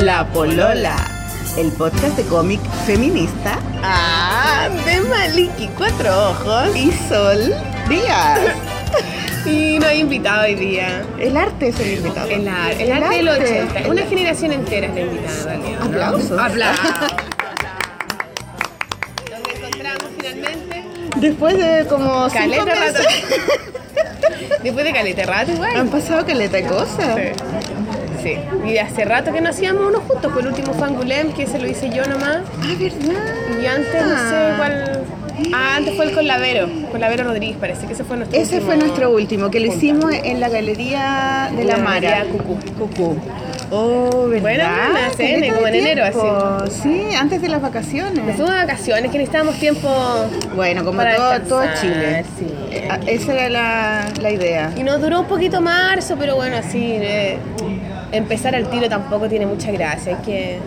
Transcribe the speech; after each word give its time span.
La 0.00 0.24
Polola, 0.32 0.96
el 1.56 1.70
podcast 1.72 2.16
de 2.16 2.24
cómic 2.24 2.60
feminista 2.86 3.58
Ah, 3.82 4.68
de 4.84 5.00
Maliki, 5.02 5.68
cuatro 5.76 6.30
ojos. 6.30 6.74
y 6.76 6.90
Sol 7.08 7.54
Díaz. 7.88 8.40
Y 9.46 9.78
no 9.78 9.86
hay 9.86 10.00
invitado 10.00 10.44
hoy 10.44 10.54
día. 10.54 11.02
El 11.18 11.36
arte 11.36 11.68
es 11.68 11.78
el 11.78 11.98
invitado. 11.98 12.28
El, 12.30 12.48
ar- 12.48 12.72
el 12.80 12.90
arte 12.90 13.14
del 13.16 13.28
80. 13.28 13.88
Una 13.90 14.02
generación 14.06 14.52
entera 14.52 14.86
es 14.86 14.94
la 14.94 15.00
invitada. 15.02 15.56
¿no? 15.58 15.84
Aplausos. 15.84 16.38
Aplausos. 16.40 16.90
Nos 19.30 19.54
encontramos 19.54 20.04
finalmente. 20.16 20.84
Después 21.16 21.58
de 21.58 21.84
como 21.86 22.30
cinco 22.30 22.42
Caleta 22.42 22.64
rato. 22.64 22.80
meses, 22.80 23.06
Después 24.62 24.84
de 24.86 24.92
caleta 24.94 25.22
rato 25.24 25.50
han 25.50 25.56
igual. 25.56 25.86
pasado 25.88 26.24
caleta 26.24 26.66
cosas. 26.66 27.14
Sí. 27.16 27.63
Y 28.66 28.72
de 28.72 28.80
hace 28.80 29.04
rato 29.04 29.32
que 29.32 29.40
no 29.40 29.50
hacíamos 29.50 29.86
uno 29.86 30.00
juntos. 30.00 30.32
Fue 30.32 30.42
el 30.42 30.48
último 30.48 30.72
Fangulem 30.74 31.32
que 31.32 31.46
se 31.46 31.58
lo 31.58 31.66
hice 31.68 31.90
yo 31.90 32.04
nomás. 32.06 32.38
Ah, 32.60 32.74
¿verdad? 32.78 33.60
Y 33.62 33.66
antes 33.66 34.06
no 34.06 34.16
sé 34.30 34.54
cuál. 34.56 35.02
Ah, 35.52 35.74
antes 35.76 35.94
fue 35.96 36.06
el 36.06 36.12
con 36.14 36.26
Lavero. 36.28 36.68
Con 36.92 37.00
Lavero 37.00 37.24
Rodríguez, 37.24 37.56
parece 37.58 37.86
que 37.86 37.92
ese 37.94 38.04
fue 38.04 38.16
nuestro 38.16 38.38
Ese 38.40 38.54
último- 38.56 38.66
fue 38.66 38.76
nuestro 38.76 39.10
último, 39.10 39.50
que 39.50 39.58
lo 39.60 39.66
hicimos 39.66 40.12
en 40.12 40.38
la 40.38 40.48
galería 40.48 41.50
de 41.56 41.64
la, 41.64 41.76
La 41.76 41.82
Mara. 41.82 42.00
Galería 42.10 42.32
Cucú. 42.32 42.56
Cucú. 42.78 43.16
Oh, 43.70 44.28
¿verdad? 44.28 44.42
Bueno, 44.42 44.64
una 44.64 45.54
como 45.56 45.66
en 45.66 45.74
enero, 45.74 46.04
tiempo. 46.04 46.64
Sí, 46.70 47.08
antes 47.18 47.42
de 47.42 47.48
las 47.48 47.60
vacaciones. 47.60 48.14
Nos 48.24 48.36
fuimos 48.36 48.50
de 48.52 48.56
vacaciones, 48.58 49.10
que 49.10 49.18
necesitábamos 49.18 49.56
tiempo. 49.58 49.88
Bueno, 50.54 50.84
como 50.84 50.98
Para 50.98 51.16
todo, 51.16 51.40
todo 51.40 51.62
Chile. 51.80 52.24
sí. 52.38 52.46
Eh, 52.70 52.88
ah, 52.90 53.00
Esa 53.06 53.32
era 53.32 53.48
la, 53.48 54.04
la 54.20 54.30
idea. 54.30 54.70
Y 54.76 54.84
nos 54.84 55.00
duró 55.00 55.20
un 55.20 55.26
poquito 55.26 55.60
marzo, 55.60 56.16
pero 56.18 56.36
bueno, 56.36 56.56
así. 56.58 56.78
eh, 57.00 57.38
empezar 58.16 58.54
al 58.54 58.68
tiro 58.70 58.88
tampoco 58.88 59.28
tiene 59.28 59.46
mucha 59.46 59.70
gracia. 59.70 60.16
Hay 60.16 60.24
que. 60.24 60.58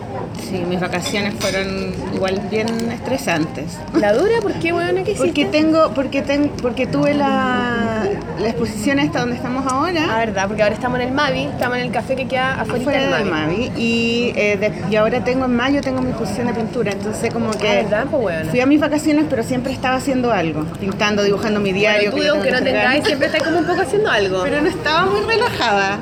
Sí, 0.48 0.62
mis 0.68 0.80
vacaciones 0.80 1.34
fueron 1.38 1.92
igual 2.14 2.40
bien 2.50 2.68
estresantes. 2.92 3.78
¿La 3.94 4.12
dura? 4.12 4.40
¿Por 4.40 4.52
qué, 4.54 4.72
bueno, 4.72 5.02
¿Qué 5.04 5.12
hiciste? 5.12 5.26
Porque 5.26 5.44
tengo, 5.46 5.90
porque 5.94 6.22
ten, 6.22 6.50
porque 6.62 6.86
tuve 6.86 7.14
la, 7.14 8.04
la 8.38 8.48
exposición 8.48 8.98
esta 8.98 9.20
donde 9.20 9.36
estamos 9.36 9.64
Ah, 9.66 9.74
ahora, 9.76 10.16
verdad, 10.18 10.46
porque 10.46 10.62
ahora 10.62 10.74
estamos 10.74 11.00
en 11.00 11.08
el 11.08 11.14
Mavi, 11.14 11.44
estamos 11.44 11.78
en 11.78 11.84
el 11.84 11.90
café 11.92 12.14
que 12.16 12.26
queda 12.26 12.60
afuera 12.60 12.84
fuera 12.84 13.00
del 13.02 13.10
del 13.10 13.24
Mavi. 13.30 13.68
Mavi, 13.68 13.72
y, 13.76 14.32
eh, 14.36 14.56
de- 14.56 14.72
y 14.90 14.96
ahora 14.96 15.22
tengo 15.24 15.44
en 15.46 15.56
mayo 15.56 15.80
tengo 15.80 16.00
mi 16.00 16.10
exposición 16.10 16.46
de 16.46 16.54
pintura, 16.54 16.92
entonces 16.92 17.32
como 17.32 17.50
que 17.50 17.68
Ah, 17.68 17.74
¿verdad? 17.82 18.06
Pues 18.10 18.22
bueno. 18.22 18.50
fui 18.50 18.60
a 18.60 18.66
mis 18.66 18.80
vacaciones, 18.80 19.26
pero 19.28 19.42
siempre 19.42 19.72
estaba 19.72 19.96
haciendo 19.96 20.32
algo, 20.32 20.64
pintando, 20.80 21.22
dibujando 21.22 21.60
mi 21.60 21.72
diario. 21.72 22.10
Bueno, 22.12 22.16
tú, 22.16 22.22
que 22.22 22.28
aunque 22.28 22.50
no 22.52 22.62
tengáis, 22.62 23.04
siempre 23.04 23.26
estás 23.26 23.42
como 23.42 23.58
un 23.58 23.64
poco 23.66 23.82
haciendo 23.82 24.10
algo. 24.10 24.42
Pero 24.44 24.60
no 24.62 24.68
estaba 24.68 25.06
muy 25.06 25.20
relajada. 25.22 25.98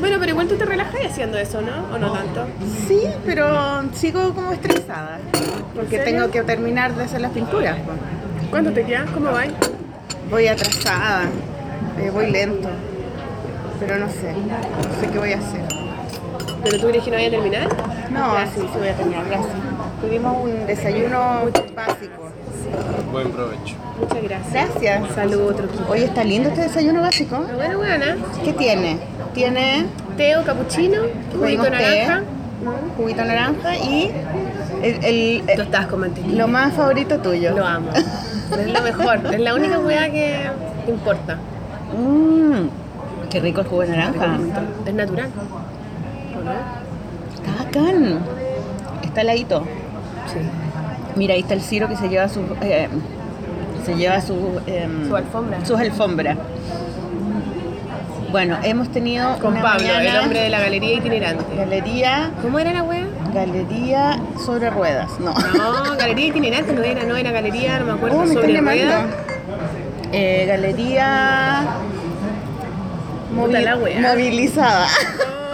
Bueno, 0.00 0.16
pero 0.18 0.32
igual 0.32 0.48
tú 0.48 0.56
te 0.56 0.64
relajas 0.64 1.00
haciendo 1.06 1.38
eso, 1.38 1.60
¿no? 1.62 1.94
¿O 1.94 1.98
no 1.98 2.12
tanto? 2.12 2.46
Sí, 2.86 3.00
pero 3.24 3.82
sigo 3.92 4.34
como 4.34 4.52
estresada, 4.52 5.18
porque 5.74 5.98
tengo 5.98 6.30
que 6.30 6.42
terminar 6.42 6.94
de 6.94 7.04
hacer 7.04 7.20
las 7.20 7.32
pinturas. 7.32 7.76
¿Cuánto 8.50 8.72
te 8.72 8.84
queda? 8.84 9.06
¿Cómo 9.12 9.32
va? 9.32 9.44
Voy 10.30 10.48
atrasada, 10.48 11.22
eh, 11.98 12.10
voy 12.10 12.30
lento, 12.30 12.68
pero 13.80 13.98
no 13.98 14.08
sé, 14.08 14.32
no 14.32 15.00
sé 15.00 15.12
qué 15.12 15.18
voy 15.18 15.32
a 15.32 15.38
hacer. 15.38 15.62
¿Pero 16.62 16.80
tú 16.80 16.88
crees 16.88 17.04
que 17.04 17.10
no 17.10 17.16
vaya 17.16 17.28
a 17.28 17.30
terminar? 17.30 17.68
No, 18.10 18.36
sí, 18.54 18.60
sí 18.60 18.78
voy 18.78 18.88
a 18.88 18.96
terminar, 18.96 19.26
gracias. 19.26 19.52
Tuvimos 20.00 20.44
un 20.44 20.66
desayuno 20.66 21.42
básico. 21.74 22.30
Buen 23.12 23.30
provecho. 23.30 23.76
Muchas 24.00 24.22
gracias. 24.22 24.68
Gracias. 24.80 25.14
Salud, 25.14 25.54
truquito. 25.54 25.86
Oye, 25.88 26.04
está 26.06 26.24
lindo 26.24 26.48
este 26.48 26.62
desayuno 26.62 27.00
básico. 27.00 27.44
Bueno, 27.54 27.78
buena. 27.78 28.16
¿Qué 28.44 28.52
tiene? 28.52 28.98
Tiene 29.34 29.86
Teo, 30.16 30.44
capuchino, 30.44 31.02
juguito 31.32 31.64
té. 31.64 31.70
naranja. 31.70 32.22
juguito 32.96 33.24
naranja 33.24 33.76
y 33.76 34.10
el, 34.82 35.04
el- 35.04 35.42
Tú 35.56 35.62
estás 35.62 35.86
con 35.86 36.00
mantequilla. 36.00 36.36
lo 36.38 36.48
más 36.48 36.74
favorito 36.74 37.18
tuyo. 37.18 37.52
Lo 37.56 37.64
amo. 37.66 37.88
Es 37.94 38.72
lo 38.72 38.82
mejor. 38.82 39.20
Es 39.32 39.40
la 39.40 39.54
única 39.54 39.78
hueá 39.78 40.10
que 40.10 40.50
importa. 40.88 41.38
Mmm, 41.96 42.68
qué 43.30 43.40
rico 43.40 43.60
el 43.62 43.66
jugo 43.68 43.82
de 43.82 43.88
naranja. 43.88 44.38
Es 44.86 44.94
natural. 44.94 45.30
Está 47.34 47.64
bacán. 47.64 48.18
Está 49.02 49.20
heladito. 49.20 49.60
Sí. 50.32 50.38
Mira, 51.16 51.34
ahí 51.34 51.40
está 51.40 51.54
el 51.54 51.60
Ciro 51.62 51.88
que 51.88 51.96
se 51.96 52.08
lleva 52.08 52.28
su 52.28 52.40
eh, 52.60 52.88
se 53.84 53.94
lleva 53.96 54.20
su, 54.20 54.60
em, 54.66 55.08
Su 55.08 55.16
alfombra. 55.16 55.64
sus 55.64 55.78
alfombras. 55.78 56.36
Bueno, 58.30 58.56
hemos 58.64 58.88
tenido 58.90 59.38
Con 59.38 59.52
una 59.52 59.62
Pablo, 59.62 59.86
mañana- 59.86 60.10
el 60.10 60.16
hombre 60.24 60.40
de 60.40 60.48
la 60.48 60.60
galería 60.60 60.94
itinerante. 60.94 61.44
galería 61.56 62.30
¿Cómo 62.42 62.58
era 62.58 62.72
la 62.72 62.82
hueá? 62.82 63.06
galería 63.32 64.18
sobre 64.44 64.70
ruedas. 64.70 65.08
No. 65.20 65.32
No, 65.56 65.96
galería 65.96 66.26
itinerante 66.26 66.72
no 66.72 66.82
era, 66.82 67.04
no 67.04 67.16
era 67.16 67.30
galería, 67.30 67.78
no 67.78 67.86
me 67.86 67.92
acuerdo, 67.92 68.18
Oh, 68.18 68.24
me 68.24 68.34
sobre 68.34 68.60
ruedas. 68.60 69.04
Eh, 70.12 70.44
galería 70.48 71.62
la 73.62 73.76
wea. 73.76 74.00
movilizada. 74.00 74.86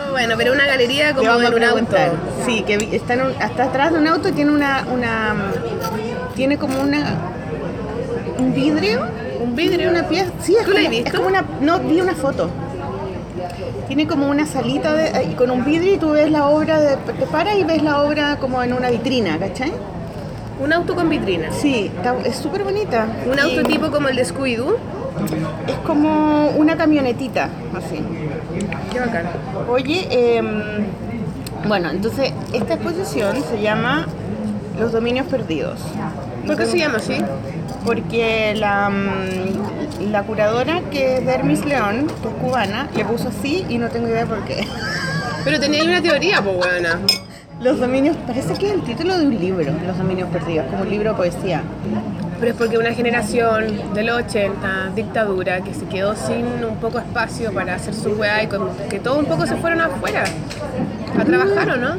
Oh, 0.08 0.10
bueno, 0.12 0.34
pero 0.38 0.52
una 0.52 0.66
galería 0.66 1.08
Le 1.08 1.14
como 1.14 1.40
en 1.40 1.54
un 1.54 1.64
auto. 1.64 1.96
Sí, 2.46 2.62
que 2.66 2.74
está 2.96 3.14
en 3.14 3.22
un- 3.22 3.42
hasta 3.42 3.64
atrás 3.64 3.92
de 3.92 3.98
un 3.98 4.06
auto 4.06 4.28
y 4.28 4.32
tiene 4.32 4.52
una, 4.52 4.84
una 4.92 5.34
tiene 6.34 6.56
como 6.58 6.80
una 6.80 7.04
un 8.40 8.54
vidrio, 8.54 9.00
Un 9.42 9.54
vidrio. 9.54 9.90
una 9.90 10.08
pieza. 10.08 10.30
Sí, 10.40 10.56
es 10.56 10.64
¿Tú 10.64 10.70
la 10.72 10.76
como, 10.76 10.84
has 10.86 10.90
visto? 10.90 11.08
es 11.08 11.14
como 11.14 11.28
una 11.28 11.44
no 11.60 11.78
vi 11.80 12.00
una 12.00 12.14
foto. 12.14 12.50
Tiene 13.86 14.06
como 14.06 14.28
una 14.28 14.46
salita 14.46 14.94
de, 14.94 15.34
con 15.36 15.50
un 15.50 15.64
vidrio 15.64 15.94
y 15.94 15.98
tú 15.98 16.10
ves 16.10 16.30
la 16.30 16.46
obra 16.46 16.78
de, 16.80 16.96
te 16.96 17.26
paras 17.26 17.56
y 17.56 17.64
ves 17.64 17.82
la 17.82 18.02
obra 18.02 18.36
como 18.36 18.62
en 18.62 18.72
una 18.72 18.90
vitrina, 18.90 19.38
¿cachai? 19.38 19.72
Un 20.62 20.72
auto 20.72 20.94
con 20.94 21.08
vitrina. 21.08 21.50
Sí, 21.52 21.90
está- 21.96 22.16
es 22.24 22.36
súper 22.36 22.62
bonita. 22.64 23.06
Un 23.26 23.36
Y 23.38 23.40
auto 23.40 23.68
tipo 23.68 23.90
como 23.90 24.08
el 24.08 24.16
de 24.16 24.24
Scooby-Doo. 24.24 24.76
Es 25.66 25.74
como 25.86 26.50
una 26.50 26.76
camionetita, 26.76 27.48
así. 27.76 28.00
Qué 28.92 29.00
bacán. 29.00 29.24
Oye, 29.68 30.06
em, 30.10 30.62
bueno, 31.66 31.90
entonces 31.90 32.32
esta 32.52 32.74
exposición 32.74 33.36
se 33.50 33.60
llama 33.60 34.06
Los 34.80 34.92
Dominios 34.92 35.26
Perdidos. 35.26 35.78
¿Por 36.46 36.56
qué 36.56 36.66
se 36.66 36.78
llama 36.78 36.96
así? 36.96 37.18
Porque 37.84 38.54
la, 38.56 38.88
mm, 38.90 40.10
la 40.10 40.22
curadora, 40.22 40.80
que 40.90 41.18
es 41.18 41.26
Dermis 41.26 41.64
León, 41.64 42.06
que 42.22 42.28
es 42.28 42.34
cubana, 42.34 42.88
le 42.96 43.04
puso 43.04 43.28
así 43.28 43.64
y 43.68 43.78
no 43.78 43.88
tengo 43.88 44.08
idea 44.08 44.26
por 44.26 44.42
qué. 44.44 44.66
Pero 45.44 45.60
tenía 45.60 45.84
una 45.84 46.00
teoría, 46.02 46.42
pues 46.42 46.56
buena. 46.56 46.98
Los 47.62 47.78
dominios, 47.78 48.16
parece 48.26 48.54
que 48.54 48.68
es 48.68 48.72
el 48.72 48.82
título 48.82 49.18
de 49.18 49.26
un 49.26 49.38
libro, 49.38 49.70
Los 49.86 49.98
Dominios 49.98 50.30
Perdidos, 50.30 50.66
como 50.70 50.82
un 50.82 50.90
libro 50.90 51.10
de 51.10 51.16
poesía. 51.16 51.62
Pero 52.38 52.52
es 52.52 52.56
porque 52.58 52.78
una 52.78 52.94
generación 52.94 53.66
de 53.92 54.02
los 54.02 54.16
80, 54.22 54.92
dictadura, 54.96 55.60
que 55.60 55.74
se 55.74 55.84
quedó 55.84 56.16
sin 56.16 56.46
un 56.64 56.76
poco 56.80 56.98
espacio 56.98 57.52
para 57.52 57.74
hacer 57.74 57.92
su 57.94 58.12
weá 58.12 58.42
y 58.42 58.46
con- 58.46 58.70
que 58.88 58.98
todos 58.98 59.18
un 59.18 59.26
poco 59.26 59.46
se 59.46 59.56
fueron 59.56 59.82
afuera 59.82 60.24
a 61.18 61.24
trabajar, 61.24 61.68
¿o 61.70 61.76
no? 61.76 61.94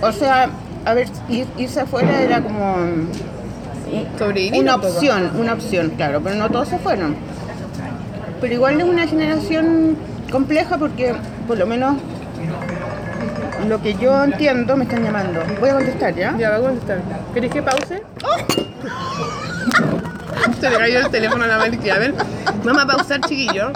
O 0.00 0.10
sea, 0.10 0.50
a 0.84 0.94
ver, 0.94 1.08
ir- 1.28 1.46
irse 1.58 1.80
afuera 1.80 2.20
era 2.20 2.40
como 2.42 2.76
Sobrevivir. 4.18 4.60
una 4.60 4.76
un 4.76 4.84
opción, 4.84 5.30
una 5.38 5.52
opción, 5.54 5.90
claro, 5.96 6.20
pero 6.22 6.36
no 6.36 6.48
todos 6.50 6.68
se 6.68 6.78
fueron. 6.78 7.14
Pero 8.40 8.54
igual 8.54 8.80
es 8.80 8.86
una 8.86 9.06
generación 9.06 9.96
compleja 10.30 10.78
porque, 10.78 11.14
por 11.46 11.58
lo 11.58 11.66
menos, 11.66 11.96
lo 13.68 13.80
que 13.80 13.94
yo 13.94 14.24
entiendo, 14.24 14.76
me 14.76 14.84
están 14.84 15.04
llamando. 15.04 15.40
Voy 15.60 15.68
a 15.70 15.74
contestar, 15.74 16.14
¿ya? 16.14 16.36
Ya, 16.36 16.50
va 16.50 16.56
a 16.56 16.60
contestar. 16.60 17.00
¿Querés 17.32 17.52
que 17.52 17.62
pause? 17.62 18.02
Se 20.60 20.70
le 20.70 20.76
cayó 20.78 20.98
el 21.00 21.10
teléfono 21.10 21.44
a 21.44 21.46
la 21.46 21.58
Maliki. 21.58 21.90
A 21.90 21.98
ver, 21.98 22.14
vamos 22.64 22.82
a 22.82 22.86
pausar, 22.86 23.20
chiquillo. 23.20 23.70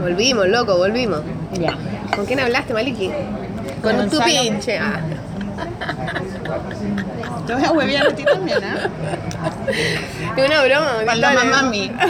Volvimos, 0.00 0.48
loco, 0.48 0.76
volvimos. 0.78 1.20
Ya. 1.58 1.74
¿Con 2.14 2.24
quién 2.24 2.40
hablaste, 2.40 2.72
Maliki? 2.72 3.10
Con 3.82 3.96
Con 3.96 4.10
tu 4.10 4.18
pinche. 4.20 4.78
Ah. 4.78 5.00
Te 7.46 7.54
voy 7.54 7.64
a 7.64 7.72
huevear 7.72 8.06
a 8.08 8.14
ti 8.14 8.24
también, 8.24 8.58
¿ah? 8.64 8.88
Es 10.36 10.46
una 10.46 10.64
broma. 10.64 10.90
Paloma 11.06 11.44
mami. 11.44 11.92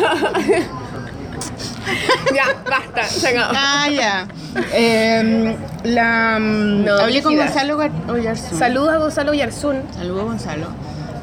Ya, 2.35 2.45
basta, 2.69 3.05
se 3.05 3.29
acabó. 3.29 3.55
Ah, 3.57 3.89
ya. 3.89 4.27
Em, 4.73 5.57
la, 5.85 6.39
mm, 6.39 6.85
No, 6.85 6.99
hablé 6.99 7.23
con. 7.23 7.37
Gonzalo 7.37 7.79
Oyarzún. 8.09 8.59
Saludos 8.59 8.91
a 8.91 8.97
Gonzalo 8.99 9.35
Yarzún. 9.35 9.83
Saludos, 9.95 10.25
Gonzalo. 10.25 10.67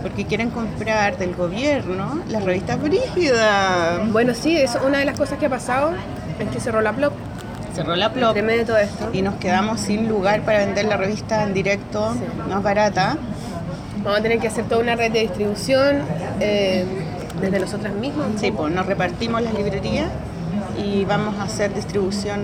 Porque 0.02 0.26
quieren 0.26 0.50
comprar 0.50 1.18
del 1.18 1.36
gobierno 1.36 2.20
las 2.30 2.44
revistas 2.44 2.82
Brígidas. 2.82 4.12
Bueno, 4.12 4.34
sí, 4.34 4.58
es 4.58 4.76
una 4.86 5.00
de 5.00 5.06
las 5.06 5.18
cosas 5.18 5.38
que 5.40 5.48
ha 5.48 5.50
pasado 5.50 5.94
es 6.40 6.50
que 6.50 6.60
cerró 6.60 6.82
la 6.82 6.94
plop. 6.94 7.14
Cerró 7.76 7.96
la 7.96 8.12
plop. 8.14 8.30
Entre 8.30 8.42
medio 8.44 8.60
de 8.60 8.66
todo 8.66 8.78
esto. 8.78 9.10
y 9.14 9.22
nos 9.22 9.36
quedamos 9.36 9.80
sin 9.82 10.08
lugar 10.08 10.42
para 10.42 10.60
vender 10.60 10.86
la 10.86 10.98
revista 10.98 11.44
en 11.44 11.54
directo, 11.54 12.14
Sí. 12.14 12.20
más 12.50 12.64
barata. 12.64 13.18
Vamos 14.04 14.20
a 14.20 14.22
tener 14.22 14.40
que 14.40 14.48
hacer 14.48 14.66
toda 14.66 14.82
una 14.82 14.96
red 14.96 15.12
de 15.12 15.22
distribución 15.22 15.98
eh, 16.40 16.86
desde 17.42 17.60
nosotras 17.60 17.94
mismas. 17.94 18.28
Sí, 18.40 18.52
pues 18.52 18.74
nos 18.74 18.86
repartimos 18.86 19.42
las 19.42 19.54
librerías 19.54 20.08
y 20.78 21.06
vamos 21.06 21.36
a 21.40 21.44
hacer 21.44 21.74
distribución 21.74 22.40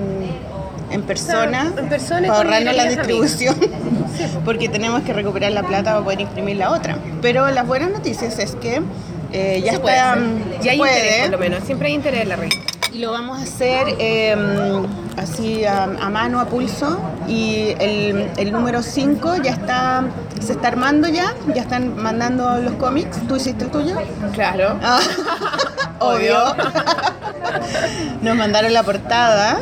en 0.89 1.03
persona, 1.03 1.71
en 1.77 1.87
persona 1.87 2.27
para 2.27 2.39
ahorrarnos 2.39 2.75
la 2.75 2.85
distribución, 2.85 3.55
porque 4.45 4.67
tenemos 4.69 5.03
que 5.03 5.13
recuperar 5.13 5.51
la 5.53 5.63
plata 5.63 5.91
para 5.91 6.03
poder 6.03 6.21
imprimir 6.21 6.57
la 6.57 6.71
otra. 6.71 6.97
Pero 7.21 7.49
las 7.51 7.65
buenas 7.65 7.91
noticias 7.91 8.37
es 8.39 8.55
que 8.55 8.81
eh, 9.31 9.61
ya 9.63 9.73
está, 9.73 10.13
hay 10.13 10.77
puede, 10.77 10.97
interés, 10.99 11.21
por 11.21 11.31
lo 11.31 11.37
menos. 11.37 11.63
Siempre 11.63 11.87
hay 11.87 11.93
interés 11.93 12.21
en 12.23 12.29
la 12.29 12.35
revista. 12.35 12.61
y 12.91 12.97
lo 12.99 13.11
vamos 13.11 13.39
a 13.39 13.43
hacer 13.43 13.87
eh, 13.99 14.35
así 15.17 15.65
a, 15.65 15.83
a 15.83 16.09
mano, 16.09 16.39
a 16.39 16.45
pulso. 16.45 16.99
Y 17.27 17.75
el, 17.79 18.29
el 18.37 18.51
número 18.51 18.81
5 18.83 19.37
ya 19.43 19.51
está, 19.51 20.03
se 20.39 20.53
está 20.53 20.67
armando 20.69 21.07
ya, 21.07 21.33
ya 21.53 21.61
están 21.61 21.95
mandando 22.01 22.57
los 22.59 22.73
cómics. 22.73 23.19
¿Tú 23.27 23.35
hiciste 23.37 23.65
el 23.65 23.71
tuyo? 23.71 23.95
Claro. 24.33 24.77
Ah, 24.83 24.99
obvio. 25.99 26.35
Nos 28.21 28.35
mandaron 28.35 28.73
la 28.73 28.83
portada 28.83 29.59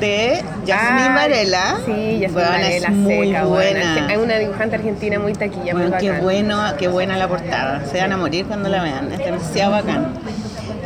de 0.00 0.42
Jasmine 0.66 1.08
Ah, 1.08 1.12
Varela. 1.14 1.76
Sí, 1.86 2.26
Varela, 2.30 2.88
es 2.88 2.90
muy 2.90 3.28
seca, 3.28 3.44
buena. 3.44 4.06
Hay 4.08 4.16
una 4.16 4.34
dibujante 4.36 4.76
argentina 4.76 5.18
muy 5.18 5.32
taquilla, 5.32 5.72
muy 5.74 5.82
Bueno, 5.84 5.96
qué 5.98 6.08
bacán. 6.10 6.24
bueno, 6.24 6.62
qué 6.78 6.88
buena 6.88 7.16
la 7.16 7.28
portada. 7.28 7.82
Se 7.90 7.98
van 8.00 8.12
a 8.12 8.16
morir 8.16 8.46
cuando 8.46 8.68
la 8.68 8.82
vean. 8.82 9.10
Es 9.12 9.18
demasiado 9.18 9.72
bacán. 9.72 10.08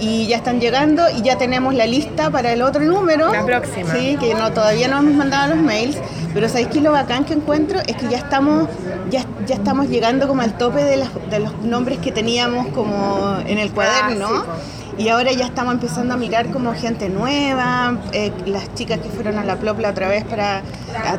Y 0.00 0.26
ya 0.26 0.36
están 0.38 0.60
llegando 0.60 1.02
y 1.10 1.20
ya 1.22 1.36
tenemos 1.36 1.74
la 1.74 1.86
lista 1.86 2.30
para 2.30 2.52
el 2.52 2.62
otro 2.62 2.82
número. 2.82 3.30
La 3.32 3.44
próxima. 3.44 3.92
Sí, 3.94 4.16
que 4.18 4.34
no, 4.34 4.50
todavía 4.52 4.88
no 4.88 4.98
hemos 4.98 5.14
mandado 5.14 5.54
los 5.54 5.62
mails. 5.62 5.98
Pero 6.32 6.48
¿sabéis 6.48 6.68
que 6.68 6.80
lo 6.80 6.92
bacán 6.92 7.24
que 7.24 7.34
encuentro? 7.34 7.80
Es 7.86 7.96
que 7.96 8.08
ya 8.08 8.16
estamos, 8.18 8.68
ya, 9.10 9.24
ya 9.46 9.56
estamos 9.56 9.88
llegando 9.88 10.26
como 10.26 10.40
al 10.42 10.56
tope 10.56 10.82
de, 10.84 10.96
las- 10.96 11.10
de 11.30 11.40
los 11.40 11.54
nombres 11.62 11.98
que 11.98 12.12
teníamos 12.12 12.68
como 12.68 13.36
en 13.46 13.58
el 13.58 13.70
cuaderno. 13.72 14.26
Ah, 14.30 14.44
sí. 14.64 15.02
Y 15.04 15.08
ahora 15.08 15.32
ya 15.32 15.46
estamos 15.46 15.74
empezando 15.74 16.14
a 16.14 16.16
mirar 16.16 16.50
como 16.50 16.74
gente 16.74 17.08
nueva, 17.08 17.96
eh, 18.12 18.32
las 18.46 18.74
chicas 18.74 18.98
que 18.98 19.08
fueron 19.08 19.38
a 19.38 19.44
la 19.44 19.56
Plopla 19.56 19.90
otra 19.90 20.08
vez 20.08 20.24
para 20.24 20.62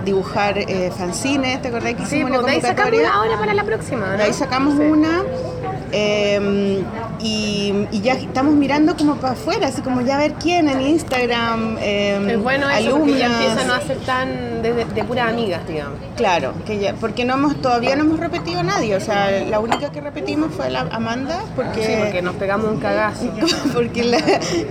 dibujar 0.05 0.57
eh, 0.59 0.91
fanzines, 0.95 1.61
¿te 1.61 1.69
acordás 1.69 1.93
que 1.95 2.05
Sí, 2.05 2.17
hicimos 2.17 2.31
una 2.31 2.41
pues 2.41 2.45
de 2.45 2.51
ahí 2.53 2.61
sacamos 2.61 2.91
convocatoria? 2.91 3.09
una 3.09 3.15
ahora 3.17 3.39
para 3.39 3.53
la 3.55 3.63
próxima, 3.63 4.05
¿no? 4.07 4.17
De 4.17 4.23
ahí 4.23 4.33
sacamos 4.33 4.75
Sí. 4.75 4.81
una 4.81 5.23
eh, 5.91 6.83
y, 7.19 7.73
y 7.91 8.01
ya 8.01 8.13
estamos 8.13 8.53
mirando 8.55 8.95
como 8.95 9.15
para 9.15 9.33
afuera, 9.33 9.67
así 9.67 9.81
como 9.81 10.01
ya 10.01 10.17
ver 10.17 10.33
quién 10.33 10.69
en 10.69 10.81
Instagram, 10.81 11.77
eh, 11.79 12.19
Es 12.31 12.41
bueno 12.41 12.69
eso 12.69 12.97
porque 12.97 13.17
ya 13.19 13.25
alumnas. 13.27 13.45
empiezan 13.45 13.71
a 13.71 13.81
ser 13.81 13.97
tan 13.99 14.61
de, 14.61 15.03
puras 15.03 15.29
amigas, 15.29 15.67
digamos. 15.67 15.95
Claro, 16.15 16.53
que 16.65 16.79
ya, 16.79 16.93
porque 16.93 17.25
no 17.25 17.33
hemos, 17.35 17.61
todavía 17.61 17.95
no 17.95 18.03
hemos 18.03 18.19
repetido 18.19 18.59
a 18.59 18.63
nadie, 18.63 18.95
o 18.95 18.99
sea, 19.01 19.29
la 19.49 19.59
única 19.59 19.91
que 19.91 20.01
repetimos 20.01 20.53
fue 20.53 20.69
la 20.69 20.81
Amanda, 20.91 21.39
porque, 21.55 21.83
Sí, 21.85 21.91
porque 21.99 22.21
nos 22.21 22.35
pegamos 22.35 22.67
un 22.71 22.77
cagazo. 22.79 23.25
porque 23.73 24.03
la- 24.03 24.17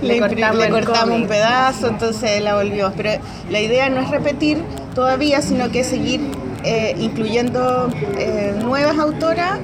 le, 0.01 0.19
cortamos 0.19 0.57
le 0.59 0.65
el 0.65 0.71
cortamos 0.71 1.15
un 1.15 1.27
pedazo, 1.27 1.87
entonces 1.87 2.41
la 2.41 2.55
volvimos. 2.55 2.93
Pero 2.97 3.21
la 3.49 3.59
idea 3.59 3.89
no 3.89 4.01
es 4.01 4.09
repetir 4.09 4.61
todavía, 4.95 5.41
sino 5.41 5.69
que 5.71 5.83
seguir 5.83 6.21
eh, 6.63 6.95
incluyendo 6.99 7.89
eh, 8.17 8.53
nuevas 8.61 8.97
autoras 8.99 9.59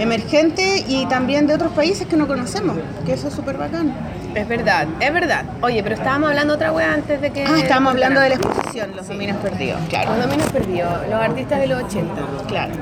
emergentes 0.00 0.84
y 0.88 1.06
también 1.06 1.46
de 1.46 1.54
otros 1.54 1.72
países 1.72 2.06
que 2.06 2.16
no 2.16 2.26
conocemos, 2.26 2.76
que 3.06 3.12
eso 3.12 3.28
es 3.28 3.34
súper 3.34 3.56
bacán. 3.56 3.94
Es 4.34 4.46
verdad, 4.46 4.86
es 5.00 5.12
verdad. 5.12 5.44
Oye, 5.60 5.82
pero 5.82 5.96
estábamos 5.96 6.28
hablando 6.30 6.54
otra 6.54 6.72
wea 6.72 6.94
antes 6.94 7.20
de 7.20 7.30
que. 7.30 7.44
Ah, 7.44 7.58
estábamos 7.58 7.92
hablando 7.94 8.20
de 8.20 8.28
la 8.30 8.34
exposición, 8.36 8.94
Los 8.96 9.08
Dominios 9.08 9.36
Perdidos, 9.38 9.80
claro. 9.88 10.14
Los 10.14 10.24
dominios 10.26 10.50
perdidos, 10.50 10.92
los 11.10 11.20
artistas 11.20 11.60
de 11.60 11.66
los 11.66 11.82
80. 11.82 12.14
Claro. 12.46 12.72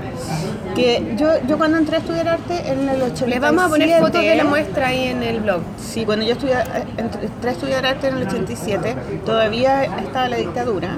Que 0.75 1.15
yo, 1.17 1.31
yo 1.47 1.57
cuando 1.59 1.79
entré 1.79 1.97
a 1.97 1.99
estudiar 2.01 2.29
arte 2.29 2.55
en 2.71 2.89
el 2.89 3.03
87... 3.03 3.27
Les 3.31 3.41
vamos 3.41 3.65
a 3.65 3.69
poner 3.69 3.99
fotos 4.01 4.23
de 4.23 4.35
la 4.37 4.45
muestra 4.45 4.89
ahí 4.89 5.05
en 5.09 5.23
el 5.23 5.41
blog. 5.41 5.63
Sí, 5.79 6.05
cuando 6.05 6.25
yo 6.25 6.33
estudia- 6.33 6.63
eh, 6.63 6.85
entré 6.99 7.25
entré 7.27 7.49
a 7.51 7.53
estudiar 7.53 7.87
arte 7.87 8.09
en 8.09 8.17
el 8.19 8.29
87, 8.29 8.95
todavía 9.25 9.85
estaba 9.85 10.29
la 10.29 10.37
dictadura. 10.37 10.91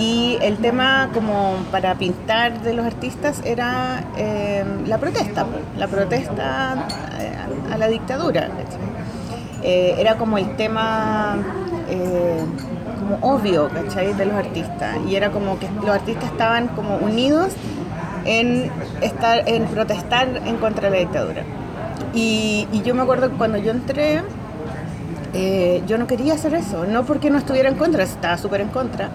Y 0.00 0.38
el 0.40 0.56
tema 0.56 1.10
como 1.12 1.56
para 1.70 1.94
pintar 1.96 2.62
de 2.62 2.72
los 2.72 2.86
artistas 2.86 3.42
era 3.44 4.02
eh, 4.16 4.64
la 4.86 4.96
protesta, 4.96 5.44
la 5.76 5.86
protesta 5.88 6.86
eh, 7.20 7.34
a 7.70 7.76
la 7.76 7.86
dictadura. 7.86 8.48
Eh, 9.62 9.96
era 9.98 10.16
como 10.16 10.38
el 10.38 10.56
tema 10.56 11.36
eh, 11.90 12.40
como 12.98 13.34
obvio, 13.34 13.68
¿cachai? 13.68 14.14
De 14.14 14.24
los 14.24 14.36
artistas. 14.36 14.96
Y 15.06 15.16
era 15.16 15.30
como 15.30 15.58
que 15.58 15.68
los 15.84 15.90
artistas 15.90 16.30
estaban 16.30 16.68
como 16.68 16.96
unidos 16.96 17.52
en, 18.24 18.70
estar, 19.02 19.46
en 19.46 19.66
protestar 19.66 20.28
en 20.46 20.56
contra 20.56 20.88
de 20.88 20.96
la 20.96 21.00
dictadura. 21.00 21.42
Y, 22.14 22.66
y 22.72 22.80
yo 22.82 22.94
me 22.94 23.02
acuerdo 23.02 23.30
que 23.30 23.36
cuando 23.36 23.58
yo 23.58 23.70
entré, 23.70 24.22
eh, 25.34 25.82
yo 25.86 25.98
no 25.98 26.06
quería 26.06 26.34
hacer 26.34 26.54
eso, 26.54 26.86
no 26.86 27.04
porque 27.04 27.30
no 27.30 27.38
estuviera 27.38 27.68
en 27.68 27.76
contra, 27.76 28.02
estaba 28.02 28.36
súper 28.36 28.62
en 28.62 28.68
contra, 28.68 29.10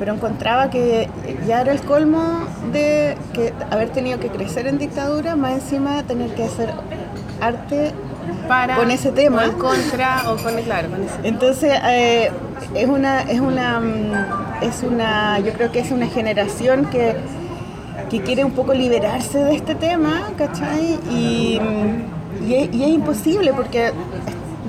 pero 0.00 0.14
encontraba 0.14 0.70
que 0.70 1.10
ya 1.46 1.60
era 1.60 1.72
el 1.72 1.82
colmo 1.82 2.46
de 2.72 3.18
que 3.34 3.52
haber 3.70 3.90
tenido 3.90 4.18
que 4.18 4.28
crecer 4.28 4.66
en 4.66 4.78
dictadura, 4.78 5.36
más 5.36 5.52
encima 5.52 6.02
tener 6.04 6.30
que 6.34 6.44
hacer 6.44 6.72
arte 7.38 7.92
Para, 8.48 8.76
con 8.76 8.90
ese 8.90 9.12
tema. 9.12 9.42
O 9.42 9.44
en 9.44 9.52
contra, 9.52 10.22
o 10.30 10.42
con, 10.42 10.54
claro, 10.62 10.88
con 10.88 11.04
ese 11.04 11.28
Entonces, 11.28 11.74
eh, 11.84 12.30
es 12.74 12.88
una, 12.88 13.20
es 13.20 13.40
una, 13.40 13.78
mm, 13.78 14.62
es 14.62 14.82
una, 14.82 15.38
yo 15.40 15.52
creo 15.52 15.70
que 15.70 15.80
es 15.80 15.90
una 15.90 16.06
generación 16.06 16.86
que, 16.86 17.16
que 18.08 18.22
quiere 18.22 18.42
un 18.42 18.52
poco 18.52 18.72
liberarse 18.72 19.44
de 19.44 19.54
este 19.54 19.74
tema, 19.74 20.30
¿cachai? 20.38 20.98
Y, 21.10 21.60
mm, 21.60 22.48
y, 22.48 22.54
es, 22.54 22.74
y 22.74 22.84
es 22.84 22.88
imposible 22.88 23.52
porque 23.52 23.92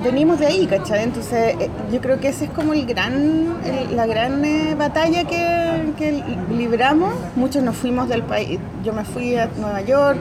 venimos 0.02 0.38
de 0.38 0.46
ahí, 0.46 0.66
¿cachai? 0.66 1.04
Entonces, 1.04 1.54
eh, 1.60 1.70
yo 1.92 2.00
creo 2.00 2.18
que 2.20 2.28
esa 2.28 2.44
es 2.44 2.50
como 2.50 2.72
el 2.72 2.86
gran, 2.86 3.54
el- 3.64 3.96
la 3.96 4.06
gran 4.06 4.44
eh, 4.44 4.74
batalla 4.76 5.24
que, 5.24 5.92
que 5.96 6.24
libramos. 6.50 7.14
Muchos 7.36 7.62
nos 7.62 7.76
fuimos 7.76 8.08
del 8.08 8.22
país, 8.22 8.58
yo 8.84 8.92
me 8.92 9.04
fui 9.04 9.36
a 9.36 9.48
Nueva 9.58 9.80
York, 9.82 10.18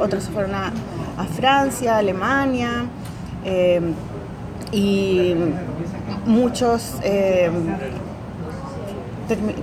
otros 0.00 0.24
se 0.24 0.30
fueron 0.32 0.54
a, 0.54 0.68
a 1.18 1.24
Francia, 1.24 1.94
a 1.96 1.98
Alemania. 1.98 2.86
eh, 3.44 3.80
y 4.74 5.34
muchos 6.24 6.94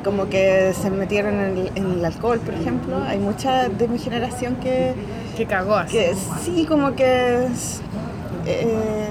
como 0.04 0.30
que 0.30 0.74
se 0.80 0.90
metieron 0.90 1.34
en 1.36 1.58
el, 1.58 1.72
en 1.76 1.92
el 1.94 2.06
alcohol, 2.06 2.40
por 2.40 2.54
ejemplo. 2.54 2.98
Hay 3.04 3.20
mucha 3.20 3.70
de 3.70 3.88
mi 3.88 3.98
generación 4.00 4.56
que, 4.56 4.94
que 5.38 5.46
cagó 5.46 5.76
así. 5.76 5.98
que 5.98 6.14
sí, 6.44 6.66
como 6.68 6.96
que 6.96 7.48
eh, 8.46 9.08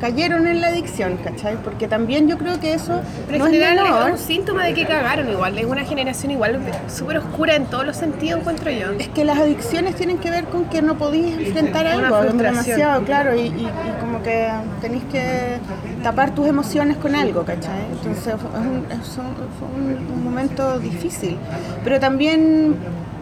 cayeron 0.00 0.46
en 0.46 0.60
la 0.60 0.68
adicción, 0.68 1.16
¿cachai? 1.22 1.56
Porque 1.56 1.88
también 1.88 2.28
yo 2.28 2.38
creo 2.38 2.60
que 2.60 2.72
eso 2.74 3.00
Pero 3.26 3.38
no 3.38 3.46
en 3.48 3.54
es 3.54 3.60
general 3.60 3.84
menor. 3.84 4.08
es 4.10 4.20
un 4.20 4.26
síntoma 4.26 4.64
de 4.64 4.74
que 4.74 4.86
cagaron 4.86 5.28
igual. 5.28 5.58
Es 5.58 5.64
una 5.66 5.84
generación 5.84 6.30
igual 6.32 6.60
súper 6.88 7.18
oscura 7.18 7.56
en 7.56 7.66
todos 7.66 7.84
los 7.86 7.96
sentidos, 7.96 8.40
encuentro 8.40 8.70
yo. 8.70 8.92
Es 8.98 9.08
que 9.08 9.24
las 9.24 9.38
adicciones 9.38 9.96
tienen 9.96 10.18
que 10.18 10.30
ver 10.30 10.44
con 10.44 10.66
que 10.66 10.82
no 10.82 10.96
podéis 10.96 11.36
enfrentar 11.38 11.84
Una 11.96 12.08
algo, 12.08 12.32
demasiado, 12.32 13.02
claro, 13.04 13.34
y, 13.34 13.40
y- 13.40 13.44
y 13.46 14.00
como 14.00 14.22
que 14.22 14.48
tenéis 14.80 15.02
que 15.10 15.58
tapar 16.02 16.30
tus 16.34 16.46
emociones 16.46 16.96
con 16.98 17.14
algo, 17.14 17.42
¿cachai? 17.44 17.80
Entonces 17.92 18.34
fue 18.40 18.60
un, 18.60 18.84
es 18.90 19.18
un- 19.18 19.34
fue 19.58 19.68
un- 19.76 20.12
un 20.12 20.24
momento 20.24 20.78
difícil, 20.78 21.36
pero 21.82 21.98
también 21.98 22.76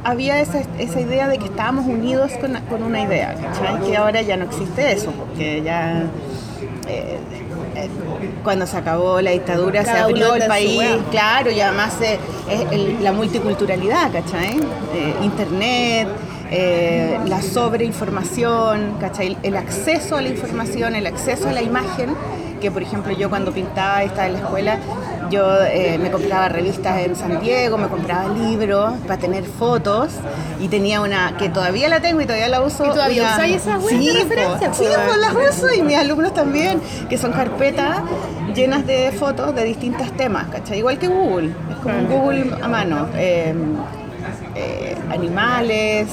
había 0.05 0.41
esa, 0.41 0.61
esa 0.79 1.01
idea 1.01 1.27
de 1.27 1.39
que 1.39 1.47
estábamos 1.47 1.87
unidos 1.87 2.33
con, 2.41 2.53
con 2.69 2.83
una 2.85 3.01
idea, 3.03 3.35
¿cachai? 3.35 3.81
Que 3.85 3.97
ahora 3.97 4.23
ya 4.23 4.37
no 4.37 4.45
existe 4.45 4.93
eso, 4.93 5.11
porque 5.13 5.63
ya... 5.63 6.05
eh, 6.89 7.19
eh, 7.77 7.89
cuando 8.43 8.67
se 8.67 8.77
acabó 8.77 9.21
la 9.21 9.31
dictadura 9.33 9.83
se 9.85 9.91
abrió 10.05 10.35
el 10.35 10.41
país. 10.49 10.79
Claro, 11.11 11.51
y 11.51 11.61
además 11.61 11.95
eh, 12.01 12.19
es 12.51 12.73
el- 12.73 13.03
la 13.05 13.13
multiculturalidad, 13.13 14.13
¿cachai? 14.13 14.59
Eh, 14.95 15.15
internet, 15.23 16.09
la 17.27 17.43
sobreinformación, 17.43 18.95
¿cachai? 19.01 19.37
El 19.43 19.57
acceso 19.57 20.17
a 20.17 20.23
la 20.23 20.29
información, 20.29 20.95
el 20.95 21.07
acceso 21.07 21.49
a 21.49 21.53
la 21.53 21.63
imagen, 21.63 22.15
que 22.61 22.71
por 22.71 22.83
ejemplo 22.83 23.13
yo 23.13 23.29
cuando 23.29 23.53
pintaba 23.53 24.05
y 24.05 24.07
estaba 24.07 24.27
en 24.27 24.33
la 24.35 24.39
escuela, 24.39 24.79
yo 25.31 25.63
eh, 25.63 25.99
me 25.99 26.11
compraba 26.11 26.49
revistas 26.49 26.99
en 26.99 27.17
San 27.17 27.41
Diego, 27.41 27.79
me 27.79 27.89
compraba 27.89 28.29
libros 28.29 28.93
para 29.07 29.19
tener 29.19 29.45
fotos 29.45 30.13
y 30.61 30.69
tenía 30.69 31.01
una 31.01 31.37
que 31.37 31.49
todavía 31.49 31.89
la 31.89 32.01
tengo 32.01 32.21
y 32.21 32.25
todavía 32.25 32.49
la 32.49 32.63
uso. 32.63 32.87
¿Y 32.87 32.91
todavía 32.91 33.33
usáis 33.35 33.57
esas 33.57 33.85
Sí, 33.87 34.11
sí, 34.73 34.85
po, 34.85 35.17
las 35.17 35.57
uso 35.57 35.73
y 35.73 35.83
mis 35.83 35.97
alumnos 35.97 36.35
también, 36.35 36.81
que 37.09 37.19
son 37.19 37.33
carpetas 37.33 37.99
llenas 38.55 38.87
de 38.87 39.13
fotos 39.13 39.55
de 39.55 39.65
distintos 39.65 40.11
temas, 40.13 40.47
¿cachai? 40.49 40.79
Igual 40.79 40.99
que 40.99 41.09
Google, 41.09 41.51
es 41.71 41.77
como 41.83 41.99
un 41.99 42.07
Google 42.07 42.55
a 42.63 42.69
mano. 42.69 43.09
eh, 43.15 43.55
eh, 44.55 44.97
animales, 45.11 46.09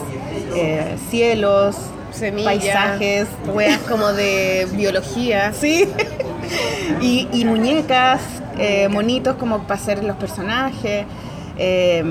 eh, 0.56 0.98
cielos, 1.10 1.76
Semillas, 2.12 2.46
paisajes, 2.46 3.28
weas 3.48 3.80
como 3.90 4.12
de 4.14 4.68
biología. 4.74 5.54
sí, 5.60 5.88
y, 7.02 7.28
y 7.32 7.46
muñecas, 7.46 8.22
eh, 8.58 8.88
monitos 8.90 9.36
como 9.36 9.60
para 9.64 9.76
hacer 9.76 10.04
los 10.04 10.16
personajes. 10.18 11.06
eh, 11.58 12.04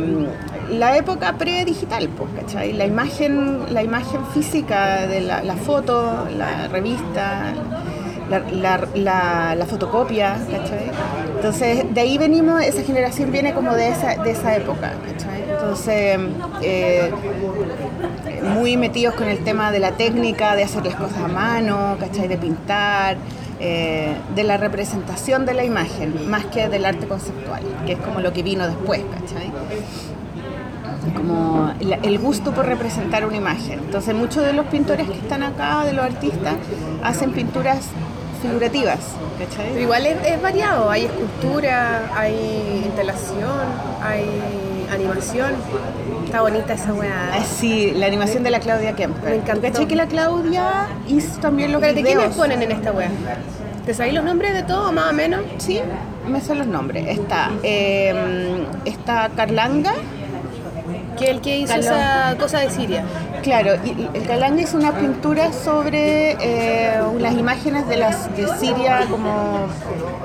la 0.71 0.97
época 0.97 1.35
pre-digital, 1.37 2.09
pues, 2.17 2.31
¿cachai? 2.41 2.73
La 2.73 2.87
imagen, 2.87 3.73
la 3.75 3.83
imagen 3.83 4.25
física 4.33 5.07
de 5.07 5.21
la, 5.21 5.43
la 5.43 5.57
foto, 5.57 6.27
la 6.39 6.69
revista, 6.69 7.53
la, 8.31 8.87
la- 8.95 9.67
fotocopia. 9.67 10.37
Entonces, 11.37 11.85
de 11.93 12.01
ahí 12.01 12.17
venimos, 12.19 12.63
esa 12.63 12.83
generación 12.83 13.33
viene 13.33 13.53
como 13.53 13.75
de 13.75 13.89
esa, 13.89 14.23
de 14.23 14.31
esa 14.31 14.57
época. 14.57 14.93
Entonces, 15.51 16.19
eh, 16.63 17.11
muy 18.55 18.77
metidos 18.77 19.15
con 19.15 19.29
el 19.29 19.39
tema 19.45 19.71
de 19.73 19.81
la 19.81 19.93
técnica, 19.93 20.57
de 20.57 20.65
hacer 20.65 20.85
las 20.85 20.95
cosas 20.95 21.19
a 21.19 21.29
mano, 21.29 21.97
¿cachai? 21.99 22.29
De 22.29 22.39
pintar, 22.39 23.17
eh, 23.65 24.17
de 24.35 24.43
la 24.43 24.57
representación 24.57 25.47
de 25.47 25.55
la 25.55 25.65
imagen, 25.65 26.29
más 26.29 26.47
que 26.47 26.69
del 26.69 26.85
arte 26.85 27.07
conceptual, 27.07 27.63
que 27.87 27.93
es 27.93 27.99
como 28.01 28.21
lo 28.21 28.33
que 28.33 28.43
vino 28.43 28.67
después, 28.67 29.03
¿cachai? 29.15 29.53
como 31.15 31.73
el 31.81 32.19
gusto 32.19 32.53
por 32.53 32.67
representar 32.67 33.25
una 33.25 33.37
imagen. 33.37 33.79
Entonces 33.79 34.17
muchos 34.17 34.45
de 34.45 34.53
los 34.53 34.67
pintores 34.67 35.09
que 35.09 35.17
están 35.17 35.45
acá, 35.45 35.85
de 35.85 35.93
los 35.93 36.05
artistas, 36.05 36.57
hacen 37.05 37.31
pinturas 37.31 37.87
figurativas, 38.43 38.99
¿cachai? 39.39 39.69
Pero 39.69 39.81
igual 39.81 40.07
es 40.07 40.43
variado, 40.43 40.91
hay 40.91 41.05
escultura, 41.05 42.11
hay 42.17 42.83
instalación, 42.85 43.61
hay 44.03 44.25
animación. 44.95 45.51
Está 46.25 46.41
bonita 46.43 46.75
esa 46.75 46.93
weá. 46.93 47.31
Ah, 47.35 47.45
sí, 47.45 47.93
la 47.97 48.07
animación 48.07 48.43
de 48.43 48.51
la 48.51 48.61
Claudia 48.61 48.95
Kemper. 48.95 49.31
Me 49.31 49.37
encantó. 49.37 49.63
¿Cachai 49.63 49.87
que 49.87 49.97
la 49.97 50.07
Claudia 50.07 50.87
hizo 51.09 51.41
también 51.41 51.73
los 51.73 51.83
Espérate, 51.83 52.03
videos? 52.03 52.21
¿quiénes 52.21 52.37
ponen 52.37 52.63
en 52.63 52.73
esta 52.73 52.93
weá? 52.93 53.11
¿Te 53.85 53.95
sabéis 53.95 54.15
los 54.15 54.25
nombres 54.25 54.55
de 54.55 54.63
todo, 54.63 54.93
más 54.93 55.11
o 55.11 55.13
menos? 55.13 55.41
Sí, 55.59 55.81
me 56.29 56.41
sé 56.41 56.55
los 56.55 56.67
nombres. 56.67 57.07
Está, 57.09 57.51
eh, 57.63 58.65
está 58.85 59.31
Carlanga, 59.37 59.93
Que 61.19 61.31
el 61.31 61.41
que 61.41 61.59
hizo 61.59 61.75
esa 61.75 62.37
cosa 62.39 62.61
de 62.61 62.71
Siria. 62.71 63.05
Claro, 63.43 63.75
y 63.85 64.09
el 64.15 64.25
Carlanga 64.27 64.63
hizo 64.63 64.77
una 64.77 64.93
pintura 64.93 65.53
sobre 65.53 66.37
eh, 66.41 66.93
las 67.19 67.35
imágenes 67.35 67.89
de, 67.89 67.97
las, 67.97 68.35
de 68.37 68.47
Siria 68.57 69.01
como 69.11 69.67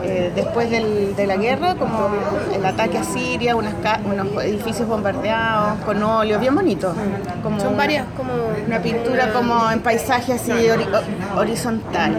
eh, 0.03 0.31
después 0.35 0.69
del- 0.69 1.15
de 1.15 1.25
la 1.25 1.35
guerra, 1.35 1.73
como 1.75 2.09
el 2.55 2.63
ataque 2.63 2.99
a 2.99 3.03
Siria, 3.03 3.55
unas 3.55 3.73
ca- 3.81 3.99
unos 4.05 4.27
edificios 4.43 4.87
bombardeados 4.87 5.79
con 5.83 6.01
óleo, 6.03 6.39
bien 6.39 6.53
bonito. 6.53 6.93
Como 7.41 7.59
Son 7.59 7.75
varias 7.75 8.05
como... 8.15 8.31
Una 8.67 8.79
pintura 8.83 9.33
como 9.33 9.71
en 9.71 9.79
paisaje 9.79 10.33
así 10.33 10.51
hori- 10.51 10.87
horizontal. 11.35 12.17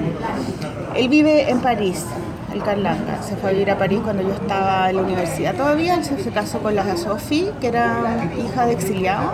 Él 0.97 1.09
vive 1.09 1.49
en 1.49 1.61
París, 1.61 2.05
el 2.53 2.63
Carlanga. 2.63 3.23
Se 3.23 3.37
fue 3.37 3.51
a 3.51 3.53
vivir 3.53 3.71
a 3.71 3.79
París 3.79 4.01
cuando 4.03 4.23
yo 4.25 4.33
estaba 4.33 4.91
en 4.91 4.97
la 4.97 5.03
universidad 5.03 5.55
todavía. 5.55 5.95
Él 5.95 6.05
se, 6.05 6.19
se 6.23 6.31
casó 6.31 6.59
con 6.59 6.75
la 6.75 6.97
Sophie, 6.97 7.53
que 7.61 7.69
era 7.69 7.95
hija 8.45 8.67
de 8.67 8.73
exiliado. 8.73 9.31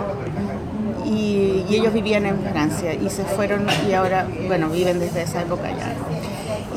Y, 1.05 1.65
ellos 1.69 1.93
vivían 1.93 2.25
en 2.25 2.39
Francia 2.51 2.93
y 2.93 3.09
se 3.09 3.23
fueron 3.23 3.65
y 3.89 3.93
ahora, 3.93 4.25
bueno, 4.47 4.69
viven 4.69 4.99
desde 4.99 5.23
esa 5.23 5.41
época 5.41 5.69
ya. 5.71 5.93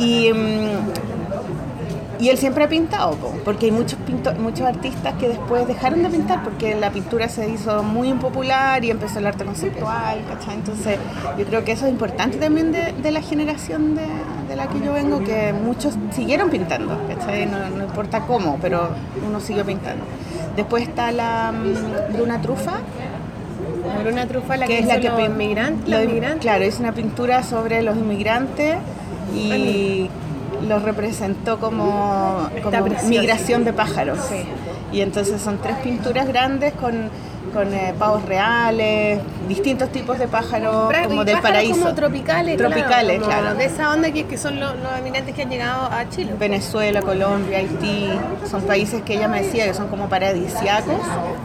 Y, 0.02 0.32
mm, 0.32 2.20
y 2.20 2.30
él 2.30 2.36
siempre 2.36 2.64
ha 2.64 2.68
pintado, 2.68 3.12
po, 3.12 3.32
porque 3.44 3.66
hay 3.66 3.72
muchos, 3.72 3.96
pinto- 4.00 4.34
muchos 4.34 4.66
artistas 4.66 5.14
que 5.20 5.28
después 5.28 5.68
dejaron 5.68 6.02
de 6.02 6.08
pintar 6.10 6.42
porque 6.42 6.74
la 6.74 6.90
pintura 6.90 7.28
se 7.28 7.48
hizo 7.48 7.84
muy 7.84 8.08
impopular 8.08 8.84
y 8.84 8.90
empezó 8.90 9.20
el 9.20 9.26
arte 9.28 9.44
conceptual, 9.44 10.20
¿cachai? 10.28 10.54
Entonces 10.56 10.98
yo 11.38 11.44
creo 11.46 11.64
que 11.64 11.72
eso 11.72 11.86
es 11.86 11.92
importante 11.92 12.38
también 12.38 12.72
de, 12.72 12.92
de 12.92 13.10
la 13.12 13.22
generación 13.22 13.94
de, 13.94 14.02
de 14.48 14.56
la 14.56 14.66
que 14.66 14.80
yo 14.80 14.92
vengo, 14.94 15.20
que 15.22 15.52
muchos 15.52 15.94
siguieron 16.10 16.50
pintando, 16.50 16.98
¿cachai? 17.06 17.46
No, 17.46 17.58
no 17.70 17.84
importa 17.84 18.22
cómo, 18.26 18.58
pero 18.60 18.88
uno 19.24 19.38
siguió 19.38 19.64
pintando. 19.64 20.04
Después 20.56 20.82
está 20.88 21.12
la 21.12 21.52
mm, 21.52 22.14
Bruna 22.14 22.40
Trufa, 22.42 22.78
Bruna 24.02 24.26
Trufa, 24.26 24.56
la 24.56 24.66
que 24.66 24.74
que, 24.74 24.78
es 24.80 24.86
la 24.86 25.00
que 25.00 25.08
los 25.08 25.20
inmigrantes. 25.20 25.88
lo- 25.88 25.96
Los 25.96 26.04
inmigrantes. 26.08 26.40
Claro, 26.42 26.64
hizo 26.64 26.80
una 26.80 26.92
pintura 26.92 27.42
sobre 27.42 27.82
los 27.82 27.96
inmigrantes 27.96 28.76
y 29.34 30.08
los 30.68 30.82
representó 30.82 31.58
como, 31.58 32.48
migración 33.08 33.64
de 33.64 33.72
pájaros. 33.72 34.18
Sí. 34.28 34.42
Y 34.92 35.00
entonces 35.02 35.40
son 35.40 35.58
tres 35.58 35.76
pinturas 35.78 36.26
grandes 36.28 36.72
con, 36.74 37.10
con 37.48 37.72
eh, 37.72 37.94
pavos 37.98 38.24
reales, 38.24 39.20
distintos 39.48 39.90
tipos 39.90 40.18
de 40.18 40.28
pájaros 40.28 40.92
como 41.06 41.24
del 41.24 41.36
pájaros 41.36 41.42
paraíso. 41.42 41.80
como 41.80 41.94
tropicales, 41.94 42.56
Tropicales, 42.56 43.20
como 43.20 43.30
claro. 43.30 43.54
De 43.54 43.64
esa 43.64 43.92
onda 43.92 44.10
que, 44.10 44.26
que 44.26 44.38
son 44.38 44.60
los, 44.60 44.76
los 44.78 44.98
inmigrantes 44.98 45.34
que 45.34 45.42
han 45.42 45.50
llegado 45.50 45.90
a 45.90 46.08
Chile. 46.08 46.32
Venezuela, 46.38 47.02
Colombia, 47.02 47.58
Haití, 47.58 48.08
son 48.50 48.62
países 48.62 49.02
que 49.02 49.14
ella 49.14 49.28
me 49.28 49.42
decía 49.42 49.66
que 49.66 49.74
son 49.74 49.88
como 49.88 50.08
paradisiacos, 50.08 51.00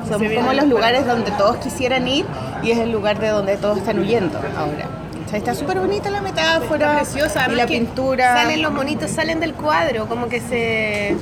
son 0.07 0.23
como 0.33 0.53
los 0.53 0.65
lugares 0.67 1.05
donde 1.05 1.31
todos 1.31 1.57
quisieran 1.57 2.07
ir 2.07 2.25
y 2.61 2.71
es 2.71 2.79
el 2.79 2.91
lugar 2.91 3.19
de 3.19 3.29
donde 3.29 3.57
todos 3.57 3.77
están 3.77 3.99
huyendo 3.99 4.39
ahora. 4.57 4.87
O 5.25 5.29
sea, 5.29 5.39
está 5.39 5.55
súper 5.55 5.79
bonita 5.79 6.09
la 6.11 6.21
metáfora 6.21 6.97
Preciosa, 6.97 7.47
y 7.51 7.55
la 7.55 7.65
pintura. 7.65 8.35
Salen 8.35 8.61
los 8.61 8.71
monitos, 8.71 9.09
salen 9.09 9.39
del 9.39 9.53
cuadro, 9.53 10.07
como 10.07 10.27
que 10.27 10.39
se... 10.39 11.15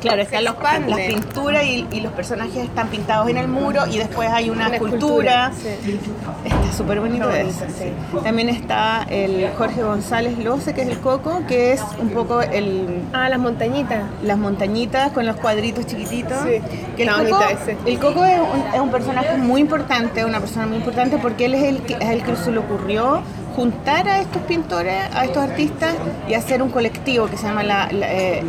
Claro, 0.00 0.22
están 0.22 0.44
los, 0.44 0.54
las 0.88 1.00
pinturas 1.00 1.64
y, 1.64 1.86
y 1.90 2.00
los 2.00 2.12
personajes 2.12 2.56
están 2.64 2.88
pintados 2.88 3.28
en 3.28 3.36
el 3.36 3.48
muro 3.48 3.86
y 3.90 3.98
después 3.98 4.28
hay 4.30 4.50
una, 4.50 4.66
Una 4.68 4.76
escultura. 4.76 5.50
escultura, 5.52 5.52
sí. 5.84 5.98
Está 6.44 6.72
súper 6.76 7.00
bonito 7.00 7.30
eso. 7.30 7.64
sí. 7.76 7.92
También 8.22 8.48
está 8.48 9.04
el 9.10 9.48
Jorge 9.58 9.82
González 9.82 10.38
Loce, 10.38 10.72
que 10.74 10.82
es 10.82 10.88
el 10.88 10.98
Coco, 11.00 11.42
que 11.48 11.72
es 11.72 11.82
un 12.00 12.10
poco 12.10 12.40
el, 12.40 13.02
Ah, 13.12 13.28
las 13.28 13.38
montañitas. 13.38 14.04
las 14.22 14.38
montañitas 14.38 15.12
con 15.12 15.26
los 15.26 15.36
cuadritos 15.36 15.86
chiquititos. 15.86 16.38
Sí. 16.44 16.60
Que 16.96 17.02
el, 17.04 17.10
Coco, 17.10 17.40
el 17.86 17.98
Coco 17.98 18.24
es 18.24 18.40
un, 18.40 18.74
es 18.74 18.80
un 18.80 18.90
personaje 18.90 19.36
muy 19.36 19.60
importante, 19.60 20.24
una 20.24 20.40
persona 20.40 20.66
muy 20.66 20.76
importante 20.76 21.18
porque 21.18 21.46
él 21.46 21.54
es 21.54 21.62
el 21.64 21.82
que, 21.82 21.94
es 21.94 22.08
el 22.10 22.22
que 22.22 22.36
se 22.36 22.50
le 22.52 22.58
ocurrió 22.58 23.20
juntar 23.58 24.08
a 24.08 24.20
estos 24.20 24.40
pintores, 24.42 24.94
a 25.12 25.24
estos 25.24 25.42
artistas 25.42 25.92
y 26.28 26.34
hacer 26.34 26.62
un 26.62 26.70
colectivo 26.70 27.26
que 27.26 27.36
se 27.36 27.48
llama 27.48 27.64
la, 27.64 27.88
la, 27.90 28.06
eh, 28.14 28.44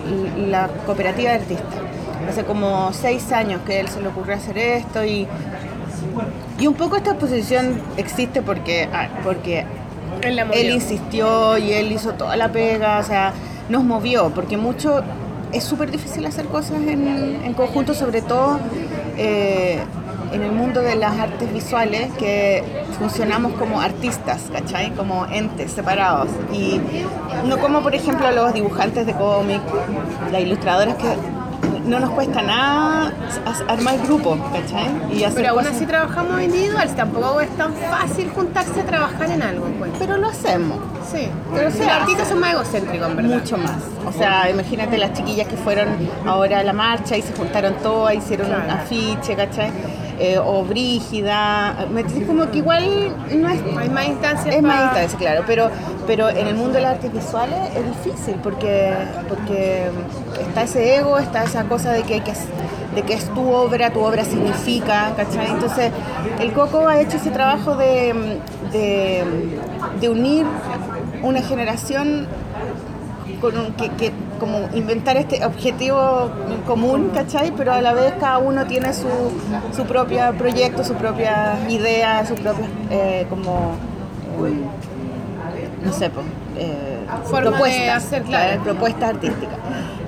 la 0.48 0.68
Cooperativa 0.86 1.32
de 1.32 1.38
Artistas. 1.38 1.80
Hace 2.30 2.44
como 2.44 2.94
seis 2.94 3.32
años 3.32 3.62
que 3.66 3.80
él 3.80 3.88
se 3.88 4.02
le 4.02 4.10
ocurrió 4.10 4.36
hacer 4.36 4.60
esto 4.60 5.04
y, 5.04 5.26
y 6.60 6.68
un 6.68 6.76
poco 6.76 6.96
esta 6.96 7.10
exposición 7.10 7.82
existe 7.98 8.44
porque, 8.44 8.88
ah, 8.94 9.08
porque 9.24 9.66
Él 10.54 10.70
insistió 10.70 11.58
y 11.58 11.74
él 11.74 11.92
hizo 11.92 12.14
toda 12.14 12.38
la 12.38 12.50
pega, 12.50 13.00
o 13.00 13.04
sea, 13.04 13.34
nos 13.68 13.84
movió, 13.84 14.30
porque 14.30 14.58
mucho, 14.58 15.02
es 15.52 15.64
súper 15.64 15.90
difícil 15.90 16.24
hacer 16.28 16.46
cosas 16.46 16.82
en, 16.82 17.42
en 17.44 17.54
conjunto, 17.56 17.96
sobre 17.96 18.22
todo 18.22 18.60
eh, 19.18 19.80
en 20.32 20.44
el 20.44 20.52
mundo 20.52 20.82
de 20.82 20.96
las 20.96 21.18
artes 21.20 21.52
visuales, 21.54 22.12
que 22.18 22.64
funcionamos 22.98 23.54
como 23.54 23.82
artistas, 23.82 24.44
¿cachai? 24.52 24.92
Como 24.92 25.26
entes 25.28 25.72
separados. 25.72 26.30
Y 26.54 26.80
no 27.46 27.58
como, 27.58 27.82
por 27.82 27.96
ejemplo, 27.96 28.30
los 28.32 28.54
dibujantes 28.54 29.06
de 29.06 29.14
cómic, 29.14 29.62
las 30.32 30.42
ilustradoras 30.42 30.96
que 30.96 31.16
no 31.86 32.00
nos 32.00 32.12
cuesta 32.12 32.42
nada 32.44 33.12
armar 33.68 33.98
grupos, 34.06 34.38
¿cachai? 34.54 34.88
Y 35.12 35.24
hacer 35.24 35.36
Pero 35.42 35.50
aún 35.50 35.60
cosas- 35.60 35.76
así 35.76 35.86
trabajamos 35.86 36.42
individual, 36.42 36.88
tampoco 36.96 37.42
es 37.42 37.50
tan 37.58 37.74
fácil 37.74 38.30
juntarse 38.30 38.82
a 38.82 38.84
trabajar 38.86 39.32
en 39.32 39.42
algo, 39.42 39.66
pues. 39.80 39.92
Pero 39.98 40.18
lo 40.18 40.28
hacemos. 40.28 40.78
Sí, 41.12 41.28
Pero 41.56 41.72
se 41.72 41.80
los 41.80 41.88
artistas 41.88 42.28
son 42.28 42.40
más 42.40 42.54
egocéntricos, 42.54 43.10
en 43.10 43.16
verdad. 43.16 43.38
Mucho 43.40 43.58
más. 43.58 43.78
O 44.08 44.12
sea, 44.12 44.50
imagínate 44.52 44.98
las 45.00 45.14
chiquillas 45.14 45.48
que 45.48 45.58
fueron 45.58 45.88
ahora 46.28 46.60
a 46.60 46.64
la 46.64 46.74
marcha 46.74 47.18
y 47.18 47.22
se 47.24 47.34
juntaron 47.34 47.74
todas, 47.82 48.14
hicieron 48.14 48.48
un 48.48 48.70
afiche, 48.70 49.36
¿cachai? 49.36 49.72
Eh, 50.22 50.38
o 50.38 50.64
Brígida. 50.66 51.88
Me 51.94 52.04
dice 52.04 52.26
como 52.26 52.52
que 52.52 52.58
igual 52.58 53.16
no 53.34 53.48
es. 53.50 53.62
Hay 53.78 53.90
más 53.90 54.06
instancias 54.08 54.54
Es 54.56 54.62
más 54.62 54.76
pa- 54.78 54.84
instancia, 54.86 55.18
claro, 55.18 55.44
pero, 55.48 55.70
pero 56.06 56.28
en 56.30 56.46
el 56.48 56.56
mundo 56.56 56.74
de 56.74 56.82
las 56.82 56.96
artes 56.96 57.14
visuales 57.14 57.58
es 57.76 57.86
difícil 58.06 58.36
porque, 58.44 58.94
porque 59.30 59.90
está 60.42 60.64
ese 60.64 60.98
ego, 60.98 61.18
está 61.20 61.44
esa 61.44 61.64
cosa 61.64 61.94
de 61.94 62.04
que, 62.04 62.16
hay 62.16 62.22
que 62.22 62.32
es- 62.32 62.48
de 62.96 63.02
que 63.04 63.14
es 63.14 63.26
tu 63.34 63.50
obra, 63.50 63.92
tu 63.92 64.02
obra 64.02 64.26
significa, 64.26 65.14
¿cachai? 65.16 65.48
Entonces, 65.52 65.92
el 66.42 66.52
Coco 66.52 66.86
ha 66.88 67.00
hecho 67.00 67.16
ese 67.16 67.30
trabajo 67.32 67.76
de, 67.76 68.40
de, 68.74 69.24
de 70.02 70.10
unir 70.10 70.46
una 71.24 71.42
generación 71.42 72.28
con 73.40 73.58
un- 73.58 73.72
que, 73.74 73.90
que 73.92 74.12
como 74.40 74.70
inventar 74.74 75.18
este 75.18 75.46
objetivo 75.46 76.30
común, 76.66 77.12
¿cachai? 77.14 77.52
Pero 77.56 77.74
a 77.74 77.82
la 77.82 77.94
vez 77.94 78.14
cada 78.20 78.38
uno 78.40 78.66
tiene 78.66 78.94
su, 78.94 79.08
su 79.76 79.84
propio 79.86 80.34
proyecto, 80.38 80.84
su 80.84 80.96
propia 80.96 81.60
idea, 81.70 82.26
su 82.26 82.36
propia 82.36 82.66
eh, 82.90 83.26
como 83.30 83.76
eh, 84.46 84.54
no 85.86 85.94
sé, 85.94 86.10
pues, 86.10 86.26
Forma 87.26 87.52
propuestas, 87.52 88.06
hacer, 88.06 88.24
claro. 88.24 88.64
propuestas 88.64 89.10
artísticas. 89.10 89.58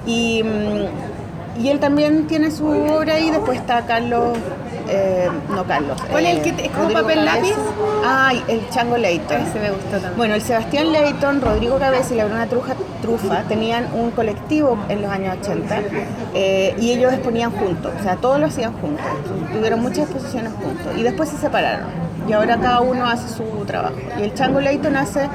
Y, 0.05 0.43
mm, 0.43 1.61
y 1.61 1.69
él 1.69 1.79
también 1.79 2.27
tiene 2.27 2.51
su 2.51 2.67
obra 2.67 3.15
ahí, 3.15 3.29
después 3.29 3.59
está 3.59 3.85
Carlos, 3.85 4.37
eh, 4.91 5.29
no 5.49 5.63
Carlos. 5.65 5.97
¿Cuál 6.11 6.25
es 6.25 6.35
el 6.37 6.41
que 6.43 6.51
te- 6.51 6.65
es 6.65 6.71
como 6.71 6.83
Rodrigo 6.89 7.01
papel 7.01 7.25
Cabeza. 7.25 7.35
lápiz? 7.37 7.55
Ay, 8.05 8.43
el 8.47 8.69
Chango 8.69 8.97
Leighton. 8.97 9.41
Ese 9.41 9.59
me 9.59 9.69
gustó 9.71 9.89
también. 9.91 10.13
Bueno, 10.17 10.35
el 10.35 10.41
Sebastián 10.41 10.91
Leighton, 10.91 11.41
Rodrigo 11.41 11.77
Cabeza 11.79 12.13
y 12.13 12.17
la 12.17 12.25
Bruna 12.25 12.45
Truja, 12.47 12.73
Trufa 13.01 13.43
tenían 13.47 13.87
un 13.93 14.11
colectivo 14.11 14.77
en 14.89 15.01
los 15.01 15.11
años 15.11 15.37
80 15.41 15.75
eh, 16.33 16.75
y 16.79 16.91
ellos 16.91 17.13
exponían 17.13 17.51
juntos, 17.51 17.91
o 17.99 18.03
sea, 18.03 18.15
todos 18.17 18.39
lo 18.39 18.45
hacían 18.47 18.73
juntos. 18.73 19.05
Tuvieron 19.53 19.81
muchas 19.81 19.99
exposiciones 20.09 20.51
juntos 20.53 20.87
y 20.97 21.03
después 21.03 21.29
se 21.29 21.37
separaron 21.37 21.87
y 22.27 22.33
ahora 22.33 22.57
cada 22.57 22.81
uno 22.81 23.05
hace 23.07 23.27
su 23.29 23.43
trabajo. 23.65 23.95
Y 24.19 24.23
el 24.23 24.33
Chango 24.33 24.59
Leighton 24.61 24.95
hace 24.95 25.27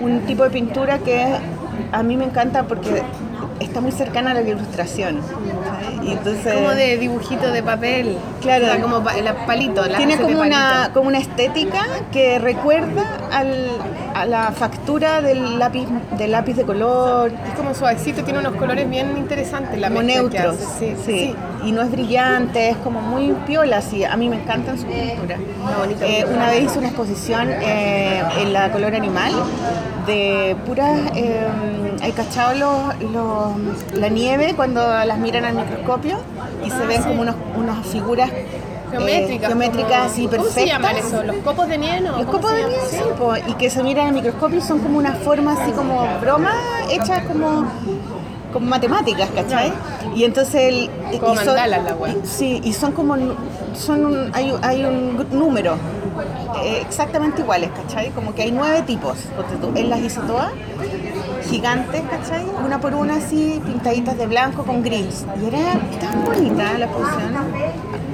un 0.00 0.20
tipo 0.20 0.44
de 0.44 0.50
pintura 0.50 0.98
que 0.98 1.26
a 1.92 2.02
mí 2.02 2.16
me 2.16 2.24
encanta 2.24 2.62
porque 2.64 3.02
está 3.58 3.80
muy 3.80 3.92
cercana 3.92 4.30
a 4.30 4.34
la 4.34 4.42
ilustración. 4.42 5.20
¿Sabes? 6.00 6.08
Y 6.08 6.12
entonces, 6.12 6.54
Como 6.54 6.70
de 6.70 6.98
dibujito 6.98 7.50
de 7.50 7.62
papel. 7.62 8.16
Claro. 8.40 8.64
O 8.66 8.68
sea, 8.68 8.80
como 8.80 9.02
pa- 9.04 9.16
la 9.16 9.46
palito. 9.46 9.86
la 9.86 9.96
tiene 9.96 10.16
como 10.16 10.40
una, 10.40 10.90
como 10.94 11.08
una 11.08 11.18
estética 11.18 11.84
que 12.12 12.38
recuerda 12.38 13.04
al- 13.32 13.68
a 14.14 14.26
la 14.26 14.50
factura 14.52 15.20
del 15.22 15.58
lápiz, 15.58 15.86
del 16.18 16.32
lápiz 16.32 16.54
de 16.54 16.64
color, 16.64 17.30
Es 17.48 17.54
como 17.56 17.74
suavecito, 17.74 18.22
tiene 18.24 18.40
unos 18.40 18.54
colores 18.56 18.88
bien 18.90 19.16
interesantes. 19.16 19.78
La 19.78 19.88
como 19.88 20.02
neutros. 20.02 20.56
Sí, 20.78 20.94
sí. 21.04 21.34
Y 21.64 21.72
no 21.72 21.82
es 21.82 21.90
brillante, 21.90 22.70
es 22.70 22.76
como 22.78 23.00
muy 23.00 23.32
piola, 23.46 23.78
así. 23.78 24.04
A 24.04 24.16
mí 24.16 24.28
me 24.28 24.36
encantan 24.36 24.76
sus 24.78 24.86
pinturas. 24.86 25.38
Eh, 26.02 26.24
una 26.32 26.50
vez 26.50 26.64
hice 26.64 26.78
una 26.78 26.88
exposición 26.88 27.48
eh, 27.50 28.22
en 28.40 28.52
la 28.52 28.70
Color 28.72 28.94
Animal 28.94 29.32
de 30.06 30.56
puras. 30.66 30.98
Eh, 31.14 31.46
¿Hay 32.02 32.12
cachado 32.12 32.54
los, 32.54 33.10
los- 33.12 33.92
la 33.98 34.08
nieve 34.08 34.54
cuando 34.56 34.80
las 35.04 35.18
miran 35.18 35.44
al 35.44 35.54
microscopio 35.54 35.89
y 36.64 36.70
se 36.70 36.76
Ah, 36.82 36.86
ven 36.86 37.02
sí. 37.02 37.08
como 37.08 37.22
unos, 37.22 37.34
unas 37.56 37.86
figuras 37.86 38.30
eh, 38.30 38.46
Geométricas. 38.90 39.48
geométricas 39.48 39.90
como- 39.92 40.04
así 40.10 40.26
¿Cómo 40.28 40.44
se 40.44 40.66
llaman 40.66 40.94
perfectas? 40.94 41.12
eso? 41.20 41.22
¿Los 41.32 41.36
copos 41.44 41.68
de 41.68 41.78
nieve? 41.78 42.00
no? 42.00 42.08
Los 42.16 42.26
¿Cómo 42.26 42.32
copos 42.32 42.50
se 42.50 42.56
de 42.56 42.62
nieve, 42.68 42.82
Sí. 42.90 42.96
po, 43.18 43.36
y 43.36 43.54
que 43.54 43.70
se 43.70 43.82
miran 43.82 44.06
al 44.08 44.12
microscopio 44.14 44.58
y 44.58 44.62
son 44.62 44.78
como 44.80 44.98
una 44.98 45.12
forma 45.14 45.52
así 45.52 45.70
como 45.72 46.06
broma 46.20 46.52
hechas 46.90 47.22
como, 47.26 47.66
como 48.52 48.66
matemáticas, 48.66 49.28
¿cachai? 49.34 49.72
Y 50.16 50.24
entonces 50.24 50.54
el, 50.56 50.90
Como 51.20 51.34
y 51.34 51.36
son- 51.36 51.46
mandalas 51.46 51.84
la 51.84 51.94
wea. 51.94 52.12
y- 52.14 52.26
Sí, 52.26 52.60
y 52.64 52.72
son 52.72 52.92
como 52.92 53.16
son 53.74 54.04
un- 54.06 54.30
hay, 54.34 54.52
hay 54.62 54.84
un 54.84 55.24
número 55.30 55.76
eh, 56.64 56.82
exactamente 56.84 57.42
iguales, 57.42 57.70
¿cachai? 57.74 58.10
Como 58.10 58.34
que 58.34 58.42
hay 58.42 58.50
nueve 58.50 58.82
tipos, 58.82 59.16
tú. 59.60 59.70
él 59.76 59.88
las 59.88 60.00
hizo 60.00 60.20
todas 60.22 60.50
gigantes, 61.50 62.02
¿cachai? 62.10 62.44
Una 62.64 62.80
por 62.80 62.94
una 62.94 63.16
así, 63.16 63.60
pintaditas 63.64 64.16
de 64.16 64.26
blanco 64.26 64.62
con 64.64 64.82
gris. 64.82 65.24
Y 65.42 65.46
era 65.48 65.72
tan 66.00 66.24
bonita 66.24 66.78
la 66.78 66.86
exposición 66.86 67.34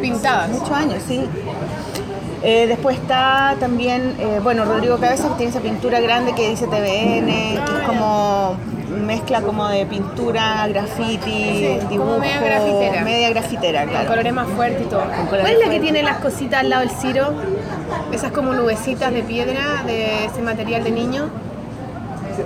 Pintadas. 0.00 0.50
muchos 0.50 0.70
años, 0.70 1.02
sí. 1.06 1.24
Eh, 2.42 2.66
después 2.66 2.96
está 2.98 3.56
también, 3.58 4.14
eh, 4.18 4.40
bueno, 4.42 4.64
Rodrigo 4.64 4.98
Cabeza, 4.98 5.28
que 5.30 5.34
tiene 5.36 5.50
esa 5.50 5.60
pintura 5.60 6.00
grande 6.00 6.32
que 6.34 6.50
dice 6.50 6.66
TVN, 6.66 7.26
que 7.26 7.54
es 7.80 7.86
como 7.86 8.56
mezcla 9.04 9.40
como 9.42 9.66
de 9.68 9.84
pintura, 9.86 10.66
graffiti, 10.68 11.18
Sí, 11.26 11.76
como 11.78 11.90
dibujo, 11.90 12.18
media 12.18 12.40
grafitera. 12.40 13.04
media 13.04 13.30
grafitera, 13.30 13.80
Con 13.82 13.90
claro. 13.90 14.08
colores 14.08 14.32
más 14.32 14.48
fuertes 14.48 14.82
y 14.82 14.88
todo. 14.88 15.02
¿Cuál 15.28 15.46
es 15.46 15.58
la 15.58 15.70
que 15.70 15.80
tiene 15.80 16.02
las 16.02 16.18
cositas 16.18 16.60
al 16.60 16.70
lado 16.70 16.82
del 16.82 16.90
ciro? 16.90 17.32
Esas 18.12 18.32
como 18.32 18.52
nubecitas 18.52 19.12
de 19.12 19.22
piedra, 19.22 19.82
de 19.86 20.26
ese 20.26 20.40
material 20.42 20.84
de 20.84 20.90
niño, 20.92 21.28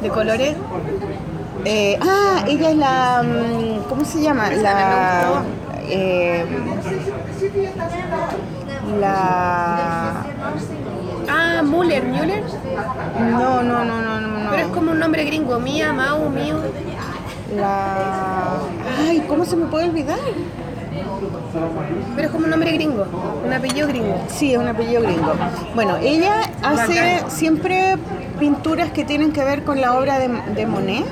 de 0.03 0.09
colores. 0.09 0.55
Eh, 1.65 1.99
ah, 2.01 2.45
ella 2.49 2.71
es 2.71 2.77
la, 2.77 3.23
mm, 3.23 3.89
¿cómo 3.89 4.05
se 4.05 4.23
llama? 4.23 4.51
La, 4.51 5.43
eh, 5.89 6.45
la, 9.01 10.25
Ah, 11.33 11.63
Müller, 11.63 12.03
Müller. 12.05 12.43
no, 13.31 13.63
no, 13.63 13.85
no, 13.85 14.01
no, 14.03 14.21
no, 14.21 14.29
no. 14.39 14.51
Pero 14.51 14.63
es 14.63 14.69
como 14.73 14.91
un 14.93 14.99
nombre 14.99 15.25
gringo. 15.25 15.59
Mía, 15.61 15.93
Mau, 15.93 16.29
Mío. 16.29 16.57
La, 17.55 18.59
ay, 19.07 19.25
¿cómo 19.29 19.45
se 19.45 19.57
me 19.57 19.67
puede 19.67 19.89
olvidar? 19.91 20.19
Pero 22.17 22.27
es 22.27 22.33
como 22.33 22.45
un 22.45 22.51
nombre 22.51 22.73
gringo. 22.73 23.07
Un 23.47 23.53
apellido 23.53 23.87
gringo. 23.89 24.17
Sí, 24.29 24.53
es 24.55 24.59
un 24.59 24.67
apellido 24.69 25.03
gringo. 25.03 25.35
Bueno, 25.75 25.97
ella 26.01 26.41
hace 26.63 27.17
Bacán. 27.19 27.31
siempre 27.31 27.97
pinturas 28.41 28.91
que 28.91 29.05
tienen 29.05 29.33
que 29.33 29.45
ver 29.45 29.63
con 29.63 29.81
la 29.81 29.97
obra 29.97 30.19
de, 30.19 30.29
de 30.57 30.67
Monet, 30.67 31.05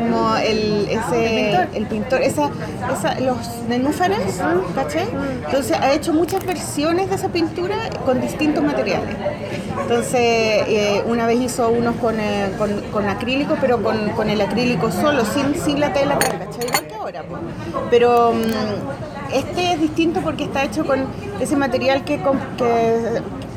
como 0.00 0.34
el, 0.36 0.88
ese, 0.88 1.54
¿El 1.74 1.86
pintor? 1.86 2.20
esa, 2.22 2.50
esa- 2.92 3.20
los 3.20 3.36
nenúfares, 3.68 4.40
¿cachai? 4.74 5.06
Entonces 5.46 5.76
ha 5.78 5.92
hecho 5.92 6.12
muchas 6.12 6.44
versiones 6.44 7.08
de 7.10 7.14
esa 7.16 7.28
pintura 7.28 7.76
con 8.04 8.20
distintos 8.20 8.64
materiales. 8.64 9.14
Entonces, 9.82 10.14
eh, 10.20 11.02
una 11.06 11.26
vez 11.26 11.40
hizo 11.40 11.68
unos 11.68 11.94
con, 11.96 12.18
eh, 12.18 12.50
con, 12.58 12.70
con 12.90 13.08
acrílico, 13.08 13.56
pero 13.60 13.82
con, 13.82 14.10
con 14.10 14.30
el 14.30 14.40
acrílico 14.40 14.90
solo, 14.90 15.24
sin, 15.24 15.54
sin 15.62 15.78
la 15.80 15.92
tela 15.92 16.18
¿cachai? 16.18 16.66
Igual 16.66 16.86
que 16.88 16.94
ahora, 16.94 17.22
pues. 17.28 17.42
Pero 17.90 18.32
mm, 18.32 19.34
este 19.34 19.72
es 19.74 19.80
distinto 19.80 20.20
porque 20.20 20.44
está 20.44 20.64
hecho 20.64 20.84
con 20.86 21.06
ese 21.40 21.56
material 21.56 22.04
que 22.04 22.20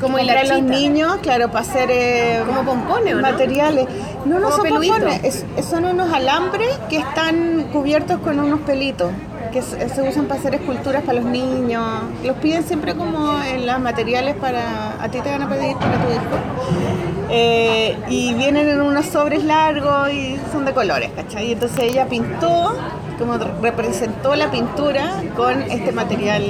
Como 0.00 0.18
compran 0.18 0.48
los 0.48 0.62
niños, 0.62 1.16
claro, 1.22 1.48
para 1.48 1.60
hacer 1.60 1.88
eh, 1.90 2.42
Como 2.46 2.62
pompones, 2.64 3.14
materiales. 3.16 3.86
No, 4.24 4.38
no 4.38 4.50
Como 4.50 4.56
son 4.56 4.68
pompones, 4.68 5.24
es- 5.24 5.44
son 5.64 5.84
unos 5.86 6.12
alambres 6.12 6.68
que 6.90 6.98
están 6.98 7.68
cubiertos 7.72 8.18
con 8.20 8.38
unos 8.38 8.60
pelitos 8.60 9.10
que 9.52 9.62
se, 9.62 9.88
se 9.88 10.02
usan 10.06 10.26
para 10.26 10.38
hacer 10.40 10.54
esculturas 10.56 11.02
para 11.04 11.20
los 11.20 11.24
niños. 11.30 11.82
Los 12.24 12.36
piden 12.38 12.62
siempre 12.64 12.94
como 12.94 13.40
en 13.42 13.64
los 13.66 13.78
materiales 13.80 14.34
para 14.34 15.02
a 15.02 15.08
ti 15.08 15.20
te 15.20 15.30
van 15.30 15.42
a 15.42 15.48
pedir 15.48 15.76
para 15.76 15.92
tu 16.04 16.10
hijo. 16.12 16.96
Eh, 17.30 17.96
y 18.08 18.34
vienen 18.34 18.68
en 18.68 18.80
unos 18.82 19.06
sobres 19.06 19.42
largos 19.44 20.12
y 20.12 20.38
son 20.52 20.64
de 20.64 20.72
colores, 20.72 21.10
¿cachai? 21.16 21.46
Y 21.48 21.52
entonces 21.52 21.78
ella 21.80 22.06
pintó, 22.06 22.76
como 23.18 23.38
representó 23.62 24.34
la 24.34 24.50
pintura 24.50 25.22
con 25.36 25.62
este 25.62 25.92
material. 25.92 26.42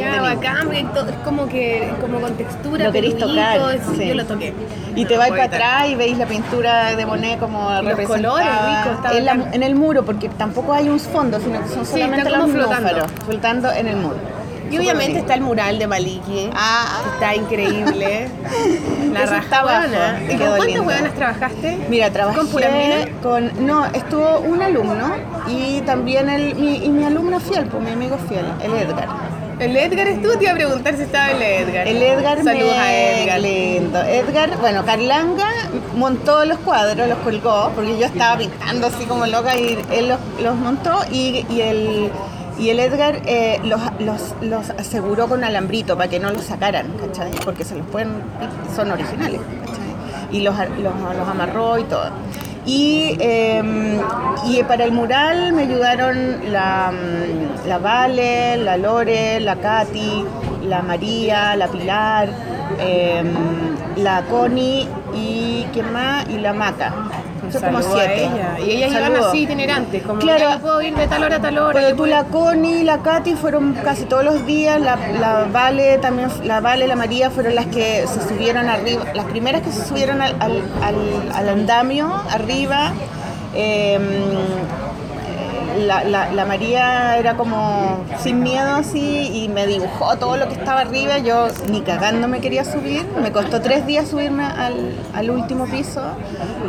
porque 0.64 0.84
to- 0.94 1.08
es 1.08 1.16
como 1.24 1.46
que 1.48 1.92
como 2.00 2.20
con 2.20 2.32
textura. 2.34 2.84
Lo 2.84 2.92
queréis 2.92 3.16
tocar, 3.18 3.74
es- 3.74 3.82
sí. 3.96 4.08
Yo 4.08 4.14
lo 4.14 4.24
toqué. 4.26 4.54
Y 4.94 5.04
te 5.04 5.16
vais 5.16 5.30
para 5.30 5.44
atrás 5.44 5.88
y 5.88 5.94
veis 5.94 6.16
la 6.18 6.26
pintura 6.26 6.96
de 6.96 7.06
Monet 7.06 7.38
como 7.38 7.70
los 7.70 7.84
representada 7.84 8.06
colores 8.06 8.46
ricos, 8.46 9.16
en, 9.18 9.24
la- 9.24 9.48
en 9.52 9.62
el 9.62 9.74
muro, 9.74 10.04
porque 10.04 10.28
tampoco 10.30 10.72
hay 10.72 10.88
un 10.88 10.98
fondo, 11.00 11.38
sino 11.40 11.60
que 11.62 11.68
son 11.68 11.84
solamente 11.86 12.30
los 12.30 12.50
flotando. 12.50 13.06
flotando 13.26 13.72
en 13.72 13.86
el 13.88 13.96
muro. 13.96 14.16
Y 14.70 14.78
obviamente 14.78 15.18
está 15.18 15.34
el 15.34 15.40
mural 15.42 15.78
de 15.78 15.86
Maliki. 15.86 16.50
Ah, 16.54 17.00
que 17.04 17.10
Está 17.10 17.34
increíble. 17.34 18.28
La 19.12 19.22
Eso 19.24 19.34
está 19.36 19.62
raja 19.62 19.76
abajo, 19.78 19.80
huevona. 19.92 20.20
¿Y 20.22 20.26
con 20.28 20.38
quedó 20.38 20.48
cuántas 20.48 20.66
lindo. 20.66 20.82
huevonas 20.82 21.14
trabajaste? 21.14 21.78
Mira, 21.88 22.10
trabajé 22.10 22.38
¿Con 22.38 22.48
pura 22.48 22.68
mina? 22.70 22.96
con 23.22 23.66
no, 23.66 23.86
estuvo 23.86 24.38
un 24.40 24.62
alumno 24.62 25.12
y 25.48 25.80
también 25.82 26.28
el, 26.28 26.54
mi, 26.56 26.76
y 26.84 26.88
mi 26.88 27.04
alumno 27.04 27.40
fiel, 27.40 27.66
pues 27.66 27.82
mi 27.82 27.90
amigo 27.92 28.18
fiel, 28.28 28.44
el 28.62 28.72
Edgar. 28.74 29.08
El 29.58 29.74
Edgar 29.74 30.06
estuvo, 30.08 30.36
te 30.36 30.44
iba 30.44 30.52
a 30.52 30.56
preguntar 30.56 30.94
si 30.96 31.02
estaba 31.04 31.30
el 31.30 31.40
Edgar. 31.40 31.88
El 31.88 32.02
Edgar 32.02 32.36
Saludos 32.44 32.74
me- 32.76 32.78
a 32.78 33.20
Edgar. 33.22 33.40
lindo. 33.40 34.02
Edgar, 34.02 34.58
bueno, 34.58 34.84
Carlanga 34.84 35.46
montó 35.96 36.44
los 36.44 36.58
cuadros, 36.58 37.08
los 37.08 37.16
colgó, 37.20 37.70
porque 37.74 37.96
yo 37.98 38.04
estaba 38.04 38.36
pintando 38.36 38.88
así 38.88 39.06
como 39.06 39.24
loca 39.26 39.56
y 39.56 39.78
él 39.92 40.08
los, 40.10 40.18
los 40.42 40.56
montó 40.56 40.98
y, 41.10 41.46
y 41.48 41.60
el 41.62 42.10
y 42.58 42.70
el 42.70 42.80
Edgar 42.80 43.20
eh, 43.26 43.60
los, 43.64 43.80
los, 44.00 44.34
los 44.40 44.70
aseguró 44.70 45.28
con 45.28 45.44
alambrito 45.44 45.96
para 45.96 46.08
que 46.08 46.18
no 46.18 46.30
los 46.30 46.44
sacaran, 46.44 46.86
¿cachai? 46.98 47.30
Porque 47.44 47.64
se 47.64 47.76
los 47.76 47.86
pueden, 47.86 48.10
son 48.74 48.90
originales, 48.90 49.40
¿cachai? 49.60 49.86
Y 50.32 50.40
los, 50.40 50.54
los, 50.78 51.28
amarró 51.28 51.78
y 51.78 51.84
todo. 51.84 52.10
Y, 52.64 53.16
eh, 53.20 54.00
y 54.46 54.62
para 54.64 54.84
el 54.84 54.92
mural 54.92 55.52
me 55.52 55.62
ayudaron 55.62 56.50
la, 56.50 56.92
mm, 56.92 57.68
la 57.68 57.78
Vale, 57.78 58.56
la 58.56 58.76
Lore, 58.76 59.38
la 59.40 59.56
Katy, 59.56 60.24
la 60.64 60.82
María, 60.82 61.54
la 61.56 61.68
Pilar, 61.68 62.28
eh, 62.80 63.22
la 63.96 64.22
Connie 64.22 64.88
y 65.14 65.66
¿quién 65.72 65.92
más? 65.92 66.28
Y 66.28 66.38
la 66.38 66.52
Maca. 66.52 66.92
Son 67.52 67.62
como 67.62 67.82
siete. 67.82 68.24
ella. 68.24 68.58
Y 68.64 68.70
ellas 68.70 68.90
iban 68.90 69.02
Saludos. 69.04 69.26
así 69.28 69.42
itinerantes, 69.42 70.02
como 70.02 70.20
Claro. 70.20 70.50
yo 70.52 70.58
puedo 70.60 70.82
ir 70.82 70.94
de 70.96 71.06
tal 71.08 71.24
hora 71.24 71.36
a 71.36 71.40
tal 71.40 71.58
hora. 71.58 71.72
Pero 71.74 71.90
tú, 71.90 71.96
puedo- 71.96 72.10
la 72.10 72.24
Connie 72.24 72.80
y 72.80 72.84
la 72.84 72.98
Katy 73.02 73.34
fueron 73.34 73.74
casi 73.74 74.04
todos 74.04 74.24
los 74.24 74.44
días, 74.46 74.80
la, 74.80 74.96
la 75.20 75.46
Vale 75.52 75.98
también, 75.98 76.28
la 76.44 76.60
Vale 76.60 76.86
la 76.86 76.96
María 76.96 77.30
fueron 77.30 77.54
las 77.54 77.66
que 77.66 78.04
se 78.06 78.28
subieron 78.28 78.68
arriba, 78.68 79.04
las 79.14 79.24
primeras 79.26 79.62
que 79.62 79.72
se 79.72 79.84
subieron 79.84 80.20
al, 80.22 80.34
al, 80.40 80.62
al- 80.82 81.32
al 81.34 81.48
andamio 81.48 82.12
arriba. 82.30 82.92
Eh, 83.54 83.98
la, 85.78 86.04
la- 86.04 86.32
la 86.32 86.44
María 86.44 87.16
era 87.18 87.36
como 87.36 88.04
sin 88.22 88.40
miedo 88.40 88.74
así 88.76 89.30
y 89.32 89.48
me 89.48 89.66
dibujó 89.66 90.16
todo 90.16 90.36
lo 90.36 90.48
que 90.48 90.54
estaba 90.54 90.80
arriba. 90.80 91.18
Yo 91.18 91.48
ni 91.70 91.80
cagando 91.82 92.28
me 92.28 92.40
quería 92.40 92.64
subir. 92.64 93.04
Me 93.22 93.32
costó 93.32 93.60
tres 93.60 93.86
días 93.86 94.08
subirme 94.08 94.44
al, 94.44 94.94
al 95.14 95.30
último 95.30 95.66
piso. 95.66 96.02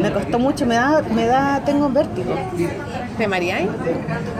Me 0.02 0.12
costó 0.12 0.39
mucho, 0.39 0.65
me 0.65 0.76
da, 0.76 1.02
me 1.13 1.26
da, 1.26 1.62
tengo 1.65 1.89
vértigo. 1.89 2.34
¿De 3.17 3.28
Mariay? 3.28 3.67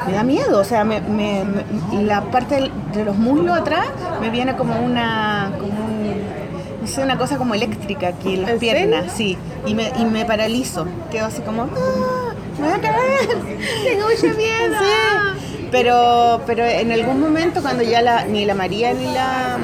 Me 0.06 0.14
da 0.14 0.24
miedo, 0.24 0.60
o 0.60 0.64
sea, 0.64 0.84
me, 0.84 1.02
me- 1.02 1.44
me- 1.46 2.04
la 2.04 2.22
parte 2.22 2.72
de 2.94 3.06
los 3.06 3.16
muslos 3.18 3.58
atrás 3.58 3.86
me 4.22 4.30
viene 4.30 4.56
como 4.56 4.80
una, 4.80 5.52
como 5.58 5.68
un- 5.86 6.88
sé, 6.88 7.04
una 7.04 7.18
cosa 7.18 7.38
como 7.38 7.54
eléctrica 7.54 8.10
aquí 8.10 8.36
en 8.36 8.42
las 8.44 8.52
¿En 8.52 8.60
piernas, 8.60 9.12
sí, 9.14 9.38
y 9.66 9.74
me, 9.74 9.92
y 10.00 10.06
me 10.06 10.24
paralizo, 10.26 10.86
quedo 11.12 11.26
así 11.26 11.42
como, 11.42 11.64
"Ah, 11.64 12.17
me 12.60 12.68
voy 12.68 12.78
a 12.78 12.82
caer. 12.82 13.28
Tengo 13.84 14.08
mucho 14.08 14.38
miedo. 14.38 14.76
Sí, 14.80 15.68
pero, 15.72 16.42
pero 16.46 16.66
en 16.66 16.92
algún 16.92 17.20
momento 17.20 17.62
cuando 17.62 17.84
ya 17.84 18.02
la, 18.02 18.26
ni 18.26 18.46
la 18.46 18.56
María 18.56 18.94
ni 18.94 19.06
la, 19.06 19.58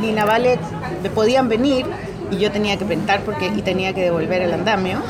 ni 0.00 0.12
la 0.12 0.24
Vale 0.24 0.58
podían 1.14 1.48
venir 1.48 1.86
y 2.30 2.38
yo 2.38 2.50
tenía 2.50 2.76
que 2.76 2.84
pentar 2.84 3.20
porque 3.20 3.46
y 3.46 3.62
tenía 3.62 3.92
que 3.92 4.02
devolver 4.02 4.42
el 4.42 4.52
andamio, 4.52 5.00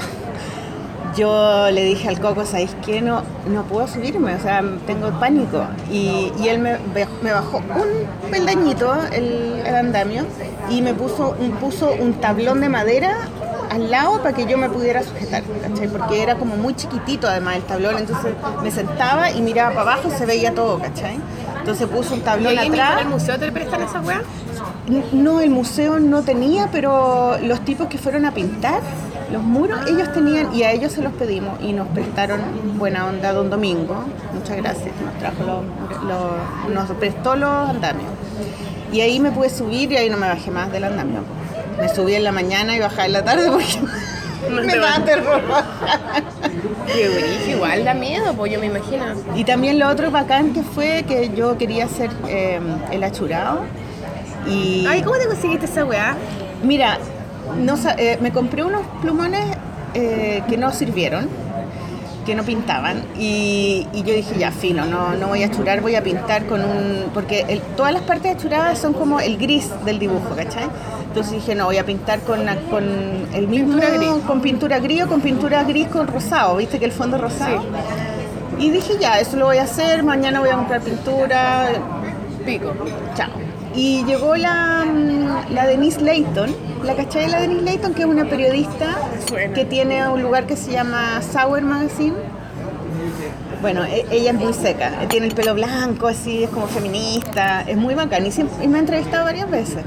yo 1.16 1.70
le 1.70 1.84
dije 1.84 2.08
al 2.08 2.20
Coco, 2.20 2.44
¿sabéis 2.46 2.74
qué? 2.84 3.02
No, 3.02 3.22
no 3.48 3.64
puedo 3.64 3.86
subirme, 3.88 4.34
o 4.34 4.40
sea, 4.40 4.62
tengo 4.86 5.10
pánico. 5.18 5.64
Y, 5.90 6.32
y 6.40 6.48
él 6.48 6.60
me, 6.60 6.78
me, 7.22 7.32
bajó 7.32 7.58
un 7.58 8.30
peldañito, 8.30 8.94
el, 9.12 9.60
el, 9.66 9.74
andamio, 9.74 10.24
y 10.70 10.82
me 10.82 10.94
puso 10.94 11.36
un, 11.38 11.50
puso 11.52 11.92
un 11.92 12.14
tablón 12.14 12.60
de 12.60 12.68
madera 12.68 13.16
al 13.70 13.90
lado 13.90 14.18
para 14.22 14.34
que 14.34 14.46
yo 14.46 14.58
me 14.58 14.68
pudiera 14.68 15.02
sujetar, 15.02 15.42
¿cachai? 15.62 15.88
Porque 15.88 16.22
era 16.22 16.34
como 16.34 16.56
muy 16.56 16.74
chiquitito 16.74 17.28
además 17.28 17.56
el 17.56 17.62
tablón, 17.62 17.96
entonces 17.98 18.32
me 18.62 18.70
sentaba 18.70 19.30
y 19.30 19.40
miraba 19.42 19.70
para 19.74 19.92
abajo 19.92 20.08
y 20.08 20.18
se 20.18 20.26
veía 20.26 20.54
todo, 20.54 20.78
¿cachai? 20.78 21.18
Entonces 21.58 21.86
puso 21.88 22.14
un 22.14 22.20
tablón 22.22 22.54
¿Y 22.54 22.58
atrás. 22.58 22.94
¿En 22.94 22.98
el 23.06 23.08
museo 23.08 23.38
te 23.38 23.52
prestan 23.52 23.82
esa 23.82 24.00
weá? 24.00 24.22
No, 25.12 25.40
el 25.40 25.50
museo 25.50 26.00
no 26.00 26.22
tenía, 26.22 26.68
pero 26.72 27.36
los 27.42 27.60
tipos 27.64 27.86
que 27.86 27.96
fueron 27.98 28.24
a 28.24 28.32
pintar 28.32 28.80
los 29.30 29.42
muros, 29.44 29.78
ellos 29.88 30.12
tenían, 30.12 30.52
y 30.52 30.64
a 30.64 30.72
ellos 30.72 30.92
se 30.92 31.02
los 31.02 31.12
pedimos, 31.12 31.60
y 31.62 31.72
nos 31.72 31.86
prestaron 31.88 32.40
buena 32.76 33.06
onda 33.06 33.32
don 33.32 33.48
Domingo, 33.50 33.94
muchas 34.34 34.56
gracias, 34.56 34.90
nos 35.04 35.16
trajo 35.20 35.44
los, 35.44 36.04
los- 36.04 36.74
nos 36.74 36.90
prestó 36.98 37.36
los 37.36 37.68
andamios. 37.70 38.10
Y 38.92 39.02
ahí 39.02 39.20
me 39.20 39.30
pude 39.30 39.48
subir 39.50 39.92
y 39.92 39.96
ahí 39.96 40.10
no 40.10 40.16
me 40.16 40.26
bajé 40.26 40.50
más 40.50 40.72
del 40.72 40.82
andamio. 40.82 41.20
Me 41.78 41.88
subí 41.88 42.14
en 42.14 42.24
la 42.24 42.32
mañana 42.32 42.74
y 42.76 42.80
bajaba 42.80 43.06
en 43.06 43.12
la 43.12 43.24
tarde 43.24 43.50
porque 43.50 43.66
No 44.48 44.62
me 44.62 44.74
daba 44.74 45.04
terror. 45.04 45.42
Qué 46.86 47.50
igual 47.50 47.84
da 47.84 47.94
miedo, 47.94 48.32
pues 48.34 48.52
yo 48.52 48.58
me 48.58 48.66
imagino. 48.66 49.04
Y 49.36 49.44
también 49.44 49.78
lo 49.78 49.88
otro 49.88 50.10
bacán 50.10 50.52
que 50.52 50.62
fue 50.62 51.04
que 51.06 51.30
yo 51.34 51.58
quería 51.58 51.84
hacer 51.84 52.10
eh, 52.28 52.58
el 52.90 53.04
achurado. 53.04 53.64
Y 54.46 54.86
Ay, 54.88 55.02
¿cómo 55.02 55.18
te 55.18 55.26
conseguiste 55.26 55.66
esa 55.66 55.84
weá? 55.84 56.16
Mira, 56.62 56.98
no, 57.58 57.74
eh, 57.98 58.18
me 58.20 58.32
compré 58.32 58.64
unos 58.64 58.82
plumones 59.02 59.44
eh, 59.94 60.42
que 60.48 60.56
no 60.56 60.72
sirvieron, 60.72 61.28
que 62.30 62.36
no 62.36 62.44
pintaban, 62.44 63.02
y, 63.18 63.88
y 63.92 64.02
yo 64.04 64.14
dije, 64.14 64.38
ya, 64.38 64.52
fino, 64.52 64.84
no, 64.84 65.16
no 65.16 65.26
voy 65.26 65.42
a 65.42 65.50
churar, 65.50 65.80
voy 65.80 65.96
a 65.96 66.02
pintar 66.04 66.46
con 66.46 66.60
un... 66.64 67.06
Porque 67.12 67.44
el- 67.48 67.60
todas 67.76 67.92
las 67.92 68.02
partes 68.02 68.36
achuradas 68.36 68.78
son 68.78 68.92
como 68.92 69.18
el 69.18 69.36
gris 69.36 69.68
del 69.84 69.98
dibujo, 69.98 70.36
¿cachai? 70.36 70.66
Entonces 71.08 71.32
dije, 71.32 71.56
no, 71.56 71.64
voy 71.64 71.78
a 71.78 71.84
pintar 71.84 72.20
con, 72.20 72.38
con 72.70 72.84
el 73.34 73.48
mismo... 73.48 73.72
Pintura 73.72 73.90
gris. 73.90 74.10
Con 74.28 74.40
pintura 74.42 74.78
gris 74.78 75.02
o 75.02 75.08
con 75.08 75.20
pintura 75.20 75.64
gris 75.64 75.88
con 75.88 76.06
rosado, 76.06 76.56
¿viste 76.56 76.78
que 76.78 76.84
el 76.84 76.92
fondo 76.92 77.16
es 77.16 77.22
rosado? 77.22 77.64
Y 78.60 78.70
dije, 78.70 78.92
ya, 79.00 79.18
eso 79.18 79.36
lo 79.36 79.46
voy 79.46 79.58
a 79.58 79.64
hacer, 79.64 80.04
mañana 80.04 80.38
voy 80.38 80.50
a 80.50 80.54
comprar 80.54 80.82
pintura, 80.82 81.70
Pico. 82.46 82.72
Chao. 83.16 83.28
Y 83.74 84.04
llegó 84.04 84.36
la, 84.36 84.84
mm, 84.84 85.52
la 85.54 85.66
Denise 85.66 86.00
Layton, 86.00 86.54
la 86.84 86.94
cachai 86.96 87.26
de 87.26 87.30
la 87.30 87.40
Denise 87.40 87.62
Layton, 87.62 87.94
que 87.94 88.02
es 88.02 88.08
una 88.08 88.24
periodista 88.24 88.86
Suena. 89.28 89.54
que 89.54 89.64
tiene 89.64 90.08
un 90.08 90.22
lugar 90.22 90.46
que 90.46 90.56
se 90.56 90.72
llama 90.72 91.20
Sour 91.22 91.62
Magazine. 91.62 92.14
Bueno, 93.62 93.84
e- 93.84 94.06
ella 94.10 94.30
es 94.32 94.36
muy 94.38 94.52
seca, 94.54 94.90
tiene 95.08 95.26
el 95.26 95.34
pelo 95.34 95.54
blanco, 95.54 96.08
así, 96.08 96.44
es 96.44 96.50
como 96.50 96.66
feminista, 96.66 97.62
es 97.62 97.76
muy 97.76 97.94
bacán 97.94 98.24
y, 98.26 98.32
siempre- 98.32 98.64
y 98.64 98.68
me 98.68 98.78
ha 98.78 98.80
entrevistado 98.80 99.24
varias 99.24 99.50
veces. 99.50 99.84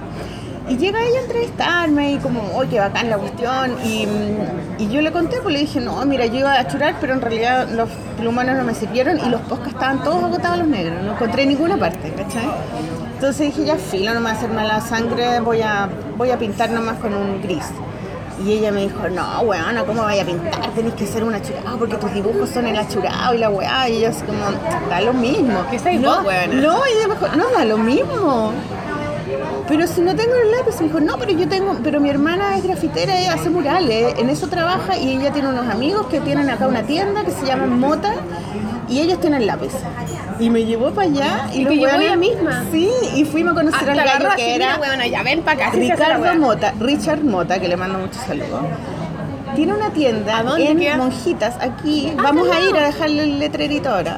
Y 0.69 0.78
llega 0.78 1.04
ella 1.04 1.19
a 1.19 1.22
entrevistarme 1.24 2.12
y 2.13 2.17
como, 2.19 2.41
oye, 2.56 2.69
qué 2.69 2.80
bacán 2.80 3.10
la 3.10 3.17
cuestión. 3.17 3.76
Y, 3.84 4.06
mm, 4.06 4.80
y 4.82 4.88
yo 4.89 5.02
le 5.02 5.12
conté, 5.12 5.38
pues 5.41 5.54
le 5.54 5.60
dije, 5.60 5.82
no, 5.82 6.04
mira, 6.06 6.26
yo 6.28 6.36
iba 6.39 6.58
a 6.58 6.67
churar, 6.67 6.96
pero 7.02 7.13
en 7.13 7.22
realidad 7.22 7.67
los 7.69 7.89
plumones 8.17 8.56
no 8.56 8.63
me 8.63 8.74
sirvieron 8.74 9.19
y 9.19 9.30
los 9.30 9.41
poscas 9.41 9.69
estaban 9.69 10.02
todos 10.04 10.24
agotados 10.24 10.60
los 10.60 10.67
negros, 10.67 11.04
no 11.04 11.13
encontré 11.13 11.46
ninguna 11.46 11.76
parte, 11.76 12.13
¿cachai? 12.15 12.46
Entonces 13.24 13.56
dije, 13.56 13.66
ya 13.66 13.78
filo, 13.78 14.14
no 14.14 14.20
me 14.20 14.26
va 14.26 14.32
a 14.32 14.34
hacer 14.34 14.50
mala 14.50 14.82
sangre, 14.82 15.40
voy 15.40 15.62
a, 15.62 15.88
voy 16.18 16.32
a 16.32 16.38
pintar 16.38 16.70
nomás 16.72 17.00
con 17.00 17.14
un 17.14 17.42
gris. 17.42 17.64
Y 18.46 18.52
ella 18.52 18.74
me 18.74 18.82
dijo, 18.82 19.08
no, 19.08 19.40
weona, 19.44 19.86
¿cómo 19.86 20.02
vaya 20.02 20.24
a 20.24 20.26
pintar? 20.26 20.52
Tenés 20.76 20.94
que 20.96 21.08
ser 21.08 21.24
un 21.24 21.34
achurado 21.34 21.80
porque 21.80 21.96
tus 21.96 22.14
dibujos 22.14 22.50
son 22.50 22.68
el 22.68 22.78
achurado 22.78 23.34
y 23.34 23.38
la 23.38 23.50
weá. 23.50 23.88
Y 23.88 24.02
yo 24.02 24.10
así 24.10 24.26
como, 24.26 24.44
da 24.90 25.00
lo 25.00 25.14
mismo. 25.14 25.66
¿Qué 25.70 25.78
estáis 25.78 26.02
no, 26.02 26.18
vos, 26.18 26.26
weona? 26.26 26.54
No, 26.54 26.86
y 26.86 26.98
ella 26.98 27.08
me 27.08 27.14
dijo, 27.14 27.28
no, 27.38 27.50
da 27.50 27.64
lo 27.64 27.78
mismo. 27.78 28.52
Pero 29.67 29.88
si 29.88 30.02
no 30.02 30.15
tengo 30.15 30.34
el 30.36 30.52
lápiz, 30.52 30.80
me 30.82 30.88
dijo, 30.88 31.00
no, 31.00 31.17
pero 31.17 31.32
yo 31.32 31.48
tengo, 31.48 31.78
pero 31.84 32.00
mi 32.00 32.10
hermana 32.10 32.58
es 32.58 32.63
grafitera, 32.63 33.17
ella 33.19 33.34
hace 33.34 33.50
murales, 33.50 34.15
en 34.17 34.30
eso 34.30 34.48
trabaja 34.48 34.98
y 34.98 35.12
ella 35.17 35.32
tiene 35.32 35.50
unos 35.50 35.67
amigos 35.67 36.08
que 36.08 36.19
tienen 36.19 36.50
acá 36.50 36.67
una 36.67 36.84
tienda 36.84 37.24
que 37.24 37.32
se 37.32 37.46
llama 37.46 37.65
Mota 37.67 38.13
y 38.89 39.00
ellos 39.00 39.19
tienen 39.19 39.46
lápiz. 39.48 39.72
Y 40.39 40.50
me 40.50 40.65
llevó 40.65 40.91
para 40.91 41.08
allá 41.08 41.48
y, 41.54 41.60
¿Y 41.60 41.63
los 41.63 41.74
llevó 41.74 41.88
ella 42.02 42.15
misma? 42.15 42.65
Sí, 42.72 42.89
y 43.15 43.24
fuimos 43.26 43.54
a 43.54 43.56
conocer 43.56 43.89
Ah, 43.89 43.91
al 43.91 43.98
gallo 43.98 44.36
que 44.36 44.56
era 44.56 45.06
ya 45.08 45.24
ven 45.24 45.41
para 45.41 45.67
acá. 45.67 45.78
Ricardo. 45.78 46.39
Mota, 46.39 46.74
Richard 46.80 47.24
Mota, 47.24 47.60
que 47.60 47.67
le 47.67 47.78
mando 47.78 48.00
muchos 48.00 48.17
saludos. 48.24 48.62
Tiene 49.56 49.74
una 49.74 49.91
tienda 49.91 50.39
¿A 50.39 50.43
dónde 50.43 50.65
en 50.72 50.80
queda? 50.80 50.98
Monjitas, 50.98 51.56
aquí. 51.62 52.12
Ah, 52.17 52.22
Vamos 52.24 52.48
a 52.50 52.60
ir 52.60 52.76
a 52.76 52.86
dejarle 52.88 53.24
el 53.24 53.39
letrerito 53.39 53.89
ahora. 53.89 54.17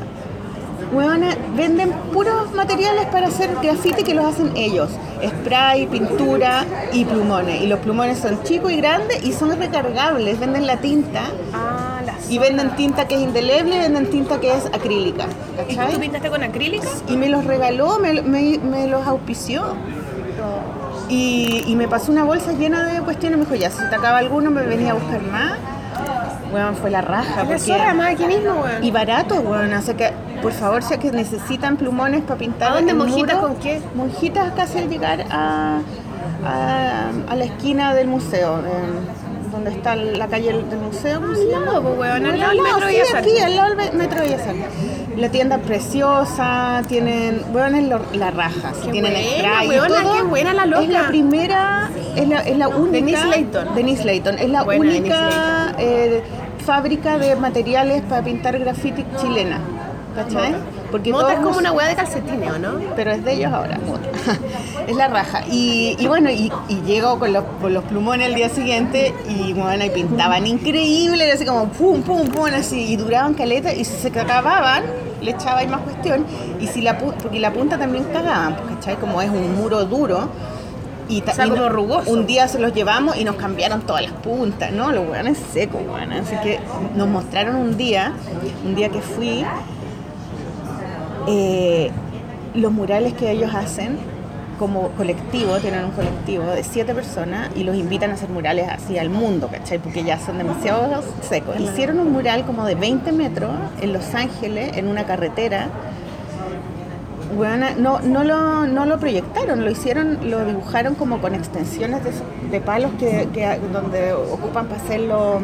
Venden 1.00 1.92
puros 2.14 2.54
materiales 2.54 3.06
para 3.08 3.28
hacer 3.28 3.50
graffiti 3.62 4.04
que 4.04 4.14
los 4.14 4.26
hacen 4.26 4.52
ellos. 4.56 4.90
Spray, 5.26 5.88
pintura 5.88 6.64
y 6.94 7.04
plumones. 7.06 7.62
Y 7.62 7.68
los 7.68 7.80
plumones 7.80 8.20
son 8.20 8.42
chicos 8.44 8.72
y 8.72 8.78
grandes 8.78 9.24
y 9.24 9.34
son 9.34 9.58
recargables. 9.58 10.40
Venden 10.40 10.66
la 10.68 10.78
tinta 10.78 11.22
Ah, 11.54 12.02
la 12.06 12.14
y 12.30 12.38
venden 12.38 12.76
tinta 12.76 13.08
que 13.08 13.16
es 13.16 13.22
indeleble 13.22 13.76
y 13.76 13.80
venden 13.80 14.10
tinta 14.10 14.40
que 14.40 14.54
es 14.54 14.66
acrílica. 14.68 15.26
¿Y 15.70 15.76
tú 15.76 16.00
pintaste 16.00 16.30
con 16.30 16.44
acrílico? 16.44 16.86
y 17.10 17.18
me 17.18 17.28
los 17.30 17.44
regaló, 17.46 18.00
me, 18.00 18.22
me- 18.22 18.60
me 18.60 18.88
los 18.88 19.06
auspició. 19.06 19.64
Y, 21.10 21.64
y 21.68 21.76
me 21.76 21.88
pasó 21.88 22.12
una 22.12 22.24
bolsa 22.24 22.52
llena 22.54 22.88
de 22.94 23.02
cuestiones. 23.02 23.38
Me 23.38 23.46
dijo, 23.46 23.56
ya, 23.56 23.70
si 23.70 23.78
te 23.90 23.96
acaba 23.96 24.18
alguno, 24.18 24.50
me 24.50 24.64
venía 24.64 24.92
a 24.92 24.94
buscar 24.96 25.22
más. 25.24 25.54
Bueno, 26.56 26.74
fue 26.74 26.90
la 26.90 27.02
raja. 27.02 27.36
La 27.36 27.44
porque- 27.44 27.60
zorra 27.60 27.94
más 27.94 28.12
aquí 28.14 28.26
mismo, 28.28 28.54
weón. 28.64 28.82
y 28.82 28.90
barato, 28.90 29.42
bueno, 29.42 29.76
así 29.76 29.94
que, 29.94 30.12
por 30.42 30.54
favor, 30.54 30.84
si 30.84 30.94
es 30.94 31.00
que 31.02 31.12
necesitan 31.12 31.76
plumones 31.76 32.22
para 32.22 32.38
pintar. 32.40 32.72
¿A 32.72 32.76
dónde, 32.76 32.92
el 32.94 32.98
Monjitas, 32.98 33.36
muro, 33.36 33.48
con 33.50 33.56
qué? 33.58 33.82
Monjitas 33.94 34.54
casi 34.56 34.78
al 34.78 34.88
llegar 34.90 35.26
a, 35.30 35.80
a, 36.46 37.10
a 37.30 37.36
la 37.36 37.44
esquina 37.44 37.94
del 37.94 38.08
museo, 38.08 38.62
donde 39.52 39.70
está 39.72 39.96
la 39.98 40.28
calle 40.28 40.54
del 40.54 40.80
museo. 40.80 41.20
lado, 41.20 41.82
pues, 41.82 42.00
weón, 42.00 42.26
al 42.26 42.40
lado 42.40 42.52
del 42.54 42.62
Metro 42.62 42.88
sí, 42.90 43.16
aquí, 43.18 43.38
al 43.40 43.56
lado 43.58 43.76
del 43.76 43.94
Metro 43.94 44.20
Artes. 44.22 44.42
La 45.18 45.30
tienda 45.30 45.60
preciosa, 45.60 46.82
tienen, 46.90 47.42
bueno, 47.54 47.78
es 47.78 47.88
lo- 47.88 48.02
la 48.16 48.32
raja, 48.32 48.74
Qué 48.84 48.92
tienen 48.92 49.14
buena, 49.14 49.30
spray 49.40 49.66
y 49.66 49.70
weona, 49.70 50.02
todo. 50.04 50.14
qué 50.14 50.22
buena 50.24 50.54
la 50.54 50.66
loca. 50.66 50.84
Es 50.84 50.90
la 50.90 51.08
primera, 51.08 51.90
es 52.18 52.28
la, 52.28 52.40
es 52.42 52.58
la 52.58 52.68
única. 52.68 52.92
Denise 52.92 53.26
Layton. 53.28 53.76
Denise 53.76 54.04
Layton, 54.06 54.40
es 54.40 54.50
la 54.50 54.64
Buena, 54.64 54.82
única 54.82 55.74
eh, 55.78 56.22
fábrica 56.66 57.18
de 57.18 57.36
materiales 57.36 58.02
para 58.04 58.24
pintar 58.24 58.58
graffiti 58.60 59.06
chilena. 59.22 59.60
¿Cachai? 60.16 60.56
Porque 60.92 61.12
Mota 61.12 61.34
es 61.34 61.40
como 61.40 61.50
nos- 61.52 61.58
una 61.60 61.72
weá 61.74 61.88
de 61.90 61.96
calcetines, 61.96 62.50
¿o 62.54 62.58
no? 62.58 62.80
pero 62.96 63.12
es 63.12 63.26
de 63.26 63.34
ellos 63.34 63.52
ahora, 63.52 63.78
Mota. 63.86 64.08
es 64.88 64.96
la 64.96 65.10
raja. 65.10 65.42
Y, 65.52 65.98
y 66.00 66.08
bueno, 66.08 66.30
y, 66.30 66.50
y 66.70 66.76
llego 66.86 67.20
con 67.20 67.34
los, 67.34 67.44
con 67.62 67.74
los 67.74 67.84
plumones 67.84 68.28
al 68.28 68.36
día 68.36 68.48
siguiente 68.48 69.14
y 69.28 69.52
bueno, 69.52 69.84
y 69.84 69.90
pintaban 69.90 70.48
increíble, 70.48 71.30
así 71.32 71.46
como 71.46 71.66
pum, 71.68 72.02
pum, 72.02 72.30
pum, 72.30 72.46
así, 72.58 72.94
y 72.94 72.96
duraban 72.96 73.34
caleta, 73.34 73.74
y 73.74 73.84
si 73.84 73.94
se 73.98 74.08
acababan, 74.08 74.84
le 75.22 75.32
echaba 75.32 75.60
ahí 75.60 75.68
más 75.68 75.82
cuestión, 75.82 76.26
y 76.62 76.68
si 76.68 76.82
la 76.82 76.98
porque 76.98 77.40
la 77.42 77.52
punta 77.52 77.78
también 77.78 78.06
cagaban, 78.06 78.56
pues, 78.56 78.76
¿cachai? 78.76 78.96
Como 78.96 79.22
es 79.22 79.30
un 79.30 79.54
muro 79.56 79.84
duro. 79.84 80.30
Y 81.08 81.22
ta- 81.22 81.34
O 81.34 81.36
sea, 81.36 81.46
y 81.46 81.50
como 81.50 81.62
no- 81.64 81.70
rugoso. 81.70 82.12
Un 82.12 82.26
día 82.26 82.48
se 82.48 82.60
los 82.60 82.74
llevamos 82.74 83.16
y 83.18 83.24
nos 83.24 83.36
cambiaron 83.36 83.82
todas 83.82 84.02
las 84.04 84.12
puntas, 84.14 84.72
¿no? 84.72 84.92
Los 84.92 85.08
hueones 85.08 85.38
secos, 85.54 85.82
weón. 85.88 86.12
Así 86.14 86.36
que 86.44 86.60
nos 86.96 87.08
mostraron 87.08 87.56
un 87.58 87.78
día, 87.78 88.14
un 88.66 88.74
día 88.76 88.90
que 88.90 89.02
fui, 89.02 89.44
eh, 91.28 91.92
los 92.54 92.72
murales 92.72 93.14
que 93.14 93.32
ellos 93.32 93.54
hacen 93.54 93.98
como 94.60 94.88
colectivo, 94.92 95.58
tienen 95.58 95.84
un 95.84 95.92
colectivo 95.92 96.46
de 96.46 96.64
siete 96.64 96.94
personas 96.96 97.50
y 97.58 97.66
los 97.66 97.76
invitan 97.76 98.12
a 98.12 98.14
hacer 98.14 98.30
murales 98.30 98.70
así 98.70 98.98
al 98.98 99.10
mundo, 99.10 99.50
¿cachai? 99.52 99.80
Porque 99.80 100.04
ya 100.06 100.18
son 100.18 100.38
demasiado 100.38 101.04
secos. 101.28 101.60
Hicieron 101.60 102.00
un 102.00 102.14
mural 102.14 102.46
como 102.46 102.66
de 102.66 102.76
20 102.76 103.12
metros 103.12 103.52
en 103.82 103.92
Los 103.92 104.14
Ángeles, 104.16 104.78
en 104.78 104.88
una 104.88 105.04
carretera. 105.04 105.68
No, 107.36 108.00
no, 108.00 108.24
lo, 108.24 108.66
no 108.66 108.86
lo 108.86 108.98
proyectaron, 108.98 109.66
lo 109.66 109.70
hicieron, 109.72 110.20
lo 110.30 110.46
dibujaron 110.46 110.96
como 110.96 111.20
con 111.20 111.36
extensiones 111.36 112.02
de, 112.04 112.12
de 112.50 112.62
palos 112.62 112.92
que, 112.98 113.28
que- 113.34 113.60
donde 113.74 114.14
ocupan 114.14 114.68
para 114.68 114.82
hacer 114.82 115.02
los, 115.02 115.42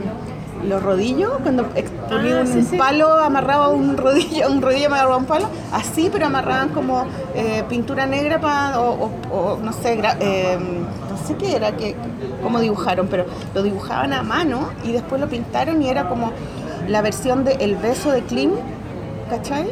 los 0.67 0.81
rodillos, 0.81 1.31
cuando 1.43 1.65
ex- 1.75 1.91
ponían 2.09 2.37
Ah, 2.37 2.41
un 2.55 2.63
sí, 2.65 2.77
palo 2.77 3.13
amarrado 3.13 3.63
a 3.63 3.69
un 3.69 3.97
rodillo, 3.97 4.47
un 4.49 4.61
rodillo 4.61 4.87
amarrado 4.87 5.13
a 5.13 5.17
un 5.17 5.25
palo, 5.25 5.47
así, 5.73 6.09
pero 6.11 6.27
amarraban 6.27 6.69
como 6.69 7.03
eh, 7.35 7.63
pintura 7.67 8.05
negra 8.05 8.39
para, 8.39 8.79
o, 8.79 9.09
o- 9.29 9.35
o, 9.35 9.57
no 9.61 9.73
sé, 9.73 9.97
gra- 9.99 10.15
eh, 10.21 10.57
no 10.57 11.27
sé 11.27 11.35
qué 11.35 11.57
era, 11.57 11.73
que, 11.75 11.95
cómo 12.41 12.61
dibujaron, 12.61 13.07
pero 13.07 13.25
lo 13.53 13.63
dibujaban 13.63 14.13
a 14.13 14.23
mano 14.23 14.69
y 14.85 14.93
después 14.93 15.19
lo 15.19 15.27
pintaron 15.27 15.81
y 15.81 15.89
era 15.89 16.07
como 16.07 16.31
la 16.87 17.01
versión 17.01 17.43
de 17.43 17.53
El 17.55 17.75
beso 17.75 18.11
de 18.11 18.21
Klim, 18.21 18.51
¿cachai? 19.29 19.71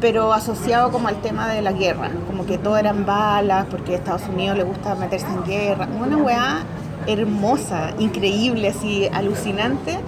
Pero 0.00 0.32
asociado 0.32 0.90
como 0.92 1.08
al 1.08 1.20
tema 1.22 1.48
de 1.48 1.62
la 1.62 1.72
guerra, 1.72 2.10
como 2.26 2.44
que 2.44 2.58
todo 2.58 2.76
eran 2.76 3.06
balas, 3.06 3.66
porque 3.70 3.94
a 3.94 3.96
Estados 3.96 4.22
Unidos 4.28 4.56
le 4.58 4.64
gusta 4.64 4.94
meterse 4.94 5.26
en 5.26 5.44
guerra. 5.44 5.88
Una 6.00 6.16
weá 6.18 6.58
hermosa, 7.06 7.92
increíble, 7.98 8.68
así, 8.68 9.08
alucinante 9.12 9.98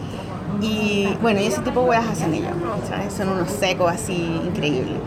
Y 0.60 1.16
bueno, 1.22 1.40
y 1.40 1.44
ese 1.46 1.60
tipo 1.62 1.82
de 1.82 1.88
weas 1.90 2.06
hacen 2.08 2.34
ellos, 2.34 2.50
¿sabes? 2.88 3.12
Son 3.14 3.28
unos 3.28 3.48
secos 3.50 3.92
así 3.92 4.40
increíbles. 4.44 4.98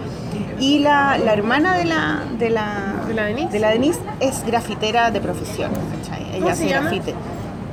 Y 0.59 0.79
la, 0.79 1.17
la 1.17 1.33
hermana 1.33 1.75
de 1.77 1.85
la, 1.85 2.23
de 2.39 2.49
la, 2.49 2.93
¿De 3.07 3.13
la 3.13 3.23
Denise? 3.25 3.49
de 3.51 3.59
la 3.59 3.69
Denise 3.71 3.99
es 4.19 4.45
grafitera 4.45 5.11
de 5.11 5.19
profesión, 5.19 5.71
¿cachai? 5.71 6.23
Ella 6.35 6.39
¿Cómo 6.39 6.45
se 6.45 6.51
hace 6.63 6.69
llama? 6.69 6.89
grafite. 6.89 7.15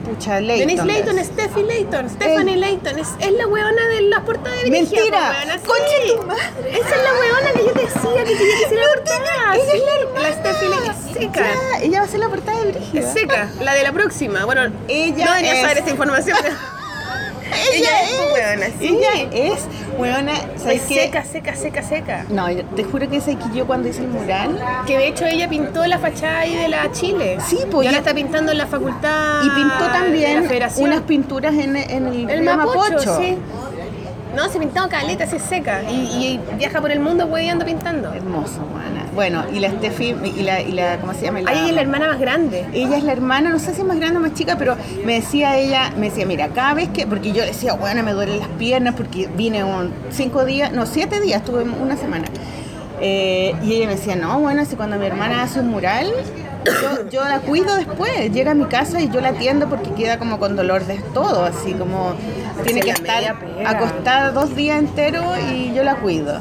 Pucha, 0.08 0.40
Leighton. 0.40 0.66
Denise 0.68 0.84
Layton, 0.86 1.18
es. 1.18 1.26
Steffi 1.28 1.62
Layton, 1.62 2.08
Stephanie 2.10 2.56
Layton, 2.56 2.98
es, 2.98 3.08
es 3.20 3.32
la 3.32 3.46
weona 3.46 3.86
de 3.88 4.00
la 4.02 4.24
portada 4.24 4.56
de 4.56 4.70
Brígida, 4.70 5.00
Mentira. 5.00 5.30
weona, 5.38 5.58
sí. 5.58 6.12
Tu 6.16 6.22
madre. 6.26 6.70
Esa 6.70 6.88
es 6.96 7.02
la 7.02 7.12
weona 7.20 7.52
que 7.52 7.64
yo 7.64 7.72
te 7.72 7.80
decía 7.82 8.24
que 8.24 8.32
quería 8.38 8.56
que 8.56 8.64
hiciera 8.64 8.82
la 8.86 8.94
portada. 8.94 9.54
ella 9.56 9.72
es 9.74 9.84
la 9.84 9.94
hermana. 10.00 10.20
La 10.28 10.32
Steffi 10.34 10.66
Layton 10.68 10.90
es 10.90 11.14
seca. 11.14 11.40
Ya, 11.40 11.78
ella 11.82 11.98
va 12.00 12.04
a 12.06 12.08
ser 12.08 12.20
la 12.20 12.28
portada 12.28 12.60
de 12.64 12.72
Brígida. 12.72 13.00
Es 13.00 13.12
seca, 13.12 13.48
la 13.60 13.74
de 13.74 13.82
la 13.82 13.92
próxima. 13.92 14.44
Bueno, 14.44 14.62
Ella 14.88 15.24
no 15.24 15.30
debería 15.32 15.54
es- 15.54 15.60
saber 15.62 15.78
esta 15.78 15.90
información. 15.90 16.36
Ella 17.72 18.02
es, 18.02 18.32
weona, 18.32 18.66
sí. 18.78 18.86
Ella 18.98 19.28
es, 19.32 19.66
weona, 19.98 20.32
¿sabes 20.56 20.82
Es 20.82 20.88
qué? 20.88 20.94
seca, 21.04 21.24
seca, 21.24 21.54
seca, 21.56 21.82
seca. 21.82 22.24
No, 22.28 22.46
te 22.76 22.84
juro 22.84 23.08
que 23.08 23.20
sé 23.20 23.36
que 23.36 23.56
yo 23.56 23.66
cuando 23.66 23.88
hice 23.88 24.02
el 24.02 24.08
mural 24.08 24.58
Que 24.86 24.98
de 24.98 25.08
hecho 25.08 25.24
ella 25.26 25.48
pintó 25.48 25.86
la 25.86 25.98
fachada 25.98 26.40
ahí 26.40 26.54
de 26.54 26.68
la 26.68 26.90
Chile. 26.92 27.38
Sí, 27.46 27.58
Y 27.62 27.66
pues, 27.66 27.86
ahora 27.86 27.92
ya- 27.92 27.98
está 27.98 28.14
pintando 28.14 28.52
en 28.52 28.58
la 28.58 28.66
facultad. 28.66 29.42
y 29.44 29.50
pintó 29.50 29.84
también 29.92 30.48
unas 30.78 31.00
pinturas 31.02 31.54
en, 31.54 31.76
en 31.76 32.06
el, 32.06 32.30
El 32.30 32.42
Mapocho, 32.42 32.98
sí. 33.18 33.36
No, 34.36 34.48
se 34.48 34.58
pintó 34.60 34.88
caleta, 34.88 35.24
es 35.24 35.42
seca. 35.42 35.82
Y, 35.90 35.94
y 35.94 36.40
viaja 36.56 36.80
por 36.80 36.92
el 36.92 37.00
mundo 37.00 37.26
hueveando 37.26 37.64
pintando. 37.64 38.12
Hermoso, 38.12 38.60
weona. 38.72 39.04
Bueno, 39.18 39.42
y 39.52 39.58
la 39.58 39.70
Steffi, 39.70 40.14
y 40.36 40.42
la, 40.44 40.60
y 40.60 40.70
la 40.70 40.98
¿cómo 41.00 41.12
se 41.12 41.22
llama? 41.22 41.40
La- 41.40 41.50
ella 41.50 41.66
es 41.66 41.72
la 41.74 41.80
hermana 41.80 42.06
más 42.06 42.20
grande. 42.20 42.64
Ella 42.72 42.98
es 42.98 43.02
la 43.02 43.10
hermana, 43.10 43.50
no 43.50 43.58
sé 43.58 43.74
si 43.74 43.80
es 43.80 43.84
más 43.84 43.98
grande 43.98 44.18
o 44.18 44.20
más 44.20 44.32
chica, 44.34 44.54
pero 44.56 44.76
me 45.04 45.14
decía 45.14 45.58
ella, 45.58 45.90
me 45.96 46.08
decía, 46.10 46.24
mira, 46.24 46.46
cada 46.50 46.74
vez 46.74 46.88
que, 46.90 47.04
porque 47.04 47.32
yo 47.32 47.40
le 47.40 47.48
decía, 47.48 47.72
bueno, 47.72 48.04
me 48.04 48.12
duelen 48.12 48.38
las 48.38 48.46
piernas 48.50 48.94
porque 48.94 49.28
vine 49.36 49.64
un 49.64 49.92
cinco 50.10 50.44
días, 50.44 50.70
no, 50.72 50.86
siete 50.86 51.20
días, 51.20 51.40
estuve 51.40 51.64
una 51.64 51.96
semana. 51.96 52.26
Eh, 53.00 53.56
y 53.64 53.72
ella 53.74 53.86
me 53.88 53.96
decía, 53.96 54.14
no, 54.14 54.38
bueno, 54.38 54.64
si 54.64 54.76
cuando 54.76 54.96
mi 54.98 55.06
hermana 55.06 55.42
hace 55.42 55.58
un 55.58 55.66
mural, 55.70 56.06
yo, 56.64 57.10
yo 57.10 57.24
la 57.24 57.40
cuido 57.40 57.74
después, 57.74 58.30
llega 58.32 58.52
a 58.52 58.54
mi 58.54 58.66
casa 58.66 59.00
y 59.00 59.10
yo 59.10 59.20
la 59.20 59.30
atiendo 59.30 59.68
porque 59.68 59.90
queda 59.94 60.20
como 60.20 60.38
con 60.38 60.54
dolor 60.54 60.84
de 60.86 60.94
todo, 61.12 61.44
así 61.44 61.72
como 61.72 62.12
tiene 62.64 62.82
que 62.82 62.90
estar 62.90 63.36
acostada 63.66 64.30
dos 64.30 64.54
días 64.54 64.78
enteros 64.78 65.24
y 65.52 65.74
yo 65.74 65.82
la 65.82 65.96
cuido. 65.96 66.40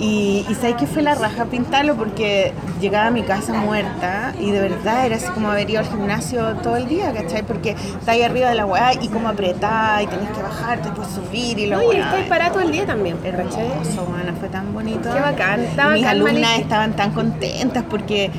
Y, 0.00 0.46
y 0.48 0.54
sabes 0.54 0.76
que 0.76 0.86
fue 0.86 1.02
la 1.02 1.16
raja 1.16 1.46
pintarlo 1.46 1.96
porque 1.96 2.52
llegaba 2.80 3.08
a 3.08 3.10
mi 3.10 3.22
casa 3.24 3.52
muerta 3.54 4.32
y 4.38 4.52
de 4.52 4.60
verdad 4.60 5.04
era 5.06 5.16
así 5.16 5.26
como 5.34 5.48
haber 5.50 5.68
ido 5.68 5.80
al 5.80 5.86
gimnasio 5.86 6.54
todo 6.62 6.76
el 6.76 6.86
día, 6.86 7.12
¿cachai? 7.12 7.42
Porque 7.42 7.70
está 7.72 8.12
ahí 8.12 8.22
arriba 8.22 8.48
de 8.48 8.54
la 8.54 8.64
weá 8.64 8.92
y 8.94 9.08
como 9.08 9.28
apretada 9.28 10.00
y 10.02 10.06
tenés 10.06 10.28
que 10.30 10.40
bajarte, 10.40 10.90
después 10.90 11.08
subir 11.08 11.58
y 11.58 11.66
la 11.66 11.78
No, 11.78 11.82
y 11.82 11.86
weá. 11.96 12.04
está 12.04 12.16
ahí 12.16 12.26
parado 12.28 12.52
todo 12.52 12.62
el 12.62 12.70
día 12.70 12.86
también. 12.86 13.16
¿cachai? 13.16 13.66
Hermoso, 13.66 14.04
bueno, 14.06 14.32
fue 14.38 14.48
tan 14.48 14.72
bonito. 14.72 15.10
Qué 15.12 15.18
bacán, 15.20 15.60
está 15.64 15.88
Y 15.88 15.92
Mis 15.94 16.02
bacán, 16.04 16.16
alumnas 16.16 16.58
estaban 16.60 16.92
tan 16.94 17.10
contentas 17.12 17.82
porque, 17.90 18.30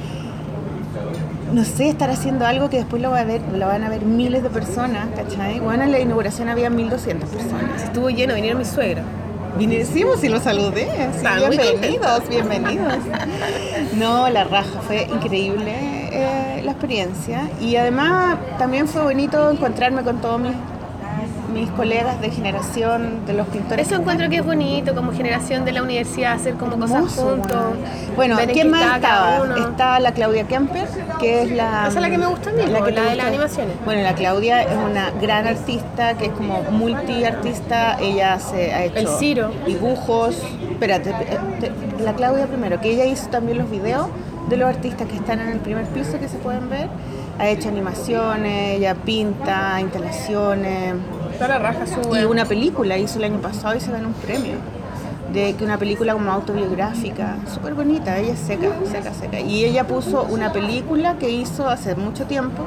no 1.51 1.65
sé, 1.65 1.89
estar 1.89 2.09
haciendo 2.09 2.45
algo 2.45 2.69
que 2.69 2.77
después 2.77 3.01
lo, 3.01 3.11
va 3.11 3.19
a 3.19 3.23
ver, 3.25 3.41
lo 3.53 3.67
van 3.67 3.83
a 3.83 3.89
ver 3.89 4.03
miles 4.03 4.43
de 4.43 4.49
personas, 4.49 5.07
¿cachai? 5.13 5.59
Bueno, 5.59 5.83
en 5.83 5.91
la 5.91 5.99
inauguración 5.99 6.47
había 6.47 6.69
1.200 6.69 7.15
personas. 7.19 7.83
Estuvo 7.83 8.09
lleno, 8.09 8.33
vinieron 8.35 8.59
mis 8.59 8.69
suegros. 8.69 9.03
Vinimos 9.57 10.23
y 10.23 10.29
los 10.29 10.43
saludé. 10.43 10.87
muy 11.47 11.57
bienvenidos, 11.57 12.29
bienvenidos. 12.29 12.93
No, 13.95 14.29
la 14.29 14.43
raja, 14.43 14.81
fue 14.81 15.03
increíble 15.03 15.73
eh, 16.11 16.61
la 16.63 16.71
experiencia. 16.71 17.49
Y 17.59 17.75
además 17.75 18.37
también 18.57 18.87
fue 18.87 19.03
bonito 19.03 19.49
encontrarme 19.49 20.03
con 20.03 20.21
todos 20.21 20.39
mis, 20.39 20.53
mis 21.53 21.69
colegas 21.71 22.21
de 22.21 22.29
generación, 22.29 23.25
de 23.25 23.33
los 23.33 23.47
pintores. 23.47 23.87
Eso 23.87 23.95
encuentro 23.99 24.29
que 24.29 24.37
es 24.37 24.45
bonito, 24.45 24.95
como 24.95 25.11
generación 25.11 25.65
de 25.65 25.71
la 25.71 25.83
universidad, 25.83 26.33
hacer 26.33 26.55
como 26.55 26.77
cosas 26.79 27.13
juntos. 27.15 27.75
bueno. 28.15 28.35
Bueno, 28.35 28.53
¿quién 28.53 28.67
qué 28.67 28.71
más 28.71 28.95
estaba? 28.95 29.59
Está 29.59 29.99
la 29.99 30.13
Claudia 30.13 30.47
Kemper, 30.47 30.87
que 31.19 31.43
es 31.43 31.51
la... 31.51 31.87
Esa 31.87 31.99
es 31.99 32.01
la 32.01 32.09
que 32.09 32.17
me 32.17 32.27
gusta 32.27 32.49
a 32.49 32.53
mí, 32.53 32.61
po, 32.61 32.83
te 32.83 32.91
la 32.91 33.03
de 33.03 33.15
las 33.15 33.25
animaciones. 33.25 33.75
Bueno, 33.85 34.01
la 34.01 34.15
Claudia 34.15 34.61
es 34.63 34.77
una 34.77 35.11
gran 35.21 35.47
artista, 35.47 36.15
que 36.17 36.27
es 36.27 36.31
como 36.31 36.63
multiartista. 36.71 37.97
Ella 37.99 38.39
se 38.39 38.73
ha 38.73 38.85
hecho 38.85 38.97
El 38.97 39.07
Ciro. 39.07 39.51
dibujos. 39.65 40.41
Espérate, 40.71 41.09
eh, 41.09 41.71
la 42.03 42.13
Claudia 42.13 42.47
primero, 42.47 42.79
que 42.79 42.91
ella 42.91 43.05
hizo 43.05 43.27
también 43.29 43.57
los 43.57 43.69
videos 43.69 44.07
de 44.49 44.57
los 44.57 44.67
artistas 44.69 45.07
que 45.07 45.15
están 45.15 45.39
en 45.39 45.49
el 45.49 45.59
primer 45.59 45.85
piso 45.87 46.19
que 46.19 46.27
se 46.27 46.37
pueden 46.37 46.69
ver. 46.69 46.87
Ha 47.37 47.47
hecho 47.47 47.69
animaciones, 47.69 48.77
ella 48.77 48.95
pinta, 48.95 49.79
instalaciones. 49.79 50.95
Está 51.39 51.57
la 51.57 51.59
raja 51.59 51.85
su 51.87 52.13
Y 52.17 52.25
una 52.25 52.43
película 52.43 52.97
hizo 52.97 53.17
el 53.17 53.23
año 53.23 53.39
pasado 53.39 53.73
y 53.73 53.79
se 53.79 53.89
ganó 53.93 54.09
un 54.09 54.13
premio. 54.13 54.55
De 55.31 55.53
que 55.53 55.63
una 55.63 55.77
película 55.77 56.11
como 56.11 56.29
autobiográfica, 56.33 57.37
súper 57.53 57.75
bonita, 57.75 58.17
ella 58.17 58.33
es 58.33 58.39
seca, 58.39 58.67
seca, 58.91 59.13
seca. 59.13 59.39
Y 59.39 59.63
ella 59.63 59.87
puso 59.87 60.23
una 60.23 60.51
película 60.51 61.17
que 61.17 61.29
hizo 61.29 61.69
hace 61.69 61.95
mucho 61.95 62.25
tiempo, 62.25 62.63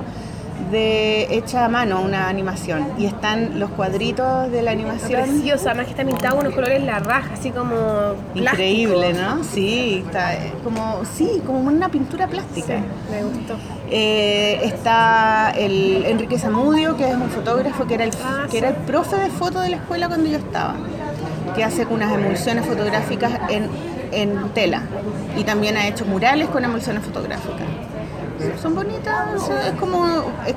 de 0.71 1.37
hecha 1.37 1.67
a 1.67 1.69
mano, 1.69 2.01
una 2.01 2.31
animación. 2.31 2.87
Y 2.97 3.05
están 3.05 3.61
los 3.61 3.69
cuadritos 3.73 4.51
de 4.51 4.63
la 4.63 4.71
animación. 4.71 5.21
preciosa, 5.21 5.73
además 5.73 5.87
que 5.87 5.91
está 5.91 6.05
pintado 6.07 6.37
con 6.37 6.47
unos 6.47 6.55
colores 6.55 6.83
la 6.83 7.01
raja, 7.01 7.35
así 7.35 7.51
como 7.51 8.15
Increíble, 8.35 9.11
plástico. 9.11 9.35
¿no? 9.37 9.45
Sí, 9.45 10.03
está 10.07 10.35
eh, 10.35 10.55
como, 10.65 11.03
sí, 11.05 11.43
como 11.45 11.59
una 11.59 11.91
pintura 11.91 12.27
plástica. 12.27 12.79
Sí, 12.79 12.85
me 13.11 13.23
gustó. 13.23 13.57
Eh, 13.95 14.59
está 14.65 15.51
el 15.55 16.05
Enrique 16.07 16.39
Zamudio, 16.39 16.97
que 16.97 17.11
es 17.11 17.15
un 17.15 17.29
fotógrafo 17.29 17.87
que 17.87 17.95
era, 17.95 18.05
el, 18.05 18.11
Ah, 18.25 18.45
que 18.47 18.53
sí. 18.53 18.57
era 18.59 18.69
el 18.71 18.77
profe 18.77 19.17
de 19.17 19.29
foto 19.29 19.61
de 19.61 19.69
la 19.69 19.77
escuela 19.77 20.09
cuando 20.09 20.31
yo 20.31 20.39
estaba, 20.39 20.77
que 21.55 21.63
hace 21.63 21.85
unas 21.85 22.11
emulsiones 22.11 22.65
fotográficas 22.65 23.33
en, 23.51 23.69
en 24.13 24.49
tela 24.55 24.81
y 25.37 25.45
también 25.45 25.77
ha 25.77 25.87
hecho 25.87 26.07
murales 26.07 26.49
con 26.49 26.65
emulsiones 26.65 27.05
fotográficas. 27.05 27.67
Son 28.61 28.75
bonitas, 28.75 29.29
es 29.69 29.73
como, 29.79 30.05
es 30.47 30.55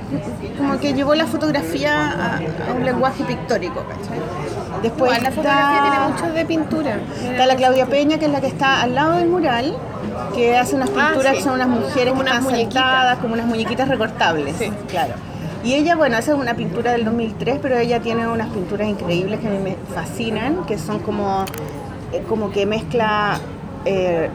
como 0.58 0.80
que 0.80 0.93
llevó 0.93 1.13
la 1.13 1.28
fotografía 1.28 2.10
a, 2.10 2.38
a 2.38 2.74
un 2.76 2.84
lenguaje 2.86 3.24
pictórico. 3.26 3.84
¿cachai? 3.88 4.17
Después 4.82 5.21
la 5.21 5.30
fotografía 5.30 5.82
tiene 5.82 6.00
mucho 6.10 6.34
de 6.34 6.45
pintura. 6.45 6.98
Está 7.30 7.45
la 7.45 7.56
Claudia 7.56 7.86
Peña, 7.86 8.17
que 8.17 8.26
es 8.26 8.32
la 8.32 8.39
que 8.41 8.48
está 8.48 8.82
al 8.82 8.95
lado 8.95 9.17
del 9.17 9.28
mural, 9.28 9.76
que 10.34 10.58
hace 10.58 10.76
unas 10.76 10.89
Ah, 10.98 11.08
pinturas 11.10 11.32
sí. 11.34 11.38
que 11.38 11.44
son 11.44 11.54
unas 11.54 11.68
mujeres 11.68 12.10
Como 12.10 12.15
que 12.24 12.30
unas 12.30 12.34
están 12.39 12.44
muñequitas. 12.44 12.84
sentadas, 12.84 13.18
como 13.20 13.34
unas 13.34 13.46
muñequitas 13.48 13.88
recortables. 13.89 14.56
Sí. 14.58 14.72
claro. 14.88 15.13
Y 15.63 15.74
ella, 15.74 15.96
bueno, 15.96 16.18
esa 16.18 16.34
es 16.34 16.38
una 16.38 16.54
pintura 16.54 16.91
del 16.91 17.06
2003, 17.06 17.58
pero 17.62 17.78
ella 17.78 18.00
tiene 18.00 18.28
unas 18.28 18.50
pinturas 18.50 18.88
increíbles 18.88 19.39
que 19.39 19.48
a 19.48 19.50
mí 19.52 19.58
me 19.58 19.76
fascinan, 19.96 20.63
que 20.65 20.78
son 20.78 21.00
como, 21.00 21.44
eh, 22.13 22.24
como 22.30 22.52
que 22.52 22.65
mezcla 22.68 23.39
eh, 23.86 24.30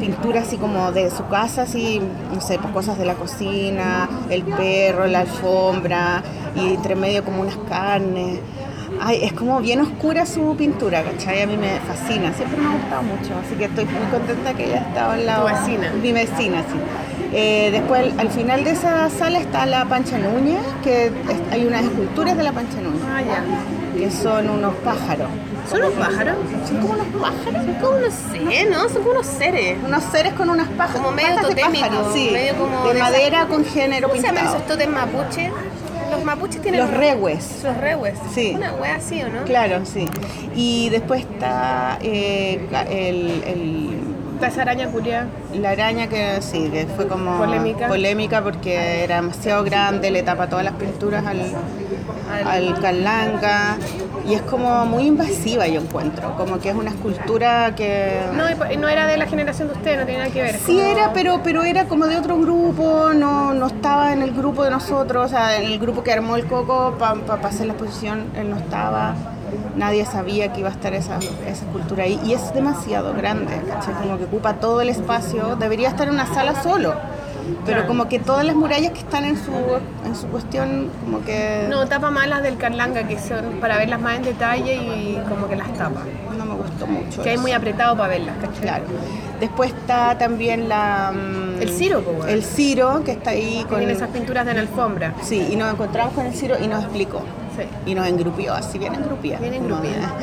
pintura 0.00 0.40
así 0.40 0.56
como 0.56 0.90
de 0.90 1.10
su 1.10 1.24
casa, 1.28 1.62
así, 1.62 2.00
no 2.34 2.40
sé, 2.40 2.58
pues 2.58 2.72
cosas 2.72 2.98
de 2.98 3.04
la 3.04 3.14
cocina, 3.14 4.08
el 4.30 4.42
perro, 4.42 5.06
la 5.06 5.20
alfombra, 5.20 6.22
y 6.56 6.74
entre 6.74 6.96
medio 6.96 7.24
como 7.24 7.42
unas 7.42 7.56
carnes. 7.68 8.40
Ay, 9.04 9.18
es 9.24 9.32
como 9.32 9.60
bien 9.60 9.80
oscura 9.80 10.24
su 10.26 10.54
pintura, 10.56 11.02
¿cachai? 11.02 11.42
A 11.42 11.46
mí 11.48 11.56
me 11.56 11.80
fascina, 11.80 12.32
siempre 12.34 12.56
me 12.58 12.68
ha 12.68 12.72
gustado 12.72 13.02
mucho, 13.02 13.32
así 13.44 13.56
que 13.56 13.64
estoy 13.64 13.84
muy 13.86 14.06
contenta 14.12 14.54
que 14.54 14.64
ella 14.66 14.86
al 15.10 15.26
lado. 15.26 15.48
Tu 15.48 15.54
vecina. 15.54 15.90
Mi 16.00 16.12
vecina, 16.12 16.58
sí. 16.60 16.78
Eh, 17.32 17.70
después, 17.72 18.12
al 18.18 18.30
final 18.30 18.62
de 18.62 18.70
esa 18.70 19.10
sala 19.10 19.40
está 19.40 19.66
la 19.66 19.86
Pancha 19.86 20.18
Núñez, 20.18 20.60
que 20.84 21.06
es- 21.06 21.12
hay 21.52 21.64
unas 21.66 21.82
esculturas 21.82 22.36
de 22.36 22.44
la 22.44 22.52
Pancha 22.52 22.80
Núñez, 22.80 23.02
Ah, 23.12 23.22
ya. 23.22 23.98
que 23.98 24.08
son 24.10 24.48
unos 24.48 24.74
pájaros. 24.84 25.28
¿Son 25.68 25.80
unos 25.82 25.94
pájaros? 25.94 26.36
Son 26.68 26.76
como 26.80 26.92
unos 26.92 27.06
pájaros. 27.20 27.64
Son 27.64 27.74
como 27.80 27.96
unos 27.96 28.14
seres, 28.14 28.70
¿no? 28.70 28.88
Son 28.88 28.98
como 29.02 29.10
unos 29.12 29.26
seres. 29.26 29.78
Unos 29.84 30.02
seres 30.12 30.32
con 30.34 30.48
unas 30.48 30.68
pajas. 30.68 30.96
Como 30.96 31.10
medio 31.10 31.34
de 31.36 31.42
totémico, 31.42 31.86
pájaro, 31.88 32.12
sí. 32.14 32.30
medio 32.32 32.54
como 32.54 32.84
de 32.86 32.94
de 32.94 33.00
madera 33.00 33.46
con 33.46 33.64
género 33.64 34.08
¿Cómo 34.08 34.20
se 34.20 34.26
llaman 34.28 34.42
pintado. 34.44 34.56
esos 34.58 34.68
totes 34.68 34.88
mapuche? 34.88 35.50
Los 36.12 36.24
mapuches 36.24 36.60
tienen... 36.60 36.80
Los 36.82 36.90
rehues. 36.90 37.62
Los 37.64 37.76
rehues. 37.78 38.14
Sí. 38.34 38.52
Una 38.54 38.74
wea 38.74 38.96
así, 38.96 39.22
¿o 39.22 39.28
no? 39.30 39.44
Claro, 39.44 39.84
sí. 39.86 40.06
Y 40.54 40.88
después 40.90 41.22
está 41.22 41.98
eh, 42.02 42.60
el- 42.90 43.42
el 43.46 43.88
Está 44.42 44.54
esa 44.54 44.62
araña 44.62 44.88
culia. 44.88 45.28
La 45.54 45.70
araña 45.70 46.08
que 46.08 46.42
sí, 46.42 46.68
que 46.68 46.88
fue 46.96 47.06
como 47.06 47.38
Polémica. 47.38 47.86
polémica 47.86 48.42
porque 48.42 49.04
era 49.04 49.16
demasiado 49.20 49.62
grande, 49.62 50.10
le 50.10 50.24
tapa 50.24 50.48
todas 50.48 50.64
las 50.64 50.74
pinturas 50.74 51.24
al, 51.24 51.38
al 52.44 52.74
y 54.28 54.34
es 54.34 54.42
como 54.42 54.84
muy 54.84 55.06
invasiva 55.06 55.68
yo 55.68 55.80
encuentro, 55.80 56.36
como 56.36 56.58
que 56.58 56.70
es 56.70 56.74
una 56.74 56.90
escultura 56.90 57.72
que... 57.76 58.18
No, 58.32 58.44
no 58.80 58.88
era 58.88 59.06
de 59.06 59.16
la 59.16 59.26
generación 59.26 59.68
de 59.68 59.74
usted, 59.74 60.00
no 60.00 60.06
tiene 60.06 60.22
nada 60.22 60.32
que 60.32 60.42
ver. 60.42 60.56
Sí 60.56 60.76
como- 60.76 60.90
era, 60.90 61.12
pero, 61.12 61.40
pero 61.44 61.62
era 61.62 61.84
como 61.84 62.06
de 62.06 62.16
otro 62.16 62.36
grupo, 62.36 63.10
no, 63.14 63.54
no 63.54 63.68
estaba 63.68 64.12
en 64.12 64.22
el 64.22 64.32
grupo 64.32 64.64
de 64.64 64.70
nosotros, 64.70 65.26
o 65.26 65.28
sea, 65.28 65.56
en 65.56 65.66
el 65.70 65.78
grupo 65.78 66.02
que 66.02 66.12
armó 66.12 66.34
el 66.34 66.46
Coco 66.46 66.96
para 66.98 67.46
hacer 67.46 67.66
la 67.66 67.74
exposición, 67.74 68.24
él 68.36 68.50
no 68.50 68.56
estaba, 68.56 69.14
nadie 69.76 70.04
sabía 70.06 70.52
que 70.52 70.60
iba 70.60 70.68
a 70.68 70.72
estar 70.72 70.94
esa, 70.94 71.16
esa 71.18 71.64
escultura 71.64 72.04
ahí, 72.04 72.20
y 72.24 72.32
es 72.32 72.52
demasiado 72.54 73.14
grande, 73.14 73.60
¿cachai? 73.68 73.94
Como 73.94 74.18
que 74.18 74.24
ocupa 74.24 74.54
todo 74.54 74.80
el 74.80 74.88
espacio, 74.88 75.56
debería 75.56 75.88
estar 75.88 76.08
en 76.08 76.14
una 76.14 76.26
sala 76.32 76.62
solo, 76.62 76.94
pero 77.66 77.86
como 77.86 78.08
que 78.08 78.18
todas 78.18 78.44
las 78.44 78.54
murallas 78.54 78.92
que 78.92 79.00
están 79.00 79.24
en 79.24 79.36
su, 79.36 79.52
en 80.06 80.14
su 80.14 80.26
cuestión, 80.28 80.90
como 81.04 81.24
que 81.24 81.66
No, 81.68 81.86
tapa 81.86 82.10
más 82.10 82.28
las 82.28 82.42
del 82.42 82.56
Carlanga, 82.56 83.06
que 83.06 83.18
son 83.18 83.58
para 83.60 83.76
verlas 83.78 84.00
más 84.00 84.16
en 84.16 84.22
detalle 84.22 84.74
y 84.74 85.20
como 85.28 85.48
que 85.48 85.56
las 85.56 85.72
tapa. 85.74 86.02
no 86.36 86.44
me 86.44 86.54
gustó 86.54 86.86
mucho. 86.86 87.22
Que 87.22 87.30
hay 87.30 87.34
eso. 87.34 87.42
muy 87.42 87.52
apretado 87.52 87.96
para 87.96 88.08
verlas, 88.10 88.36
¿cachai? 88.40 88.60
Claro. 88.62 88.84
Después 89.40 89.72
está 89.72 90.16
también 90.18 90.68
la... 90.68 91.12
mm, 91.12 91.60
El 91.60 91.68
Ciro, 91.70 92.00
weón. 92.06 92.28
El 92.28 92.44
Ciro, 92.44 93.02
que 93.04 93.10
está 93.12 93.30
ahí 93.30 93.64
con... 93.68 93.78
tiene 93.78 93.92
esas 93.92 94.10
pinturas 94.10 94.46
de 94.46 94.54
la 94.54 94.60
alfombra. 94.60 95.14
Sí, 95.22 95.48
y 95.50 95.56
nos 95.56 95.72
encontramos 95.72 96.14
con 96.14 96.26
el 96.26 96.34
Ciro 96.34 96.56
y 96.62 96.68
nos 96.68 96.84
explicó. 96.84 97.22
Sí. 97.56 97.90
Y 97.90 97.94
nos 97.94 98.06
engrupió, 98.06 98.54
así 98.54 98.78
bien 98.78 98.94
engrupía. 98.94 99.38
Bien 99.38 99.54
como, 99.54 99.76
engrupida. 99.76 100.14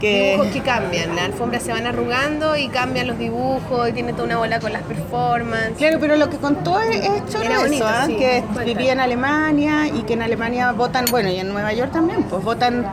Que... 0.00 0.32
Dibujos 0.32 0.52
que 0.52 0.60
cambian, 0.60 1.16
las 1.16 1.26
alfombras 1.26 1.62
se 1.62 1.72
van 1.72 1.86
arrugando 1.86 2.56
y 2.56 2.68
cambian 2.68 3.06
los 3.06 3.18
dibujos 3.18 3.88
y 3.88 3.92
tiene 3.92 4.12
toda 4.12 4.24
una 4.24 4.38
bola 4.38 4.60
con 4.60 4.72
las 4.72 4.82
performances. 4.82 5.76
Claro, 5.78 5.98
pero 6.00 6.16
lo 6.16 6.30
que 6.30 6.36
contó 6.36 6.80
es, 6.80 6.96
es 6.96 7.26
choro 7.32 7.44
eso, 7.44 7.62
bonito, 7.62 7.86
¿ah? 7.86 8.04
sí. 8.06 8.16
que 8.16 8.42
Cuenta. 8.52 8.64
vivía 8.64 8.92
en 8.92 9.00
Alemania 9.00 9.88
y 9.88 10.02
que 10.02 10.14
en 10.14 10.22
Alemania 10.22 10.72
votan, 10.72 11.06
bueno, 11.10 11.28
y 11.28 11.38
en 11.38 11.48
Nueva 11.48 11.72
York 11.72 11.92
también, 11.92 12.22
pues 12.24 12.42
votan, 12.44 12.86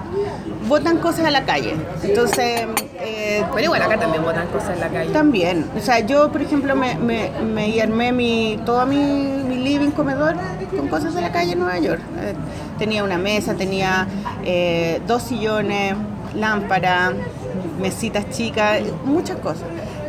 votan 0.67 0.97
cosas 0.97 1.25
a 1.25 1.31
la 1.31 1.43
calle. 1.45 1.75
Entonces, 2.03 2.65
eh, 2.99 3.43
Pero 3.53 3.65
igual 3.65 3.81
acá 3.81 3.99
también 3.99 4.23
botan 4.23 4.47
cosas 4.47 4.71
en 4.71 4.79
la 4.79 4.89
calle. 4.89 5.11
también, 5.11 5.69
o 5.77 5.81
sea, 5.81 5.99
yo 5.99 6.31
por 6.31 6.41
ejemplo 6.41 6.75
me, 6.75 6.95
me, 6.95 7.29
me 7.43 7.81
armé 7.81 8.11
mi, 8.11 8.59
todo 8.65 8.85
mi, 8.85 8.97
mi 8.97 9.57
living 9.57 9.91
comedor 9.91 10.35
con 10.75 10.87
cosas 10.87 11.13
de 11.13 11.21
la 11.21 11.31
calle 11.31 11.53
en 11.53 11.59
Nueva 11.59 11.79
York. 11.79 12.01
Tenía 12.77 13.03
una 13.03 13.17
mesa, 13.17 13.53
tenía 13.55 14.07
eh, 14.43 15.01
dos 15.07 15.23
sillones, 15.23 15.95
lámpara, 16.35 17.13
mesitas 17.79 18.29
chicas, 18.29 18.81
muchas 19.05 19.37
cosas. 19.37 19.65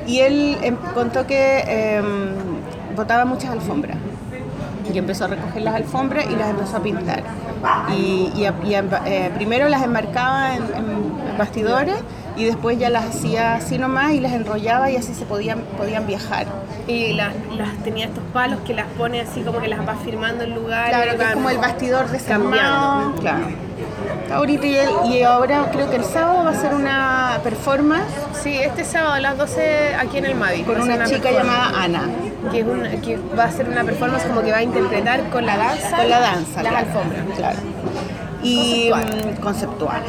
Y 0.06 0.20
él 0.20 0.56
em, 0.62 0.76
contó 0.94 1.26
que 1.26 1.64
em, 1.66 2.04
botaba 2.96 3.24
muchas 3.24 3.50
alfombras. 3.50 3.96
Y 4.92 4.98
empezó 4.98 5.24
a 5.24 5.28
recoger 5.28 5.62
las 5.62 5.74
alfombras 5.74 6.26
y 6.30 6.36
las 6.36 6.50
empezó 6.50 6.76
a 6.76 6.82
pintar. 6.82 7.22
Y, 7.96 8.44
eh, 8.44 9.30
primero 9.34 9.68
las 9.68 9.82
enmarcaba 9.82 10.54
en, 10.56 10.62
en 10.62 11.38
bastidores 11.38 11.96
y 12.36 12.44
después 12.44 12.78
ya 12.78 12.90
las 12.90 13.04
hacía 13.06 13.54
así 13.54 13.78
nomás 13.78 14.12
y 14.12 14.20
las 14.20 14.32
enrollaba 14.32 14.90
y 14.90 14.96
así 14.96 15.14
se 15.14 15.24
podían, 15.24 15.60
podían 15.78 16.06
viajar. 16.06 16.46
Y 16.86 17.12
las, 17.14 17.32
las 17.56 17.72
tenía 17.82 18.06
estos 18.06 18.24
palos 18.32 18.60
que 18.66 18.74
las 18.74 18.86
pone 18.98 19.20
así 19.20 19.40
como 19.42 19.60
que 19.60 19.68
las 19.68 19.80
va 19.88 19.94
firmando 19.96 20.44
en 20.44 20.54
lugares. 20.54 20.94
Claro, 20.94 21.18
que 21.18 21.24
es 21.24 21.32
como 21.32 21.50
el 21.50 21.58
bastidor 21.58 22.06
cambiando. 22.28 23.14
Claro. 23.20 23.46
Bonito 24.36 24.66
y, 24.66 24.74
él- 24.76 24.88
y 25.06 25.22
ahora 25.22 25.68
creo 25.72 25.88
que 25.90 25.96
el 25.96 26.04
sábado 26.04 26.44
va 26.44 26.50
a 26.50 26.54
ser 26.54 26.74
una 26.74 27.38
performance 27.44 28.04
Sí, 28.42 28.58
este 28.58 28.84
sábado 28.84 29.14
a 29.14 29.20
las 29.20 29.38
12 29.38 29.94
aquí 29.94 30.18
en 30.18 30.24
el 30.26 30.34
Mavi. 30.34 30.62
con 30.64 30.80
una 30.80 31.04
chica 31.04 31.30
llamada 31.30 31.70
Ana. 31.82 32.02
Que, 32.50 32.60
es 32.60 32.66
una- 32.66 32.90
que 33.00 33.18
va 33.38 33.44
a 33.44 33.50
ser 33.52 33.68
una 33.68 33.84
performance 33.84 34.24
como 34.26 34.42
que 34.42 34.50
va 34.50 34.58
a 34.58 34.62
interpretar 34.62 35.28
con 35.30 35.46
la 35.46 35.56
danza. 35.56 35.96
Con 35.96 36.10
la 36.10 36.20
danza. 36.20 36.62
Las 36.62 36.72
claro, 36.72 36.86
alfombras. 36.88 37.36
Claro. 37.36 37.58
Y 38.42 38.90
Conceptual. 38.90 39.34
mm, 39.36 39.40
conceptual. 39.40 40.02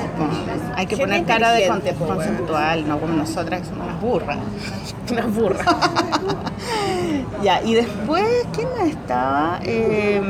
Mm, 0.76 0.80
Hay 0.80 0.86
que 0.88 0.98
poner 0.98 1.24
cara 1.26 1.52
de 1.54 1.70
weón. 1.70 1.82
conceptual, 2.08 2.88
no 2.88 3.00
como 3.00 3.14
nosotras 3.16 3.62
que 3.62 3.68
somos 3.68 3.86
unas 3.88 4.02
burras. 4.02 4.38
Una 5.12 5.26
burra. 5.28 5.66
Ya, 7.44 7.62
y 7.62 7.76
después, 7.76 8.26
¿quién 8.56 8.68
más 8.78 8.88
estaba? 8.88 9.60
Eh, 9.64 10.22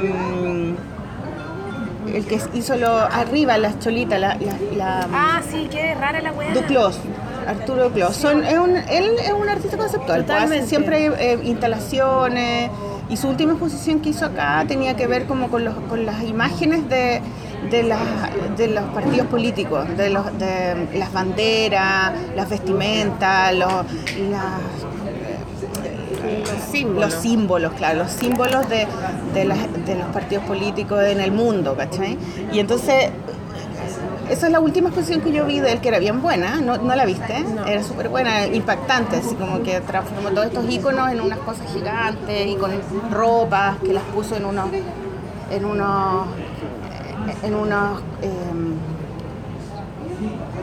el 2.13 2.25
que 2.25 2.39
hizo 2.53 2.75
lo 2.75 2.97
arriba, 2.97 3.57
las 3.57 3.79
cholitas, 3.79 4.19
la, 4.19 4.35
la, 4.35 4.57
la- 4.75 5.07
ah, 5.13 5.41
sí, 5.49 5.67
qué 5.71 5.93
rara 5.95 6.21
la 6.21 6.31
weá. 6.33 6.53
Duclos, 6.53 6.99
Arturo 7.47 7.85
Duclos. 7.89 8.15
Son, 8.15 8.43
es 8.43 8.57
un, 8.57 8.75
él 8.75 9.11
es 9.23 9.31
un 9.33 9.47
artista 9.49 9.77
conceptual, 9.77 10.25
pues, 10.25 10.37
hace 10.43 10.65
siempre 10.67 11.05
eh, 11.07 11.39
instalaciones 11.43 12.69
y 13.09 13.17
su 13.17 13.27
última 13.29 13.51
exposición 13.53 13.99
que 14.01 14.09
hizo 14.09 14.25
acá 14.25 14.63
tenía 14.67 14.95
que 14.95 15.07
ver 15.07 15.25
como 15.25 15.49
con, 15.49 15.63
los, 15.63 15.75
con 15.89 16.05
las 16.05 16.23
imágenes 16.23 16.87
de, 16.89 17.21
de, 17.69 17.83
las, 17.83 17.99
de 18.57 18.67
los 18.67 18.83
partidos 18.85 19.27
políticos, 19.27 19.85
de, 19.97 20.09
los, 20.09 20.25
de 20.37 20.87
las 20.95 21.11
banderas, 21.11 22.13
las 22.35 22.49
vestimentas, 22.49 23.53
los, 23.55 23.69
las 24.29 24.59
Los 26.51 26.63
símbolos. 26.71 27.13
los 27.13 27.21
símbolos, 27.21 27.73
claro, 27.73 27.99
los 27.99 28.11
símbolos 28.11 28.67
de, 28.69 28.87
de, 29.33 29.45
las- 29.45 29.85
de 29.85 29.95
los 29.95 30.07
partidos 30.07 30.43
políticos 30.45 31.03
en 31.03 31.19
el 31.21 31.31
mundo, 31.31 31.75
¿cachai? 31.75 32.17
Y 32.51 32.59
entonces, 32.59 33.09
esa 34.29 34.47
es 34.47 34.51
la 34.51 34.59
última 34.59 34.89
exposición 34.89 35.21
que 35.21 35.31
yo 35.31 35.45
vi 35.45 35.59
de 35.59 35.73
él, 35.73 35.81
que 35.81 35.89
era 35.89 35.99
bien 35.99 36.21
buena, 36.21 36.55
¿no, 36.61 36.77
no 36.77 36.95
la 36.95 37.05
viste? 37.05 37.41
No. 37.41 37.65
Era 37.65 37.83
súper 37.83 38.09
buena, 38.09 38.47
impactante, 38.47 39.17
así 39.17 39.35
como 39.35 39.61
que 39.61 39.81
transformó 39.81 40.29
todos 40.29 40.47
estos 40.47 40.67
iconos 40.69 41.11
en 41.11 41.21
unas 41.21 41.37
cosas 41.39 41.67
gigantes 41.71 42.47
y 42.47 42.55
con 42.55 42.71
ropas 43.11 43.77
que 43.85 43.93
las 43.93 44.03
puso 44.05 44.35
en 44.35 44.45
unos, 44.45 44.69
en 45.51 45.63
unos, 45.65 46.25
en 47.43 47.55
unos, 47.55 48.01
em, 48.21 48.75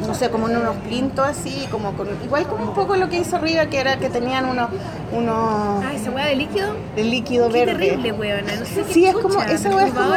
no 0.07 0.14
sé, 0.14 0.31
como 0.31 0.48
en 0.48 0.57
unos 0.57 0.77
plintos 0.77 1.25
así, 1.27 1.66
como 1.70 1.92
con, 1.92 2.09
igual 2.25 2.46
como 2.46 2.64
un 2.64 2.75
poco 2.75 2.96
lo 2.96 3.09
que 3.09 3.18
hizo 3.18 3.37
arriba, 3.37 3.66
que 3.66 3.79
era 3.79 3.98
que 3.98 4.09
tenían 4.09 4.46
unos, 4.46 4.68
unos 5.12 5.85
Ah, 5.85 5.92
esa 5.94 6.11
weá 6.11 6.27
de 6.27 6.37
líquido. 6.37 6.75
de 6.96 7.05
líquido 7.05 7.48
Qué 7.48 7.64
verde. 7.66 7.72
terrible, 7.88 8.12
weona. 8.12 8.57
No 8.59 8.64
sé 8.66 8.83
qué 8.87 8.92
Sí, 8.92 9.07
es 9.07 9.14
como, 9.14 9.40
esa 9.42 9.68
weá 9.70 9.87
es 9.87 9.92
como 9.92 10.14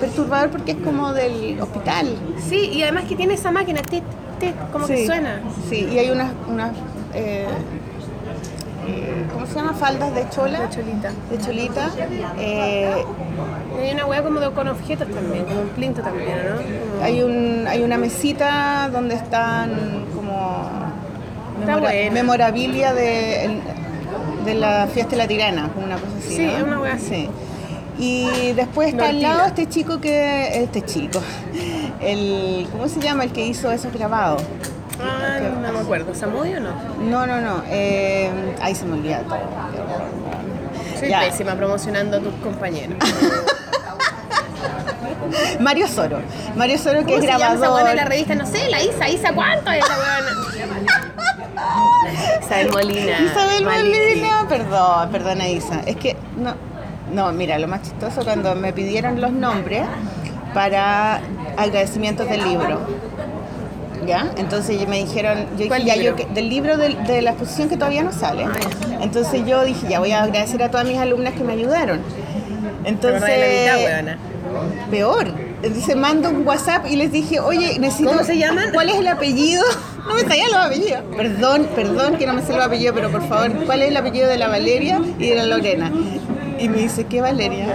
perturbador. 0.00 0.50
porque 0.50 0.72
es 0.72 0.78
como 0.78 1.12
del 1.12 1.60
hospital. 1.60 2.14
Sí, 2.48 2.70
y 2.74 2.82
además 2.82 3.04
que 3.04 3.16
tiene 3.16 3.34
esa 3.34 3.50
máquina, 3.50 3.80
tit, 3.82 4.04
tit, 4.38 4.54
como 4.72 4.86
que 4.86 5.06
suena. 5.06 5.40
Sí, 5.70 5.88
y 5.92 5.98
hay 5.98 6.10
unas, 6.10 6.32
unas 6.48 6.72
eh, 7.14 7.46
eh, 8.86 9.26
¿cómo 9.32 9.46
se 9.46 9.54
llama? 9.54 9.74
Faldas 9.74 10.14
de 10.14 10.28
chola. 10.30 10.60
La 10.60 10.70
cholita. 10.70 11.10
De 11.30 11.38
cholita. 11.38 11.90
eh, 12.38 13.04
hay 13.80 13.92
una 13.92 14.06
weá 14.06 14.22
como 14.22 14.40
de, 14.40 14.50
con 14.50 14.68
objetos 14.68 15.08
también, 15.08 15.44
como 15.44 15.60
un 15.62 15.68
plinto 15.68 16.02
también, 16.02 16.28
¿no? 16.48 16.56
Como- 16.56 17.04
hay, 17.04 17.22
un, 17.22 17.66
hay 17.68 17.82
una 17.82 17.98
mesita 17.98 18.88
donde 18.92 19.14
están 19.14 20.04
como 20.14 20.68
Está 21.60 21.76
buena. 21.78 22.10
memorabilia 22.12 22.92
de, 22.94 23.60
de 24.44 24.54
la 24.54 24.86
fiesta 24.88 25.12
de 25.12 25.16
la 25.16 25.26
tirana, 25.28 25.68
como 25.72 25.86
una 25.86 25.96
cosa 25.96 26.12
así. 26.18 26.36
Sí, 26.36 26.46
¿no? 26.46 26.52
es 26.56 26.62
una 26.62 26.80
wea 26.80 26.94
así. 26.94 27.04
Sí. 27.08 27.28
Y 27.98 28.52
después 28.54 28.88
está 28.88 29.10
al 29.10 29.20
lado 29.20 29.44
este 29.46 29.68
chico 29.68 30.00
que. 30.00 30.62
Este 30.62 30.82
chico. 30.82 31.20
El, 32.00 32.66
¿Cómo 32.72 32.88
se 32.88 32.98
llama 33.00 33.22
el 33.24 33.30
que 33.32 33.46
hizo 33.46 33.70
esos 33.70 33.92
grabados? 33.92 34.42
Ah, 35.02 35.38
no 35.60 35.72
me 35.72 35.78
acuerdo. 35.80 36.14
¿Samudio 36.14 36.58
o 36.58 36.60
no? 36.60 36.70
No, 37.00 37.26
no, 37.26 37.40
no. 37.40 37.62
Eh, 37.68 38.30
ahí 38.60 38.74
se 38.74 38.84
me 38.84 38.94
olvida 38.94 39.20
todo. 39.22 39.38
Soy 40.98 41.08
Ya. 41.08 41.20
pésima 41.20 41.54
promocionando 41.54 42.18
a 42.18 42.20
tus 42.20 42.34
compañeros. 42.34 42.98
Mario 45.60 45.88
Soro. 45.88 46.18
Mario 46.56 46.78
Soro 46.78 47.00
que 47.00 47.06
¿Cómo 47.14 47.18
es 47.18 47.22
grabador. 47.24 47.84
de 47.88 47.94
la 47.94 48.04
revista? 48.04 48.34
No 48.34 48.46
sé, 48.46 48.68
la 48.70 48.82
Isa, 48.82 49.08
Isa, 49.08 49.32
¿cuánto 49.34 49.70
es 49.70 49.84
buena? 49.84 50.30
Isabel 52.42 52.70
Molina. 52.70 53.18
Isabel. 53.20 53.64
Molina, 53.64 54.46
perdón, 54.48 55.10
perdona 55.10 55.48
Isa. 55.48 55.80
Es 55.86 55.96
que 55.96 56.16
no, 56.36 56.54
no, 57.12 57.32
mira, 57.32 57.58
lo 57.58 57.68
más 57.68 57.82
chistoso 57.82 58.22
cuando 58.24 58.54
me 58.54 58.72
pidieron 58.72 59.20
los 59.20 59.32
nombres 59.32 59.84
para 60.52 61.20
agradecimientos 61.56 62.28
del 62.28 62.44
libro. 62.44 62.80
¿Ya? 64.06 64.30
Entonces 64.36 64.86
me 64.88 64.98
dijeron, 65.04 65.38
yo 65.52 65.56
dije, 65.58 65.68
¿Cuál 65.68 65.84
ya, 65.84 65.96
libro? 65.96 66.16
yo 66.18 66.26
del 66.34 66.48
libro 66.48 66.76
del- 66.76 67.04
de, 67.06 67.22
la 67.22 67.30
exposición 67.30 67.68
que 67.68 67.76
todavía 67.76 68.02
no 68.02 68.12
sale. 68.12 68.46
Entonces 69.00 69.44
yo 69.46 69.62
dije, 69.64 69.86
ya 69.88 69.98
voy 70.00 70.12
a 70.12 70.22
agradecer 70.24 70.62
a 70.62 70.70
todas 70.70 70.86
mis 70.86 70.98
alumnas 70.98 71.34
que 71.34 71.44
me 71.44 71.52
ayudaron. 71.52 72.00
Entonces, 72.84 73.20
la 73.22 73.76
mitad, 73.76 74.16
peor. 74.90 75.28
Entonces 75.62 75.94
mando 75.96 76.28
un 76.30 76.44
WhatsApp 76.46 76.86
y 76.90 76.96
les 76.96 77.12
dije, 77.12 77.38
oye, 77.38 77.78
necesito. 77.78 78.10
¿Cómo 78.10 78.24
se 78.24 78.36
llaman? 78.36 78.70
¿Cuál 78.72 78.88
es 78.88 78.96
el 78.96 79.06
apellido? 79.08 79.62
No 80.02 80.14
me 80.14 80.22
sabía 80.22 80.46
los 80.48 80.56
apellidos. 80.56 81.00
Perdón, 81.16 81.68
perdón 81.76 82.16
que 82.16 82.26
no 82.26 82.34
me 82.34 82.42
sé 82.42 82.52
los 82.54 82.64
apellidos, 82.64 82.92
pero 82.96 83.08
por 83.12 83.22
favor, 83.28 83.52
¿cuál 83.66 83.82
es 83.82 83.88
el 83.90 83.96
apellido 83.96 84.26
de 84.28 84.36
la 84.36 84.48
Valeria 84.48 85.00
y 85.16 85.28
de 85.28 85.36
la 85.36 85.44
Lorena? 85.46 85.92
Y 86.58 86.68
me 86.68 86.78
dice, 86.78 87.04
¿qué 87.04 87.20
Valeria? 87.20 87.66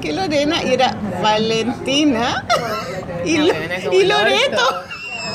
¿Qué 0.00 0.12
Lorena? 0.12 0.64
Y 0.64 0.72
era 0.72 0.96
Valentina 1.22 2.44
y, 3.24 3.38
No, 3.38 3.44
Lo- 3.46 4.02
Loreto. 4.02 4.62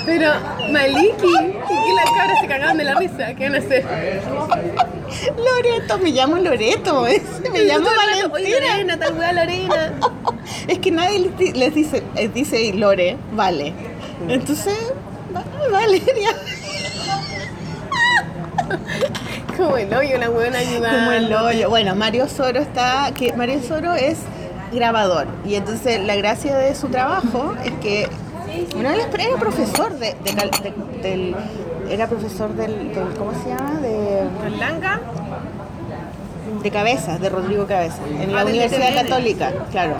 Pero, 0.05 0.31
Maliki, 0.71 1.27
y 1.27 1.51
que 1.53 1.93
las 1.95 2.09
cabras 2.17 2.39
se 2.41 2.47
cagaban 2.47 2.77
de 2.77 2.83
la 2.83 2.95
risa, 2.95 3.33
¿qué 3.35 3.43
van 3.49 3.55
a 3.55 3.59
hacer? 3.59 3.85
Loreto, 5.37 5.97
me 5.99 6.09
llamo 6.11 6.37
Loreto, 6.37 7.05
es- 7.07 7.21
me 7.51 7.63
llamo 7.65 7.87
Oye, 7.87 8.27
Valentina. 8.27 8.59
Lorena, 8.59 8.99
tal 8.99 9.17
wea 9.17 9.33
Lorena. 9.33 9.93
Es 10.67 10.79
que 10.79 10.91
nadie 10.91 11.19
les, 11.19 11.37
di- 11.37 11.53
les 11.53 11.73
dice, 11.73 12.03
les 12.15 12.33
dice 12.33 12.73
Lore, 12.73 13.17
vale. 13.33 13.73
Entonces, 14.27 14.75
va- 15.35 15.43
Valeria. 15.71 16.29
Como 19.57 19.77
el 19.77 19.93
hoyo, 19.93 20.17
la 20.17 20.29
buena 20.29 20.59
ayudando. 20.59 20.99
Como 20.99 21.11
el 21.11 21.33
hoyo. 21.33 21.69
Bueno, 21.69 21.95
Mario 21.95 22.27
Soro 22.27 22.59
está, 22.59 23.11
que 23.13 23.33
Mario 23.33 23.59
Soro 23.67 23.93
es 23.93 24.17
grabador 24.73 25.27
y 25.45 25.55
entonces 25.55 25.99
la 26.05 26.15
gracia 26.15 26.57
de 26.57 26.73
su 26.75 26.87
trabajo 26.87 27.53
es 27.65 27.71
que 27.81 28.07
bueno, 28.73 28.89
él 28.91 29.01
era 29.19 29.37
profesor 29.37 29.93
de, 29.97 30.15
de 30.23 30.73
del 31.01 31.35
era 31.89 32.07
profesor 32.07 32.53
del, 32.53 32.93
del- 32.93 33.13
¿cómo 33.17 33.31
se 33.43 33.49
llama? 33.49 33.79
de 33.81 34.23
Langa, 34.57 34.99
De 36.63 36.71
Cabeza, 36.71 37.17
de 37.17 37.29
Rodrigo 37.29 37.65
Cabeza, 37.67 37.97
en 38.19 38.33
la 38.33 38.41
Ah, 38.41 38.45
Universidad. 38.45 38.93
Católica, 38.95 39.51
claro. 39.71 39.95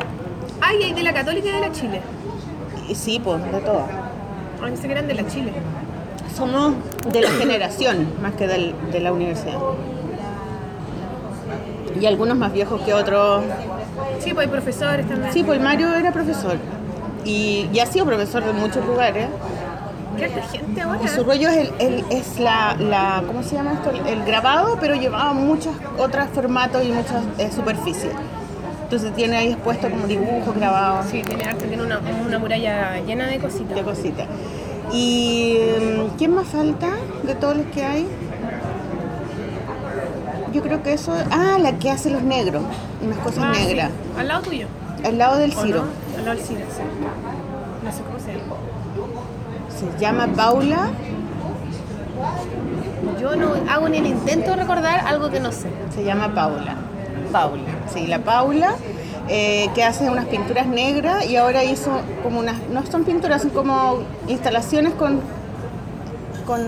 Ay, 0.62 0.84
hay 0.84 0.94
de 0.94 1.04
la 1.04 1.14
Católica 1.14 1.48
y 1.48 1.52
de 1.52 1.60
la 1.60 1.72
Chile. 1.72 2.02
Y 2.88 2.96
sí, 2.96 3.20
pues, 3.24 3.44
de 3.52 3.60
todo. 3.60 3.84
Ay, 4.62 4.72
pensé 4.72 4.88
que 4.88 4.94
eran 4.94 5.08
de 5.08 5.14
la 5.16 5.28
Chile. 5.28 5.52
Somos 6.36 6.74
de 7.12 7.22
la 7.22 7.30
generación 7.32 8.08
más 8.22 8.34
que 8.34 8.48
del- 8.48 8.74
de 8.92 9.00
la 9.02 9.12
universidad. 9.12 9.58
Y 12.00 12.06
algunos 12.06 12.38
más 12.38 12.54
viejos 12.54 12.82
que 12.82 12.94
otros. 12.94 13.44
Sí, 14.20 14.34
pues 14.34 14.48
hay 14.48 14.52
profesores 14.52 15.08
también. 15.08 15.34
Sí, 15.34 15.44
pues 15.44 15.60
Mario 15.60 15.94
era 15.94 16.12
profesor. 16.12 16.58
Y, 17.26 17.70
y 17.72 17.80
ha 17.80 17.86
sido 17.86 18.06
profesor 18.06 18.44
de 18.44 18.54
muchos 18.54 18.86
lugares. 18.86 19.28
Qué 20.18 20.30
gente 20.30 20.82
ahora. 20.82 21.00
Y 21.04 21.08
su 21.08 21.24
rollo 21.24 21.50
es, 21.50 21.58
el, 21.58 21.74
el- 21.80 22.06
es 22.12 22.40
la, 22.40 22.76
la, 22.78 23.24
¿cómo 23.26 23.42
se 23.44 23.56
llama 23.56 23.74
esto? 23.74 23.92
El 24.08 24.24
grabado, 24.26 24.78
pero 24.80 24.96
llevaba 24.96 25.34
muchos 25.34 25.74
otros 25.98 26.26
formatos 26.34 26.84
y 26.84 26.92
muchas 26.92 27.24
eh, 27.38 27.50
superficies. 27.56 28.12
Entonces 28.84 29.14
tiene 29.16 29.38
ahí 29.38 29.48
expuesto 29.54 29.90
como 29.90 30.06
dibujos 30.08 30.54
grabados. 30.56 31.06
Sí, 31.10 31.24
tiene 31.24 31.44
arte, 31.46 31.66
tiene 31.66 31.82
una, 31.84 32.00
una 32.28 32.38
muralla 32.40 33.00
llena 33.06 33.28
de 33.28 33.40
cositas. 33.40 33.74
de 33.76 33.84
cositas. 33.84 34.28
¿Y 34.92 35.58
mm, 35.80 36.18
quién 36.18 36.36
más 36.36 36.48
falta 36.48 36.90
de 37.24 37.34
todos 37.36 37.56
los 37.56 37.66
que 37.68 37.86
hay? 37.86 38.06
Yo 40.54 40.62
creo 40.62 40.84
que 40.84 40.94
eso. 40.94 41.14
Ah, 41.32 41.58
la 41.60 41.74
que 41.80 41.90
hace 41.90 42.10
los 42.10 42.22
negros, 42.24 42.62
unas 43.02 43.18
cosas 43.20 43.44
Ah, 43.48 43.54
sí, 43.56 43.66
negras. 43.68 43.92
Al 44.18 44.28
lado 44.28 44.42
tuyo. 44.42 44.68
Al 45.06 45.18
lado 45.18 45.38
del 45.38 45.54
¿o 45.56 45.62
Ciro. 45.62 45.84
no? 45.84 46.11
Del 46.26 46.40
Ciro, 46.40 46.66
sí. 46.70 46.82
No 47.84 47.92
sé 47.92 48.04
cómo 48.04 48.20
se 48.20 48.34
llama. 48.34 48.56
Se 49.70 50.00
llama 50.00 50.28
Paula. 50.36 50.90
Yo 53.20 53.36
no 53.36 53.54
hago 53.70 53.90
ni 53.90 53.98
el 53.98 54.06
intento 54.06 54.52
de 54.52 54.56
recordar 54.58 55.00
algo 55.08 55.30
que 55.32 55.40
no 55.40 55.52
sé. 55.52 55.70
Se 55.94 56.04
llama 56.04 56.34
Paula. 56.36 56.76
Paula. 57.32 57.64
Sí, 57.92 58.06
la 58.08 58.20
Paula. 58.20 58.76
eh, 59.28 59.70
que 59.74 59.84
hace 59.84 60.10
unas 60.10 60.26
pinturas 60.26 60.68
negras 60.68 61.26
y 61.26 61.38
ahora 61.38 61.64
hizo 61.64 61.90
como 62.24 62.40
unas. 62.40 62.58
No 62.70 62.86
son 62.86 63.04
pinturas, 63.04 63.42
son 63.42 63.52
como 63.52 64.04
instalaciones 64.28 64.94
con. 64.94 65.22
con. 66.46 66.62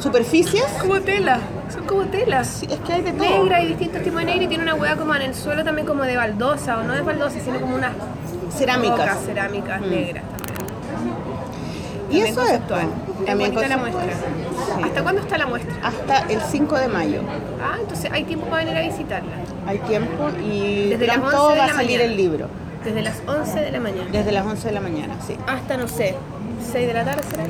superficies. 0.00 0.66
Como 0.80 1.00
tela. 1.00 1.38
Son 1.72 1.84
como 1.84 2.02
telas. 2.04 2.62
Es 2.64 2.78
que 2.80 2.92
hay 2.92 3.02
de 3.02 3.12
todo. 3.12 3.28
Negra 3.44 3.62
y 3.62 3.66
distintos 3.68 4.02
tipos 4.02 4.18
de 4.20 4.24
negra 4.26 4.42
y 4.44 4.48
tiene 4.48 4.62
una 4.64 4.74
hueá 4.74 4.96
como 4.96 5.14
en 5.14 5.22
el 5.22 5.34
suelo 5.34 5.62
también 5.64 5.86
como 5.86 6.02
de 6.04 6.16
baldosa 6.16 6.78
o 6.78 6.82
no 6.82 6.92
de 6.94 7.02
baldosa, 7.02 7.38
sino 7.40 7.60
como 7.60 7.74
unas 7.76 7.92
Cerámicas. 8.56 9.18
cerámicas 9.24 9.80
Mm. 9.80 9.90
negras. 9.90 10.24
Y 12.10 12.18
También 12.18 12.26
eso 12.26 12.40
es. 12.42 12.46
conceptual. 12.48 12.88
Es 13.20 13.26
También 13.26 13.54
la 13.68 13.76
muestra. 13.76 14.02
Sí. 14.04 14.82
¿Hasta 14.82 15.02
cuándo 15.02 15.20
está 15.22 15.38
la 15.38 15.46
muestra? 15.46 15.74
hasta 15.82 16.18
el 16.32 16.40
5 16.40 16.76
de 16.76 16.88
mayo. 16.88 17.20
Ah, 17.62 17.76
entonces 17.80 18.10
hay 18.12 18.24
tiempo 18.24 18.46
para 18.46 18.64
venir 18.64 18.78
a 18.78 18.82
visitarla. 18.82 19.32
Hay 19.66 19.78
tiempo 19.78 20.28
y 20.44 20.88
Desde 20.88 21.06
las 21.06 21.18
pronto 21.18 21.42
11 21.44 21.54
de 21.54 21.58
va 21.60 21.64
a 21.66 21.74
salir 21.74 22.00
el 22.00 22.16
libro. 22.16 22.48
Desde 22.84 23.02
las 23.02 23.20
11 23.26 23.60
de 23.60 23.70
la 23.72 23.78
mañana 23.80 24.08
Desde 24.10 24.32
las 24.32 24.46
11 24.46 24.68
de 24.68 24.74
la 24.74 24.80
mañana, 24.80 25.14
sí. 25.26 25.36
hasta, 25.46 25.76
no 25.76 25.86
sé, 25.86 26.14
6 26.72 26.86
de 26.88 26.94
la 26.94 27.04
tarde 27.04 27.22
será. 27.30 27.44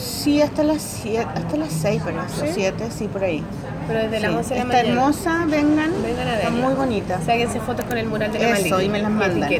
Sí, 0.00 0.40
hasta 0.40 0.62
las 0.62 0.80
7, 0.82 1.26
hasta 1.34 1.56
las 1.56 1.72
6, 1.72 2.02
pero 2.04 2.18
¿Sí? 2.28 2.46
7, 2.54 2.88
sí, 2.96 3.08
por 3.08 3.22
ahí. 3.24 3.42
Pero 3.86 4.00
desde 4.00 4.16
Sí. 4.16 4.22
las 4.22 4.34
11 4.34 4.54
de 4.54 4.60
la 4.60 4.62
Está 4.64 4.76
mañana. 4.76 4.88
hermosa, 5.00 5.44
vengan. 5.46 5.90
Vengan 6.02 6.28
a 6.28 6.34
Está 6.36 6.50
muy 6.50 6.74
bonita. 6.74 7.18
Sáquense 7.24 7.60
fotos 7.60 7.84
con 7.86 7.98
el 7.98 8.06
mural 8.06 8.32
de 8.32 8.38
la 8.38 8.50
Eso, 8.58 8.70
Maliki 8.76 8.84
y 8.84 8.88
me 8.88 8.98
las 9.02 9.10
mandan. 9.10 9.50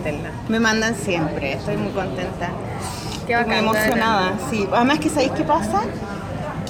Me 0.49 0.61
mandan 0.61 0.95
siempre, 0.95 1.53
estoy 1.55 1.77
muy 1.77 1.93
contenta. 1.93 2.51
Qué 3.27 3.35
bacán. 3.37 3.65
muy 3.65 3.77
emocionada, 3.77 4.33
sí. 4.51 4.67
Además 4.73 4.99
que 4.99 5.09
sabéis 5.09 5.33
qué 5.33 5.45
pasa, 5.45 5.83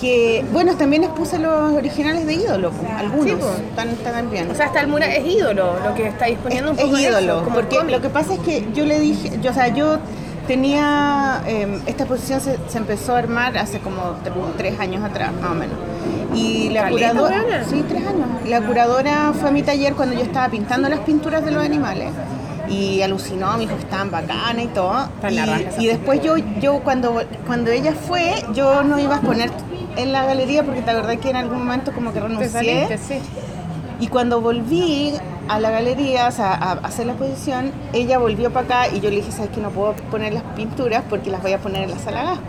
que, 0.00 0.44
bueno, 0.52 0.74
también 0.76 1.04
expuse 1.04 1.38
los 1.38 1.72
originales 1.74 2.26
de 2.26 2.34
ídolo, 2.34 2.72
algunos, 2.98 3.26
Sí, 3.26 3.36
pues. 3.38 3.60
están, 3.68 3.88
están 3.90 4.30
bien. 4.30 4.50
O 4.50 4.54
sea, 4.54 4.66
hasta 4.66 4.80
el 4.80 4.88
mural 4.88 5.10
es 5.10 5.26
ídolo, 5.26 5.74
lo 5.84 5.94
que 5.94 6.06
estáis 6.08 6.38
poniendo 6.38 6.70
un 6.72 6.78
es 6.78 6.84
poco 6.84 6.96
de 6.96 7.02
ídolo, 7.02 7.42
eso, 7.42 7.50
porque 7.54 7.76
cómic. 7.76 7.96
lo 7.96 8.00
que 8.02 8.08
pasa 8.08 8.34
es 8.34 8.40
que 8.40 8.66
yo 8.74 8.84
le 8.86 8.98
dije, 9.00 9.38
yo, 9.42 9.50
o 9.50 9.54
sea, 9.54 9.68
yo 9.68 9.98
tenía, 10.50 11.42
eh, 11.46 11.78
esta 11.86 12.02
exposición 12.02 12.40
se, 12.40 12.58
se 12.66 12.78
empezó 12.78 13.14
a 13.14 13.18
armar 13.18 13.56
hace 13.56 13.78
como 13.78 14.02
tre- 14.24 14.52
tres 14.56 14.80
años 14.80 15.04
atrás, 15.04 15.30
más 15.40 15.52
o 15.52 15.54
menos. 15.54 15.76
Y 16.34 16.70
la 16.70 16.88
curadora, 16.88 17.64
sí, 17.68 17.84
tres 17.88 18.04
años. 18.04 18.26
La 18.48 18.60
curadora 18.60 19.32
fue 19.32 19.50
a 19.50 19.52
mi 19.52 19.62
taller 19.62 19.94
cuando 19.94 20.16
yo 20.16 20.22
estaba 20.22 20.48
pintando 20.48 20.88
las 20.88 20.98
pinturas 21.00 21.44
de 21.44 21.52
los 21.52 21.64
animales 21.64 22.08
y 22.68 23.00
alucinó, 23.00 23.52
me 23.52 23.60
dijo 23.60 23.76
que 23.76 23.82
estaban 23.82 24.10
bacanas 24.10 24.64
y 24.64 24.68
todo. 24.68 25.08
Y, 25.30 25.34
la 25.34 25.60
y 25.78 25.86
después 25.86 26.20
yo, 26.20 26.36
yo 26.60 26.80
cuando, 26.80 27.22
cuando 27.46 27.70
ella 27.70 27.92
fue, 27.92 28.34
yo 28.52 28.82
no 28.82 28.98
iba 28.98 29.14
a 29.14 29.18
exponer 29.18 29.52
en 29.96 30.10
la 30.10 30.24
galería 30.24 30.64
porque 30.64 30.82
te 30.82 30.90
acordás 30.90 31.16
que 31.18 31.30
en 31.30 31.36
algún 31.36 31.58
momento 31.58 31.92
como 31.92 32.12
que 32.12 32.18
renuncié. 32.18 32.48
saliste, 32.48 32.98
sí. 32.98 33.20
Y 34.00 34.08
cuando 34.08 34.40
volví 34.40 35.12
a 35.50 35.58
la 35.60 35.70
galería, 35.70 36.28
o 36.28 36.30
sea, 36.30 36.52
a 36.54 36.72
hacer 36.86 37.06
la 37.06 37.12
exposición, 37.12 37.72
ella 37.92 38.18
volvió 38.18 38.52
para 38.52 38.66
acá 38.84 38.94
y 38.94 39.00
yo 39.00 39.10
le 39.10 39.16
dije, 39.16 39.32
¿sabes 39.32 39.50
que 39.50 39.60
no 39.60 39.70
puedo 39.70 39.94
poner 40.10 40.32
las 40.32 40.42
pinturas 40.54 41.02
porque 41.10 41.30
las 41.30 41.42
voy 41.42 41.52
a 41.52 41.58
poner 41.58 41.82
en 41.84 41.90
la 41.90 41.98
sala 41.98 42.22
Gasco? 42.22 42.44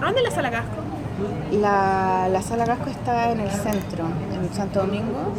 ¿A 0.00 0.04
dónde 0.06 0.22
la 0.22 0.30
sala 0.30 0.50
casco? 0.50 0.76
La, 1.60 2.28
la 2.30 2.42
sala 2.42 2.66
Gasco 2.66 2.90
está 2.90 3.30
en 3.32 3.40
el 3.40 3.50
centro, 3.50 4.04
en 4.32 4.54
Santo 4.54 4.80
Domingo, 4.80 5.32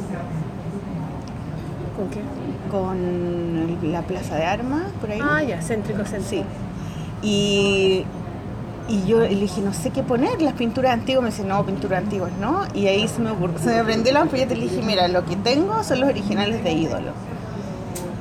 ¿Con 1.96 2.10
qué? 2.10 2.22
con 2.70 2.98
el- 2.98 3.92
la 3.92 4.02
Plaza 4.02 4.36
de 4.36 4.46
Armas, 4.46 4.84
por 5.00 5.10
ahí. 5.12 5.20
Ah, 5.24 5.42
ya, 5.44 5.62
céntrico, 5.62 6.04
céntrico. 6.04 6.30
Sí. 6.30 6.44
Y, 7.22 8.06
y 8.88 9.06
yo 9.06 9.20
le 9.20 9.30
dije, 9.30 9.62
no 9.62 9.74
sé 9.74 9.90
qué 9.90 10.04
poner, 10.04 10.42
las 10.42 10.54
pinturas 10.54 10.94
antiguas. 10.94 11.24
Me 11.24 11.30
dice, 11.32 11.44
no, 11.44 11.66
pinturas 11.66 12.04
antiguas, 12.04 12.32
¿no? 12.40 12.64
Y 12.74 12.88
ahí 12.88 13.08
se 13.08 13.20
me, 13.20 13.32
ocurrió, 13.32 13.58
se 13.58 13.76
me 13.76 13.84
prendió 13.84 14.14
la 14.14 14.22
ampolleta 14.22 14.54
y 14.54 14.58
le 14.58 14.64
dije, 14.70 14.82
mira, 14.84 15.08
lo 15.08 15.26
que 15.26 15.36
tengo 15.36 15.84
son 15.84 16.02
los 16.02 16.10
originales 16.10 16.64
de 16.64 16.72
ídolo. 16.72 17.12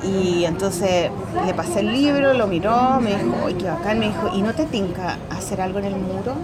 Y 0.03 0.45
entonces 0.45 1.09
le 1.45 1.53
pasé 1.53 1.79
el 1.79 1.91
libro, 1.91 2.33
lo 2.33 2.47
miró, 2.47 2.99
me 3.01 3.15
dijo, 3.15 3.35
¡ay, 3.45 3.53
qué 3.55 3.65
bacán! 3.65 3.99
Me 3.99 4.07
dijo, 4.07 4.31
¿y 4.35 4.41
no 4.41 4.53
te 4.53 4.65
tinca 4.65 5.17
hacer 5.31 5.61
algo 5.61 5.79
en 5.79 5.85
el 5.85 5.95
muro? 5.95 6.35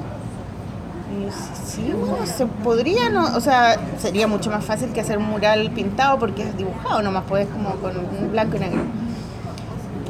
Y 1.11 1.25
yo, 1.25 1.31
sí, 1.65 1.93
bueno, 1.93 2.25
se 2.25 2.45
podría, 2.45 3.09
¿no? 3.09 3.35
O 3.35 3.41
sea, 3.41 3.77
sería 3.99 4.27
mucho 4.27 4.49
más 4.49 4.63
fácil 4.63 4.91
que 4.93 5.01
hacer 5.01 5.17
un 5.17 5.25
mural 5.25 5.71
pintado 5.71 6.17
porque 6.17 6.43
es 6.43 6.57
dibujado, 6.57 7.01
nomás 7.01 7.23
puedes 7.27 7.47
como 7.49 7.71
con 7.75 7.93
un 7.97 8.31
blanco 8.31 8.57
y 8.57 8.59
negro 8.59 8.81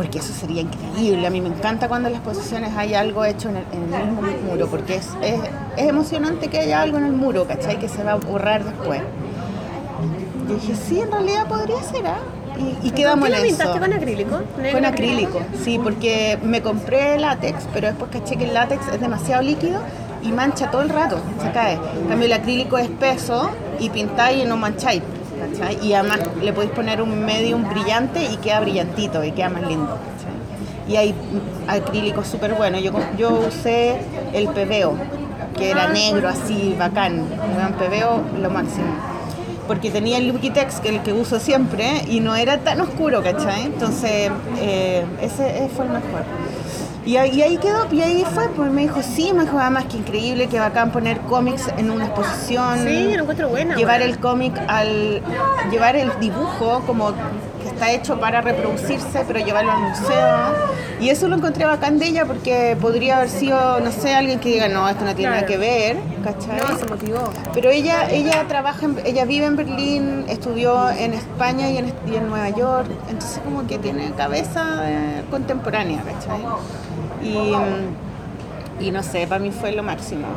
porque 0.01 0.17
eso 0.17 0.33
sería 0.33 0.61
increíble. 0.61 1.27
A 1.27 1.29
mí 1.29 1.41
me 1.41 1.49
encanta 1.49 1.87
cuando 1.87 2.07
en 2.07 2.13
las 2.15 2.23
exposiciones 2.23 2.75
hay 2.75 2.95
algo 2.95 3.23
hecho 3.23 3.49
en 3.49 3.57
el, 3.57 3.63
en 3.71 3.93
el 3.93 4.07
mismo 4.07 4.21
muro, 4.49 4.65
porque 4.65 4.95
es, 4.95 5.09
es, 5.21 5.39
es 5.77 5.87
emocionante 5.87 6.47
que 6.47 6.57
haya 6.57 6.81
algo 6.81 6.97
en 6.97 7.05
el 7.05 7.11
muro, 7.13 7.45
¿cachai? 7.45 7.77
Que 7.77 7.87
se 7.87 8.03
va 8.03 8.13
a 8.13 8.15
borrar 8.15 8.63
después. 8.63 8.99
Yo 10.49 10.55
dije, 10.55 10.73
sí, 10.75 11.01
en 11.01 11.11
realidad 11.11 11.47
podría 11.47 11.83
ser, 11.83 12.07
¿ah? 12.07 12.17
Y, 12.57 12.87
y 12.87 12.91
quedamos 12.91 13.29
¿Qué 13.29 13.35
en 13.35 13.41
lo 13.41 13.45
eso. 13.45 13.57
pintaste 13.57 13.79
con 13.79 13.93
acrílico? 13.93 14.39
¿Negro 14.57 14.71
Con 14.79 14.85
acrílico, 14.85 15.39
sí, 15.63 15.79
porque 15.81 16.39
me 16.41 16.63
compré 16.63 17.19
látex, 17.19 17.67
pero 17.71 17.87
después 17.87 18.09
caché 18.09 18.37
que 18.37 18.45
el 18.45 18.55
látex 18.55 18.87
es 18.91 18.99
demasiado 18.99 19.43
líquido 19.43 19.81
y 20.23 20.31
mancha 20.31 20.71
todo 20.71 20.81
el 20.81 20.89
rato, 20.89 21.19
se 21.39 21.51
cae. 21.51 21.73
En 21.75 22.07
cambio, 22.07 22.25
el 22.25 22.33
acrílico 22.33 22.79
es 22.79 22.85
espeso 22.89 23.51
y 23.79 23.91
pintáis 23.91 24.43
y 24.43 24.47
no 24.47 24.57
mancháis, 24.57 25.03
¿cachai? 25.61 25.87
Y 25.87 25.93
además 25.93 26.19
le 26.41 26.53
podéis 26.53 26.71
poner 26.73 27.01
un 27.01 27.23
medium 27.23 27.67
brillante 27.69 28.23
y 28.25 28.37
queda 28.37 28.59
brillantito 28.59 29.23
y 29.23 29.31
queda 29.31 29.49
más 29.49 29.67
lindo, 29.67 29.87
¿cachai? 29.87 30.31
Y 30.87 30.95
hay 30.97 31.15
acrílicos 31.67 32.27
súper 32.27 32.53
buenos. 32.53 32.81
Yo, 32.81 32.91
yo 33.17 33.43
usé 33.47 33.97
el 34.33 34.47
pebeo, 34.49 34.95
que 35.57 35.71
era 35.71 35.87
negro 35.87 36.27
así, 36.27 36.75
bacán. 36.77 37.19
Un 37.19 37.73
pebeo, 37.73 38.21
lo 38.39 38.49
máximo 38.49 39.11
porque 39.67 39.89
tenía 39.89 40.17
el 40.17 40.27
Liquitex, 40.27 40.81
que 40.81 40.89
es 40.89 40.95
el 40.95 41.01
que 41.01 41.13
uso 41.13 41.39
siempre, 41.39 42.01
y 42.09 42.19
no 42.19 42.35
era 42.35 42.57
tan 42.57 42.81
oscuro, 42.81 43.23
¿cachai? 43.23 43.67
Entonces, 43.67 44.29
eh, 44.59 45.05
ese 45.21 45.69
fue 45.73 45.85
el 45.85 45.91
mejor. 45.91 46.23
Y, 47.05 47.17
ahí- 47.17 47.31
y 47.31 47.41
ahí 47.41 47.57
quedó, 47.57 47.87
y 47.91 48.01
ahí 48.01 48.23
fue, 48.31 48.47
pues 48.49 48.71
me 48.71 48.81
dijo, 48.81 49.01
sí, 49.01 49.33
me 49.33 49.43
dijo, 49.45 49.57
además 49.57 49.85
que 49.85 49.97
increíble, 49.97 50.47
que 50.47 50.59
bacán 50.59 50.91
poner 50.91 51.19
cómics 51.21 51.67
en 51.77 51.89
una 51.89 52.05
exposición. 52.05 52.79
Sí, 52.85 53.13
lo 53.15 53.21
encuentro 53.23 53.49
buena. 53.49 53.75
Llevar 53.75 54.01
el 54.03 54.19
cómic 54.19 54.53
al. 54.67 55.21
llevar 55.71 55.95
el 55.95 56.11
dibujo 56.19 56.83
como 56.85 57.11
está 57.81 57.91
hecho 57.93 58.19
para 58.19 58.41
reproducirse, 58.41 59.23
pero 59.27 59.39
llevarlo 59.43 59.71
al 59.71 59.79
museo. 59.79 60.37
Y 60.99 61.09
eso 61.09 61.27
lo 61.27 61.35
encontré 61.37 61.65
bacán 61.65 61.97
de 61.97 62.05
ella 62.09 62.25
porque 62.25 62.77
podría 62.79 63.17
haber 63.17 63.29
sido, 63.29 63.79
no 63.79 63.91
sé, 63.91 64.13
alguien 64.13 64.39
que 64.39 64.49
diga, 64.49 64.67
no, 64.67 64.87
esto 64.87 65.03
no 65.03 65.15
tiene 65.15 65.31
nada 65.31 65.47
que 65.47 65.57
ver, 65.57 65.97
¿cachai? 66.23 66.59
No, 66.59 66.77
se 66.77 66.85
motivó. 66.85 67.31
Pero 67.55 67.71
ella, 67.71 68.07
ella 68.11 68.45
trabaja, 68.47 68.85
en- 68.85 68.99
ella 69.03 69.25
vive 69.25 69.47
en 69.47 69.55
Berlín, 69.55 70.25
estudió 70.29 70.91
en 70.91 71.15
España 71.15 71.71
y 71.71 71.77
en, 71.79 71.91
y 72.05 72.15
en 72.17 72.29
Nueva 72.29 72.49
York, 72.49 72.87
entonces 73.09 73.39
como 73.43 73.65
que 73.65 73.79
tiene 73.79 74.11
cabeza 74.11 74.81
eh, 74.83 75.23
contemporánea, 75.31 76.03
¿cachai? 76.03 76.39
Y, 77.23 78.85
y 78.85 78.91
no 78.91 79.01
sé, 79.01 79.25
para 79.25 79.39
mí 79.41 79.49
fue 79.49 79.71
lo 79.71 79.81
máximo. 79.81 80.27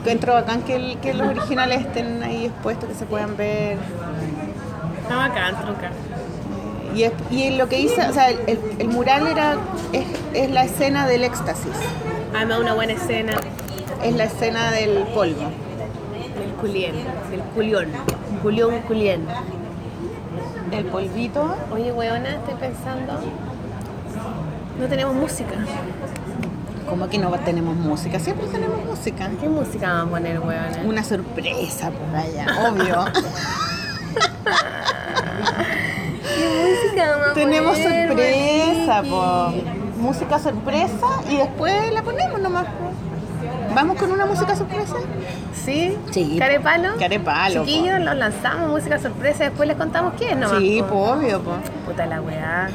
Encuentro 0.00 0.34
bacán 0.34 0.62
que, 0.62 0.74
el- 0.74 0.98
que 0.98 1.14
los 1.14 1.28
originales 1.28 1.82
estén 1.82 2.24
ahí 2.24 2.46
expuestos, 2.46 2.88
que 2.88 2.94
se 2.96 3.06
puedan 3.06 3.36
ver. 3.36 3.76
Está 5.02 5.14
bacán, 5.16 5.54
truca. 5.64 5.90
Y, 6.94 7.02
es- 7.04 7.12
y 7.30 7.50
lo 7.50 7.68
que 7.68 7.80
hice, 7.80 8.06
o 8.08 8.12
sea, 8.12 8.30
el, 8.30 8.58
el- 8.78 8.88
mural 8.88 9.26
era, 9.26 9.56
es, 9.92 10.06
es 10.34 10.50
la 10.50 10.64
escena 10.64 11.06
del 11.06 11.24
éxtasis, 11.24 11.72
Además, 12.34 12.60
una 12.60 12.74
buena 12.74 12.92
escena. 12.92 13.32
es 14.02 14.14
la 14.14 14.24
escena 14.24 14.70
del 14.70 14.98
polvo. 15.14 15.50
Del 16.38 16.52
culien, 16.60 16.94
del 17.30 17.40
culión. 17.54 17.86
Culión, 18.42 18.80
culien. 18.82 19.26
El 20.70 20.84
polvito. 20.86 21.54
Oye, 21.72 21.92
weona, 21.92 22.30
estoy 22.36 22.54
pensando. 22.54 23.14
No 24.78 24.86
tenemos 24.86 25.14
música. 25.14 25.54
Como 26.88 27.08
que 27.08 27.18
no 27.18 27.30
tenemos 27.40 27.76
música? 27.76 28.18
Siempre 28.18 28.46
tenemos 28.48 28.84
música. 28.84 29.28
¿Qué 29.40 29.48
música 29.48 29.88
vamos 29.92 30.06
a 30.06 30.10
poner, 30.10 30.40
weona? 30.40 30.82
Una 30.84 31.02
sorpresa 31.04 31.90
por 31.90 32.16
allá, 32.16 32.70
obvio. 32.70 33.04
¿Qué 36.38 36.82
música 36.84 37.10
vamos 37.10 37.28
a 37.28 37.34
tenemos 37.34 37.78
poner, 37.78 38.08
sorpresa, 38.08 39.02
po. 39.02 39.52
Música 40.00 40.38
sorpresa 40.38 41.06
y 41.28 41.36
después 41.36 41.92
la 41.92 42.02
ponemos 42.02 42.40
nomás. 42.40 42.64
po. 42.66 43.74
¿Vamos 43.74 43.96
con 43.98 44.10
una 44.12 44.26
música 44.26 44.56
sorpresa? 44.56 44.94
¿Sí? 45.54 45.96
Sí. 46.10 46.36
¿Carepalo? 46.38 46.96
Carepalo, 46.98 47.64
Chiquillos, 47.64 48.00
los 48.00 48.16
lanzamos, 48.16 48.70
música 48.70 48.98
sorpresa, 48.98 49.44
después 49.44 49.68
les 49.68 49.76
contamos 49.76 50.14
quién 50.18 50.40
nomás. 50.40 50.58
sí, 50.58 50.80
po. 50.82 50.88
po, 50.88 51.12
obvio, 51.12 51.40
po. 51.40 51.52
Puta 51.86 52.06
la 52.06 52.20
weá. 52.20 52.68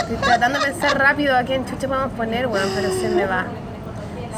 Estoy 0.00 0.16
tratando 0.16 0.58
de 0.58 0.66
pensar 0.66 0.98
rápido 0.98 1.36
a 1.36 1.42
quién 1.44 1.64
chucha 1.66 1.86
podemos 1.88 2.12
poner, 2.12 2.46
weón, 2.46 2.68
pero 2.74 2.88
se 2.90 3.08
me 3.08 3.26
va. 3.26 3.46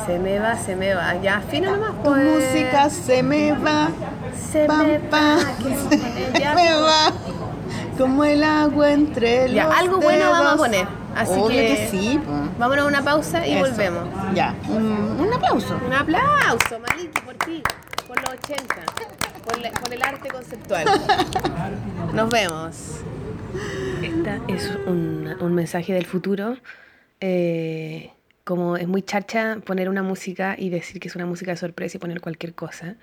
Se 0.06 0.18
me 0.18 0.38
va, 0.38 0.56
se 0.56 0.76
me 0.76 0.94
va. 0.94 1.14
Ya, 1.22 1.40
fino 1.48 1.72
nomás, 1.76 1.94
Tu 2.02 2.10
pues. 2.10 2.22
música 2.24 2.90
se 2.90 3.22
me 3.22 3.52
va, 3.52 3.88
se 4.52 4.66
pam, 4.66 4.86
me 4.86 4.98
pam, 5.00 5.38
va. 5.38 5.44
¿Qué 5.58 5.68
vamos 5.70 5.86
a 5.86 5.88
se 6.36 6.40
Ya, 6.40 6.54
me 6.54 6.72
va. 6.74 7.12
Como 7.98 8.24
el 8.24 8.42
agua 8.44 8.92
entre 8.92 9.52
Ya, 9.52 9.64
los 9.64 9.74
algo 9.76 9.98
bueno 10.00 10.30
vamos 10.30 10.52
a 10.52 10.56
poner. 10.56 10.86
Así 11.14 11.32
Obvio 11.32 11.48
que- 11.48 11.66
que 11.68 11.88
sí. 11.90 12.20
Vámonos 12.58 12.84
a 12.84 12.88
una 12.88 13.02
pausa 13.02 13.46
y 13.46 13.52
Eso. 13.54 13.60
volvemos. 13.66 14.08
Ya, 14.34 14.54
un, 14.68 14.84
un 15.18 15.32
aplauso. 15.32 15.78
Un 15.86 15.92
aplauso, 15.94 16.78
Maliki, 16.78 17.20
por 17.22 17.34
ti, 17.36 17.62
por 18.06 18.20
los 18.20 18.30
80, 18.30 18.74
por, 19.44 19.58
la- 19.58 19.70
por 19.72 19.92
el 19.94 20.02
arte 20.02 20.28
conceptual. 20.28 20.84
Nos 22.12 22.28
vemos. 22.30 23.00
Esta 24.02 24.40
es 24.48 24.70
un, 24.86 25.34
un 25.40 25.54
mensaje 25.54 25.94
del 25.94 26.04
futuro. 26.04 26.56
Eh, 27.20 28.12
como 28.44 28.76
es 28.76 28.86
muy 28.86 29.00
charcha 29.02 29.56
poner 29.64 29.88
una 29.88 30.02
música 30.02 30.54
y 30.58 30.68
decir 30.68 31.00
que 31.00 31.08
es 31.08 31.16
una 31.16 31.24
música 31.26 31.52
de 31.52 31.56
sorpresa 31.56 31.96
y 31.96 32.00
poner 32.00 32.20
cualquier 32.20 32.54
cosa, 32.54 32.94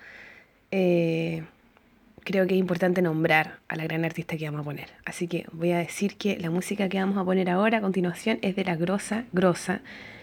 eh, 0.72 1.44
creo 2.24 2.48
que 2.48 2.54
es 2.56 2.60
importante 2.60 3.02
nombrar 3.02 3.60
a 3.68 3.76
la 3.76 3.84
gran 3.84 4.06
artista 4.06 4.38
que 4.38 4.46
vamos 4.46 4.62
a 4.62 4.64
poner. 4.64 4.90
Así 5.06 5.28
que 5.28 5.46
voy 5.52 5.72
a 5.72 5.78
decir 5.78 6.18
que 6.18 6.38
la 6.38 6.50
música 6.50 6.90
que 6.90 7.00
vamos 7.00 7.18
a 7.18 7.26
poner 7.26 7.50
ahora 7.50 7.80
a 7.80 7.82
continuación 7.82 8.40
es 8.42 8.56
de 8.56 8.64
la 8.64 8.76
grosa, 8.76 9.26
grosa, 9.32 9.82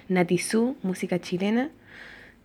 Natizú, 0.09 0.77
música 0.83 1.19
chilena. 1.21 1.71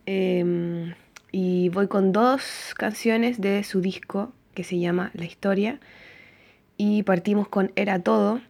Eh, 0.06 0.94
y 1.32 1.70
voy 1.70 1.88
con 1.88 2.12
dos 2.12 2.74
canciones 2.78 3.42
de 3.42 3.64
su 3.64 3.82
disco 3.82 4.32
que 4.54 4.64
se 4.64 4.80
llama 4.80 5.12
La 5.14 5.26
Historia. 5.26 5.80
Y 6.78 7.04
partimos 7.04 7.48
con 7.48 7.72
Era 7.76 8.00
Todo 8.00 8.42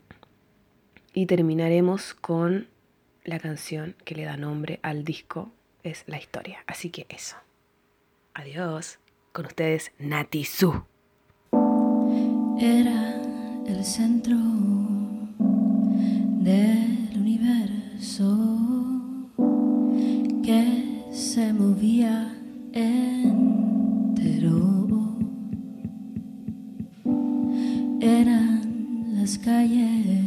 y 1.14 1.26
terminaremos 1.26 2.14
con 2.14 2.68
la 3.24 3.40
canción 3.40 3.96
que 4.06 4.16
le 4.16 4.26
da 4.26 4.38
nombre 4.38 4.80
al 4.84 5.04
disco, 5.04 5.52
es 5.84 6.04
La 6.08 6.20
Historia. 6.20 6.64
Así 6.68 6.90
que 6.90 7.06
eso. 7.10 7.38
Adiós. 8.34 9.00
Con 9.32 9.48
ustedes, 9.48 9.92
Nati 10.00 10.46
Su. 10.46 10.86
Era 12.60 13.22
el 13.66 13.84
centro 13.84 14.38
del 16.40 17.10
universo 17.16 18.38
que 20.42 21.04
se 21.12 21.52
movía 21.54 22.34
entero. 22.72 23.48
Eran 28.00 29.16
las 29.16 29.38
calles 29.38 30.26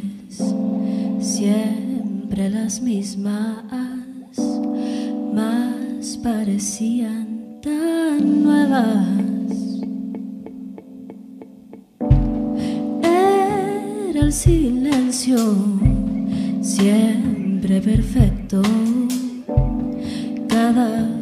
siempre 1.20 2.50
las 2.50 2.80
mismas, 2.82 3.64
más 5.32 6.18
parecían 6.22 7.60
tan 7.62 8.42
nuevas. 8.42 9.17
Silencio, 14.32 15.38
siempre 16.60 17.80
perfecto. 17.80 18.62
Cada 20.48 21.17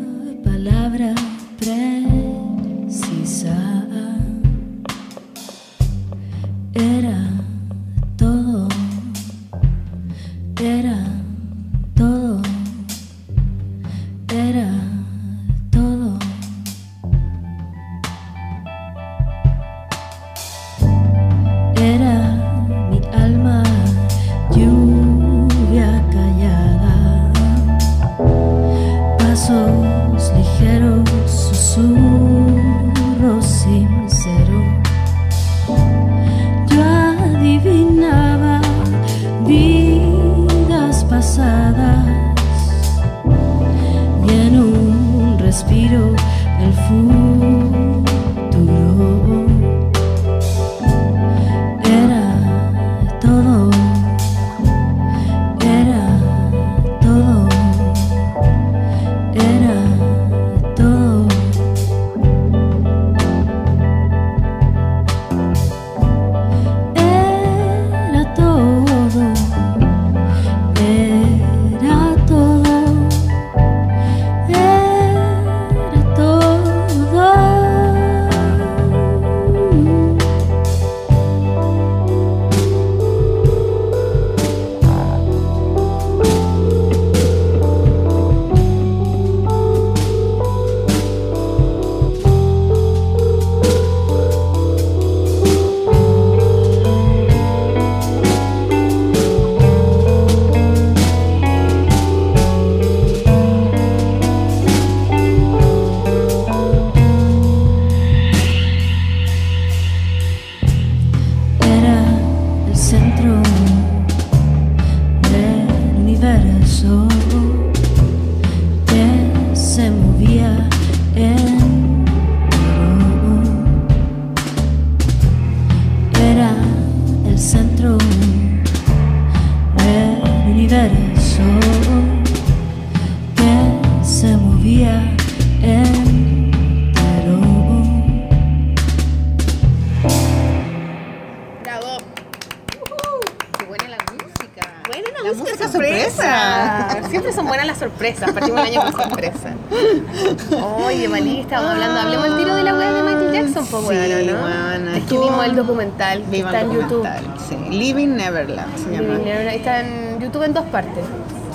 Viva 156.31 156.49
está 156.51 156.61
el 156.62 156.70
en 156.70 156.81
YouTube. 156.81 157.07
Sí. 157.49 157.57
Living 157.70 158.09
Neverland 158.16 158.77
se 158.77 158.91
llama. 158.91 159.09
Living 159.09 159.24
Neverland. 159.24 159.57
Está 159.57 159.81
en 159.81 160.20
YouTube 160.20 160.43
en 160.43 160.55
dos 160.55 160.64
partes. 160.66 161.05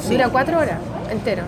Sí. 0.01 0.13
Dura 0.13 0.29
cuatro 0.29 0.59
horas 0.59 0.77
entero. 1.11 1.43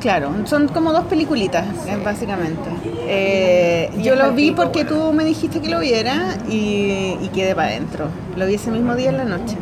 Claro, 0.00 0.34
son 0.44 0.68
como 0.68 0.92
dos 0.92 1.04
peliculitas, 1.04 1.64
eh, 1.86 1.96
básicamente. 2.04 2.68
Eh, 3.06 3.90
yo 4.02 4.16
lo 4.16 4.32
vi 4.32 4.50
porque 4.50 4.84
tú 4.84 5.12
me 5.12 5.24
dijiste 5.24 5.60
que 5.62 5.70
lo 5.70 5.80
viera 5.80 6.36
y, 6.46 7.16
y 7.22 7.30
quedé 7.32 7.54
para 7.54 7.68
adentro. 7.68 8.08
Lo 8.36 8.44
vi 8.46 8.54
ese 8.54 8.70
mismo 8.70 8.96
día 8.96 9.08
en 9.08 9.16
la 9.16 9.24
noche. 9.24 9.56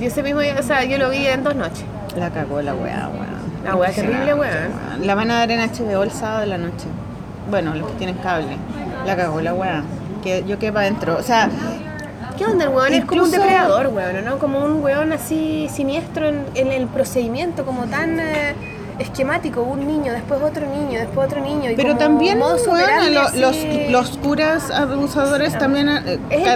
Y 0.00 0.06
ese 0.06 0.22
mismo 0.24 0.40
día, 0.40 0.56
o 0.58 0.62
sea, 0.64 0.82
yo 0.84 0.98
lo 0.98 1.10
vi 1.10 1.26
en 1.26 1.44
dos 1.44 1.54
noches. 1.54 1.84
La 2.16 2.30
cagó 2.30 2.60
la 2.60 2.74
weá, 2.74 3.08
weón. 3.08 3.42
La 3.64 3.76
weá 3.76 3.92
terrible, 3.92 4.34
weón. 4.34 5.06
La 5.06 5.14
van 5.14 5.30
a 5.30 5.38
dar 5.38 5.50
en 5.52 5.60
HBO 5.60 6.02
el 6.02 6.10
sábado 6.10 6.40
de 6.40 6.46
la 6.48 6.58
noche. 6.58 6.86
Bueno, 7.48 7.72
los 7.74 7.88
que 7.88 7.94
tienen 7.98 8.16
cable. 8.16 8.56
La 9.06 9.16
cagó 9.16 9.40
la 9.40 9.54
weá. 9.54 9.84
Que 10.24 10.44
yo 10.46 10.58
quedé 10.58 10.72
para 10.72 10.86
adentro. 10.86 11.16
O 11.18 11.22
sea, 11.22 11.48
¿Qué 12.44 12.50
onda 12.50 12.64
el 12.64 12.70
weón? 12.70 12.92
Es 12.94 13.04
como 13.04 13.22
un 13.22 13.30
depredador, 13.30 13.86
weón, 13.88 14.24
¿no? 14.24 14.38
Como 14.38 14.64
un 14.64 14.82
weón 14.82 15.12
así 15.12 15.68
siniestro 15.72 16.26
en, 16.28 16.44
en 16.54 16.72
el 16.72 16.86
procedimiento, 16.86 17.64
como 17.64 17.84
tan 17.84 18.18
eh, 18.18 18.54
esquemático. 18.98 19.62
Un 19.62 19.86
niño, 19.86 20.12
después 20.12 20.40
otro 20.42 20.66
niño, 20.66 20.98
después 20.98 21.26
otro 21.28 21.40
niño. 21.40 21.70
y 21.70 21.76
pero 21.76 21.96
también 21.96 22.38
lo- 23.10 23.40
los, 23.40 23.56
los 23.90 24.18
curas 24.18 24.70
abusadores 24.70 25.56
también, 25.58 25.88
eh, 25.88 26.18
Es 26.30 26.46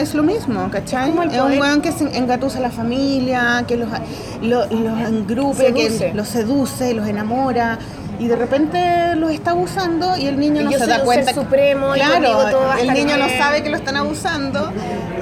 es 0.00 0.14
lo 0.14 0.22
mismo, 0.22 0.70
¿cachai? 0.70 1.10
Es 1.10 1.40
un 1.40 1.58
weón 1.60 1.80
que 1.82 1.92
se 1.92 2.04
engatusa 2.16 2.58
a 2.58 2.62
la 2.62 2.70
familia, 2.70 3.64
que 3.66 3.76
los, 3.76 3.88
lo- 4.40 4.66
los 4.66 4.98
engrupe, 5.08 5.56
Seduce. 5.66 6.08
que 6.10 6.14
los 6.14 6.28
seduce, 6.28 6.94
los 6.94 7.06
enamora. 7.08 7.78
Y 8.18 8.26
de 8.26 8.34
repente 8.36 9.14
los 9.16 9.30
está 9.30 9.52
abusando 9.52 10.16
y 10.16 10.26
el 10.26 10.38
niño 10.40 10.60
Y 10.62 10.64
no 10.64 10.70
yo 10.72 10.78
se 10.78 10.84
soy 10.84 10.92
da 10.92 10.98
un 11.00 11.04
cuenta. 11.04 11.26
ser 11.32 11.34
supremo 11.34 11.94
y 11.94 12.00
claro, 12.00 12.14
conmigo 12.14 12.50
todo 12.50 12.72
el 12.80 12.92
niño 12.92 13.16
no 13.16 13.26
bien. 13.26 13.38
sabe 13.38 13.62
que 13.62 13.70
lo 13.70 13.76
están 13.76 13.96
abusando 13.96 14.72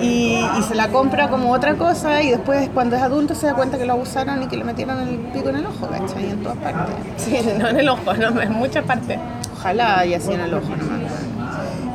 y, 0.00 0.42
y 0.58 0.62
se 0.62 0.74
la 0.74 0.88
compra 0.88 1.28
como 1.28 1.52
otra 1.52 1.74
cosa 1.74 2.22
y 2.22 2.30
después 2.30 2.70
cuando 2.72 2.96
es 2.96 3.02
adulto 3.02 3.34
se 3.34 3.46
da 3.48 3.54
cuenta 3.54 3.76
que 3.76 3.84
lo 3.84 3.92
abusaron 3.92 4.42
y 4.42 4.46
que 4.46 4.56
le 4.56 4.64
metieron 4.64 4.98
el 5.06 5.16
pico 5.18 5.50
en 5.50 5.56
el 5.56 5.66
ojo, 5.66 5.86
¿cachai? 5.88 6.30
En 6.30 6.42
todas 6.42 6.56
partes. 6.58 6.94
Sí, 7.18 7.38
no 7.58 7.68
en 7.68 7.80
el 7.80 7.88
ojo, 7.88 8.14
no, 8.14 8.40
en 8.40 8.52
muchas 8.52 8.84
partes. 8.84 9.18
Ojalá 9.58 9.98
haya 10.00 10.18
sido 10.18 10.34
en 10.34 10.40
el 10.40 10.54
ojo 10.54 10.68
nomás. 10.70 11.12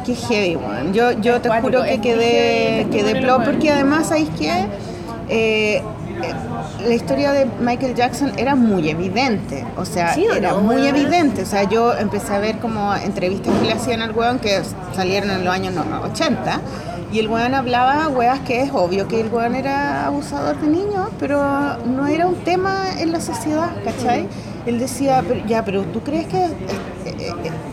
Qué 0.06 0.16
heavy, 0.16 0.56
weón. 0.56 0.94
Yo, 0.94 1.12
yo 1.14 1.42
te 1.42 1.50
juro 1.62 1.84
que 1.84 2.00
quedé, 2.02 2.88
quedé 2.92 3.22
plop 3.22 3.44
porque 3.46 3.72
además, 3.72 4.08
¿sabéis 4.08 4.30
qué? 4.38 4.66
Eh, 5.30 5.76
eh, 5.78 5.84
la 6.88 6.94
historia 6.94 7.32
de 7.32 7.46
Michael 7.60 7.96
Jackson 7.96 8.32
era 8.38 8.56
muy 8.56 8.90
evidente, 8.90 9.66
o 9.78 9.86
sea, 9.86 10.14
¿Sí 10.14 10.28
o 10.28 10.34
era 10.34 10.52
no, 10.52 10.62
muy 10.62 10.88
evidente, 10.88 11.44
o 11.44 11.46
sea, 11.46 11.64
yo 11.64 11.94
empecé 11.94 12.34
a 12.34 12.40
ver 12.40 12.60
como 12.60 12.94
entrevistas 12.96 13.54
que 13.60 13.66
le 13.66 13.74
hacían 13.74 14.02
al 14.02 14.12
weón 14.12 14.40
que 14.40 14.62
salieron 14.94 15.30
en 15.32 15.46
los 15.46 15.54
años 15.54 15.74
no, 15.74 15.84
80 16.02 16.62
y 17.12 17.20
el 17.20 17.28
weón 17.28 17.54
hablaba 17.54 18.08
weas 18.08 18.40
que 18.40 18.62
es 18.62 18.72
obvio 18.72 19.08
que 19.08 19.20
el 19.20 19.28
weón 19.28 19.56
era 19.56 20.06
abusador 20.06 20.60
de 20.62 20.68
niños, 20.68 21.10
pero 21.20 21.42
no 21.86 22.08
era 22.08 22.26
un 22.26 22.36
tema 22.36 23.00
en 23.00 23.12
la 23.12 23.20
sociedad, 23.20 23.70
¿cachai? 23.84 24.28
Él 24.66 24.80
decía, 24.80 25.24
pero, 25.28 25.46
ya, 25.46 25.66
pero 25.66 25.84
¿tú 25.84 26.02
crees 26.02 26.28
que 26.28 26.46
es, 26.46 26.52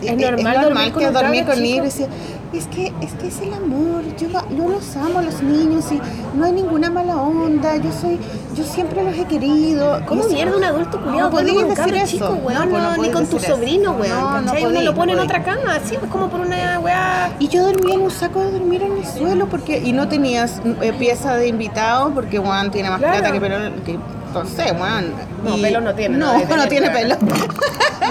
¿Es 0.01 0.17
normal 0.17 0.61
dormir 0.61 0.93
que 0.93 1.11
dormir 1.11 1.45
con 1.45 1.61
niños? 1.61 1.85
Decía, 1.85 2.07
es 2.53 2.65
que, 2.67 2.91
es 3.01 3.13
que 3.13 3.27
es 3.27 3.41
el 3.41 3.53
amor, 3.53 4.03
yo, 4.17 4.27
yo 4.55 4.67
los 4.67 4.95
amo 4.95 5.19
a 5.19 5.21
los 5.21 5.41
niños 5.41 5.85
y 5.91 6.01
no 6.37 6.45
hay 6.45 6.51
ninguna 6.51 6.89
mala 6.89 7.17
onda, 7.17 7.75
yo 7.77 7.91
soy, 7.91 8.19
yo 8.59 8.65
siempre 8.65 9.03
los 9.03 9.17
he 9.17 9.25
querido. 9.25 10.01
¿Cómo 10.05 10.23
mierda 10.25 10.55
un 10.55 10.63
adulto 10.63 10.99
culiado 11.01 11.29
No 11.29 11.35
podías 11.35 11.67
decir 11.75 11.95
eso. 11.95 12.05
chico, 12.07 12.39
weón? 12.43 12.71
No, 12.71 12.77
no 12.79 12.95
No, 12.95 13.01
ni 13.01 13.09
con 13.09 13.25
tu 13.27 13.39
sobrino, 13.39 13.93
weón. 13.93 14.45
No. 14.45 14.53
Uno 14.53 14.81
lo 14.81 14.93
pone 14.93 15.13
en 15.13 15.19
otra 15.19 15.43
cama, 15.43 15.75
así, 15.75 15.95
es 15.95 16.01
como 16.11 16.29
por 16.29 16.41
una 16.41 16.79
weá. 16.79 17.31
Y 17.39 17.47
yo 17.47 17.63
dormía 17.65 17.95
en 17.95 18.01
un 18.01 18.11
saco 18.11 18.41
de 18.41 18.51
dormir 18.51 18.83
en 18.83 18.97
el 18.97 19.05
suelo 19.05 19.47
porque 19.47 19.79
y 19.79 19.93
no 19.93 20.07
tenías 20.07 20.61
eh, 20.81 20.93
pieza 20.97 21.35
de 21.35 21.47
invitado 21.47 22.11
porque 22.13 22.37
Juan 22.39 22.69
tiene 22.71 22.89
más 22.89 22.99
Claro. 22.99 23.17
plata 23.19 23.31
que 23.33 23.39
pelo 23.39 23.55
que 23.85 23.97
no 24.33 24.45
sé, 24.45 24.73
Juan. 24.75 25.13
No, 25.43 25.57
Y- 25.57 25.61
pelo 25.61 25.81
no 25.81 25.93
tiene, 25.95 26.17
No, 26.17 26.33
no 26.37 26.67
tiene 26.69 26.87
weón. 26.89 26.99
pelo. 26.99 27.17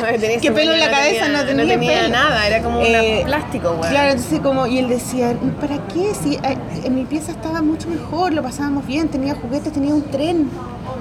No, 0.00 0.06
ese 0.06 0.50
pelo 0.52 0.72
en 0.72 0.80
la 0.80 0.86
weón, 0.86 0.96
cabeza 0.98 1.28
no 1.28 1.44
tenía, 1.44 1.64
No 1.64 1.70
tenía 1.70 2.00
pelo. 2.02 2.08
nada, 2.14 2.46
era 2.46 2.62
como 2.62 2.80
un 2.80 2.86
Eh, 2.86 3.22
plástico, 3.24 3.70
weón. 3.72 3.90
Claro, 3.90 4.10
entonces 4.12 4.40
como, 4.40 4.66
y 4.66 4.78
él 4.78 4.88
decía, 4.88 5.34
¿para 5.60 5.78
qué? 5.88 6.12
Si 6.14 6.34
eh, 6.36 6.56
en 6.84 6.94
mi 6.94 7.04
pieza 7.04 7.32
estaba 7.32 7.62
mucho 7.62 7.88
mejor, 7.88 8.32
lo 8.32 8.42
pasábamos 8.42 8.86
bien, 8.86 9.08
tenía 9.08 9.34
juguetes, 9.34 9.72
tenía 9.72 9.94
un 9.94 10.02
tren, 10.10 10.48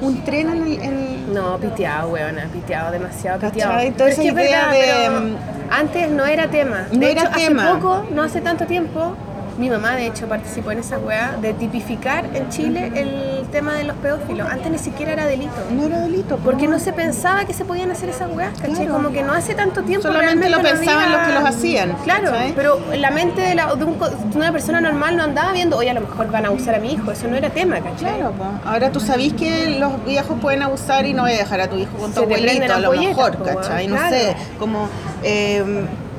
un 0.02 0.24
tren 0.24 0.50
en 0.50 0.64
el... 0.64 0.82
en- 0.82 1.34
No, 1.34 1.58
piteado, 1.58 2.10
weona, 2.10 2.46
piteado, 2.52 2.92
demasiado 2.92 3.40
¿Cachai? 3.40 3.54
piteado. 3.54 3.80
Entonces, 3.82 4.18
Pero 4.18 4.30
es 4.30 4.36
que 4.36 4.42
es 4.42 4.48
idea 4.48 4.68
verdad, 4.68 4.72
de, 4.72 5.08
pero 5.10 5.22
mm, 5.22 5.36
antes 5.72 6.10
no 6.12 6.26
era 6.26 6.48
tema. 6.50 6.88
No 6.92 7.00
de 7.00 7.12
era 7.12 7.22
hecho, 7.24 7.32
tema. 7.36 7.64
hace 7.64 7.74
poco, 7.76 8.06
no 8.14 8.24
hace 8.24 8.42
tanto 8.42 8.66
tiempo, 8.66 9.16
mi 9.58 9.70
mamá 9.70 9.96
de 9.96 10.08
hecho 10.08 10.28
participó 10.28 10.72
en 10.72 10.80
esa 10.80 11.00
weá 11.00 11.36
de 11.42 11.54
tipificar 11.54 12.26
en 12.36 12.50
Chile 12.50 12.92
el 12.96 13.48
tema 13.50 13.74
de 13.74 13.84
los 13.86 13.96
pedófilos. 13.98 14.48
Antes 14.50 14.72
ni 14.72 14.78
siquiera 14.78 15.14
era 15.14 15.26
delito. 15.26 15.52
No 15.72 15.84
era 15.88 16.00
delito. 16.00 16.38
Porque 16.44 16.68
no 16.68 16.78
se 16.80 16.94
pensaba 16.94 17.46
que 17.46 17.54
se 17.54 17.66
podían 17.66 17.90
hacer 17.92 18.10
esas 18.10 18.30
weas, 18.32 18.54
¿cachai? 18.60 18.76
Claro. 18.76 18.94
Como 18.94 19.12
que 19.12 19.24
no 19.24 19.34
hace 19.34 19.56
tanto 19.56 19.82
tiempo 19.84 20.08
Solamente 20.08 20.50
lo 20.50 20.58
no 20.58 20.64
pensaban 20.64 21.06
había- 21.06 21.18
los 21.18 21.28
que 21.28 21.34
los 21.34 21.44
hacían, 21.46 21.94
Claro, 22.04 22.32
pero 22.56 22.80
la 22.96 23.10
mente 23.12 23.42
de, 23.42 23.56
la- 23.56 23.74
de 23.76 23.84
un 23.84 23.98
de 23.98 24.38
una 24.38 24.52
persona 24.52 24.80
normal 24.82 25.18
no 25.18 25.24
andaba 25.24 25.52
viendo, 25.54 25.78
oye, 25.78 25.90
a 25.90 25.94
lo 25.94 26.02
mejor 26.02 26.30
van 26.32 26.46
a 26.46 26.50
abusar 26.50 26.76
a 26.76 26.80
mi 26.80 26.94
hijo, 26.94 27.12
eso 27.12 27.28
no 27.28 27.36
era 27.36 27.50
tema, 27.50 27.78
¿cachai? 27.80 28.16
Claro, 28.18 28.32
po. 28.34 28.46
ahora 28.66 28.92
tú 28.92 29.00
sabís 29.00 29.34
que 29.34 29.78
los 29.80 30.04
viejos 30.06 30.40
pueden 30.40 30.62
abusar 30.64 31.06
y 31.06 31.14
no 31.14 31.24
voy 31.24 31.32
a 31.34 31.38
dejar 31.38 31.62
a 31.62 31.68
tu 31.68 31.78
hijo 31.78 31.98
con 31.98 32.12
tu 32.12 32.20
Se 32.20 32.24
abuelito, 32.26 32.74
a 32.74 32.80
lo 32.80 32.92
mejor, 32.92 33.44
¿cachai? 33.44 33.88
No 33.88 33.96
claro. 33.96 34.16
sé, 34.16 34.36
como 34.60 34.88
eh, 35.24 35.64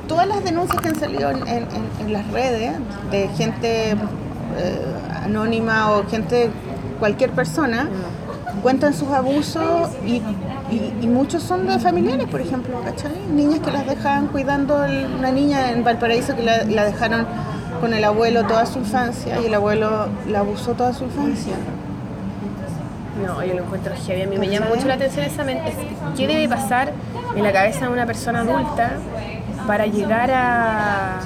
todas 0.09 0.27
las 0.27 0.43
denuncias 0.43 0.81
que 0.83 0.89
han 0.89 0.97
salido 0.97 1.31
en, 1.31 1.47
en- 1.47 1.49
en- 1.71 1.91
en 2.07 2.13
las 2.13 2.27
redes 2.33 2.73
de 3.11 3.29
gente 3.29 3.93
eh, 3.93 3.97
anónima 5.25 5.93
o 5.93 6.05
gente, 6.09 6.51
cualquier 6.99 7.31
persona, 7.31 7.89
cuentan 8.63 8.93
sus 8.95 9.09
abusos 9.11 9.91
y, 10.05 10.15
y- 10.71 10.93
y 11.01 11.07
muchos 11.07 11.43
son 11.45 11.67
de 11.69 11.79
familiares, 11.79 12.27
por 12.29 12.41
ejemplo, 12.41 12.81
¿cachai? 12.83 13.13
Niñas 13.33 13.61
que 13.61 13.71
las 13.71 13.87
dejaban 13.87 14.27
cuidando, 14.29 14.85
el- 14.85 15.07
una 15.19 15.31
niña 15.31 15.71
en 15.71 15.85
Valparaíso 15.85 16.35
que 16.35 16.43
la, 16.43 16.65
la 16.65 16.85
dejaron 16.87 17.27
con 17.81 17.95
el 17.95 18.03
abuelo 18.03 18.45
toda 18.47 18.67
su 18.67 18.79
infancia 18.81 19.41
y 19.41 19.47
el 19.47 19.55
abuelo 19.55 20.09
la 20.27 20.41
abusó 20.41 20.73
toda 20.73 20.93
su 20.93 21.05
infancia. 21.05 21.53
No, 23.25 23.45
yo 23.45 23.55
lo 23.55 23.63
encuentro 23.65 23.95
heavy. 24.07 24.23
A 24.23 24.27
mí 24.27 24.39
me 24.39 24.49
llama 24.49 24.67
mucho 24.75 24.87
la 24.89 24.95
atención 24.95 25.25
esa 25.25 25.45
mente. 25.45 25.73
¿Qué 26.17 26.27
debe 26.27 26.49
pasar 26.49 26.93
en 27.37 27.43
la 27.45 27.53
cabeza 27.53 27.87
de 27.87 27.93
una 27.93 28.07
persona 28.07 28.41
adulta 28.41 28.93
para 29.69 29.85
llegar 29.85 30.31
a, 30.31 31.19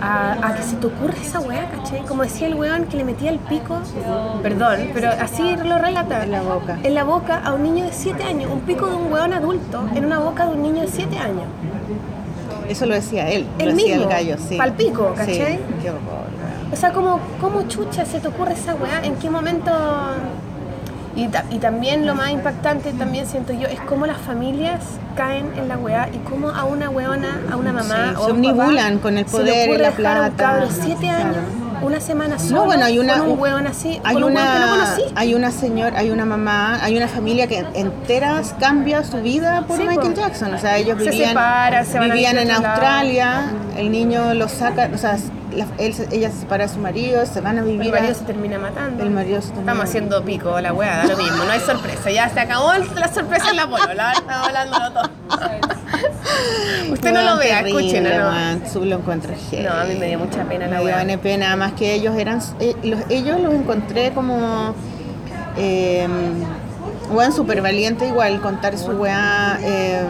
a, 0.00 0.48
a 0.48 0.54
que 0.54 0.62
se 0.62 0.76
te 0.76 0.86
ocurra 0.86 1.12
esa 1.20 1.38
weá, 1.38 1.68
¿cachai? 1.70 2.00
Como 2.06 2.22
decía 2.22 2.46
el 2.46 2.54
weón 2.54 2.86
que 2.86 2.96
le 2.96 3.04
metía 3.04 3.30
el 3.30 3.38
pico, 3.40 3.78
perdón, 4.42 4.88
pero 4.94 5.10
así 5.10 5.54
lo 5.62 5.76
relata. 5.76 6.24
En 6.24 6.32
la 6.32 6.40
boca. 6.40 6.78
En 6.82 6.94
la 6.94 7.04
boca 7.04 7.42
a 7.44 7.52
un 7.52 7.62
niño 7.62 7.84
de 7.84 7.92
7 7.92 8.24
años. 8.24 8.50
Un 8.50 8.60
pico 8.60 8.86
de 8.86 8.96
un 8.96 9.12
weón 9.12 9.34
adulto 9.34 9.84
en 9.94 10.06
una 10.06 10.18
boca 10.18 10.46
de 10.46 10.52
un 10.54 10.62
niño 10.62 10.80
de 10.80 10.88
7 10.88 11.18
años. 11.18 11.44
Eso 12.68 12.86
lo 12.86 12.94
decía 12.94 13.28
él, 13.28 13.46
El 13.58 13.66
lo 13.68 13.74
decía 13.74 13.96
mismo, 13.96 14.02
el 14.04 14.08
gallo, 14.08 14.36
sí. 14.38 14.56
palpico, 14.56 15.12
¿cachai? 15.14 15.56
Sí, 15.56 15.58
qué 15.82 15.90
horror. 15.90 16.32
O 16.72 16.76
sea, 16.76 16.90
como, 16.90 17.20
¿cómo 17.38 17.68
chucha 17.68 18.06
se 18.06 18.18
te 18.18 18.28
ocurre 18.28 18.54
esa 18.54 18.74
weá? 18.76 19.04
¿En 19.04 19.16
qué 19.16 19.28
momento? 19.28 19.70
Y, 21.14 21.28
ta- 21.28 21.44
y 21.50 21.58
también 21.58 22.06
lo 22.06 22.14
más 22.14 22.30
impactante, 22.30 22.92
también 22.92 23.26
siento 23.26 23.52
yo, 23.52 23.68
es 23.68 23.78
cómo 23.80 24.06
las 24.06 24.16
familias 24.16 24.80
caen 25.14 25.46
en 25.58 25.68
la 25.68 25.76
weá 25.76 26.08
y 26.10 26.16
cómo 26.28 26.48
a 26.48 26.64
una 26.64 26.88
weona, 26.88 27.38
a 27.50 27.56
una 27.56 27.70
mamá 27.72 28.10
Sí, 28.10 28.14
o 28.18 28.24
se 28.26 28.30
omnibulan 28.30 28.98
con 28.98 29.18
el 29.18 29.26
poder 29.26 29.68
y 29.68 29.76
la 29.76 29.90
dejar 29.90 30.16
a 30.16 30.20
un 30.22 30.32
plata. 30.32 30.52
cabro 30.52 30.68
siete 30.70 31.10
años, 31.10 31.36
una 31.82 32.00
semana 32.00 32.38
solo, 32.38 32.60
No, 32.60 32.64
bueno, 32.64 32.84
hay 32.86 32.98
una 32.98 33.18
con 33.18 33.30
un 33.32 33.38
weón 33.38 33.66
así, 33.66 34.00
hay 34.04 34.14
con 34.14 34.24
un 34.24 34.34
weón 34.34 34.46
que 34.52 34.58
no 34.58 34.64
una 34.74 34.84
conocí. 34.84 35.02
hay 35.14 35.34
una 35.34 35.50
señora, 35.50 35.98
hay 35.98 36.10
una 36.10 36.24
mamá, 36.24 36.78
hay 36.82 36.96
una 36.96 37.08
familia 37.08 37.46
que 37.46 37.62
enteras 37.74 38.54
cambia 38.58 39.04
su 39.04 39.18
vida 39.18 39.64
por 39.68 39.76
Sí, 39.76 39.82
Michael. 39.86 40.14
Jackson, 40.14 40.54
o 40.54 40.58
sea, 40.58 40.78
ellos 40.78 40.96
Se 41.02 41.10
vivían 41.10 41.84
se 41.84 42.00
vivían 42.00 42.38
en 42.38 42.48
lado. 42.48 42.66
Australia, 42.68 43.42
el 43.76 43.90
niño 43.92 44.32
lo 44.32 44.48
saca, 44.48 44.88
o 44.94 44.96
sea, 44.96 45.18
la- 45.56 45.66
él 45.78 45.94
ella 46.10 46.30
se 46.30 46.40
separa 46.40 46.66
de 46.66 46.72
su 46.72 46.78
marido, 46.80 47.24
se 47.26 47.40
van 47.40 47.58
a 47.58 47.62
vivir 47.62 47.82
El 47.86 47.92
marido 47.92 48.12
a- 48.12 48.14
se 48.14 48.24
termina 48.24 48.58
matando. 48.58 49.02
el 49.02 49.10
marido 49.10 49.40
se 49.40 49.48
termina- 49.48 49.72
Estamos 49.72 49.88
haciendo 49.88 50.24
pico, 50.24 50.60
la 50.60 50.72
weá, 50.72 50.98
da 50.98 51.04
lo 51.04 51.16
mismo, 51.16 51.44
no 51.44 51.50
hay 51.50 51.60
sorpresa. 51.60 52.10
Ya 52.10 52.28
se 52.28 52.40
acabó 52.40 52.72
la 52.74 53.08
sorpresa 53.12 53.50
en 53.50 53.56
la 53.56 53.68
polola, 53.68 54.12
estamos 54.12 54.48
hablándolo 54.48 54.92
todo. 54.92 55.10
Usted 56.92 57.12
no 57.12 57.22
lo 57.22 57.36
vea, 57.38 57.60
escúchenlo. 57.60 58.10
¿no? 58.10 58.84
lo 58.84 58.96
encuentro. 58.96 59.32
No, 59.62 59.70
a 59.72 59.84
mí 59.84 59.94
me 59.98 60.06
dio 60.06 60.18
mucha 60.18 60.44
pena 60.44 60.66
la 60.66 60.78
Me 60.78 60.84
dio 60.86 60.96
weá. 60.96 61.18
Pena, 61.18 61.48
además 61.48 61.72
que 61.72 61.94
ellos 61.94 62.16
eran, 62.16 62.40
eh, 62.60 62.74
los- 62.82 63.00
ellos 63.08 63.40
los 63.40 63.52
encontré 63.54 64.10
como, 64.12 64.74
eh, 65.56 66.06
weón, 67.10 67.32
súper 67.32 67.60
valiente 67.62 68.06
igual, 68.06 68.40
contar 68.40 68.76
su 68.78 68.92
weá, 68.92 69.58
eh, 69.62 70.02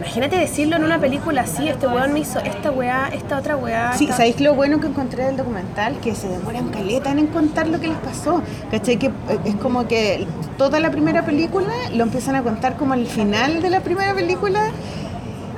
Imagínate 0.00 0.36
decirlo 0.38 0.76
en 0.76 0.84
una 0.84 0.98
película 0.98 1.42
así, 1.42 1.68
este 1.68 1.86
weón 1.86 2.14
me 2.14 2.20
hizo 2.20 2.38
esta 2.40 2.70
weá, 2.70 3.08
esta 3.12 3.36
otra 3.38 3.56
weá. 3.56 3.92
Sí, 3.92 4.04
esta- 4.04 4.16
¿sabéis 4.16 4.40
lo 4.40 4.54
bueno 4.54 4.80
que 4.80 4.86
encontré 4.86 5.26
del 5.26 5.36
documental? 5.36 5.98
Que 6.00 6.14
se 6.14 6.26
demoran 6.26 6.68
caleta 6.70 7.10
en 7.10 7.26
contar 7.26 7.68
lo 7.68 7.78
que 7.80 7.88
les 7.88 7.98
pasó. 7.98 8.42
¿Cachai? 8.70 8.96
Que 8.96 9.06
eh, 9.08 9.10
es 9.44 9.56
como 9.56 9.86
que 9.86 10.26
toda 10.56 10.80
la 10.80 10.90
primera 10.90 11.22
película 11.26 11.68
lo 11.92 12.02
empiezan 12.04 12.34
a 12.34 12.42
contar 12.42 12.76
como 12.78 12.94
al 12.94 13.06
final 13.06 13.60
de 13.60 13.68
la 13.68 13.80
primera 13.80 14.14
película 14.14 14.70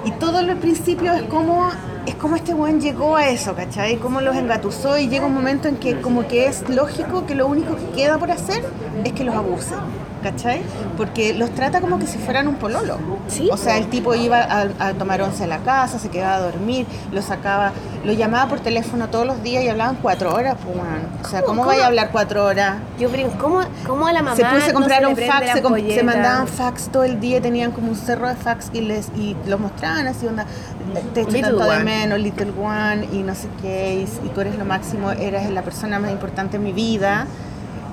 y 0.05 0.11
todo 0.11 0.41
el 0.41 0.57
principio 0.57 1.13
es 1.13 1.23
como 1.23 1.71
es 2.05 2.17
como 2.17 2.35
este 2.35 2.53
buen 2.53 2.81
llegó 2.81 3.15
a 3.15 3.29
eso, 3.29 3.55
¿cachai? 3.55 3.95
Cómo 3.99 4.21
los 4.21 4.35
engatusó 4.35 4.99
y 4.99 5.07
llega 5.07 5.25
un 5.25 5.35
momento 5.35 5.69
en 5.69 5.77
que 5.77 6.01
como 6.01 6.27
que 6.27 6.47
es 6.47 6.69
lógico 6.69 7.27
que 7.27 7.37
lo 7.37 7.47
único 7.47 7.77
que 7.77 8.03
queda 8.03 8.19
por 8.19 8.33
hacer 8.33 8.65
es 9.05 9.13
que 9.13 9.23
los 9.23 9.37
abuse. 9.37 9.77
¿Cachai? 10.23 10.63
Porque 10.97 11.35
los 11.35 11.51
trata 11.51 11.81
como 11.81 11.99
que 11.99 12.07
si 12.07 12.17
fueran 12.19 12.47
un 12.47 12.55
pololo. 12.57 12.97
Sí, 13.29 13.49
O 13.51 13.57
sea, 13.57 13.77
el 13.79 13.89
tipo 13.89 14.15
iba 14.15 14.39
a, 14.41 14.67
a 14.79 14.93
tomar 14.95 15.21
once 15.23 15.45
a 15.45 15.47
la 15.47 15.59
casa, 15.59 15.99
se 15.99 16.11
quedaba 16.11 16.37
a 16.37 16.41
dormir, 16.41 16.87
lo 17.11 17.23
sacaba, 17.23 17.73
lo 18.05 18.13
llamaba 18.13 18.49
por 18.49 18.61
teléfono 18.61 19.09
todos 19.09 19.27
los 19.27 19.43
días 19.43 19.65
y 19.65 19.69
hablaban 19.69 19.97
cuatro 20.01 20.33
horas, 20.33 20.57
pues. 20.65 20.77
O 21.25 21.29
sea, 21.29 21.43
¿cómo, 21.43 21.63
¿Cómo? 21.63 21.67
vaya 21.67 21.85
a 21.85 21.87
hablar 21.89 22.11
cuatro 22.13 22.45
horas? 22.45 22.77
Yo 23.01 23.09
pregunto, 23.09 23.37
¿cómo, 23.43 23.61
¿cómo 23.87 24.07
a 24.07 24.13
la 24.13 24.23
mamá 24.23 24.37
se 24.37 24.45
puso 24.45 24.65
a 24.65 24.69
no 24.69 24.75
comprar 24.75 25.01
le 25.03 25.07
un 25.09 25.17
fax, 25.17 25.53
se, 25.53 25.63
com- 25.63 25.75
se 25.77 26.03
mandaban 26.05 26.47
fax 26.47 26.89
todo 26.89 27.05
el 27.05 27.19
día, 27.19 27.41
tenían 27.43 27.73
como 27.73 27.89
un 27.89 27.97
cerro 27.97 28.29
de 28.29 28.35
fax 28.37 28.71
y 28.73 28.81
les 28.83 29.09
y 29.17 29.37
los 29.47 29.59
mostraban 29.59 30.07
así, 30.07 30.27
onda, 30.27 30.47
te 31.15 31.23
echo 31.23 31.41
tanto 31.41 31.65
de 31.65 31.69
One. 31.77 31.85
menos, 31.85 32.19
Little 32.21 32.53
One, 32.63 33.09
y 33.13 33.23
no 33.25 33.35
sé 33.35 33.49
qué, 33.61 33.95
y, 34.07 34.27
y 34.27 34.29
tú 34.31 34.41
eres 34.41 34.57
lo 34.57 34.65
máximo, 34.65 35.11
eres 35.11 35.51
la 35.51 35.63
persona 35.63 35.99
más 35.99 36.11
importante 36.13 36.59
en 36.59 36.63
mi 36.65 36.73
vida. 36.73 37.27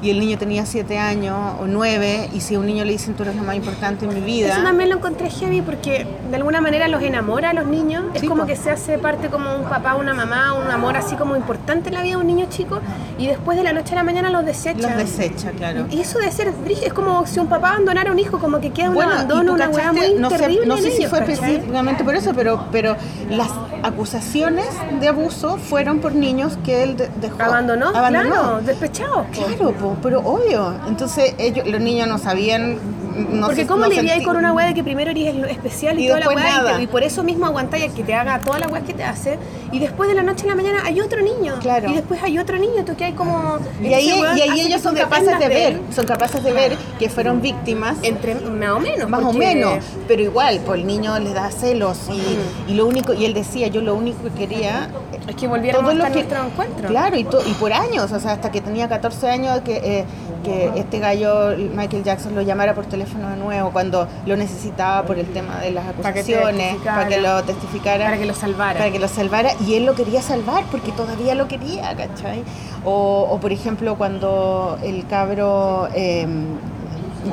Y 0.02 0.12
el 0.12 0.20
niño 0.20 0.38
tenía 0.38 0.66
siete 0.66 0.98
años 0.98 1.36
o 1.60 1.66
nueve, 1.68 2.30
y 2.34 2.40
si 2.40 2.56
a 2.56 2.60
un 2.60 2.66
niño 2.68 2.86
le 2.86 2.94
dicen 2.94 3.16
tú 3.16 3.24
eres 3.24 3.36
lo 3.36 3.44
más 3.44 3.56
importante 3.56 4.06
en 4.06 4.14
mi 4.14 4.22
vida, 4.22 4.54
Eso 4.54 4.64
también 4.64 4.90
lo 4.90 4.96
encontré 4.96 5.30
heavy 5.30 5.62
porque 5.62 6.08
de 6.30 6.36
alguna 6.38 6.62
manera 6.62 6.88
los 6.88 7.02
enamora 7.04 7.50
a 7.50 7.54
los 7.54 7.66
niños. 7.66 8.06
Es 8.14 8.24
como 8.24 8.46
que 8.46 8.56
se 8.56 8.72
hace 8.72 8.98
parte 8.98 9.28
como 9.30 9.54
un 9.56 9.64
papá, 9.64 9.96
una 9.96 10.14
mamá, 10.14 10.54
un 10.54 10.72
amor 10.72 10.96
así 10.96 11.16
como 11.16 11.36
importante 11.36 11.90
en 11.90 11.96
la 11.96 12.02
vida 12.02 12.16
de 12.16 12.22
un 12.22 12.28
niño 12.28 12.46
chico 12.50 12.80
y 13.18 13.28
después 13.28 13.58
de 13.58 13.64
la 13.64 13.74
noche 13.74 13.92
a 13.94 13.96
la 13.98 14.04
mañana 14.04 14.30
los 14.30 14.46
desecha. 14.46 14.88
los 14.88 14.98
desecha, 14.98 15.52
claro. 15.52 15.86
Y 15.92 16.00
eso 16.00 16.20
de 16.20 16.32
ser 16.32 16.54
es 16.70 16.94
como 16.94 17.26
si 17.28 17.40
un 17.40 17.48
papá 17.48 17.72
abandonara 17.72 18.10
a 18.10 18.14
un 18.14 18.20
hijo, 18.20 18.40
como 18.40 18.62
que 18.62 18.72
queda 18.72 18.90
un 18.90 18.96
Bueno, 18.96 19.12
abandono, 19.12 19.54
una 19.54 19.68
cachaste, 19.70 19.92
muy 20.12 20.14
no 20.20 20.30
sé, 20.30 20.38
terrible 20.38 20.66
no 20.68 20.78
sé 20.78 20.86
en 20.88 20.92
si 20.92 20.98
ellos, 21.00 21.10
fue 21.10 21.20
¿cachai? 21.20 21.34
específicamente 21.34 22.04
por 22.06 22.16
eso, 22.16 22.32
pero, 22.34 22.66
pero 22.72 22.96
las 23.30 23.50
acusaciones 23.84 24.66
de 25.00 25.08
abuso 25.08 25.58
fueron 25.58 26.00
por 26.00 26.14
niños 26.16 26.58
que 26.64 26.84
él 26.84 26.96
de- 26.96 27.10
dejó. 27.20 27.42
Abandonó, 27.42 27.90
Abandonó. 27.90 28.30
claro, 28.30 28.62
despechados. 28.62 29.26
po. 29.28 29.46
Claro, 29.46 29.72
po, 29.74 29.89
pero 30.02 30.20
obvio. 30.20 30.74
Entonces 30.88 31.36
ellos, 31.38 31.68
los 31.68 31.82
niños 31.82 32.08
no 32.08 32.18
sabían. 32.18 32.78
No 33.20 33.48
Porque 33.48 33.62
sé- 33.62 33.68
cómo 33.68 33.84
no 33.84 33.90
lidiáis 33.90 34.26
con 34.26 34.38
una 34.38 34.54
weá 34.54 34.68
de 34.68 34.74
que 34.74 34.84
primero 34.84 35.12
eres 35.12 35.36
especial 35.50 36.00
y, 36.00 36.06
Y 36.06 36.08
toda 36.08 36.20
la 36.22 36.30
weá 36.30 36.80
y, 36.80 36.84
y 36.84 36.88
por 36.88 37.04
eso 37.04 37.24
mismo 37.24 37.46
aguantáis 37.46 37.92
a 37.92 37.96
que 37.96 38.04
te 38.04 38.14
haga 38.14 38.40
toda 38.40 38.60
la 38.60 38.68
weá 38.68 38.82
que 38.82 38.94
te 38.94 39.04
hace 39.04 39.38
y 39.72 39.80
después 39.80 40.10
de 40.10 40.16
la 40.16 40.24
noche 40.24 40.46
a 40.46 40.48
la 40.50 40.56
mañana 40.56 40.80
hay 40.86 41.00
otro 41.02 41.22
niño 41.22 41.56
Claro. 41.60 41.90
y 41.90 41.94
después 41.94 42.22
hay 42.24 42.38
otro 42.40 42.58
niño, 42.58 42.84
tú 42.86 42.96
que 42.96 43.06
hay 43.06 43.14
como... 43.14 43.58
Y 43.82 43.94
ahí, 43.94 44.10
ese 44.10 44.20
weón 44.22 44.38
y 44.38 44.42
ahí 44.42 44.62
ellos 44.62 44.82
son 44.82 44.96
capaces 44.96 45.38
de 45.40 45.48
ver, 45.48 45.74
él, 45.74 45.82
son 45.94 46.06
capaces 46.06 46.44
de 46.44 46.54
ver 46.54 46.78
que 46.98 47.10
fueron 47.10 47.42
víctimas. 47.42 47.98
Entre, 48.04 48.36
más 48.36 48.72
o 48.72 48.80
menos. 48.80 49.10
más 49.10 49.24
o 49.24 49.34
menos, 49.34 49.84
pero 50.08 50.22
igual, 50.22 50.60
pues 50.66 50.80
el 50.82 50.88
niño 50.88 51.18
le 51.20 51.34
da 51.34 51.52
celos 51.52 51.98
y, 52.12 52.72
y 52.72 52.76
lo 52.76 52.86
único, 52.88 53.14
y 53.14 53.26
él 53.26 53.34
decía, 53.34 53.68
yo 53.68 53.82
lo 53.82 53.96
único 53.96 54.24
que 54.24 54.30
quería 54.32 54.90
Es 55.28 55.36
que 55.36 55.48
volviéramos 55.48 55.92
que 55.92 55.98
nuestro 55.98 56.46
encuentro. 56.46 56.88
Claro, 56.88 57.18
y, 57.18 57.24
to- 57.24 57.42
y 57.46 57.52
por 57.54 57.74
años, 57.74 58.12
o 58.12 58.20
sea, 58.20 58.32
hasta 58.34 58.52
que 58.52 58.62
tenía 58.62 58.88
14 58.90 59.30
años 59.30 59.60
que, 59.62 59.78
eh, 60.00 60.06
que 60.44 60.72
este 60.76 61.00
gallo, 61.00 61.56
Michael 61.76 62.04
Jackson, 62.04 62.34
lo 62.36 62.42
llamara 62.42 62.74
por 62.74 62.86
teléfono 62.86 63.09
de 63.18 63.38
nuevo 63.38 63.72
cuando 63.72 64.08
lo 64.26 64.38
necesitaba 64.38 65.06
por 65.06 65.18
el 65.18 65.28
tema 65.28 65.60
de 65.60 65.72
las 65.72 65.86
Para 65.86 66.14
que 66.14 66.24
te 66.24 66.36
acusaciones, 66.36 66.78
para 66.78 67.08
que, 67.08 67.20
lo 67.20 67.44
testificara. 67.44 68.06
Para 68.06 68.18
que 68.18 68.26
lo 68.26 68.34
salvara. 68.34 68.80
Para 68.80 68.92
que 68.92 69.00
lo 69.00 69.08
salvara, 69.08 69.52
y 69.66 69.76
él 69.76 69.86
lo 69.86 69.96
quería 69.96 70.22
salvar 70.22 70.64
porque 70.72 70.92
todavía 70.92 71.36
lo 71.36 71.48
quería, 71.48 71.96
¿cachai? 71.96 72.44
O, 72.86 73.28
o, 73.30 73.40
por 73.40 73.52
ejemplo, 73.52 73.98
cuando 73.98 74.78
el 74.84 75.08
cabro... 75.08 75.90
eh, 75.94 76.28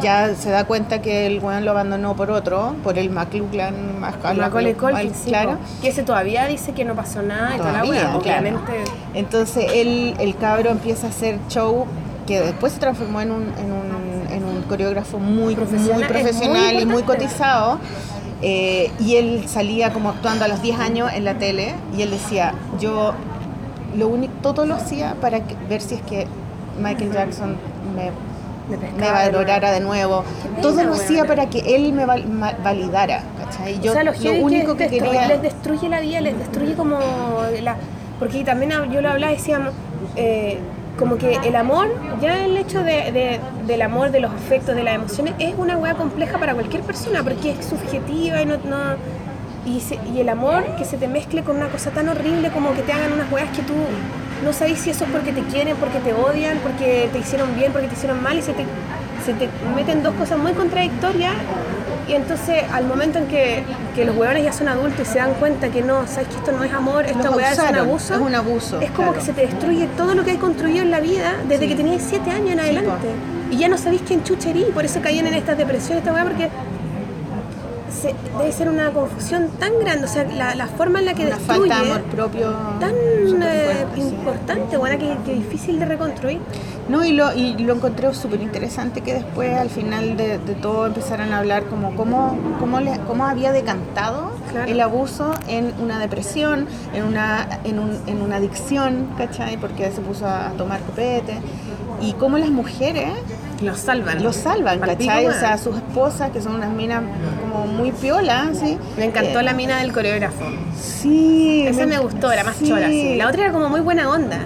ya 0.03 0.35
se 0.35 0.51
da 0.51 0.65
cuenta 0.65 1.01
que 1.01 1.27
el 1.27 1.41
weón 1.41 1.65
lo 1.65 1.71
abandonó 1.71 2.17
por 2.17 2.31
otro, 2.31 2.75
por 2.83 2.99
el 2.99 3.11
McLuhan, 3.11 4.01
Macaulay 4.01 4.75
Culkin, 4.75 5.15
sí, 5.15 5.29
claro. 5.29 5.59
que 5.81 5.89
ese 5.89 6.03
todavía 6.03 6.47
dice 6.47 6.73
que 6.73 6.85
no 6.85 6.95
pasó 6.95 7.23
nada 7.23 7.55
y 7.55 7.59
toda 7.59 7.73
la 7.73 7.83
Todavía, 7.83 8.19
claro. 8.23 8.61
Entonces 9.15 9.67
él, 9.75 10.15
el 10.19 10.37
cabro 10.37 10.71
empieza 10.71 11.07
a 11.07 11.11
hacer 11.11 11.39
show 11.49 11.87
que 12.27 12.41
después 12.41 12.73
se 12.73 12.81
transformó 12.81 13.21
en 13.21 13.31
un, 13.31 13.43
en 13.59 13.73
un 13.73 13.96
coreógrafo 14.67 15.19
muy 15.19 15.55
Profesional, 15.55 15.95
muy 15.95 16.03
es 16.03 16.11
muy 16.11 16.23
profesional 16.23 16.81
y 16.83 16.87
muy 16.87 17.03
cotizado. 17.03 17.79
Eh, 18.43 18.91
y 19.01 19.17
él 19.17 19.45
salía 19.49 19.93
como 19.93 20.11
actuando 20.11 20.45
a 20.45 20.49
los 20.49 20.61
10 20.61 20.79
años 20.79 21.11
en 21.15 21.25
la 21.25 21.35
tele 21.35 21.75
y 21.97 22.03
él 22.03 22.11
decía, 22.11 22.53
yo 22.79 23.15
lo 23.97 24.09
único, 24.09 24.35
todo 24.43 24.67
lo 24.67 24.75
hacía 24.75 25.15
para 25.21 25.41
que- 25.41 25.57
ver 25.69 25.81
si 25.81 25.95
es 25.95 26.03
que 26.03 26.27
Michael 26.79 27.13
Jackson 27.13 27.57
me, 27.95 28.11
Me 28.99 29.11
valorara 29.13 29.71
de 29.71 29.79
nuevo. 29.81 30.25
Todo 30.61 30.83
lo 30.83 30.95
hacía 30.95 31.25
para 31.25 31.49
que 31.49 31.77
él 31.77 31.93
me 31.93 32.05
val- 32.05 32.25
validara. 32.65 33.23
¿cachai? 33.39 33.79
Yo 33.81 33.93
o 33.93 33.95
sea, 33.95 34.03
lo, 34.03 34.13
único 34.43 34.77
que, 34.77 34.89
quería... 34.89 35.29
les 35.29 35.41
destruye 35.41 35.89
la 35.89 36.01
vida, 36.01 36.21
les 36.21 36.37
destruye 36.37 36.75
como 36.75 36.99
la... 37.63 37.77
Porque 38.19 38.43
también 38.45 38.73
yo 38.93 39.01
lo 39.01 39.11
hablaba 39.11 39.33
y 39.33 39.37
decíamos, 39.37 39.73
eh, 40.17 40.59
como 40.99 41.17
que 41.19 41.35
el 41.45 41.57
amor, 41.57 41.89
ya 42.21 42.45
el 42.45 42.57
hecho 42.57 42.79
de, 42.83 43.13
de- 43.13 43.41
del 43.67 43.83
amor, 43.83 44.11
de 44.11 44.21
los 44.21 44.33
afectos, 44.33 44.75
de 44.75 44.83
las 44.83 44.95
emociones, 44.95 45.35
es 45.39 45.55
una 45.59 45.77
weá 45.77 45.95
compleja 45.95 46.39
para 46.39 46.55
cualquier 46.55 46.83
persona, 46.83 47.23
porque 47.23 47.51
es 47.53 47.67
subjetiva 47.67 48.41
y 48.43 48.47
no... 48.47 48.55
y, 49.67 49.81
se- 49.81 49.99
y 50.15 50.21
el 50.21 50.29
amor 50.29 50.65
que 50.79 50.85
se 50.85 50.97
te 50.97 51.09
mezcle 51.09 51.43
con 51.43 51.57
una 51.57 51.69
cosa 51.69 51.91
tan 51.91 52.09
horrible 52.09 52.51
como 52.51 52.73
que 52.75 52.83
te 52.83 52.93
hagan 52.93 53.13
unas 53.13 53.31
weas 53.33 53.51
que 53.51 53.63
tú 53.63 53.75
no 54.45 54.53
sabes 54.53 54.79
si 54.79 54.91
eso 54.91 55.05
es 55.05 55.11
porque 55.11 55.33
te 55.33 55.43
quieren, 55.43 55.77
porque 55.77 55.99
te 55.99 56.13
odian, 56.15 56.59
porque 56.59 57.09
te 57.13 57.19
hicieron 57.19 57.55
bien, 57.57 57.73
porque 57.73 57.89
te 57.89 57.95
hicieron 57.95 58.23
mal 58.23 58.39
y 58.39 58.43
se 58.43 58.53
te, 58.53 58.65
se 59.25 59.33
te 59.35 59.49
meten 59.75 60.03
dos 60.03 60.15
cosas 60.15 60.39
muy 60.39 60.53
contradictorias 60.53 61.33
y 62.09 62.13
entonces 62.15 62.63
al 62.73 62.85
momento 62.85 63.19
en 63.19 63.27
que, 63.27 63.63
que 63.95 64.05
los 64.05 64.17
huevones 64.17 64.45
ya 64.45 64.53
son 64.53 64.69
adultos 64.69 65.09
y 65.09 65.13
se 65.13 65.19
dan 65.19 65.35
cuenta 65.35 65.69
que 65.71 65.83
no, 65.83 66.07
sabes 66.07 66.29
que 66.29 66.37
esto 66.37 66.53
no 66.53 66.63
es 66.65 66.73
amor, 66.73 67.05
esta 67.07 67.31
weá 67.31 67.53
es 67.53 67.59
un 67.59 67.75
abuso, 67.77 68.15
es 68.15 68.21
un 68.21 68.35
abuso, 68.35 68.81
es 68.81 68.91
como 68.93 69.09
claro. 69.09 69.15
que 69.15 69.21
se 69.25 69.33
te 69.33 69.41
destruye 69.43 69.89
todo 69.97 70.15
lo 70.15 70.25
que 70.25 70.33
hay 70.33 70.37
construido 70.37 70.83
en 70.83 70.91
la 70.91 71.01
vida 71.01 71.35
desde 71.49 71.65
Sí. 71.65 71.69
que 71.71 71.75
tenías 71.77 72.03
siete 72.09 72.31
años 72.31 72.51
en 72.51 72.59
Sí, 72.61 72.65
adelante. 72.65 73.09
y 73.51 73.57
ya 73.57 73.69
no 73.69 73.77
sabéis 73.79 74.03
quién 74.07 74.23
chucherí, 74.23 74.65
por 74.75 74.85
eso 74.85 75.01
caían 75.01 75.27
en 75.27 75.35
estas 75.35 75.57
depresiones, 75.59 75.99
esta 75.99 76.13
weá, 76.13 76.25
porque 76.25 76.49
se- 77.91 78.15
debe 78.39 78.53
ser 78.53 78.69
una 78.69 78.91
confusión 78.93 79.49
tan 79.59 79.79
grande, 79.81 80.05
o 80.05 80.09
sea, 80.09 80.25
la, 80.25 80.55
la 80.55 80.67
forma 80.67 80.99
en 81.01 81.07
la 81.07 81.15
que 81.15 81.27
Una 81.27 81.37
destruye 81.37 81.61
falta 81.71 81.83
de 81.85 81.91
amor 81.91 82.03
propio 82.11 82.51
tan 82.81 82.91
fuerte, 82.91 83.87
sí. 83.95 84.01
importante, 84.01 84.77
buena, 84.77 84.99
que, 84.99 85.17
que 85.25 85.35
difícil 85.35 85.79
de 85.79 85.85
reconstruir. 85.87 86.41
No, 86.89 87.05
y 87.05 87.13
lo, 87.13 87.33
y 87.35 87.55
lo 87.59 87.75
encontré 87.75 88.13
súper 88.15 88.41
interesante 88.43 89.01
que 89.01 89.15
después, 89.15 89.53
al 89.57 89.71
final 89.71 90.17
de, 90.17 90.39
de 90.39 90.55
todo, 90.55 90.87
empezaran 90.87 91.33
a 91.33 91.39
hablar 91.39 91.65
como 91.65 91.97
cómo, 91.97 92.39
cómo, 92.61 92.81
le- 92.81 92.99
cómo 93.07 93.25
había 93.27 93.53
decantado 93.53 94.35
Claro. 94.53 94.71
el 94.71 94.81
abuso 94.81 95.33
en 95.49 95.75
una 95.83 95.99
depresión, 95.99 96.69
en 96.95 97.03
una, 97.05 97.61
en, 97.65 97.81
un- 97.81 97.99
en 98.07 98.23
una 98.23 98.37
adicción, 98.37 99.09
¿cachai? 99.19 99.57
Porque 99.57 99.91
se 99.91 100.01
puso 100.01 100.27
a 100.27 100.53
tomar 100.57 100.81
copete. 100.83 101.39
Y 102.01 102.13
cómo 102.13 102.39
las 102.39 102.51
mujeres 102.51 103.09
Los 103.63 103.79
salvan. 103.81 104.23
lo 104.23 104.33
salvan, 104.33 104.81
¿cachai? 104.81 105.27
O 105.27 105.33
sea, 105.33 105.57
sus 105.59 105.77
esposas, 105.77 106.31
que 106.31 106.43
son 106.43 106.55
unas 106.57 106.71
minas 106.71 107.03
como 107.41 107.67
muy 107.67 107.91
piolas, 107.93 108.59
¿sí? 108.59 108.77
Me 108.99 109.07
encantó 109.07 109.41
Eh, 109.41 109.43
la 109.43 109.53
mina 109.55 109.79
del 109.79 109.93
coreógrafo. 109.93 110.45
Sí. 110.79 111.65
Esa 111.67 111.87
me 111.87 111.99
gustó, 111.99 112.31
era 112.33 112.45
más 112.45 112.57
chola, 112.63 112.89
sí. 112.89 113.17
La 113.17 113.29
otra 113.29 113.45
era 113.45 113.53
como 113.53 113.69
muy 113.69 113.81
buena 113.81 114.11
onda. 114.11 114.39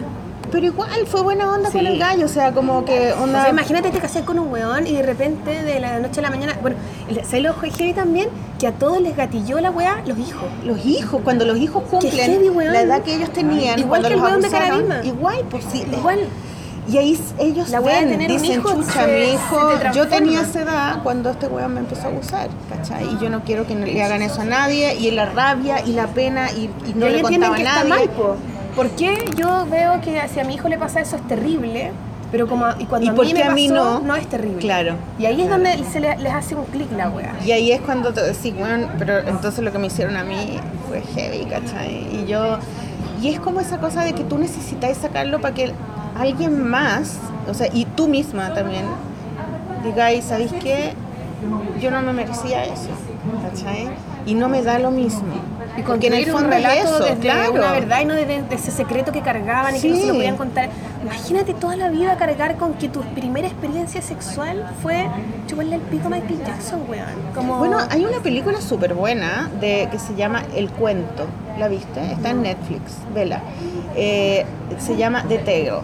Pero 0.52 0.66
igual 0.66 1.06
fue 1.06 1.22
buena 1.22 1.48
onda 1.52 1.70
con 1.70 1.86
el 1.86 1.96
gallo, 1.96 2.26
o 2.26 2.28
sea, 2.28 2.50
como 2.52 2.84
que 2.84 3.12
O 3.12 3.22
onda... 3.22 3.42
sea, 3.42 3.50
imagínate 3.50 3.90
te 3.90 4.00
casas 4.00 4.22
con 4.22 4.36
un 4.36 4.50
weón 4.52 4.84
y 4.84 4.94
de 4.94 5.02
repente 5.02 5.62
de 5.62 5.78
la 5.78 6.00
noche 6.00 6.18
a 6.18 6.22
la 6.24 6.30
mañana. 6.30 6.56
Bueno, 6.61 6.76
¿sabes 7.22 7.42
lo 7.44 7.54
heavy 7.54 7.92
también? 7.94 8.28
Que 8.58 8.66
a 8.66 8.72
todos 8.72 9.00
les 9.00 9.16
gatilló 9.16 9.61
la 9.61 9.70
weá 9.70 10.02
los 10.06 10.18
hijos. 10.18 10.42
Los 10.64 10.84
hijos, 10.84 11.20
cuando 11.22 11.44
los 11.44 11.56
hijos 11.56 11.84
cumplen 11.88 12.12
heavy, 12.12 12.50
la 12.64 12.80
edad 12.80 13.02
que 13.02 13.14
ellos 13.14 13.32
tenían, 13.32 13.78
Igual 13.78 14.02
cuando 14.02 14.08
que 14.08 14.14
el 14.14 14.20
los 14.20 14.28
weón 14.28 14.40
de 14.42 14.50
Carabima. 14.50 15.04
igual, 15.04 15.44
pues 15.50 15.64
sí. 15.70 15.84
Igual. 15.92 16.18
Y 16.89 16.97
ahí 16.99 17.20
ellos 17.39 17.68
La 17.70 17.81
ven, 17.81 18.09
tener 18.11 18.31
dicen, 18.31 18.53
hijo 18.61 18.70
chucha, 18.74 19.05
se- 19.05 19.07
mi 19.07 19.35
hijo, 19.35 19.70
yo 19.72 19.78
transforma". 19.78 20.11
tenía 20.11 20.41
esa 20.41 20.62
edad 20.62 21.03
cuando 21.03 21.31
este 21.31 21.47
weón 21.47 21.74
me 21.74 21.81
empezó 21.81 22.03
a 22.03 22.11
abusar, 22.11 22.49
¿cachai? 22.68 23.05
Y 23.14 23.18
yo 23.22 23.28
no 23.31 23.41
quiero 23.45 23.66
que 23.66 23.74
le 23.74 24.03
hagan 24.03 24.22
eso 24.22 24.41
a 24.41 24.45
nadie, 24.45 24.95
y 24.97 25.11
la 25.11 25.26
rabia 25.26 25.85
y 25.85 25.93
la 25.93 26.07
pena, 26.09 26.51
y, 26.53 26.70
y 26.89 26.95
no 26.95 27.07
y 27.09 27.12
le 27.12 27.22
contaba 27.22 27.55
que 27.57 27.62
está 27.62 27.85
nadie. 27.85 27.89
mal, 27.91 28.09
po. 28.11 28.37
¿Por 28.74 28.89
qué 28.91 29.24
yo 29.37 29.66
veo 29.70 30.01
que 30.01 30.20
si 30.33 30.41
a 30.41 30.45
mi 30.45 30.55
hijo 30.55 30.68
le 30.68 30.78
pasa 30.78 31.01
eso 31.01 31.16
es 31.16 31.26
terrible? 31.28 31.93
Pero 32.33 32.47
como 32.47 32.64
y 32.78 32.85
cuando 32.87 33.07
¿Y 33.07 33.09
a 33.09 33.12
mí 33.12 33.35
me 33.35 33.43
a 33.43 33.51
mí 33.51 33.68
pasó, 33.68 34.01
no? 34.05 34.14
es 34.14 34.26
terrible. 34.28 34.61
Claro. 34.61 34.95
Y 35.18 35.26
ahí 35.26 35.43
es 35.43 35.49
donde 35.51 35.76
se 35.93 35.99
le- 36.01 36.16
les 36.18 36.33
hace 36.33 36.55
un 36.55 36.64
clic 36.66 36.87
la 36.97 37.09
weá. 37.11 37.35
Y 37.45 37.51
ahí 37.51 37.72
es 37.72 37.81
cuando 37.81 38.12
te 38.12 38.22
decís, 38.22 38.55
bueno, 38.57 38.87
pero 38.99 39.18
entonces 39.18 39.64
lo 39.64 39.72
que 39.72 39.78
me 39.78 39.89
hicieron 39.89 40.16
a 40.16 40.22
mí 40.22 40.59
fue 40.89 41.03
heavy, 41.14 41.45
¿cachai? 41.47 42.07
Y 42.22 42.26
yo, 42.28 42.59
y 43.20 43.28
es 43.31 43.41
como 43.41 43.59
esa 43.61 43.78
cosa 43.78 44.05
de 44.05 44.12
que 44.12 44.22
tú 44.22 44.39
necesitas 44.39 44.97
sacarlo 44.97 45.41
para 45.41 45.55
que 45.55 45.72
alguien 46.20 46.68
más, 46.68 47.18
o 47.48 47.54
sea, 47.54 47.68
y 47.72 47.84
tú 47.84 48.08
misma 48.08 48.52
también, 48.54 48.84
digáis, 49.84 50.24
¿sabéis 50.24 50.52
qué? 50.60 50.92
Yo 51.80 51.90
no 51.90 52.02
me 52.02 52.12
merecía 52.12 52.64
eso, 52.64 52.90
¿cachai? 53.42 53.88
Y 54.26 54.34
no 54.34 54.48
me 54.48 54.62
da 54.62 54.78
lo 54.78 54.90
mismo. 54.90 55.32
Y 55.76 56.06
en 56.06 56.12
el 56.12 56.24
un 56.26 56.32
fondo 56.32 56.50
es 56.50 56.62
relato 56.62 56.96
eso, 56.96 57.04
desde 57.04 57.20
claro. 57.20 57.52
una 57.52 57.72
verdad 57.72 58.00
y 58.02 58.04
no 58.04 58.14
desde 58.14 58.42
de 58.42 58.54
ese 58.54 58.70
secreto 58.70 59.12
que 59.12 59.22
cargaban 59.22 59.74
y 59.76 59.80
que 59.80 59.88
no 59.88 59.96
se 59.96 60.06
lo 60.06 60.12
Sí. 60.12 60.18
podían 60.18 60.36
contar. 60.36 60.68
Imagínate 61.02 61.54
toda 61.54 61.76
la 61.76 61.88
vida 61.88 62.16
cargar 62.16 62.56
con 62.56 62.74
que 62.74 62.88
tu 62.88 63.00
primera 63.00 63.46
experiencia 63.46 64.02
sexual 64.02 64.68
fue 64.82 65.06
chuparle 65.46 65.76
el 65.76 65.80
pico 65.82 66.08
a 66.08 66.10
Michael 66.10 66.44
Jackson, 66.44 66.82
weón. 66.88 67.06
Como... 67.34 67.58
Bueno, 67.58 67.78
hay 67.88 68.04
una 68.04 68.20
película 68.20 68.60
súper 68.60 68.94
buena 68.94 69.48
de, 69.60 69.88
que 69.90 69.98
se 69.98 70.14
llama 70.14 70.42
El 70.54 70.68
Cuento. 70.70 71.26
¿La 71.58 71.68
viste? 71.68 72.12
Está 72.12 72.30
en 72.30 72.42
Netflix, 72.42 72.98
vela. 73.14 73.40
Eh, 73.96 74.44
se 74.78 74.96
llama 74.96 75.24
The 75.28 75.38
Tale. 75.38 75.80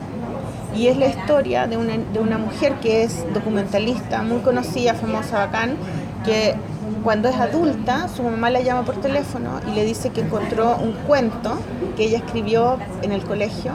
Y 0.76 0.88
es 0.88 0.96
la 0.96 1.06
historia 1.06 1.66
de 1.66 1.76
una, 1.76 1.94
de 1.96 2.18
una 2.20 2.38
mujer 2.38 2.74
que 2.80 3.02
es 3.04 3.24
documentalista, 3.32 4.22
muy 4.22 4.40
conocida, 4.40 4.94
famosa, 4.94 5.38
bacán, 5.38 5.76
que 6.24 6.54
cuando 7.02 7.28
es 7.28 7.36
adulta, 7.36 8.08
su 8.08 8.22
mamá 8.22 8.50
la 8.50 8.60
llama 8.60 8.82
por 8.84 8.96
teléfono 8.96 9.60
y 9.70 9.74
le 9.74 9.84
dice 9.84 10.10
que 10.10 10.20
encontró 10.20 10.76
un 10.76 10.92
cuento 11.06 11.56
que 11.96 12.04
ella 12.04 12.18
escribió 12.18 12.78
en 13.02 13.12
el 13.12 13.22
colegio 13.22 13.72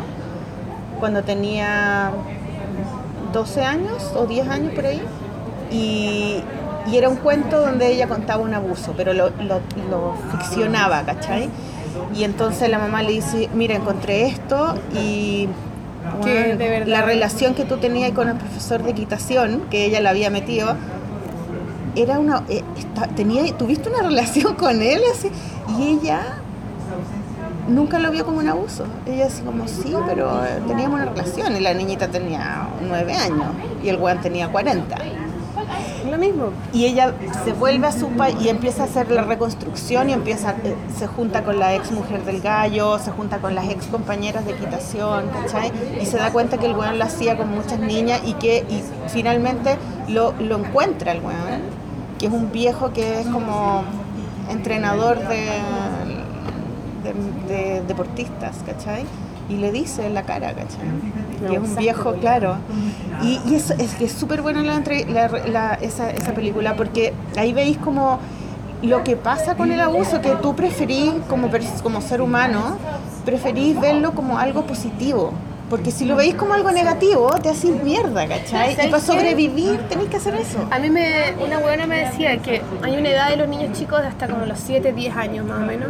cuando 1.00 1.24
tenía 1.24 2.12
12 3.34 3.64
años 3.64 4.12
o 4.16 4.26
10 4.26 4.48
años 4.50 4.74
por 4.74 4.86
ahí. 4.86 5.02
Y, 5.72 6.44
y 6.92 6.98
era 6.98 7.08
un 7.10 7.16
cuento 7.16 7.62
donde 7.62 7.88
ella 7.92 8.08
contaba 8.08 8.44
un 8.44 8.54
abuso, 8.54 8.94
pero 8.98 9.14
lo, 9.14 9.30
lo- 9.30 9.62
lo 9.90 10.14
ficcionaba, 10.32 11.04
¿cachai? 11.04 11.50
Y 12.16 12.24
entonces 12.26 12.70
la 12.70 12.78
mamá 12.80 13.02
le 13.04 13.12
dice, 13.14 13.50
mira, 13.54 13.76
encontré 13.76 14.26
esto 14.28 14.76
y 14.94 15.48
Que 16.24 16.84
la 16.88 17.02
relación 17.02 17.54
que 17.54 17.64
tú 17.64 17.78
tenías 17.78 18.12
con 18.12 18.28
el 18.30 18.36
profesor 18.36 18.82
de 18.84 18.92
equitación, 18.92 19.62
que 19.70 19.86
ella 19.86 20.02
la 20.02 20.10
había 20.12 20.30
metido, 20.30 20.76
era 21.96 22.20
una 22.20 22.44
eh, 22.50 22.64
esta- 22.78 23.08
tenía 23.08 23.44
tuviste 23.58 23.90
una 23.90 24.02
relación 24.10 24.56
con 24.56 24.82
él 24.82 25.02
así 25.14 25.30
y 25.78 25.90
ella 25.90 26.22
nunca 27.68 28.00
lo 28.00 28.12
vio 28.12 28.26
como 28.26 28.40
un 28.40 28.48
abuso. 28.48 28.86
Ella 29.06 29.28
así 29.28 29.42
como 29.44 29.68
sí 29.68 29.94
pero 30.08 30.44
eh, 30.46 30.60
teníamos 30.68 31.00
una 31.02 31.10
relación 31.12 31.56
y 31.56 31.60
la 31.60 31.74
niñita 31.74 32.08
tenía 32.08 32.68
nueve 32.88 33.14
años 33.14 33.46
y 33.84 33.90
el 33.90 33.98
weón 33.98 34.20
tenía 34.22 34.50
40 34.50 34.96
lo 36.12 36.18
mismo. 36.18 36.50
y 36.74 36.86
ella 36.86 37.14
se 37.44 37.54
vuelve 37.54 37.88
a 37.88 37.92
su 37.92 38.10
país 38.10 38.36
y 38.42 38.50
empieza 38.50 38.84
a 38.84 38.86
hacer 38.86 39.10
la 39.10 39.24
reconstrucción 39.24 40.10
y 40.10 40.14
empieza 40.14 40.52
eh, 40.64 40.76
se 40.98 41.08
junta 41.08 41.44
con 41.44 41.58
la 41.58 41.74
ex 41.76 41.92
mujer 41.92 42.24
del 42.26 42.42
gallo 42.42 43.00
se 43.00 43.12
junta 43.12 43.40
con 43.40 43.56
las 43.56 43.68
ex 43.70 43.88
compañeras 43.88 44.46
de 44.46 44.52
equitación 44.52 45.26
¿cachai? 45.30 45.72
y 46.02 46.06
se 46.06 46.18
da 46.18 46.32
cuenta 46.32 46.58
que 46.58 46.66
el 46.68 46.76
weón 46.76 47.00
lo 47.00 47.06
hacía 47.06 47.38
con 47.38 47.50
muchas 47.50 47.80
niñas 47.80 48.22
y 48.26 48.34
que 48.34 48.58
y 48.70 48.84
finalmente 49.10 49.78
lo, 50.08 50.34
lo 50.40 50.58
encuentra 50.60 51.14
el 51.14 51.22
weón 51.22 51.62
que 52.20 52.28
es 52.28 52.32
un 52.34 52.52
viejo 52.52 52.92
que 52.94 53.22
es 53.22 53.28
como 53.28 53.84
entrenador 54.50 55.18
de, 55.28 55.48
de, 57.04 57.54
de 57.54 57.82
deportistas 57.88 58.58
¿cachai? 58.66 59.06
y 59.50 59.56
le 59.56 59.72
dice 59.72 60.06
en 60.06 60.14
la 60.14 60.24
cara 60.24 60.50
¿cachai? 60.54 61.48
que 61.48 61.56
es 61.56 61.62
un 61.62 61.76
viejo 61.76 62.14
claro 62.16 62.58
y, 63.24 63.40
y 63.46 63.56
eso 63.56 63.74
es 63.78 63.94
que 63.96 64.06
es 64.06 64.12
súper 64.12 64.42
buena 64.42 64.62
la, 64.64 64.82
la- 65.10 65.28
la- 65.48 65.74
esa, 65.76 66.10
esa 66.12 66.34
película 66.34 66.76
porque 66.76 67.14
ahí 67.38 67.54
veis 67.54 67.78
como 67.78 68.20
lo 68.82 69.04
que 69.04 69.16
pasa 69.16 69.56
con 69.56 69.72
el 69.72 69.80
abuso, 69.80 70.22
que 70.22 70.32
tú 70.42 70.56
preferís 70.56 71.12
como, 71.30 71.50
como 71.84 72.02
ser 72.02 72.22
humano, 72.22 72.78
preferís 73.26 73.80
verlo 73.80 74.14
como 74.14 74.40
algo 74.40 74.64
positivo. 74.66 75.34
Porque 75.70 75.92
si 75.92 76.04
lo 76.04 76.18
veis 76.18 76.36
como 76.36 76.54
algo 76.54 76.72
negativo, 76.72 77.30
te 77.42 77.48
haces 77.48 77.82
mierda, 77.82 78.28
¿cachai? 78.28 78.74
Y 78.74 78.76
¿Sabes 78.76 78.90
para 78.92 79.02
sobrevivir 79.04 79.78
tenéis 79.88 80.10
que 80.10 80.18
hacer 80.18 80.36
eso. 80.36 80.58
A 80.70 80.80
mí 80.80 80.90
me, 80.90 81.34
una 81.42 81.60
buena 81.60 81.86
me 81.88 82.00
decía 82.00 82.40
que 82.40 82.62
hay 82.82 82.98
una 82.98 83.08
edad 83.10 83.30
de 83.30 83.38
los 83.38 83.48
niños 83.48 83.78
chicos 83.78 84.02
de 84.02 84.08
hasta 84.08 84.28
como 84.28 84.46
los 84.46 84.60
7, 84.60 84.92
10 84.92 85.16
años 85.16 85.46
más 85.46 85.60
o 85.60 85.66
menos, 85.66 85.90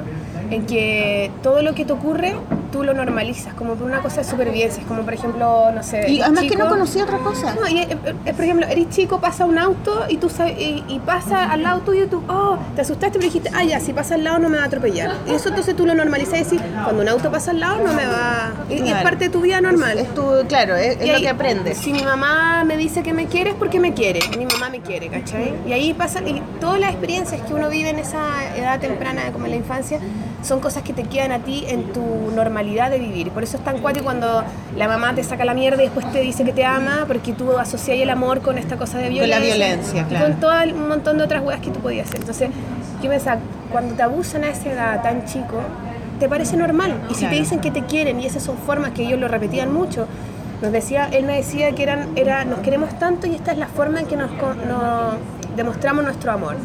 en 0.52 0.66
que 0.68 1.32
todo 1.42 1.64
lo 1.64 1.74
que 1.74 1.86
te 1.86 1.94
ocurre 1.94 2.36
tú 2.72 2.84
lo 2.84 2.94
normalizas, 2.94 3.54
como 3.54 3.74
por 3.76 3.86
una 3.88 4.00
cosa 4.00 4.18
de 4.22 4.24
supervivencia, 4.24 4.82
es 4.82 4.88
como 4.88 5.02
por 5.04 5.14
ejemplo, 5.14 5.72
no 5.74 5.84
sé, 5.84 6.10
Y 6.10 6.22
además 6.22 6.44
que 6.44 6.50
no 6.50 6.56
chico- 6.66 6.70
conocí 6.70 7.02
otra 7.02 7.18
cosa. 7.20 7.54
No, 7.56 7.68
y, 7.68 7.80
eh, 7.80 7.98
eh, 8.26 8.34
por 8.34 8.44
ejemplo, 8.46 8.66
eres 8.68 8.90
chico, 8.90 9.20
pasa 9.20 9.46
un 9.46 9.58
auto 9.58 10.06
y 10.10 10.18
tú 10.18 10.30
sabes, 10.30 10.58
y, 10.60 10.84
y 10.88 11.00
pasa 11.00 11.52
al 11.52 11.64
lado 11.64 11.82
tuyo 11.82 12.06
y 12.06 12.08
tú, 12.08 12.24
oh, 12.30 12.58
te 12.76 12.82
asustaste, 12.82 13.20
pero 13.20 13.26
dijiste, 13.26 13.50
ah, 13.54 13.64
ya, 13.64 13.80
si 13.80 13.94
pasa 13.94 14.16
al 14.16 14.24
lado 14.24 14.40
no 14.40 14.50
me 14.50 14.58
va 14.58 14.64
a 14.64 14.68
atropellar. 14.68 15.12
Y 15.28 15.34
eso 15.34 15.50
entonces 15.50 15.76
tú 15.76 15.86
lo 15.86 15.94
normalizas 15.96 16.40
y 16.40 16.44
decís, 16.44 16.62
cuando 16.84 17.02
un 17.02 17.10
auto 17.10 17.30
pasa 17.32 17.52
al 17.52 17.60
lado 17.60 17.78
no 17.86 17.94
me 17.94 18.06
va... 18.06 18.52
Y, 18.70 18.74
y 18.74 18.78
es 18.78 18.84
Claro. 18.84 19.04
parte 19.04 19.26
de 19.26 19.30
tu 19.30 19.42
vida 19.42 19.60
normal. 19.62 19.98
Es 20.00 20.14
tu, 20.16 20.24
claro, 20.48 20.76
es, 20.76 20.98
lo 21.06 21.20
que 21.20 21.30
aprendes. 21.30 21.78
Si 21.78 21.92
mi 21.92 22.04
mamá 22.04 22.64
me 22.64 22.78
dice 22.78 23.04
que 23.04 23.12
me 23.14 23.26
quiere 23.28 23.50
es 23.52 23.56
porque 23.56 23.80
me 23.80 23.94
quiere. 23.94 24.20
Mi 24.38 24.46
mamá 24.46 24.70
me 24.70 24.80
quiere, 24.80 25.08
¿cachai? 25.10 25.54
Y 25.68 25.74
ahí 25.74 25.94
pasa, 25.94 26.22
y 26.22 26.42
todas 26.60 26.80
las 26.80 26.92
experiencias 26.92 27.42
que 27.42 27.54
uno 27.54 27.68
vive 27.70 27.90
en 27.90 28.00
esa 28.00 28.56
edad 28.56 28.80
temprana, 28.80 29.24
como 29.34 29.46
en 29.46 29.52
la 29.52 29.58
infancia, 29.58 30.00
son 30.42 30.60
cosas 30.60 30.84
que 30.84 30.94
te 30.94 31.04
quedan 31.04 31.32
a 31.32 31.40
ti 31.40 31.66
en 31.68 31.92
tu 31.94 32.02
normalidad 32.36 32.61
de 32.90 33.00
vivir. 33.00 33.30
Por 33.32 33.44
eso 33.44 33.58
es 33.58 33.64
tan 33.64 33.80
cuático 33.80 34.06
cuando 34.06 34.44
la 34.78 34.88
mamá 34.88 35.14
te 35.16 35.24
saca 35.24 35.44
la 35.46 35.54
mierda 35.54 35.82
y 35.82 35.86
después 35.86 36.10
te 36.12 36.20
dice 36.22 36.44
que 36.44 36.54
te 36.54 36.64
ama, 36.66 37.06
porque 37.08 37.34
tú 37.34 37.58
asocias 37.58 37.98
el 38.00 38.10
amor 38.10 38.42
con 38.42 38.58
esta 38.58 38.78
cosa 38.78 38.98
de 38.98 39.06
Con 39.06 39.14
violencia. 39.14 39.40
la 39.40 39.46
violencia, 39.46 40.06
y. 40.08 40.22
Con 40.24 40.40
todo 40.40 40.52
un 40.74 40.88
montón 40.88 41.18
de 41.18 41.24
otras 41.24 41.44
weas 41.44 41.60
que 41.60 41.72
tú 41.72 41.80
podías 41.80 42.08
hacer. 42.08 42.20
Entonces, 42.22 42.50
yo 43.02 43.10
pensaba, 43.10 43.40
cuando 43.72 43.96
te 43.96 44.04
abusan 44.04 44.44
a 44.44 44.50
esa 44.50 44.72
edad 44.72 45.02
tan 45.02 45.26
chico, 45.26 45.60
te 46.20 46.30
parece 46.30 46.56
normal. 46.56 46.94
Y 47.10 47.14
si 47.14 47.22
Claro. 47.22 47.36
te 47.36 47.40
dicen 47.42 47.60
que 47.60 47.72
te 47.72 47.84
quieren, 47.86 48.20
y 48.22 48.26
esas 48.28 48.44
son 48.44 48.58
formas 48.58 48.92
que 48.92 49.04
ellos 49.04 49.20
lo 49.20 49.28
repetían 49.28 49.74
mucho, 49.74 50.08
nos 50.62 50.72
decía, 50.72 51.10
él 51.12 51.26
me 51.26 51.36
decía 51.38 51.72
que 51.72 51.82
eran, 51.84 52.10
era, 52.16 52.46
nos 52.46 52.60
queremos 52.60 52.98
tanto 53.00 53.26
y 53.26 53.34
esta 53.34 53.52
es 53.52 53.58
la 53.58 53.68
forma 53.68 54.02
en 54.02 54.06
que 54.06 54.16
nos 54.16 54.30
demostramos 55.56 56.04
nuestro 56.04 56.32
amor. 56.32 56.56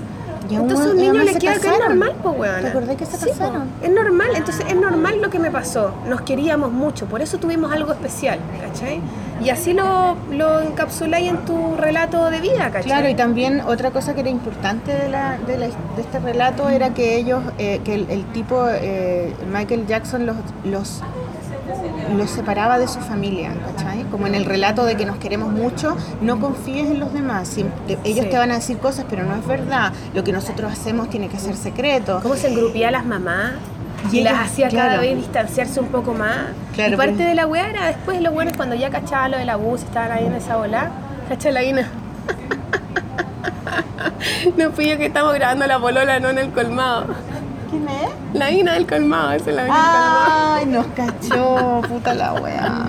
Y 0.48 0.54
Entonces 0.54 0.86
a 0.86 0.90
un 0.90 0.96
niño 0.96 1.12
le 1.14 1.34
queda 1.34 1.54
que 1.58 1.68
es 1.68 1.78
normal, 1.78 2.12
pues 2.22 2.38
weón. 2.38 2.86
¿Te 2.86 2.96
que 2.96 3.06
se 3.06 3.28
casaron? 3.30 3.68
Es 3.82 3.90
normal, 3.90 4.28
entonces 4.34 4.64
es 4.68 4.76
normal 4.76 5.20
lo 5.20 5.30
que 5.30 5.38
me 5.38 5.50
pasó. 5.50 5.90
Nos 6.08 6.20
queríamos 6.22 6.70
mucho, 6.72 7.06
por 7.06 7.20
eso 7.22 7.38
tuvimos 7.38 7.72
algo 7.72 7.92
especial, 7.92 8.38
¿cachai? 8.60 9.00
Y 9.42 9.50
así 9.50 9.74
lo, 9.74 10.16
lo 10.30 10.60
encapsuláis 10.60 11.28
en 11.28 11.38
tu 11.44 11.74
relato 11.76 12.30
de 12.30 12.40
vida, 12.40 12.66
¿cachai? 12.70 12.84
Claro, 12.84 13.08
y 13.08 13.14
también 13.14 13.60
otra 13.60 13.90
cosa 13.90 14.14
que 14.14 14.20
era 14.20 14.30
importante 14.30 14.92
de, 14.94 15.08
la, 15.10 15.36
de, 15.46 15.58
la- 15.58 15.66
de 15.66 16.00
este 16.02 16.18
relato 16.20 16.68
era 16.70 16.94
que 16.94 17.16
ellos, 17.16 17.42
eh, 17.58 17.80
que 17.84 17.94
el, 17.94 18.06
el 18.10 18.24
tipo, 18.32 18.64
eh, 18.68 19.34
Michael 19.52 19.86
Jackson, 19.86 20.24
los, 20.26 20.36
los, 20.64 21.02
los 22.16 22.30
separaba 22.30 22.78
de 22.78 22.88
su 22.88 23.00
familia, 23.00 23.50
¿cachai? 23.76 24.04
Como 24.04 24.26
en 24.26 24.34
el 24.34 24.44
relato 24.44 24.84
de 24.84 24.96
que 24.96 25.06
nos 25.06 25.16
queremos 25.18 25.52
mucho, 25.52 25.96
no 26.20 26.40
confíes 26.40 26.86
en 26.90 27.00
los 27.00 27.12
demás. 27.12 27.56
Ellos 27.56 28.24
Sí. 28.24 28.30
te 28.30 28.38
van 28.38 28.50
a 28.50 28.54
decir 28.54 28.78
cosas, 28.78 29.06
pero 29.08 29.24
no 29.24 29.34
es 29.34 29.46
verdad. 29.46 29.92
Lo 30.14 30.24
que 30.24 30.32
nosotros 30.32 30.72
hacemos 30.72 31.10
tiene 31.10 31.28
que 31.28 31.38
ser 31.38 31.56
secreto. 31.56 32.20
cómo 32.22 32.36
se 32.36 32.48
engrupía 32.48 32.88
a 32.88 32.92
las 32.92 33.04
mamás 33.04 33.52
y, 34.12 34.18
Y 34.18 34.22
las 34.22 34.38
hacía 34.40 34.68
cada 34.68 35.00
vez 35.00 35.16
distanciarse 35.16 35.80
un 35.80 35.88
poco 35.88 36.14
más. 36.14 36.36
Claro, 36.74 36.94
y 36.94 36.96
parte 36.96 37.22
de 37.24 37.34
la 37.34 37.46
weá 37.46 37.68
era 37.70 37.86
después 37.86 38.20
lo 38.20 38.30
bueno 38.30 38.50
es 38.50 38.56
cuando 38.56 38.74
ya 38.74 38.90
cachaba 38.90 39.28
lo 39.28 39.38
del 39.38 39.48
abuso, 39.48 39.84
estaban 39.84 40.12
ahí 40.12 40.26
en 40.26 40.34
esa 40.34 40.56
bola. 40.56 40.90
¿Cachai 41.28 41.52
la 41.52 41.62
guina? 41.62 41.88
no 44.56 44.70
fui 44.72 44.88
yo 44.88 44.96
que 44.98 45.06
estamos 45.06 45.34
grabando 45.34 45.66
la 45.66 45.78
polola, 45.78 46.20
no 46.20 46.30
en 46.30 46.38
el 46.38 46.50
colmado. 46.50 47.06
¿Quién 47.84 47.88
es? 47.88 48.10
La 48.38 48.50
guina 48.50 48.72
del 48.74 48.86
colmado, 48.86 49.32
esa 49.32 49.50
es 49.50 49.56
la 49.56 49.62
guina 49.64 49.76
del 49.76 49.84
colmado. 49.84 50.54
Ay, 50.54 50.66
nos 50.66 50.86
cachó, 50.88 51.80
puta 51.88 52.14
la 52.14 52.32
weá. 52.34 52.84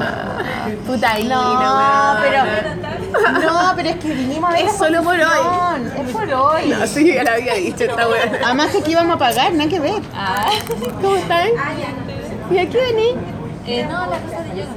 Puta 0.85 1.15
guina, 1.17 1.35
No, 1.35 2.17
pero. 2.21 2.43
No, 3.41 3.73
pero 3.75 3.89
es 3.89 3.95
que 3.97 4.13
vinimos 4.13 4.49
a 4.49 4.53
ver. 4.53 4.65
Es 4.65 4.77
solo 4.77 5.03
por 5.03 5.15
hoy. 5.15 5.81
Es 6.05 6.11
por 6.11 6.33
hoy. 6.33 6.69
No, 6.69 6.87
sí, 6.87 7.13
ya 7.13 7.23
la 7.23 7.33
había 7.33 7.53
dicho 7.55 7.83
esta 7.85 8.07
weá. 8.07 8.31
Además 8.45 8.67
que 8.71 8.77
aquí 8.79 8.91
íbamos 8.91 9.15
a 9.15 9.19
pagar, 9.19 9.53
nada 9.53 9.69
que 9.69 9.79
ver. 9.79 10.01
¿Cómo 11.01 11.15
están? 11.15 11.47
¿Y 12.51 12.57
aquí 12.57 12.77
vení? 12.77 13.15
Eh, 13.65 13.83
no, 13.89 13.99
la 14.07 14.17
cosa 14.19 14.43
de 14.43 14.49
yoga. 14.61 14.71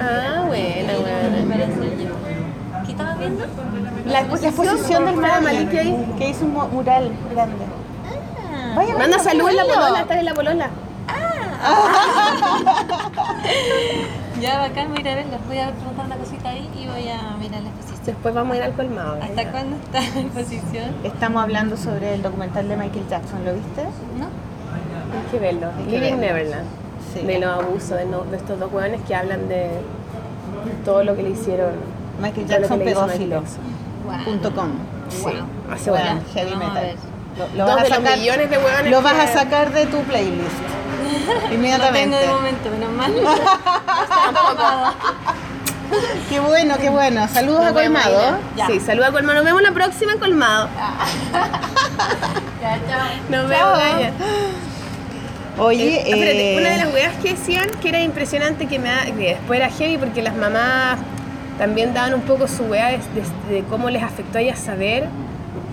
Ah, 0.00 0.44
buena, 0.46 0.92
buena. 0.92 1.48
Para 1.54 1.64
hacer 1.64 1.98
yoga. 1.98 2.84
¿Qué 2.84 2.92
estabas 2.92 3.18
viendo? 3.18 3.44
La 4.06 4.12
La 4.12 4.20
exposición 4.20 5.04
del 5.06 5.14
Estaba 5.14 5.40
Mali, 5.40 5.64
Maliki 5.66 6.18
que 6.18 6.28
hizo 6.30 6.44
un 6.44 6.52
mu- 6.54 6.68
mural 6.68 7.10
grande. 7.32 7.64
Vaya, 8.78 8.92
Manda 8.96 9.16
vaya, 9.16 9.30
salud 9.30 9.48
en 9.48 9.56
la 9.56 9.64
polola, 9.64 10.00
estás 10.00 10.16
en 10.18 10.24
la 10.24 10.34
polola. 10.34 10.70
Ya, 14.40 14.58
bacán, 14.60 14.88
voy 14.90 14.98
a 14.98 15.00
ir 15.00 15.08
a 15.08 15.14
verla. 15.16 15.38
Voy 15.48 15.58
a 15.58 15.70
preguntar 15.72 16.06
una 16.06 16.16
cosita 16.16 16.48
ahí 16.50 16.70
y 16.78 16.86
voy 16.86 17.08
a 17.08 17.36
mirar 17.40 17.62
la 17.62 17.68
exposición. 17.70 18.04
Después 18.06 18.34
vamos 18.34 18.54
a 18.54 18.56
ir 18.58 18.62
al 18.62 18.72
colmado. 18.74 19.18
¿Hasta 19.20 19.50
cuándo 19.50 19.76
está 19.76 20.00
la 20.00 20.20
exposición? 20.20 20.84
Estamos 21.02 21.42
hablando 21.42 21.76
sobre 21.76 22.14
el 22.14 22.22
documental 22.22 22.68
de 22.68 22.76
Michael 22.76 23.08
Jackson, 23.10 23.44
¿lo 23.44 23.54
viste? 23.54 23.82
¿No? 24.16 24.26
Hay 24.26 25.30
que 25.32 25.38
verlo. 25.40 25.66
Hay 25.76 25.84
que 25.84 25.90
Living 25.90 26.20
verlo. 26.20 26.20
Neverland. 26.20 26.66
Sí. 27.12 27.20
De 27.26 27.38
los 27.40 27.50
abusos 27.50 27.90
de, 27.98 28.06
no- 28.06 28.22
de 28.24 28.36
estos 28.36 28.60
dos 28.60 28.72
hueones 28.72 29.00
que 29.08 29.14
hablan 29.16 29.48
de 29.48 29.70
todo 30.84 31.02
lo 31.02 31.16
que 31.16 31.24
le 31.24 31.30
hicieron. 31.30 31.72
Michael 32.22 32.46
Jackson 32.46 32.78
que 32.78 32.84
le 32.84 32.90
hizo 32.92 33.00
Michael 33.02 33.18
pedófilo. 33.18 33.40
Jackson. 33.40 34.24
Punto 34.24 34.54
com. 34.54 34.68
Sí, 35.08 35.24
hace 35.72 35.90
Bueno, 35.90 36.20
heavy 36.34 36.54
metal. 36.56 36.94
Lo, 37.38 37.46
lo 37.56 37.66
Dos 37.66 37.76
vas 37.76 37.76
de 37.76 37.80
a 37.80 37.88
los 37.90 37.98
sacar, 38.04 38.18
millones 38.18 38.50
de 38.50 38.58
hueones 38.58 38.90
lo 38.90 39.02
vas 39.02 39.12
que- 39.14 39.20
a 39.20 39.32
sacar 39.32 39.72
de 39.72 39.86
tu 39.86 40.02
playlist. 40.02 40.56
Inmediatamente. 41.52 42.16
tengo 42.18 42.32
de 42.32 42.40
momento, 42.40 42.70
menos 42.70 42.90
mal. 42.92 43.12
Qué 46.28 46.38
bueno, 46.40 46.76
qué 46.78 46.90
bueno. 46.90 47.26
Saludos 47.28 47.64
a 47.64 47.72
Colmado. 47.72 48.38
Sí, 48.66 48.78
saluda 48.80 49.08
a 49.08 49.12
Colmado. 49.12 49.36
Nos 49.36 49.44
vemos 49.46 49.62
la 49.62 49.72
próxima 49.72 50.12
en 50.12 50.18
Colmado. 50.18 50.68
Ya, 52.60 52.78
chao. 52.88 53.06
Nos 53.30 53.40
Chao. 53.40 53.48
vemos, 53.48 53.78
Gaya. 53.78 54.12
Oye, 55.58 55.96
Eh, 55.96 56.10
espérate, 56.10 56.54
eh, 56.54 56.58
una 56.60 56.70
de 56.70 56.76
las 56.76 56.92
weas 56.94 57.14
que 57.22 57.30
decían 57.30 57.68
que 57.80 57.88
era 57.88 58.00
impresionante, 58.00 58.66
que, 58.66 58.78
me 58.78 58.90
que 59.16 59.28
después 59.34 59.58
era 59.58 59.70
heavy 59.70 59.96
porque 59.96 60.22
las 60.22 60.36
mamás 60.36 60.98
también 61.58 61.94
daban 61.94 62.14
un 62.14 62.20
poco 62.22 62.46
su 62.46 62.64
wea 62.64 62.88
de, 62.88 62.98
de- 62.98 63.54
de 63.54 63.64
cómo 63.64 63.88
les 63.90 64.02
afectó 64.02 64.38
a 64.38 64.40
ellas 64.42 64.58
saber 64.58 65.08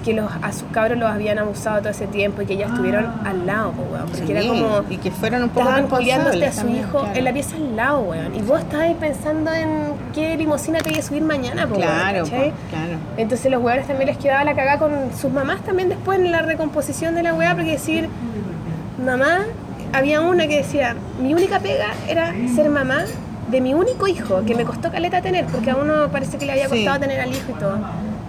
que 0.05 0.13
los, 0.13 0.31
a 0.41 0.51
sus 0.53 0.63
cabros 0.71 0.97
los 0.99 1.09
habían 1.09 1.39
abusado 1.39 1.79
todo 1.79 1.89
ese 1.89 2.05
tiempo 2.05 2.41
y 2.41 2.45
que 2.45 2.53
ellas 2.53 2.69
estuvieron 2.69 3.05
al 3.25 3.45
lado, 3.47 3.73
weón, 3.91 4.05
porque 4.05 4.25
sí, 4.27 4.31
era 4.31 4.47
como... 4.47 4.81
y 4.89 4.97
que 4.97 5.09
fueron 5.11 5.43
un 5.43 5.49
poco 5.49 5.61
Estaban 5.67 5.87
culiándote 5.87 6.45
a 6.45 6.51
su 6.51 6.57
también, 6.59 6.79
hijo 6.83 6.99
claro. 6.99 7.15
en 7.17 7.23
la 7.23 7.33
pieza 7.33 7.55
al 7.55 7.75
lado, 7.75 7.99
weón. 8.01 8.35
Y 8.35 8.41
vos 8.43 8.59
estabas 8.59 8.85
ahí 8.85 8.95
pensando 8.99 9.51
en 9.51 9.69
qué 10.13 10.37
limosina 10.37 10.77
te 10.79 10.91
iba 10.91 10.99
a 10.99 11.01
subir 11.01 11.23
mañana, 11.23 11.65
po, 11.67 11.75
Claro, 11.75 12.23
¿cachai? 12.25 12.51
po, 12.51 12.55
claro. 12.69 12.97
Entonces 13.17 13.51
los 13.51 13.61
weones 13.63 13.87
también 13.87 14.07
les 14.09 14.17
quedaba 14.19 14.43
la 14.43 14.53
cagada 14.55 14.77
con 14.77 14.91
sus 15.19 15.31
mamás 15.33 15.61
también 15.61 15.89
después 15.89 16.19
en 16.19 16.31
la 16.31 16.43
recomposición 16.43 17.15
de 17.15 17.23
la 17.23 17.33
weá, 17.33 17.55
porque 17.55 17.71
decir, 17.71 18.07
mamá, 19.03 19.39
había 19.91 20.21
una 20.21 20.47
que 20.47 20.57
decía, 20.57 20.95
mi 21.21 21.33
única 21.33 21.59
pega 21.59 21.87
era 22.07 22.33
ser 22.55 22.69
mamá 22.69 23.05
de 23.49 23.61
mi 23.61 23.73
único 23.73 24.07
hijo, 24.07 24.43
que 24.45 24.55
me 24.55 24.65
costó 24.65 24.91
caleta 24.91 25.21
tener, 25.21 25.45
porque 25.45 25.71
a 25.71 25.75
uno 25.75 26.09
parece 26.11 26.37
que 26.37 26.45
le 26.45 26.51
había 26.53 26.67
Sí. 26.69 26.77
costado 26.77 26.99
tener 26.99 27.19
al 27.21 27.29
hijo 27.29 27.51
y 27.55 27.59
todo. 27.59 27.77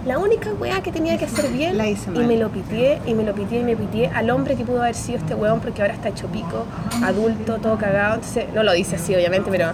La 0.07 0.19
única 0.19 0.53
weá 0.53 0.81
que 0.81 0.93
tenía 0.93 1.17
que 1.17 1.25
hacer 1.25 1.51
bien, 1.51 1.77
La 1.77 1.85
hice 1.85 2.09
y 2.15 2.19
me 2.19 2.37
lo 2.37 2.47
pitié, 2.47 2.99
y 3.05 3.13
me 3.13 3.23
lo 3.23 3.35
pitié, 3.35 3.59
y 3.59 3.63
me 3.65 3.75
pitié 3.75 4.07
al 4.07 4.29
hombre 4.29 4.55
que 4.55 4.63
pudo 4.63 4.81
haber 4.81 4.95
sido 4.95 5.17
este 5.17 5.35
weón, 5.35 5.59
porque 5.59 5.81
ahora 5.81 5.95
está 5.95 6.07
hecho 6.07 6.27
pico, 6.27 6.65
adulto, 7.03 7.57
todo 7.57 7.77
cagado. 7.77 8.15
Entonces, 8.15 8.45
no 8.55 8.63
lo 8.63 8.71
dice 8.71 8.95
así, 8.95 9.13
obviamente, 9.13 9.51
pero. 9.51 9.71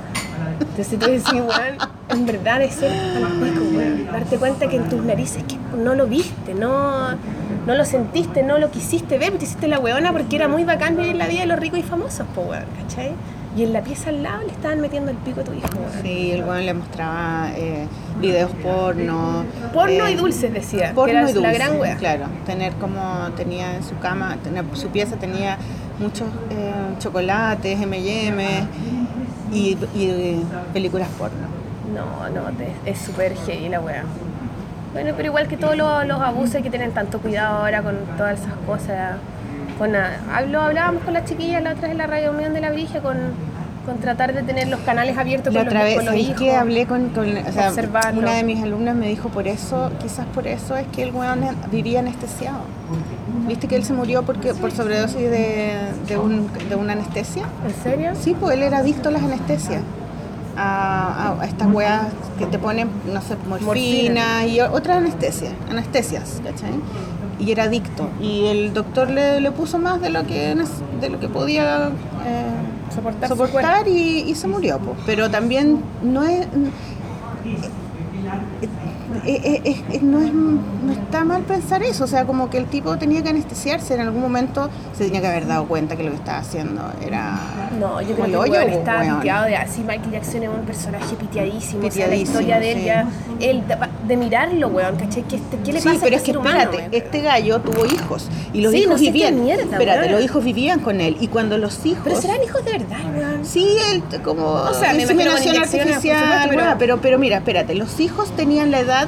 Entonces 0.59 0.97
tú 0.97 1.05
decís, 1.05 1.31
weón, 1.33 1.77
en 2.09 2.25
verdad 2.25 2.63
es 2.63 2.73
ser 2.73 2.91
al 2.91 3.31
pico, 3.33 3.63
weón. 3.75 4.07
Darte 4.11 4.37
cuenta 4.37 4.67
que 4.67 4.77
en 4.77 4.89
tus 4.89 5.03
narices 5.03 5.43
que 5.43 5.55
no 5.77 5.93
lo 5.93 6.07
viste, 6.07 6.55
no, 6.55 7.11
no 7.67 7.75
lo 7.75 7.85
sentiste, 7.85 8.41
no 8.41 8.57
lo 8.57 8.71
quisiste 8.71 9.19
ver, 9.19 9.33
te 9.33 9.45
hiciste 9.45 9.67
la 9.67 9.77
weona 9.77 10.11
porque 10.11 10.35
era 10.35 10.47
muy 10.47 10.63
bacán 10.63 10.97
vivir 10.97 11.15
la 11.15 11.27
vida 11.27 11.41
de 11.41 11.47
los 11.47 11.59
ricos 11.59 11.77
y 11.77 11.83
famosos, 11.83 12.25
po, 12.33 12.41
weón, 12.41 12.65
¿cachai? 12.81 13.11
Y 13.55 13.63
en 13.63 13.73
la 13.73 13.81
pieza 13.81 14.09
al 14.09 14.23
lado 14.23 14.41
le 14.41 14.51
estaban 14.51 14.81
metiendo 14.81 15.11
el 15.11 15.17
pico 15.17 15.41
a 15.41 15.43
tu 15.43 15.53
hijo. 15.53 15.67
Sí, 16.01 16.31
el 16.31 16.43
weón 16.43 16.65
le 16.65 16.73
mostraba 16.73 17.51
eh, 17.55 17.85
videos 18.19 18.49
porno. 18.63 19.43
Porno 19.71 20.07
eh, 20.07 20.11
y 20.11 20.15
dulces, 20.15 20.51
decía, 20.51 20.87
que 20.89 20.93
Porno 20.95 21.11
era 21.19 21.21
y 21.29 21.33
la 21.33 21.39
dulces, 21.39 21.53
gran 21.59 21.79
wea. 21.79 21.95
Claro, 21.97 22.25
tener 22.47 22.73
como 22.73 23.29
tenía 23.37 23.75
en 23.75 23.83
su 23.83 23.95
cama, 23.99 24.37
tener, 24.43 24.65
su 24.73 24.87
pieza 24.89 25.17
tenía 25.17 25.57
muchos 25.99 26.27
eh, 26.49 26.73
chocolates, 26.97 27.79
M&M 27.79 28.43
y, 29.51 29.77
y, 29.93 30.03
eh, 30.09 30.39
películas 30.73 31.07
porno. 31.19 31.47
No, 31.93 32.27
no, 32.29 32.49
te- 32.57 32.89
es 32.89 32.97
súper 32.97 33.35
heavy 33.45 33.69
la 33.69 33.79
wea. 33.81 34.03
Bueno, 34.93 35.13
pero 35.15 35.27
igual 35.29 35.47
que 35.47 35.57
todos 35.57 35.75
los, 35.77 36.07
los 36.07 36.19
abusos 36.21 36.55
hay 36.55 36.63
que 36.63 36.69
tener 36.71 36.91
tanto 36.91 37.19
cuidado 37.19 37.59
ahora 37.59 37.83
con 37.83 37.95
todas 38.17 38.39
esas 38.39 38.53
cosas. 38.65 39.17
Con, 39.83 39.91
hablo, 40.33 40.61
hablábamos 40.61 41.03
con 41.03 41.13
las 41.13 41.25
chiquillas 41.25 41.61
la 41.61 41.71
otra 41.71 41.81
vez 41.81 41.91
en 41.91 41.97
la 41.97 42.07
radio 42.07 42.31
Unión 42.31 42.53
de 42.53 42.61
la 42.61 42.71
Brilla 42.71 43.01
con, 43.01 43.17
con 43.85 43.97
tratar 43.97 44.33
de 44.33 44.41
tener 44.41 44.69
los 44.69 44.79
canales 44.79 45.17
abiertos 45.17 45.53
La 45.53 45.59
con 45.59 45.67
otra 45.67 45.79
los, 45.81 45.87
vez, 45.89 45.95
con 45.97 46.05
los 46.05 46.11
¿sabéis 46.13 46.27
hijos. 46.29 46.39
que 46.41 46.55
hablé 46.55 46.85
con, 46.85 47.09
con- 47.09 47.35
o 47.37 47.51
sea, 47.51 47.67
observarlo. 47.67 48.21
una 48.21 48.31
de 48.35 48.43
mis 48.45 48.63
alumnas 48.63 48.95
me 48.95 49.09
dijo 49.09 49.27
por 49.27 49.45
eso, 49.45 49.91
quizás 50.01 50.25
por 50.27 50.47
eso 50.47 50.77
es 50.77 50.87
que 50.87 51.03
el 51.03 51.11
weón 51.11 51.41
vivía 51.69 51.99
anestesiado. 51.99 52.59
¿Viste 53.45 53.67
que 53.67 53.75
él 53.75 53.83
se 53.83 53.91
murió 53.91 54.23
porque 54.23 54.53
por 54.53 54.71
sobredosis 54.71 55.17
de, 55.29 55.73
de, 56.07 56.17
un, 56.17 56.47
de 56.69 56.75
una 56.77 56.93
anestesia? 56.93 57.43
¿En 57.67 57.83
serio? 57.83 58.11
Sí, 58.17 58.37
pues 58.39 58.55
él 58.55 58.63
era 58.63 58.77
adicto 58.77 59.09
a 59.09 59.11
las 59.11 59.23
anestesias. 59.23 59.81
A, 60.55 61.33
a- 61.35 61.41
a 61.41 61.45
estas 61.45 61.67
weas 61.73 62.03
que 62.39 62.45
te 62.45 62.57
ponen, 62.59 62.87
no 63.11 63.21
sé, 63.21 63.35
morfina, 63.49 63.65
Morfina. 63.65 64.45
y 64.45 64.61
otras 64.61 64.97
anestesias, 64.99 65.51
anestesias, 65.69 66.39
¿cachai? 66.43 66.69
Y 67.39 67.51
era 67.51 67.63
adicto. 67.63 68.09
Y 68.21 68.45
el 68.47 68.73
doctor 68.73 69.09
le, 69.09 69.41
le 69.41 69.51
puso 69.51 69.79
más 69.79 69.99
de 70.01 70.09
lo 70.09 70.25
que, 70.25 70.55
de 71.01 71.09
lo 71.09 71.19
que 71.19 71.27
podía 71.29 71.87
eh, 72.25 72.91
Soportar 72.93 73.27
soportar 73.29 73.87
y, 73.87 74.19
y 74.29 74.35
se 74.35 74.47
murió. 74.47 74.77
pues. 74.79 74.97
Pero 75.05 75.29
también 75.31 75.81
no 76.03 76.23
es... 76.23 76.45
eh, 79.25 79.41
eh, 79.43 79.61
eh, 79.63 79.83
eh, 79.91 79.99
no, 80.01 80.19
es, 80.21 80.33
no 80.33 80.91
está 80.91 81.23
mal 81.23 81.43
pensar 81.43 81.81
eso, 81.83 82.03
o 82.03 82.07
sea, 82.07 82.25
como 82.25 82.49
que 82.49 82.57
el 82.57 82.65
tipo 82.65 82.97
tenía 82.97 83.21
que 83.23 83.29
anestesiarse, 83.29 83.93
en 83.93 84.01
algún 84.01 84.21
momento 84.21 84.69
se 84.97 85.05
tenía 85.05 85.21
que 85.21 85.27
haber 85.27 85.47
dado 85.47 85.65
cuenta 85.65 85.95
que 85.95 86.03
lo 86.03 86.09
que 86.11 86.17
estaba 86.17 86.39
haciendo 86.39 86.81
era 87.05 87.37
No, 87.79 88.01
yo 88.01 88.15
creo 88.15 88.25
que 88.25 88.31
el 88.31 88.35
hoyo, 88.35 88.53
weón. 88.53 89.17
piteado 89.19 89.45
de 89.45 89.55
así. 89.55 89.81
Michael 89.81 90.11
Jackson 90.11 90.43
es 90.43 90.49
un 90.49 90.65
personaje 90.65 91.15
piteadísimo. 91.15 91.87
O 91.87 91.91
sea, 91.91 92.07
la 92.07 92.13
Piteadísimo, 92.13 92.39
historia 92.39 92.59
de 92.59 92.71
él 92.71 92.79
sí. 92.79 92.85
ya. 92.85 93.07
Él, 93.49 93.63
de, 93.67 93.75
de 94.07 94.17
mirarlo, 94.17 94.67
weón, 94.69 94.95
¿cachai? 94.95 95.23
¿Qué, 95.23 95.35
este- 95.35 95.57
qué 95.63 95.73
le 95.73 95.81
Sí, 95.81 95.87
pasa 95.89 95.99
pero 96.03 96.15
a 96.15 96.17
es 96.17 96.23
que 96.23 96.31
este 96.31 96.31
ser 96.31 96.37
humano, 96.37 96.59
espérate, 96.71 96.97
este 96.97 97.21
gallo 97.21 97.59
tuvo 97.61 97.85
hijos 97.85 98.29
y 98.53 98.61
los 98.61 98.71
Sí, 98.71 98.77
hijos 98.79 98.91
no 98.91 98.97
sé 98.97 99.03
qué 99.05 99.11
vivían. 99.11 99.43
mierda, 99.43 99.63
espérate, 99.63 99.99
weón. 100.01 100.11
los 100.13 100.23
hijos 100.23 100.43
vivían 100.43 100.79
con 100.79 101.01
él 101.01 101.17
y 101.19 101.27
cuando 101.27 101.57
los 101.57 101.85
hijos 101.85 102.03
Pero 102.05 102.21
serán 102.21 102.41
hijos 102.43 102.63
de 102.65 102.71
verdad, 102.71 102.97
weón. 103.15 103.45
Sí, 103.45 103.67
él 103.91 104.03
como 104.23 104.45
O 104.45 104.73
sea, 104.73 104.93
inseminación 104.99 105.57
artificial, 105.57 106.47
pero- 106.49 106.75
pero... 106.79 107.01
pero 107.01 107.19
mira, 107.19 107.37
espérate, 107.37 107.75
los 107.75 107.99
hijos 107.99 108.31
tenían 108.35 108.71
la 108.71 108.79
edad 108.79 109.07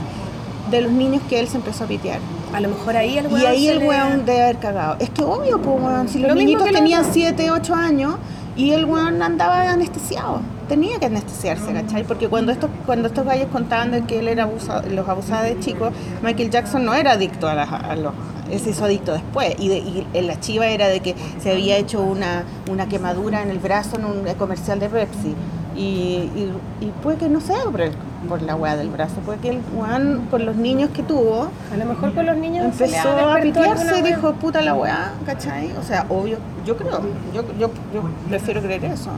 de 0.71 0.81
los 0.81 0.91
niños 0.91 1.21
que 1.29 1.39
él 1.39 1.47
se 1.47 1.57
empezó 1.57 1.83
a 1.83 1.87
pitear. 1.87 2.19
A 2.53 2.59
lo 2.59 2.69
mejor 2.69 2.97
ahí 2.97 3.17
el 3.17 3.27
weón. 3.27 3.41
Y 3.41 3.45
ahí 3.45 3.67
el 3.67 3.79
le- 3.79 3.87
weón 3.87 4.25
debe 4.25 4.41
haber 4.43 4.57
cagado. 4.57 4.95
Es 4.99 5.09
que 5.09 5.23
obvio, 5.23 5.61
pues, 5.61 5.79
weón, 5.81 6.09
si 6.09 6.19
los 6.19 6.29
Lo 6.29 6.35
niñitos 6.35 6.65
que 6.67 6.73
tenían 6.73 7.01
otros. 7.01 7.13
7, 7.13 7.51
8 7.51 7.75
años 7.75 8.15
y 8.57 8.71
el 8.71 8.85
weón 8.85 9.21
andaba 9.21 9.69
anestesiado. 9.69 10.41
Tenía 10.67 10.97
que 10.99 11.05
anestesiarse, 11.05 11.71
¿cachai? 11.73 12.03
Porque 12.03 12.27
cuando 12.27 12.51
estos, 12.51 12.69
cuando 12.85 13.07
estos 13.07 13.25
gallos 13.25 13.47
contaban 13.51 13.91
de 13.91 14.03
que 14.03 14.19
él 14.19 14.27
era 14.27 14.43
abusado, 14.43 14.87
los 14.89 15.07
abusaba 15.07 15.43
de 15.43 15.59
chicos, 15.59 15.91
Michael 16.23 16.49
Jackson 16.49 16.83
no 16.85 16.93
era 16.93 17.11
adicto 17.11 17.47
a, 17.47 17.53
las- 17.53 17.71
a 17.71 17.95
los... 17.95 18.13
Él 18.51 18.59
se 18.59 18.71
hizo 18.71 18.85
adicto 18.85 19.13
después. 19.13 19.55
Y, 19.59 19.69
de- 19.69 19.77
y 19.79 20.07
en 20.13 20.27
la 20.27 20.39
chiva 20.39 20.67
era 20.67 20.87
de 20.87 20.99
que 21.01 21.15
se 21.39 21.51
había 21.51 21.77
hecho 21.77 22.01
una, 22.01 22.43
una 22.71 22.87
quemadura 22.87 23.41
en 23.43 23.49
el 23.49 23.59
brazo 23.59 23.97
en 23.97 24.05
un 24.05 24.23
comercial 24.39 24.79
de 24.79 24.89
Pepsi. 24.89 25.35
Y, 25.75 25.79
y, 25.81 26.53
y 26.81 26.85
puede 27.03 27.17
que 27.17 27.27
no 27.27 27.41
sea 27.41 27.63
por, 27.69 27.81
el- 27.81 27.91
por 28.29 28.41
la 28.41 28.55
weá 28.55 28.75
del 28.77 28.89
brazo, 28.89 29.15
puede 29.25 29.39
que 29.39 29.49
el 29.49 29.59
weón, 29.75 30.27
por 30.31 30.39
los 30.41 30.55
niños 30.55 30.89
que 30.91 31.03
tuvo, 31.03 31.49
A 31.73 31.77
lo 31.77 31.85
mejor 31.85 32.13
con 32.13 32.25
los 32.25 32.37
niños 32.37 32.65
empezó 32.65 33.09
a 33.09 33.35
pitearse, 33.41 34.01
weá. 34.01 34.01
dijo 34.15 34.33
puta 34.33 34.61
la 34.61 34.73
weá, 34.73 35.11
¿cachai? 35.25 35.71
O 35.79 35.83
sea, 35.83 36.05
obvio, 36.09 36.37
yo 36.65 36.77
creo, 36.77 37.01
yo, 37.33 37.43
yo, 37.59 37.69
yo 37.93 38.01
prefiero 38.29 38.61
creer 38.61 38.85
eso. 38.85 39.09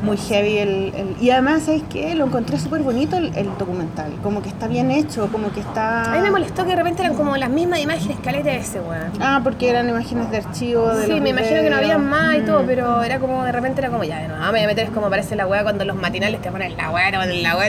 Muy 0.00 0.16
heavy 0.16 0.58
el, 0.58 0.92
el- 0.94 1.16
Y 1.20 1.30
además, 1.30 1.64
¿sabes 1.64 1.82
qué? 1.90 2.14
Lo 2.14 2.26
encontré 2.26 2.56
súper 2.58 2.82
bonito 2.82 3.16
el, 3.16 3.36
el 3.36 3.48
documental, 3.58 4.12
como 4.22 4.42
que 4.42 4.48
está 4.48 4.68
bien 4.68 4.92
hecho, 4.92 5.26
como 5.32 5.50
que 5.50 5.58
está... 5.58 6.12
A 6.12 6.14
mí 6.16 6.20
me 6.22 6.30
molestó 6.30 6.62
que 6.64 6.70
de 6.70 6.76
repente 6.76 7.02
eran 7.02 7.16
como 7.16 7.36
las 7.36 7.50
mismas 7.50 7.80
imágenes 7.80 8.16
caleta 8.22 8.48
de 8.50 8.58
ese, 8.58 8.80
weón. 8.80 9.10
Ah, 9.20 9.40
porque 9.42 9.68
eran 9.68 9.88
imágenes 9.88 10.30
de 10.30 10.36
archivo 10.36 10.86
de 10.94 11.06
Sí, 11.06 11.20
me 11.20 11.30
imagino 11.30 11.62
que 11.62 11.70
no 11.70 11.76
había 11.78 11.98
más 11.98 12.36
y 12.36 12.40
todo, 12.42 12.62
Mm. 12.62 12.66
pero 12.66 13.02
era 13.02 13.18
como 13.18 13.42
de 13.44 13.50
repente 13.50 13.80
era 13.80 13.90
como 13.90 14.04
ya, 14.04 14.28
no, 14.28 14.36
me 14.46 14.50
voy 14.50 14.60
a 14.60 14.66
meter 14.68 14.84
es 14.86 14.90
como 14.90 15.10
parece 15.10 15.34
la 15.34 15.46
weá 15.48 15.64
cuando 15.64 15.84
los 15.84 15.96
matinales 15.96 16.40
te 16.42 16.50
ponen 16.52 16.76
la 16.76 16.90
weá, 16.90 17.10
ponen 17.10 17.42
la 17.42 17.56
weá, 17.56 17.68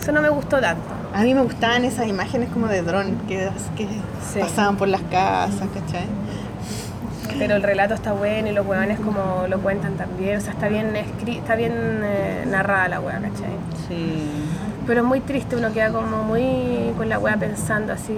Eso 0.00 0.10
no 0.12 0.22
me 0.22 0.30
gustó 0.30 0.58
tanto. 0.58 0.82
A 1.14 1.20
mí 1.22 1.34
me 1.34 1.42
gustaban 1.42 1.84
esas 1.84 2.06
imágenes 2.08 2.48
como 2.50 2.66
de 2.68 2.80
dron 2.80 3.18
que, 3.28 3.50
que 3.76 3.84
Sí. 4.32 4.40
pasaban 4.40 4.76
por 4.78 4.88
las 4.88 5.02
casas, 5.02 5.68
¿cachai? 5.74 6.06
Pero 7.42 7.56
el 7.56 7.62
relato 7.62 7.94
está 7.94 8.12
bueno 8.12 8.48
y 8.48 8.52
los 8.52 8.66
weones 8.66 9.00
como 9.00 9.46
lo 9.48 9.58
cuentan 9.60 9.94
también. 9.94 10.38
O 10.38 10.40
sea, 10.40 10.52
está 10.52 10.68
bien 10.68 10.94
escri 10.94 11.38
está 11.38 11.56
bien 11.56 11.72
eh, 12.04 12.44
narrada 12.48 12.88
la 12.88 13.00
weá, 13.00 13.14
¿cachai? 13.14 13.56
Sí. 13.88 14.30
Pero 14.86 15.00
es 15.00 15.06
muy 15.06 15.20
triste, 15.20 15.56
uno 15.56 15.72
queda 15.72 15.90
como 15.90 16.22
muy 16.22 16.92
con 16.96 17.08
la 17.08 17.18
weá 17.18 17.36
pensando 17.36 17.92
así. 17.92 18.14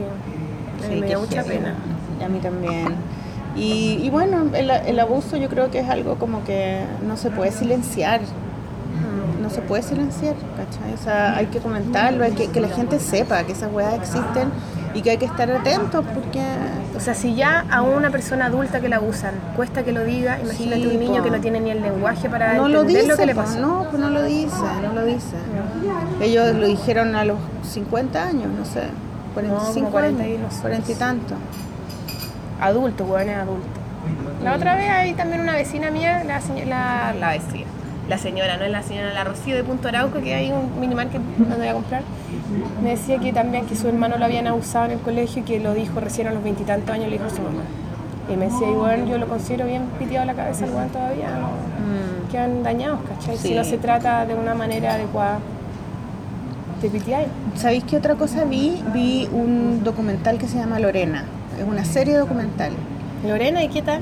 Sí, 0.86 1.00
me 1.00 1.06
dio 1.06 1.20
mucha 1.20 1.42
heavy. 1.42 1.56
pena. 1.56 1.74
A 2.22 2.28
mí 2.28 2.38
también. 2.38 2.94
Y, 3.56 4.00
y 4.02 4.10
bueno, 4.10 4.46
el, 4.52 4.70
el 4.70 5.00
abuso 5.00 5.36
yo 5.36 5.48
creo 5.48 5.70
que 5.70 5.78
es 5.78 5.88
algo 5.88 6.16
como 6.16 6.44
que 6.44 6.80
no 7.06 7.16
se 7.16 7.30
puede 7.30 7.50
silenciar. 7.52 8.20
Mm. 8.20 9.42
No 9.42 9.50
se 9.50 9.62
puede 9.62 9.82
silenciar, 9.82 10.34
¿cachai? 10.56 10.92
O 10.92 10.98
sea, 10.98 11.36
hay 11.36 11.46
que 11.46 11.60
comentarlo, 11.60 12.24
hay 12.24 12.32
que 12.32 12.48
que 12.48 12.60
la 12.60 12.68
gente 12.68 12.98
sepa 12.98 13.42
que 13.44 13.52
esas 13.52 13.72
weas 13.72 13.94
existen 13.94 14.50
y 14.94 15.02
que 15.02 15.10
hay 15.10 15.16
que 15.18 15.26
estar 15.26 15.50
atentos 15.50 16.04
porque... 16.14 16.40
O 16.96 17.00
sea, 17.00 17.12
si 17.14 17.34
ya 17.34 17.64
a 17.70 17.82
una 17.82 18.10
persona 18.10 18.46
adulta 18.46 18.80
que 18.80 18.88
la 18.88 18.96
abusan 18.96 19.34
cuesta 19.56 19.82
que 19.82 19.92
lo 19.92 20.04
diga, 20.04 20.38
imagínate 20.40 20.82
Sí, 20.82 20.86
un 20.88 21.00
niño 21.00 21.16
po. 21.16 21.22
que 21.24 21.30
no 21.32 21.40
tiene 21.40 21.60
ni 21.60 21.70
el 21.70 21.82
lenguaje 21.82 22.28
para 22.30 22.54
No 22.54 22.66
entender 22.66 22.70
lo 22.82 22.84
dice, 22.84 23.06
lo 23.08 23.16
que 23.16 23.26
le 23.26 23.34
pasó. 23.34 23.58
no, 23.60 23.86
pues 23.90 24.00
no 24.00 24.10
lo 24.10 24.22
dice, 24.22 24.62
no 24.82 24.92
lo 24.92 25.04
dice. 25.04 25.36
Ellos 26.20 26.54
lo 26.54 26.66
dijeron 26.66 27.16
a 27.16 27.24
los 27.24 27.38
50 27.68 28.22
años, 28.22 28.46
no 28.56 28.64
sé, 28.64 28.82
45 29.34 29.90
40 29.90 30.22
y 30.22 30.26
años, 30.34 30.40
no 30.42 30.50
sé. 30.52 30.60
40 30.62 30.92
y 30.92 30.94
tanto. 30.94 31.34
Adulto, 32.60 33.04
weón, 33.04 33.28
es 33.28 33.36
adulto. 33.36 33.66
La 34.42 34.54
otra 34.54 34.76
vez 34.76 34.88
hay 34.90 35.14
también 35.14 35.40
una 35.40 35.54
vecina 35.54 35.90
mía, 35.90 36.22
la, 36.24 36.40
la, 36.66 37.14
la 37.18 37.30
vecina, 37.30 37.63
la 38.08 38.18
señora, 38.18 38.56
no 38.58 38.64
es 38.64 38.70
la 38.70 38.82
señora, 38.82 39.12
la 39.14 39.24
Rocío 39.24 39.54
de 39.56 39.64
Punto 39.64 39.88
Arauco, 39.88 40.20
que 40.20 40.34
hay 40.34 40.52
un 40.52 40.78
minimarket 40.78 41.20
donde 41.38 41.56
voy 41.56 41.68
a 41.68 41.72
comprar. 41.72 42.02
Me 42.82 42.90
decía 42.90 43.18
que 43.18 43.32
también 43.32 43.66
que 43.66 43.76
su 43.76 43.88
hermano 43.88 44.18
lo 44.18 44.24
habían 44.24 44.46
abusado 44.46 44.86
en 44.86 44.90
el 44.92 44.98
colegio 45.00 45.42
y 45.42 45.44
que 45.44 45.58
lo 45.60 45.72
dijo 45.74 46.00
recién 46.00 46.28
a 46.28 46.32
los 46.32 46.42
veintitantos 46.44 46.90
años, 46.90 47.06
le 47.06 47.12
dijo 47.12 47.24
a 47.26 47.30
su 47.30 47.40
mamá. 47.42 47.62
Y 48.32 48.36
me 48.36 48.46
decía, 48.46 48.68
igual 48.70 49.06
yo 49.06 49.18
lo 49.18 49.26
considero 49.28 49.66
bien 49.66 49.82
piteado 49.98 50.26
la 50.26 50.34
cabeza 50.34 50.64
weón 50.66 50.88
todavía, 50.88 51.28
no- 51.30 52.30
quedan 52.30 52.62
dañados, 52.62 53.00
¿cachai? 53.08 53.36
Si 53.36 53.54
no 53.54 53.62
se 53.64 53.78
trata 53.78 54.26
de 54.26 54.34
una 54.34 54.54
manera 54.54 54.94
adecuada, 54.94 55.38
te 56.80 56.88
piteáis. 56.90 57.28
¿Sabéis 57.54 57.84
qué 57.84 57.96
otra 57.96 58.14
cosa 58.16 58.44
vi? 58.44 58.82
Vi 58.92 59.28
un 59.32 59.82
documental 59.84 60.38
que 60.38 60.48
se 60.48 60.58
llama 60.58 60.78
Lorena. 60.78 61.24
Es 61.58 61.64
una 61.66 61.84
serie 61.84 62.16
documental. 62.16 62.72
Lorena, 63.26 63.62
¿y 63.62 63.68
qué 63.68 63.82
tal? 63.82 64.00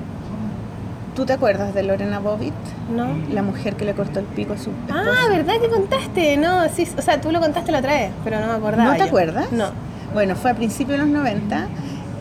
¿Tú 1.14 1.26
te 1.26 1.34
acuerdas 1.34 1.74
de 1.74 1.82
Lorena 1.82 2.18
Bobbitt? 2.20 2.54
¿No? 2.94 3.06
La 3.32 3.42
mujer 3.42 3.76
que 3.76 3.84
le 3.84 3.92
cortó 3.92 4.20
el 4.20 4.24
pico 4.26 4.54
a 4.54 4.56
su 4.58 4.70
esposo. 4.70 4.94
Ah, 4.98 5.28
¿verdad 5.28 5.54
que 5.60 5.68
contaste? 5.68 6.36
No, 6.38 6.66
sí, 6.70 6.88
o 6.96 7.02
sea, 7.02 7.20
tú 7.20 7.30
lo 7.30 7.40
contaste 7.40 7.70
la 7.70 7.78
otra 7.80 7.92
vez, 7.92 8.10
pero 8.24 8.40
no 8.40 8.46
me 8.46 8.52
acordaba. 8.54 8.84
¿No 8.84 8.92
te 8.92 8.98
yo. 9.00 9.04
acuerdas? 9.06 9.52
No. 9.52 9.66
Bueno, 10.14 10.36
fue 10.36 10.50
a 10.50 10.54
principios 10.54 10.98
de 10.98 11.04
los 11.04 11.12
90 11.14 11.66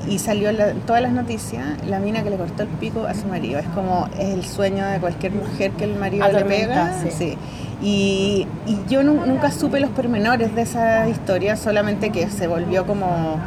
y 0.10 0.20
salió 0.20 0.50
en 0.50 0.82
todas 0.82 1.02
las 1.02 1.12
noticias 1.14 1.64
la 1.88 2.00
mina 2.00 2.24
que 2.24 2.30
le 2.32 2.36
cortó 2.38 2.64
el 2.64 2.70
pico 2.70 3.06
a 3.06 3.14
su 3.14 3.28
marido. 3.28 3.60
Es 3.60 3.68
como 3.68 4.08
es 4.18 4.34
el 4.34 4.44
sueño 4.46 4.86
de 4.88 5.00
cualquier 5.00 5.32
mujer 5.34 5.72
que 5.72 5.86
el 5.86 5.96
marido 5.96 6.26
le 6.32 6.44
pega. 6.44 6.86
Atormentarse. 6.88 7.38
Y, 7.82 8.46
y 8.68 8.78
yo 8.90 9.04
nu- 9.04 9.26
nunca 9.26 9.52
supe 9.52 9.80
los 9.80 9.90
pormenores 9.92 10.54
de 10.54 10.62
esa 10.64 11.08
historia, 11.08 11.56
solamente 11.56 12.10
que 12.12 12.30
se 12.30 12.48
volvió 12.48 12.86
como 12.86 13.38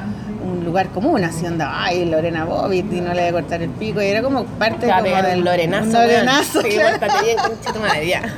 un 0.44 0.64
lugar 0.64 0.88
común, 0.88 1.24
así 1.24 1.46
onda, 1.46 1.84
ay, 1.84 2.04
Lorena 2.04 2.44
Bobbitt 2.44 2.92
y 2.92 3.00
no 3.00 3.14
le 3.14 3.22
voy 3.22 3.28
a 3.28 3.32
cortar 3.32 3.62
el 3.62 3.70
pico, 3.70 4.02
y 4.02 4.06
era 4.06 4.22
como 4.22 4.44
parte 4.44 4.86
como 4.86 5.02
del 5.02 5.44
lorenazo. 5.44 5.86
un 5.86 5.92
lorenazo, 5.92 6.62
claro. 6.62 7.22
bien, 7.22 7.36
madre, 7.82 8.06
ya. 8.06 8.22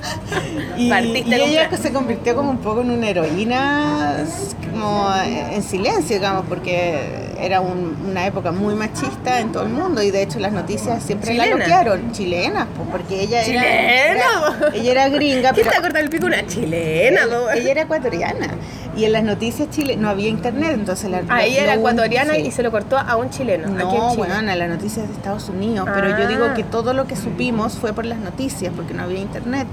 Y, 0.76 0.92
y 0.92 1.34
ella 1.34 1.70
se 1.74 1.90
convirtió 1.90 2.36
como 2.36 2.50
un 2.50 2.58
poco 2.58 2.82
en 2.82 2.90
una 2.90 3.08
heroína 3.08 4.26
como 4.70 5.10
en 5.16 5.62
silencio, 5.62 6.16
digamos, 6.16 6.44
porque 6.48 7.34
era 7.38 7.60
un- 7.60 7.96
una 8.10 8.26
época 8.26 8.52
muy 8.52 8.74
machista 8.74 9.40
en 9.40 9.52
todo 9.52 9.62
el 9.64 9.68
mundo 9.70 10.02
y 10.02 10.10
de 10.10 10.22
hecho 10.22 10.38
las 10.38 10.52
noticias 10.52 11.02
siempre 11.02 11.34
la 11.34 11.44
Chilena. 11.44 11.56
bloquearon, 11.56 12.12
chilenas, 12.12 12.66
pues, 12.76 12.88
porque 12.90 13.20
ella 13.22 13.42
era, 13.42 13.46
Chilena, 13.46 13.66
era- 13.66 14.74
ella 14.74 14.90
era 14.92 15.08
gringa, 15.08 15.52
¿Quién 15.52 15.68
te 15.68 15.76
cortar 15.80 16.02
el 16.02 16.08
pico? 16.10 16.26
Una 16.26 16.46
chilena, 16.46 17.26
weón. 17.26 17.56
ella 17.56 17.70
era 17.70 17.82
ecuatoriana 17.82 18.48
y 18.96 19.04
en 19.04 19.12
las 19.12 19.22
noticias 19.24 19.68
chile 19.70 19.96
no 19.96 20.08
había 20.08 20.28
internet, 20.28 20.72
entonces 20.74 21.10
la 21.10 21.22
Ah, 21.28 21.44
ella 21.44 21.56
lo 21.58 21.62
era 21.64 21.72
un- 21.74 21.78
ecuatoriana 21.80 22.34
sí. 22.34 22.40
y 22.46 22.50
se 22.50 22.62
lo 22.62 22.70
cortó 22.70 22.96
a 22.98 23.16
un 23.16 23.30
chileno. 23.30 23.64
aquí 23.66 23.72
en 23.72 23.78
No, 23.78 24.10
Chile. 24.12 24.26
bueno, 24.28 24.54
las 24.56 24.68
noticias 24.68 25.06
de 25.08 25.14
Estados 25.14 25.48
Unidos, 25.48 25.88
pero 25.94 26.08
yo 26.10 26.24
Ah. 26.24 26.28
digo 26.28 26.54
que 26.54 26.64
todo 26.64 26.92
lo 26.94 27.06
que 27.06 27.16
supimos 27.16 27.74
fue 27.78 27.92
por 27.92 28.04
las 28.06 28.18
noticias, 28.18 28.72
porque 28.74 28.94
no 28.94 29.02
había 29.02 29.20
internet. 29.20 29.66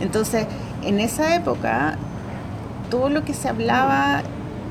Entonces, 0.00 0.46
en 0.84 1.00
esa 1.00 1.34
época, 1.34 1.96
todo 2.90 3.08
lo 3.08 3.24
que 3.24 3.34
se 3.34 3.48
hablaba 3.48 4.22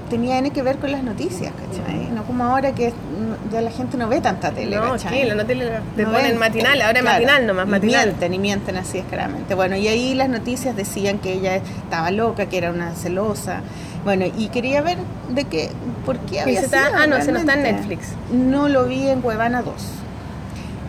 tenía 0.10 0.38
N 0.40 0.50
que 0.52 0.62
ver 0.62 0.78
con 0.78 0.92
las 0.92 1.04
noticias, 1.04 1.54
¿cachai? 1.54 2.10
No 2.12 2.24
como 2.24 2.44
ahora 2.44 2.74
que 2.74 2.94
ya 3.52 3.62
la 3.62 3.72
gente 3.72 3.98
no 3.98 4.08
ve 4.10 4.20
tanta 4.22 4.52
tele, 4.52 4.76
No, 4.76 4.92
¿cachai? 4.92 5.22
¿qué? 5.22 5.26
La 5.26 5.36
no 5.36 5.46
te, 5.46 5.56
No 5.56 5.62
ponen 6.12 6.14
ven. 6.32 6.38
matinal, 6.38 6.82
ahora 6.82 7.00
es 7.00 7.04
Claro. 7.04 7.16
matinal 7.26 7.48
nomás, 7.48 7.68
Y 7.68 7.70
matinal. 7.72 8.06
mienten, 8.08 8.34
y 8.34 8.40
mienten 8.40 8.78
así 8.78 8.98
descaradamente. 9.00 9.56
Bueno, 9.56 9.76
y 9.78 9.88
ahí 9.88 10.14
las 10.16 10.30
noticias 10.30 10.76
decían 10.76 11.20
que 11.20 11.34
ella 11.34 11.56
estaba 11.58 12.12
loca, 12.12 12.48
que 12.48 12.58
era 12.58 12.72
una 12.72 12.94
celosa. 12.96 13.62
Bueno, 14.04 14.26
y 14.38 14.48
quería 14.50 14.82
ver 14.82 14.98
de 15.30 15.44
qué, 15.46 15.70
por 16.06 16.18
qué 16.20 16.42
había 16.42 16.60
se 16.60 16.66
está- 16.66 16.88
sido 16.88 17.00
ah, 17.00 17.08
no, 17.08 17.18
ese 17.18 17.32
no 17.32 17.40
está 17.40 17.54
en. 17.54 17.64
Netflix. 17.64 18.08
No 18.32 18.68
lo 18.70 18.86
vi 18.86 19.08
en 19.08 19.22
Cuevana 19.22 19.62
2. 19.62 19.74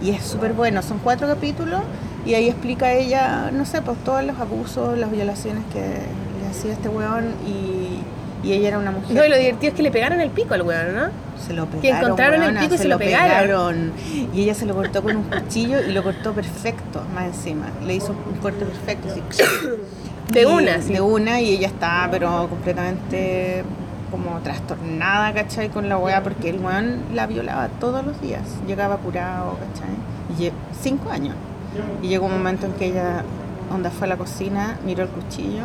Y 0.02 0.10
es 0.10 0.24
súper 0.24 0.52
bueno, 0.54 0.80
son 0.82 0.98
cuatro 0.98 1.26
capítulos 1.28 1.82
y 2.24 2.34
ahí 2.34 2.48
explica 2.48 2.92
ella, 2.92 3.50
no 3.52 3.66
sé, 3.66 3.82
pues 3.82 3.98
todos 4.04 4.22
los 4.24 4.38
abusos, 4.38 4.96
las 4.96 5.10
violaciones 5.10 5.62
que 5.72 5.80
le 5.80 6.48
hacía 6.50 6.72
este 6.72 6.88
weón 6.88 7.34
y, 7.46 7.98
y 8.42 8.52
ella 8.52 8.68
era 8.68 8.78
una 8.78 8.90
mujer. 8.90 9.14
No, 9.16 9.24
y 9.24 9.28
lo 9.28 9.36
divertido 9.36 9.70
es 9.70 9.76
que 9.76 9.82
le 9.82 9.90
pegaron 9.90 10.20
el 10.20 10.30
pico 10.30 10.54
al 10.54 10.62
weón, 10.62 10.94
¿no? 10.94 11.02
Se 11.46 11.52
lo 11.54 11.66
pegaron. 11.66 11.80
Que 11.82 11.90
encontraron 11.90 12.42
el 12.42 12.54
pico 12.58 12.74
y 12.74 12.78
se 12.78 12.88
lo 12.88 12.98
pegaron. 12.98 13.92
Y 14.34 14.42
ella 14.42 14.54
se 14.54 14.66
lo 14.66 14.74
cortó 14.74 15.02
con 15.02 15.16
un 15.16 15.22
cuchillo 15.24 15.80
y 15.80 15.92
lo 15.92 16.02
cortó 16.02 16.32
perfecto, 16.32 17.02
más 17.14 17.26
encima. 17.26 17.66
Le 17.86 17.94
hizo 17.94 18.12
un 18.12 18.38
corte 18.40 18.64
perfecto. 18.64 19.08
así. 19.10 19.22
De 20.32 20.42
Y- 20.42 20.44
una, 20.44 20.80
sí. 20.80 20.92
De 20.92 21.00
una 21.00 21.40
y 21.40 21.50
ella 21.56 21.66
estaba, 21.66 22.08
pero 22.10 22.46
completamente 22.48 23.64
como 24.10 24.38
trastornada, 24.40 25.32
¿cachai? 25.32 25.68
Con 25.70 25.88
la 25.88 25.96
weá, 25.98 26.22
porque 26.22 26.50
el 26.50 26.58
weón 26.60 27.00
la 27.14 27.26
violaba 27.26 27.68
todos 27.80 28.04
los 28.04 28.20
días. 28.20 28.42
Llegaba 28.66 28.96
curado, 28.98 29.56
¿cachai? 29.58 29.90
Y 30.48 30.52
cinco 30.80 31.10
años. 31.10 31.34
Y 32.02 32.08
llegó 32.08 32.26
un 32.26 32.32
momento 32.32 32.66
en 32.66 32.72
que 32.72 32.86
ella, 32.86 33.22
onda, 33.72 33.90
fue 33.90 34.06
a 34.06 34.10
la 34.10 34.16
cocina, 34.16 34.78
miró 34.84 35.04
el 35.04 35.08
cuchillo, 35.08 35.64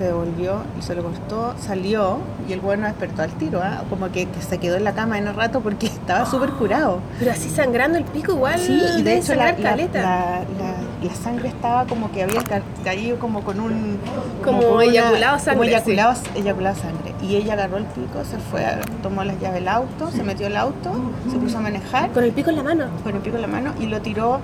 se 0.00 0.06
devolvió 0.06 0.62
y 0.78 0.82
se 0.82 0.94
lo 0.94 1.02
cortó, 1.02 1.54
salió 1.60 2.16
y 2.48 2.54
el 2.54 2.60
weón 2.60 2.80
no 2.80 2.86
despertó 2.86 3.20
al 3.22 3.30
tiro, 3.32 3.60
¿ah? 3.62 3.82
Como 3.90 4.10
que, 4.10 4.24
que 4.26 4.40
se 4.40 4.56
quedó 4.56 4.76
en 4.76 4.84
la 4.84 4.94
cama 4.94 5.18
en 5.18 5.26
el 5.28 5.34
rato 5.34 5.60
porque 5.60 5.86
estaba 5.88 6.24
súper 6.24 6.50
curado. 6.52 7.00
Pero 7.18 7.32
así 7.32 7.50
sangrando 7.50 7.98
el 7.98 8.04
pico 8.04 8.32
igual. 8.32 8.58
Sí, 8.58 8.80
y 8.98 9.02
de 9.02 9.18
hecho 9.18 9.34
la, 9.34 9.46
la, 9.52 9.56
caleta. 9.56 10.00
la- 10.02 10.40
la- 10.58 11.14
sangre 11.22 11.48
estaba 11.48 11.84
como 11.86 12.10
que 12.12 12.22
había 12.22 12.42
ca- 12.44 12.62
caído 12.84 13.18
como 13.18 13.42
con 13.42 13.58
un... 13.60 13.98
Como 14.44 14.58
una- 14.70 14.84
eyaculado 14.84 15.38
sangre, 15.38 15.52
Como 15.52 15.62
sí. 15.64 15.68
eyaculado, 15.70 16.14
eyaculado 16.34 16.76
sangre. 16.76 17.14
Y 17.22 17.36
ella 17.36 17.52
agarró 17.54 17.76
el 17.78 17.84
pico, 17.84 18.24
se 18.24 18.38
fue, 18.38 18.64
tomó 19.02 19.22
las 19.24 19.38
llaves 19.38 19.54
del 19.60 19.68
auto, 19.68 20.10
se 20.10 20.22
metió 20.22 20.46
al 20.46 20.56
auto, 20.56 20.92
se 21.30 21.36
puso 21.36 21.58
a 21.58 21.60
manejar 21.60 22.10
Con 22.12 22.24
el 22.24 22.32
pico 22.32 22.48
en 22.50 22.56
la 22.56 22.62
mano. 22.62 22.84
con 23.02 23.14
el 23.16 23.20
pico 23.20 23.36
en 23.36 23.42
la 23.42 23.48
mano 23.48 23.72
y 23.80 23.86
lo 23.86 24.00
tiró 24.00 24.40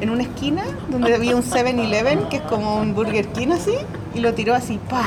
en 0.00 0.08
una 0.10 0.22
esquina 0.22 0.62
donde 0.90 1.14
había 1.14 1.36
un 1.36 1.42
7-Eleven, 1.42 2.28
que 2.28 2.36
es 2.36 2.42
como 2.42 2.76
un 2.78 2.94
Burger 2.94 3.26
King 3.28 3.48
así, 3.52 3.74
y 4.14 4.20
lo 4.20 4.34
tiró 4.34 4.54
así, 4.54 4.78
pa. 4.88 5.02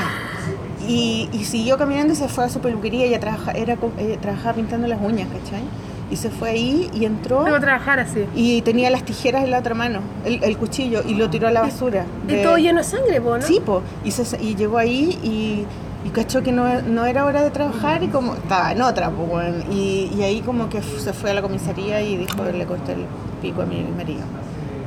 Y, 0.86 1.28
y 1.32 1.44
siguió 1.44 1.76
caminando 1.76 2.12
y 2.12 2.16
se 2.16 2.28
fue 2.28 2.44
a 2.44 2.48
su 2.48 2.60
peluquería, 2.60 3.04
ella, 3.06 3.20
trabaja, 3.20 3.52
era, 3.52 3.76
ella 3.98 4.20
trabajaba 4.20 4.54
pintando 4.54 4.86
las 4.86 5.00
uñas, 5.02 5.28
¿cachai? 5.28 5.62
Y 6.10 6.16
se 6.16 6.30
fue 6.30 6.48
ahí 6.50 6.88
y 6.94 7.04
entró 7.04 7.44
Tengo 7.44 7.60
trabajar 7.60 8.00
así. 8.00 8.24
y 8.34 8.62
tenía 8.62 8.88
las 8.88 9.02
tijeras 9.04 9.44
en 9.44 9.50
la 9.50 9.58
otra 9.58 9.74
mano, 9.74 10.00
el, 10.24 10.42
el 10.42 10.56
cuchillo, 10.56 11.02
y 11.06 11.14
lo 11.14 11.28
tiró 11.28 11.48
a 11.48 11.50
la 11.50 11.60
basura. 11.60 12.06
Y 12.26 12.32
de- 12.32 12.42
todo 12.42 12.56
lleno 12.56 12.78
de 12.78 12.84
sangre, 12.84 13.20
po, 13.20 13.36
¿no? 13.36 13.42
Sí, 13.42 13.60
po. 13.64 13.82
Y, 14.04 14.10
se- 14.12 14.42
y 14.42 14.54
llegó 14.54 14.78
ahí 14.78 15.18
y, 15.22 15.66
y 16.06 16.10
cachó 16.10 16.42
que 16.42 16.52
no, 16.52 16.80
no 16.80 17.04
era 17.04 17.26
hora 17.26 17.42
de 17.42 17.50
trabajar 17.50 18.02
y 18.02 18.08
como 18.08 18.34
estaba 18.36 18.72
en 18.72 18.80
otra, 18.80 19.10
po, 19.10 19.24
weón. 19.24 19.64
y, 19.70 20.10
y 20.16 20.22
ahí 20.22 20.40
como 20.40 20.70
que 20.70 20.80
se 20.80 21.12
fue 21.12 21.32
a 21.32 21.34
la 21.34 21.42
comisaría 21.42 22.00
y 22.00 22.16
dijo 22.16 22.42
le 22.44 22.64
corté 22.64 22.92
el 22.92 23.04
pico 23.42 23.60
a 23.60 23.66
mi 23.66 23.82
marido. 23.94 24.22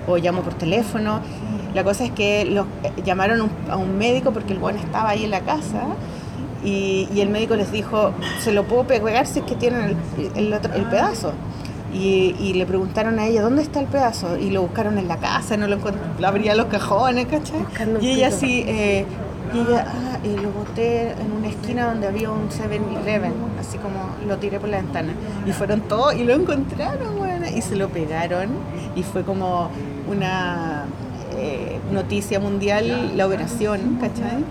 O 0.08 0.18
llamó 0.18 0.42
por 0.42 0.56
teléfono. 0.56 1.20
La 1.74 1.84
cosa 1.84 2.04
es 2.06 2.12
que 2.12 2.46
los, 2.46 2.66
eh, 2.84 2.92
llamaron 3.04 3.42
un- 3.42 3.52
a 3.72 3.78
un 3.78 3.98
médico 3.98 4.32
porque 4.32 4.54
el 4.54 4.60
weón 4.60 4.78
estaba 4.78 5.10
ahí 5.10 5.24
en 5.24 5.32
la 5.32 5.42
casa 5.42 5.84
y, 6.64 7.08
y 7.14 7.22
el 7.22 7.30
médico 7.30 7.56
les 7.56 7.72
dijo, 7.72 8.12
se 8.40 8.52
lo 8.52 8.64
puedo 8.66 8.84
pegar 8.86 9.26
si 9.26 9.40
es 9.40 9.46
que 9.46 9.56
tienen 9.56 9.96
el, 10.18 10.32
el 10.46 10.54
otro- 10.54 10.74
el 10.74 10.84
pedazo. 10.86 11.34
Y, 11.94 12.36
y 12.40 12.54
le 12.54 12.66
preguntaron 12.66 13.20
a 13.20 13.26
ella, 13.28 13.42
¿dónde 13.42 13.62
está 13.64 13.82
el 13.82 13.88
pedazo? 13.88 14.38
Y 14.38 14.50
lo 14.52 14.62
buscaron 14.62 14.98
en 14.98 15.08
la 15.10 15.18
casa, 15.18 15.58
no 15.58 15.68
lo 15.68 15.76
encontraron, 15.76 16.24
abría 16.24 16.56
los 16.56 16.68
cajones, 16.68 17.26
¿cachai? 17.26 17.66
Y 18.02 18.12
ella 18.12 18.28
así, 18.28 18.64
eh, 18.66 19.06
y 19.54 19.60
ella, 19.60 19.86
ah, 19.90 20.18
eh, 20.24 20.38
lo 20.42 20.52
boté 20.52 21.12
en 21.12 21.32
una 21.38 21.50
esquina 21.50 21.88
donde 21.88 22.08
había 22.08 22.32
un 22.32 22.48
7-Eleven, 22.50 23.34
así 23.60 23.78
como 23.78 24.00
lo 24.26 24.38
tiré 24.38 24.58
por 24.62 24.70
la 24.70 24.78
ventana. 24.78 25.14
Y 25.46 25.52
fueron 25.52 25.82
todos 25.82 26.14
y 26.16 26.24
lo 26.24 26.34
encontraron, 26.34 27.18
bueno, 27.18 27.46
y 27.54 27.62
se 27.62 27.76
lo 27.76 27.90
pegaron. 27.90 28.48
Y 28.96 29.04
fue 29.04 29.24
como 29.24 29.70
una 30.10 30.86
eh, 31.38 31.80
noticia 31.92 32.40
mundial 32.40 33.16
la 33.18 33.26
operación, 33.28 33.98
¿cachai? 34.00 34.44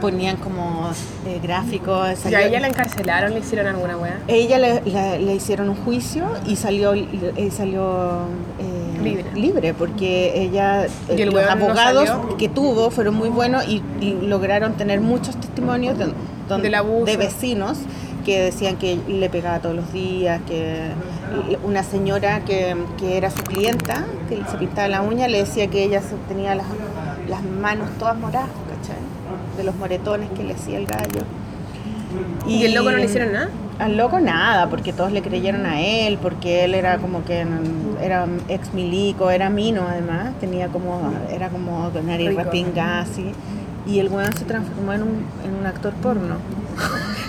Ponían 0.00 0.38
como 0.38 0.90
eh, 1.26 1.40
gráficos. 1.42 2.24
¿Y 2.30 2.34
a 2.34 2.46
ella 2.46 2.58
la 2.60 2.68
encarcelaron, 2.68 3.34
le 3.34 3.40
hicieron 3.40 3.66
alguna 3.66 3.98
weá? 3.98 4.18
ella 4.28 4.58
le, 4.58 4.80
la- 4.86 5.18
le 5.18 5.34
hicieron 5.34 5.68
un 5.68 5.76
juicio 5.76 6.24
y 6.46 6.56
salió, 6.56 6.94
eh, 6.94 7.50
salió 7.54 8.22
eh, 8.58 9.02
Libre. 9.02 9.24
libre 9.34 9.74
porque 9.74 10.40
ella, 10.42 10.86
eh, 10.86 10.90
¿Y 11.18 11.20
el 11.22 11.30
los 11.30 11.44
no 11.44 11.50
abogados 11.50 12.10
que 12.38 12.48
tuvo 12.48 12.90
fueron 12.90 13.14
muy 13.14 13.28
buenos 13.28 13.66
y, 13.68 13.82
y 14.00 14.12
lograron 14.22 14.72
tener 14.74 15.02
muchos 15.02 15.36
testimonios 15.36 15.98
de, 15.98 16.06
don- 16.48 16.62
Del 16.62 16.74
abuso. 16.76 17.04
de 17.04 17.16
vecinos 17.18 17.78
que 18.20 18.40
decían 18.40 18.76
que 18.76 18.98
le 19.08 19.28
pegaba 19.30 19.60
todos 19.60 19.74
los 19.74 19.92
días, 19.92 20.40
que 20.46 20.90
una 21.64 21.82
señora 21.82 22.40
que, 22.44 22.76
que 22.98 23.16
era 23.16 23.30
su 23.30 23.42
clienta, 23.42 24.04
que 24.28 24.36
se 24.50 24.56
pintaba 24.58 24.88
la 24.88 25.02
uña, 25.02 25.28
le 25.28 25.38
decía 25.38 25.68
que 25.68 25.84
ella 25.84 26.00
tenía 26.28 26.54
las, 26.54 26.66
las 27.28 27.42
manos 27.42 27.88
todas 27.98 28.16
moradas, 28.16 28.50
¿cachai? 28.68 29.00
De 29.56 29.64
los 29.64 29.74
moretones 29.76 30.30
que 30.30 30.44
le 30.44 30.54
hacía 30.54 30.78
el 30.78 30.86
gallo. 30.86 31.22
¿Y 32.46 32.64
el 32.64 32.74
loco 32.74 32.90
no 32.90 32.96
le 32.96 33.04
hicieron 33.04 33.32
nada? 33.32 33.48
Al 33.78 33.96
loco 33.96 34.20
nada, 34.20 34.68
porque 34.68 34.92
todos 34.92 35.12
le 35.12 35.22
creyeron 35.22 35.64
a 35.64 35.80
él, 35.80 36.18
porque 36.20 36.64
él 36.64 36.74
era 36.74 36.98
como 36.98 37.24
que 37.24 37.46
era 38.02 38.26
ex 38.48 38.74
milico, 38.74 39.30
era 39.30 39.48
mino 39.48 39.86
además, 39.88 40.32
tenía 40.38 40.68
como, 40.68 41.12
era 41.30 41.48
como 41.48 41.90
nariz 42.04 42.34
repingada 42.34 43.00
así. 43.02 43.32
Y 43.86 43.98
el 43.98 44.08
weón 44.08 44.32
se 44.34 44.44
transformó 44.44 44.92
en 44.92 45.02
un, 45.02 45.24
en 45.44 45.54
un 45.58 45.66
actor 45.66 45.94
porno. 45.94 46.36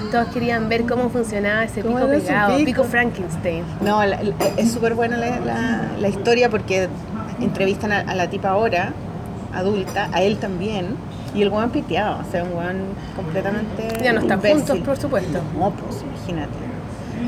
Todos 0.10 0.28
querían 0.30 0.70
ver 0.70 0.86
cómo 0.86 1.10
funcionaba 1.10 1.64
ese 1.64 1.82
¿Cómo 1.82 1.98
pico 1.98 2.08
pegado, 2.10 2.56
pico? 2.58 2.66
pico 2.66 2.84
Frankenstein. 2.86 3.64
No, 3.82 4.04
la- 4.06 4.22
la- 4.24 4.34
es 4.58 4.72
súper 4.72 4.94
buena 4.96 5.18
la, 5.18 5.40
la- 5.40 5.82
la 6.00 6.08
historia 6.10 6.50
porque 6.50 6.88
entrevistan 7.40 7.92
a, 7.92 8.00
a 8.00 8.16
la 8.16 8.30
tipa 8.30 8.50
ahora, 8.50 8.94
adulta, 9.54 10.10
a 10.14 10.22
él 10.22 10.38
también, 10.38 10.96
y 11.36 11.42
el 11.42 11.50
weón 11.50 11.70
piteado, 11.70 12.20
o 12.28 12.32
sea, 12.32 12.44
un 12.44 12.54
weón 12.58 12.78
completamente. 13.16 13.88
Ya 14.04 14.14
no 14.14 14.22
están 14.22 14.40
imbécil. 14.40 14.58
juntos, 14.60 14.80
por 14.80 14.98
supuesto. 14.98 15.40
No, 15.58 15.72
pues 15.72 16.04
imagínate. 16.04 16.52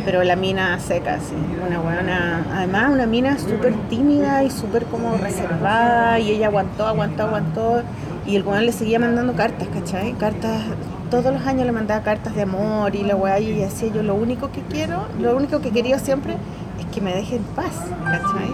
Pero 0.06 0.24
la 0.24 0.36
mina 0.36 0.80
seca, 0.80 1.20
sí. 1.20 1.36
Una 1.68 1.80
buena. 1.80 2.44
Además, 2.56 2.90
una 2.92 3.06
mina 3.06 3.38
súper 3.38 3.74
tímida 3.90 4.44
y 4.44 4.50
súper 4.50 4.86
como 4.86 5.16
reservada. 5.18 6.20
Y 6.20 6.32
ella 6.32 6.48
aguantó, 6.48 6.88
aguantó, 6.88 7.24
aguantó. 7.24 7.84
Y 8.26 8.36
el 8.36 8.44
weón 8.44 8.66
le 8.66 8.72
seguía 8.72 8.98
mandando 9.00 9.34
cartas, 9.34 9.68
¿cachai? 9.72 10.14
Cartas. 10.14 10.62
Todos 11.14 11.34
los 11.34 11.46
años 11.46 11.66
le 11.68 11.72
mandaba 11.72 12.02
cartas 12.02 12.36
de 12.36 12.42
amor 12.42 12.96
y 12.96 13.04
la 13.04 13.16
weá. 13.16 13.40
Y 13.40 13.54
decía: 13.54 13.90
Yo 13.94 14.02
lo 14.02 14.16
único 14.16 14.52
que 14.52 14.62
quiero, 14.62 15.06
lo 15.20 15.36
único 15.36 15.62
que 15.62 15.70
quería 15.70 16.00
siempre 16.00 16.38
es 16.80 16.86
que 16.88 17.02
me 17.02 17.14
deje 17.14 17.36
en 17.36 17.44
paz, 17.44 17.74
¿cachai? 18.04 18.52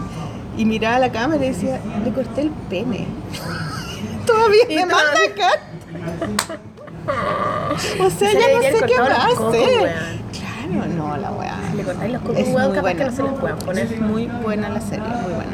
y 0.59 0.65
miraba 0.65 0.97
a 0.97 0.99
la 0.99 1.09
cámara 1.09 1.45
y 1.45 1.49
decía, 1.49 1.79
le 2.03 2.11
corté 2.11 2.41
el 2.41 2.49
pene. 2.69 3.07
Todavía 4.25 4.65
me 4.67 4.85
manda 4.85 5.19
acá. 5.31 6.59
O 7.99 8.09
sea, 8.09 8.29
Se 8.29 8.33
ya 8.33 8.53
no 8.53 8.61
sé 8.61 8.85
qué 8.85 8.99
va 8.99 9.07
a 9.07 9.25
hacer. 9.27 9.95
no, 10.97 11.17
la 11.17 11.31
weá. 11.31 11.57
Le 11.75 11.83
cortáis 11.83 12.13
los 12.13 12.21
cocos 12.21 12.43
capaz 12.43 12.73
que 12.73 12.81
buena. 12.81 13.05
no 13.05 13.11
se 13.15 13.23
les 13.23 13.31
puedan 13.33 13.59
poner. 13.59 13.93
Es 13.93 14.01
muy 14.01 14.27
buena 14.27 14.69
la 14.69 14.81
serie, 14.81 15.07
muy 15.07 15.33
buena. 15.33 15.51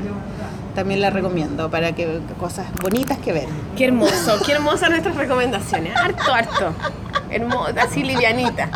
También 0.75 0.99
la 1.01 1.09
recomiendo 1.09 1.71
para 1.71 1.93
que 1.93 2.19
cosas 2.39 2.65
bonitas 2.81 3.17
que 3.19 3.31
ver. 3.31 3.47
Qué 3.77 3.85
hermoso, 3.85 4.37
qué 4.45 4.51
hermosas 4.51 4.89
nuestras 4.89 5.15
recomendaciones. 5.15 5.95
Harto, 5.95 6.33
harto. 6.33 6.73
Hermosa, 7.29 7.83
así 7.83 8.03
livianita. 8.03 8.69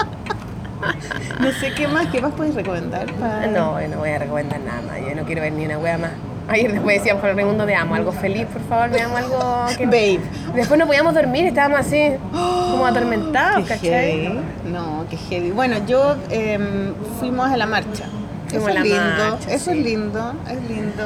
No 1.41 1.51
sé 1.51 1.73
qué 1.73 1.87
más, 1.89 2.07
qué 2.07 2.21
más 2.21 2.33
puedes 2.33 2.55
recomendar. 2.55 3.05
No, 3.51 3.81
yo 3.81 3.87
no 3.89 3.97
voy 3.97 4.09
a 4.11 4.17
recomendar 4.19 4.61
nada 4.61 4.81
más. 4.81 4.97
Yo 4.99 5.13
no 5.13 5.23
quiero 5.25 5.41
ver 5.41 5.51
ni 5.51 5.65
una 5.65 5.77
wea 5.77 5.97
más. 5.97 6.11
Ayer 6.47 6.71
después 6.71 6.97
decíamos 6.97 7.21
con 7.21 7.29
el 7.29 7.35
Raimundo, 7.35 7.65
veamos 7.67 7.95
algo 7.95 8.11
feliz, 8.11 8.47
por 8.47 8.61
favor, 8.63 8.89
veamos 8.89 9.17
algo 9.19 9.65
que... 9.77 9.85
Babe. 9.85 10.19
Después 10.55 10.79
no 10.79 10.87
podíamos 10.87 11.13
dormir, 11.13 11.45
estábamos 11.45 11.81
así, 11.81 12.11
como 12.31 12.87
atormentados, 12.87 13.63
Qué 13.67 13.69
¿cachai? 13.75 13.89
heavy. 14.23 14.39
No, 14.65 15.05
qué 15.11 15.17
heavy. 15.17 15.51
Bueno, 15.51 15.85
yo 15.85 16.15
em, 16.31 16.95
fuimos 17.19 17.51
a 17.51 17.55
la 17.57 17.67
marcha. 17.67 18.05
Fuimos 18.47 18.67
eso 18.67 18.67
a 18.67 18.73
la 18.73 18.79
es 18.79 18.85
lindo, 18.87 19.29
marcha, 19.29 19.53
eso 19.53 19.71
sí. 19.71 19.77
es 19.77 19.85
lindo, 19.85 20.33
es 20.49 20.69
lindo. 20.69 21.03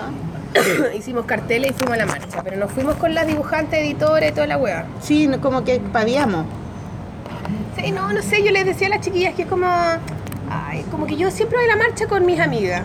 Hicimos 0.95 1.25
carteles 1.25 1.71
y 1.71 1.73
fuimos 1.73 1.93
a 1.95 1.97
la 1.97 2.05
marcha, 2.05 2.43
pero 2.43 2.57
nos 2.57 2.71
fuimos 2.71 2.95
con 2.95 3.13
las 3.13 3.27
dibujantes, 3.27 3.79
editores 3.79 4.31
y 4.31 4.33
toda 4.33 4.47
la 4.47 4.57
wea. 4.57 4.85
Sí, 5.01 5.27
no- 5.27 5.39
como 5.41 5.63
que 5.63 5.79
paviamos. 5.79 6.45
Sí, 7.77 7.91
no, 7.91 8.13
no 8.13 8.21
sé, 8.21 8.43
yo 8.43 8.51
les 8.51 8.65
decía 8.65 8.87
a 8.87 8.91
las 8.91 9.01
chiquillas 9.01 9.33
que 9.35 9.43
es 9.43 9.47
como... 9.47 9.67
Ay, 10.49 10.85
como 10.91 11.07
que 11.07 11.15
yo 11.15 11.31
siempre 11.31 11.57
voy 11.57 11.65
a 11.65 11.75
la 11.75 11.83
marcha 11.83 12.05
con 12.07 12.25
mis 12.25 12.39
amigas. 12.39 12.83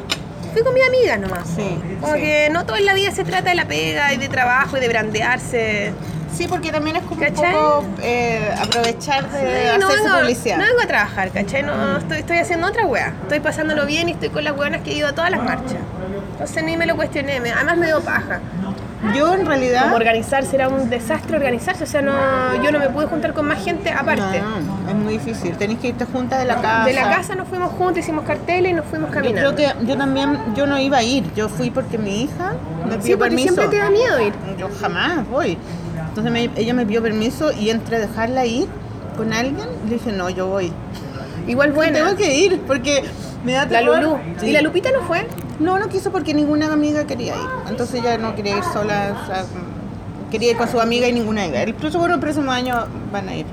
Fui 0.52 0.62
con 0.62 0.74
mis 0.74 0.86
amigas 0.86 1.18
nomás. 1.20 1.48
Sí, 1.54 1.78
Como 2.00 2.14
sí. 2.14 2.20
que 2.20 2.48
no 2.50 2.64
todo 2.66 2.76
en 2.76 2.86
la 2.86 2.94
vida 2.94 3.10
se 3.12 3.24
trata 3.24 3.50
de 3.50 3.54
la 3.56 3.66
pega 3.66 4.12
y 4.12 4.16
de 4.16 4.28
trabajo 4.28 4.76
y 4.76 4.80
de 4.80 4.88
brandearse. 4.88 5.92
Sí, 6.34 6.46
porque 6.46 6.70
también 6.70 6.96
es 6.96 7.02
como 7.02 7.20
¿Cachai? 7.20 7.46
un 7.54 7.60
poco 7.60 7.84
eh, 8.02 8.48
aprovechar 8.60 9.28
de 9.30 9.38
Sí, 9.72 9.78
no, 9.80 9.88
hacer 9.88 9.98
su 10.00 10.18
publicidad. 10.20 10.58
no 10.58 10.64
vengo 10.64 10.80
a 10.82 10.86
trabajar, 10.86 11.30
¿cachai? 11.32 11.62
No, 11.62 11.96
estoy, 11.98 12.18
estoy 12.18 12.38
haciendo 12.38 12.66
otra 12.68 12.84
wea. 12.86 13.12
Estoy 13.22 13.40
pasándolo 13.40 13.86
bien 13.86 14.08
y 14.08 14.12
estoy 14.12 14.28
con 14.28 14.44
las 14.44 14.56
weonas 14.56 14.82
que 14.82 14.90
he 14.92 14.94
ido 14.94 15.08
a 15.08 15.12
todas 15.14 15.30
las 15.30 15.42
marchas. 15.42 15.76
Entonces 16.32 16.62
ni 16.64 16.76
me 16.76 16.86
lo 16.86 16.94
cuestioné, 16.96 17.40
me- 17.40 17.50
además 17.50 17.76
me 17.78 17.86
dio 17.86 18.00
paja. 18.02 18.40
Yo 19.16 19.32
en 19.34 19.46
realidad... 19.46 19.84
Como 19.84 19.96
organizarse 19.96 20.56
era 20.56 20.68
un 20.68 20.90
desastre 20.90 21.36
organizarse, 21.36 21.84
o 21.84 21.86
sea, 21.86 22.02
no, 22.02 22.12
yo 22.62 22.72
no 22.72 22.78
me 22.80 22.88
pude 22.88 23.06
juntar 23.06 23.32
con 23.32 23.46
más 23.46 23.62
gente 23.62 23.90
aparte. 23.90 24.40
No, 24.40 24.88
es 24.90 24.94
muy 24.96 25.12
difícil. 25.14 25.56
Tenéis 25.56 25.78
que 25.78 25.88
irte 25.88 26.04
juntas 26.04 26.40
de 26.40 26.44
la 26.46 26.56
casa. 26.60 26.84
De 26.84 26.92
la 26.94 27.08
casa 27.10 27.34
nos 27.36 27.46
fuimos 27.48 27.70
juntos, 27.72 27.98
hicimos 27.98 28.24
carteles 28.24 28.72
y 28.72 28.74
nos 28.74 28.84
fuimos 28.86 29.10
Yo 29.10 29.14
caminando. 29.14 29.54
creo 29.54 29.74
que 29.78 29.86
yo 29.86 29.96
también, 29.96 30.36
yo 30.56 30.66
no 30.66 30.78
iba 30.78 30.98
a 30.98 31.02
ir. 31.04 31.32
Yo 31.34 31.48
fui 31.48 31.70
porque 31.70 31.96
mi 31.96 32.22
hija 32.24 32.54
me 32.88 32.96
pidió 32.96 33.02
Sí, 33.02 33.10
porque 33.12 33.18
permiso. 33.36 33.54
siempre 33.54 33.68
te 33.68 33.76
da 33.84 33.90
miedo 33.90 34.20
ir. 34.20 34.32
Yo 34.58 34.68
jamás 34.80 35.28
voy. 35.28 35.56
Entonces 36.08 36.32
me- 36.32 36.50
ella 36.56 36.74
me 36.74 36.84
pidió 36.84 37.00
permiso 37.02 37.52
y 37.52 37.70
entre 37.70 38.00
dejarla 38.00 38.46
ir 38.46 38.66
con 39.16 39.32
alguien, 39.32 39.66
le 39.88 39.94
dije, 39.94 40.10
no, 40.10 40.28
yo 40.28 40.48
voy. 40.48 40.72
Igual 41.46 41.72
buena. 41.72 41.98
Tengo 42.00 42.16
que 42.16 42.34
ir 42.36 42.60
porque 42.66 43.04
me 43.44 43.52
da 43.52 43.62
La 43.66 43.78
terror. 43.78 44.02
Lulu. 44.02 44.18
Sí. 44.40 44.46
¿Y 44.48 44.52
la 44.52 44.60
Lupita 44.62 44.90
no 44.90 45.02
fue? 45.02 45.26
No, 45.58 45.78
no 45.78 45.88
quiso 45.88 46.12
porque 46.12 46.34
ninguna 46.34 46.72
amiga 46.72 47.04
quería 47.04 47.34
ir. 47.34 47.48
Entonces 47.68 48.00
ella 48.00 48.18
no 48.18 48.34
quería 48.34 48.58
ir 48.58 48.64
sola. 48.64 49.16
o 49.22 49.26
sea, 49.26 49.44
quería 50.30 50.52
ir 50.52 50.56
con 50.56 50.68
su 50.68 50.80
amiga 50.80 51.08
y 51.08 51.12
ninguna 51.12 51.44
amiga. 51.44 51.62
El 51.62 51.74
bueno, 51.74 52.14
el 52.14 52.20
próximo 52.20 52.50
año 52.50 52.86
van 53.12 53.28
a 53.28 53.34
ir. 53.34 53.46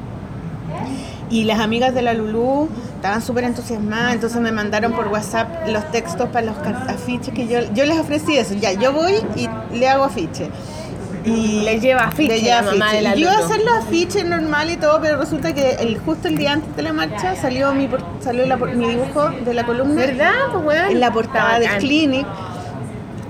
Y 1.30 1.44
las 1.46 1.60
amigas 1.60 1.94
de 1.96 2.02
la 2.02 2.14
Lulú 2.14 2.70
estaban 2.96 3.22
súper 3.22 3.46
entusiasmadas, 3.46 4.14
entonces 4.14 4.40
me 4.42 4.52
mandaron 4.52 4.94
por 4.94 5.08
WhatsApp 5.08 5.68
los 5.68 5.90
textos 5.92 6.30
para 6.30 6.46
los 6.46 6.58
afiches 6.58 7.34
que 7.34 7.48
yo, 7.48 7.60
yo 7.74 7.86
les 7.86 7.98
ofrecí 7.98 8.38
eso. 8.38 8.54
Ya, 8.54 8.74
yo 8.74 8.94
voy 8.94 9.14
y 9.36 9.50
le 9.76 9.90
hago 9.90 10.04
afiche. 10.04 10.50
Y 11.26 11.62
Le 11.64 11.80
lleva 11.80 12.04
afiche 12.06 12.34
le 12.36 12.42
lleva 12.42 12.62
la 12.62 12.72
mamá 12.72 12.86
afiche. 12.92 13.04
yo 13.14 13.18
iba 13.20 13.32
a 13.32 13.40
hacer 13.40 13.60
los 13.64 13.74
afiches 13.86 14.26
normal 14.26 14.70
y 14.72 14.78
todo, 14.78 15.00
pero 15.02 15.18
resulta 15.18 15.54
que 15.54 15.72
el, 15.80 15.98
justo 16.00 16.28
el 16.28 16.38
día 16.38 16.54
antes 16.54 16.76
de 16.76 16.84
la 16.84 16.94
marcha 16.94 17.36
salió 17.36 17.74
mi, 17.74 17.88
por- 17.88 18.04
salió 18.22 18.46
la 18.46 18.58
por- 18.58 18.74
mi 18.76 18.88
dibujo 18.88 19.30
de 19.44 19.54
la 19.54 19.66
columna 19.66 19.96
¿Verdad? 20.06 20.32
Pues 20.64 20.82
en 20.92 21.00
la 21.00 21.12
portada 21.12 21.60
de. 21.60 21.68
Clinic. 21.80 22.26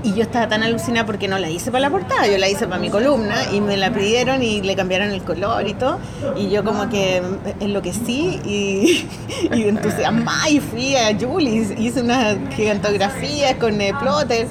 Y 0.04 0.14
yo 0.14 0.22
estaba 0.22 0.48
tan 0.48 0.62
alucinada 0.62 1.04
porque 1.08 1.28
no 1.28 1.40
la 1.40 1.50
hice 1.50 1.72
para 1.72 1.82
la 1.82 1.90
portada, 1.90 2.28
yo 2.28 2.38
la 2.38 2.48
hice 2.48 2.68
para 2.68 2.80
mi 2.80 2.92
columna 2.92 3.34
y 3.52 3.60
me 3.60 3.76
la 3.76 3.90
pidieron 3.92 4.44
y 4.44 4.62
le 4.62 4.76
cambiaron 4.76 5.10
el 5.10 5.24
color 5.24 5.68
y 5.68 5.74
todo. 5.74 5.98
Y 6.38 6.50
yo 6.52 6.64
como 6.64 6.88
que 6.90 7.24
enloquecí 7.60 8.40
y, 8.46 9.08
y 9.52 9.64
entusiasmada 9.64 10.48
y 10.48 10.60
fui 10.60 10.96
a 10.96 11.18
Julie, 11.20 11.76
hice 11.80 12.02
unas 12.02 12.36
gigantografías 12.56 13.56
con 13.56 13.82
eh, 13.82 13.94
plotter. 14.00 14.48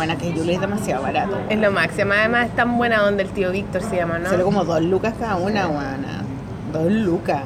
Bueno, 0.00 0.16
que 0.16 0.32
Julie 0.32 0.54
es 0.54 0.60
demasiado 0.62 1.02
barato. 1.02 1.36
Es 1.50 1.58
lo 1.58 1.70
máximo. 1.70 2.14
Además 2.14 2.46
es 2.46 2.56
tan 2.56 2.78
buena 2.78 3.04
onda 3.04 3.22
el 3.22 3.28
tío 3.32 3.52
Víctor 3.52 3.82
se 3.82 3.96
llama, 3.96 4.18
¿no? 4.18 4.30
Salió 4.30 4.46
como 4.46 4.64
dos 4.64 4.80
lucas 4.80 5.12
cada 5.20 5.36
una, 5.36 5.66
guana. 5.66 6.24
Dos 6.72 6.90
lucas. 6.90 7.42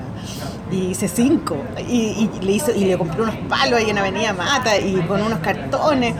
Y 0.70 0.90
hice 0.90 1.08
cinco. 1.08 1.56
Y, 1.88 2.30
y 2.40 2.44
le 2.44 2.52
hizo, 2.52 2.70
y 2.70 2.84
le 2.84 2.96
compré 2.96 3.22
unos 3.22 3.34
palos 3.48 3.80
ahí 3.80 3.90
en 3.90 3.98
Avenida 3.98 4.32
Mata 4.34 4.78
y 4.78 4.94
con 5.08 5.20
unos 5.20 5.40
cartones. 5.40 6.14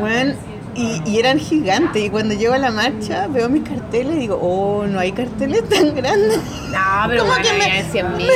Bueno, 0.00 0.32
y, 0.78 1.02
y 1.10 1.18
eran 1.18 1.38
gigantes. 1.38 2.02
Y 2.04 2.10
cuando 2.10 2.34
llego 2.34 2.54
a 2.54 2.58
la 2.58 2.70
marcha, 2.70 3.26
veo 3.28 3.48
mis 3.48 3.62
carteles 3.68 4.14
y 4.16 4.18
digo, 4.20 4.38
oh, 4.40 4.86
no 4.86 4.98
hay 4.98 5.12
carteles 5.12 5.68
tan 5.68 5.94
grandes. 5.94 6.38
No, 6.70 6.78
pero 7.08 7.22
¿Cómo 7.22 7.32
bueno, 7.34 7.48
que 7.50 7.58
me- 7.58 7.64
habían 7.64 7.90
100 7.90 8.16
mil. 8.16 8.28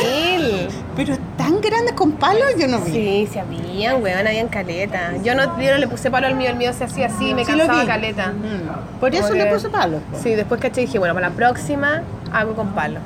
Pero 0.96 1.16
tan 1.38 1.60
grandes 1.60 1.92
con 1.94 2.12
palos 2.12 2.44
yo 2.58 2.68
no 2.68 2.80
vi. 2.80 2.92
Sí, 2.92 3.28
se 3.32 3.40
habían, 3.40 4.02
weón, 4.02 4.26
habían 4.26 4.48
caleta. 4.48 5.12
Yo 5.24 5.34
no, 5.34 5.58
yo 5.60 5.70
no 5.72 5.78
le 5.78 5.88
puse 5.88 6.10
palo 6.10 6.26
al 6.26 6.34
mío, 6.34 6.50
el 6.50 6.56
mío 6.56 6.72
se 6.72 6.84
hacía 6.84 7.06
así, 7.06 7.32
me 7.34 7.44
Sí 7.44 7.52
cansaba 7.52 7.86
caleta. 7.86 8.32
Mm. 8.32 8.98
Por 9.00 9.14
eso 9.14 9.32
le 9.32 9.46
puse 9.46 9.68
palos. 9.70 10.02
Sí, 10.22 10.34
después 10.34 10.60
caché 10.60 10.82
y 10.82 10.86
dije, 10.86 10.98
bueno, 10.98 11.14
para 11.14 11.28
la 11.30 11.34
próxima 11.34 12.02
hago 12.32 12.54
con 12.54 12.68
palo. 12.74 13.00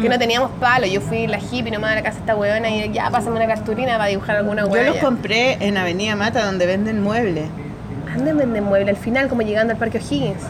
Que 0.00 0.08
no 0.08 0.18
teníamos 0.18 0.50
palo, 0.58 0.86
yo 0.86 1.02
fui 1.02 1.26
la 1.26 1.38
hippie 1.38 1.70
nomás 1.70 1.92
a 1.92 1.96
la 1.96 2.02
casa 2.02 2.14
de 2.14 2.20
esta 2.20 2.34
weona 2.34 2.70
y 2.70 2.90
ya 2.94 3.10
pásame 3.10 3.36
una 3.36 3.46
cartulina 3.46 3.92
para 3.98 4.06
dibujar 4.06 4.36
alguna 4.36 4.62
Yo 4.62 4.68
weá. 4.68 4.84
los 4.86 4.96
compré 4.96 5.58
en 5.60 5.76
Avenida 5.76 6.16
Mata 6.16 6.46
donde 6.46 6.64
venden 6.64 7.02
muebles. 7.02 7.44
¿Dónde 8.16 8.32
venden 8.34 8.64
mueble? 8.64 8.90
Al 8.90 8.96
final, 8.96 9.28
como 9.28 9.42
llegando 9.42 9.72
al 9.72 9.78
Parque 9.78 9.98
O'Higgins. 9.98 10.42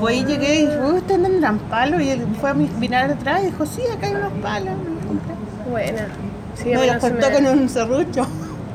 Pues 0.00 0.14
ahí 0.16 0.24
llegué 0.24 0.54
y 0.56 0.66
dije, 0.66 0.78
"Uy, 0.80 0.98
¿ustedes 0.98 1.22
tendrán 1.22 1.58
palos? 1.58 2.00
Y 2.02 2.10
él 2.10 2.26
fue 2.40 2.50
a 2.50 2.54
mi- 2.54 2.70
mirar 2.78 3.10
atrás 3.10 3.40
y 3.42 3.46
dijo, 3.46 3.64
sí, 3.66 3.82
acá 3.94 4.06
hay 4.06 4.14
unos 4.14 4.32
palos. 4.42 4.74
Buena. 5.70 6.06
Sí, 6.54 6.70
No, 6.72 6.84
los 6.84 6.94
no 6.94 7.00
cortó 7.00 7.28
me- 7.28 7.34
con 7.34 7.46
un 7.46 7.68
serrucho. 7.68 8.26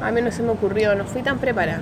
A 0.02 0.12
mí 0.12 0.22
no 0.22 0.32
se 0.32 0.42
me 0.44 0.50
ocurrió, 0.50 0.96
no 0.96 1.06
fui 1.06 1.22
tan 1.22 1.38
preparada. 1.38 1.80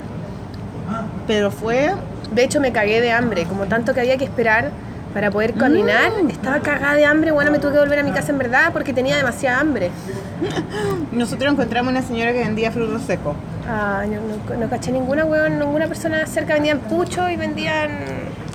Pero 1.27 1.51
fue, 1.51 1.91
De 2.33 2.43
hecho, 2.45 2.61
me 2.61 2.71
cagué 2.71 3.01
de 3.01 3.11
hambre, 3.11 3.43
como 3.43 3.65
tanto 3.65 3.93
que 3.93 3.99
había 3.99 4.15
que 4.17 4.23
esperar 4.23 4.71
para 5.13 5.29
poder 5.31 5.53
caminar. 5.53 6.11
Mm. 6.23 6.29
Estaba 6.29 6.61
cagada 6.61 6.93
de 6.95 7.03
hambre, 7.03 7.31
bueno, 7.31 7.51
me 7.51 7.59
tuve 7.59 7.73
que 7.73 7.79
volver 7.79 7.99
a 7.99 8.03
mi 8.03 8.11
casa 8.11 8.31
en 8.31 8.37
verdad 8.37 8.69
porque 8.71 8.93
tenía 8.93 9.17
demasiada 9.17 9.59
hambre. 9.59 9.91
nosotros 11.11 11.51
encontramos 11.53 11.91
una 11.91 12.01
señora 12.01 12.31
que 12.33 12.39
vendía 12.39 12.71
frutos 12.71 13.01
secos. 13.03 13.35
Ah, 13.67 14.03
no, 14.07 14.55
no- 14.55 14.59
no 14.61 14.69
caché 14.69 14.91
ninguna, 14.91 15.25
weón, 15.25 15.59
ninguna 15.59 15.87
persona 15.87 16.25
cerca 16.25 16.53
vendían 16.55 16.79
pucho 16.79 17.29
y 17.29 17.35
vendían 17.37 17.91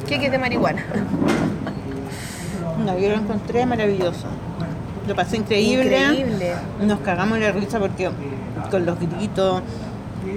queques 0.08 0.30
de 0.30 0.38
marihuana. 0.38 0.82
No, 2.84 2.98
yo 2.98 3.08
lo 3.08 3.14
encontré 3.16 3.64
maravilloso. 3.66 4.26
Lo 5.06 5.14
pasé 5.14 5.36
increíble. 5.38 5.98
Increíble. 6.00 6.52
Nos 6.82 7.00
cagamos 7.00 7.38
de 7.38 7.52
risa 7.52 7.78
porque 7.78 8.10
con 8.70 8.84
los 8.86 8.98
gritos, 8.98 9.62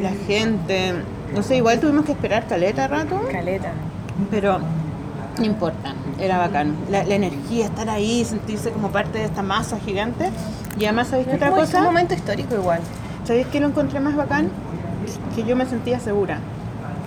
la 0.02 0.12
gente. 0.28 0.94
No 1.34 1.44
sé, 1.44 1.58
igual 1.58 1.80
tuvimos 1.80 2.06
que 2.06 2.12
esperar 2.14 2.48
caleta 2.48 2.88
rato, 2.88 3.22
Caleta. 3.32 3.72
pero 4.32 4.60
no 5.38 5.46
importa, 5.46 5.94
era 6.20 6.38
bacán. 6.38 6.76
La, 6.90 7.04
la 7.04 7.16
energía, 7.16 7.66
estar 7.66 7.90
ahí, 7.90 8.26
sentirse 8.26 8.72
como 8.72 8.90
parte 8.90 9.20
de 9.20 9.26
esta 9.26 9.42
masa 9.44 9.78
gigante. 9.80 10.30
Y 10.80 10.86
además, 10.86 11.08
¿sabéis 11.10 11.28
qué 11.28 11.36
otra 11.36 11.50
como- 11.50 11.62
es 11.62 11.70
un 11.70 11.74
cosa? 11.76 11.84
momento 11.86 12.14
histórico 12.14 12.56
igual. 12.56 12.80
¿Sabéis 13.26 13.48
qué 13.52 13.60
lo 13.60 13.68
encontré 13.68 14.00
más 14.00 14.16
bacán? 14.16 14.50
Que 15.36 15.44
yo 15.44 15.56
me 15.56 15.66
sentía 15.66 16.00
segura. 16.00 16.40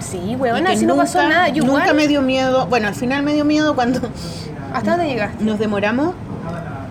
Sí, 0.00 0.36
weón, 0.38 0.66
así 0.66 0.84
no 0.84 0.96
pasó 0.96 1.22
nunca- 1.22 1.34
nada. 1.34 1.48
Yo 1.48 1.64
nunca 1.64 1.80
igual. 1.82 1.96
me 1.96 2.08
dio 2.08 2.22
miedo. 2.22 2.66
Bueno, 2.66 2.88
al 2.88 2.94
final 2.94 3.22
me 3.22 3.32
dio 3.34 3.44
miedo 3.44 3.74
cuando 3.74 4.00
¿Hasta 4.74 4.92
dónde 4.92 5.06
llegaste? 5.06 5.44
nos 5.44 5.58
demoramos 5.58 6.14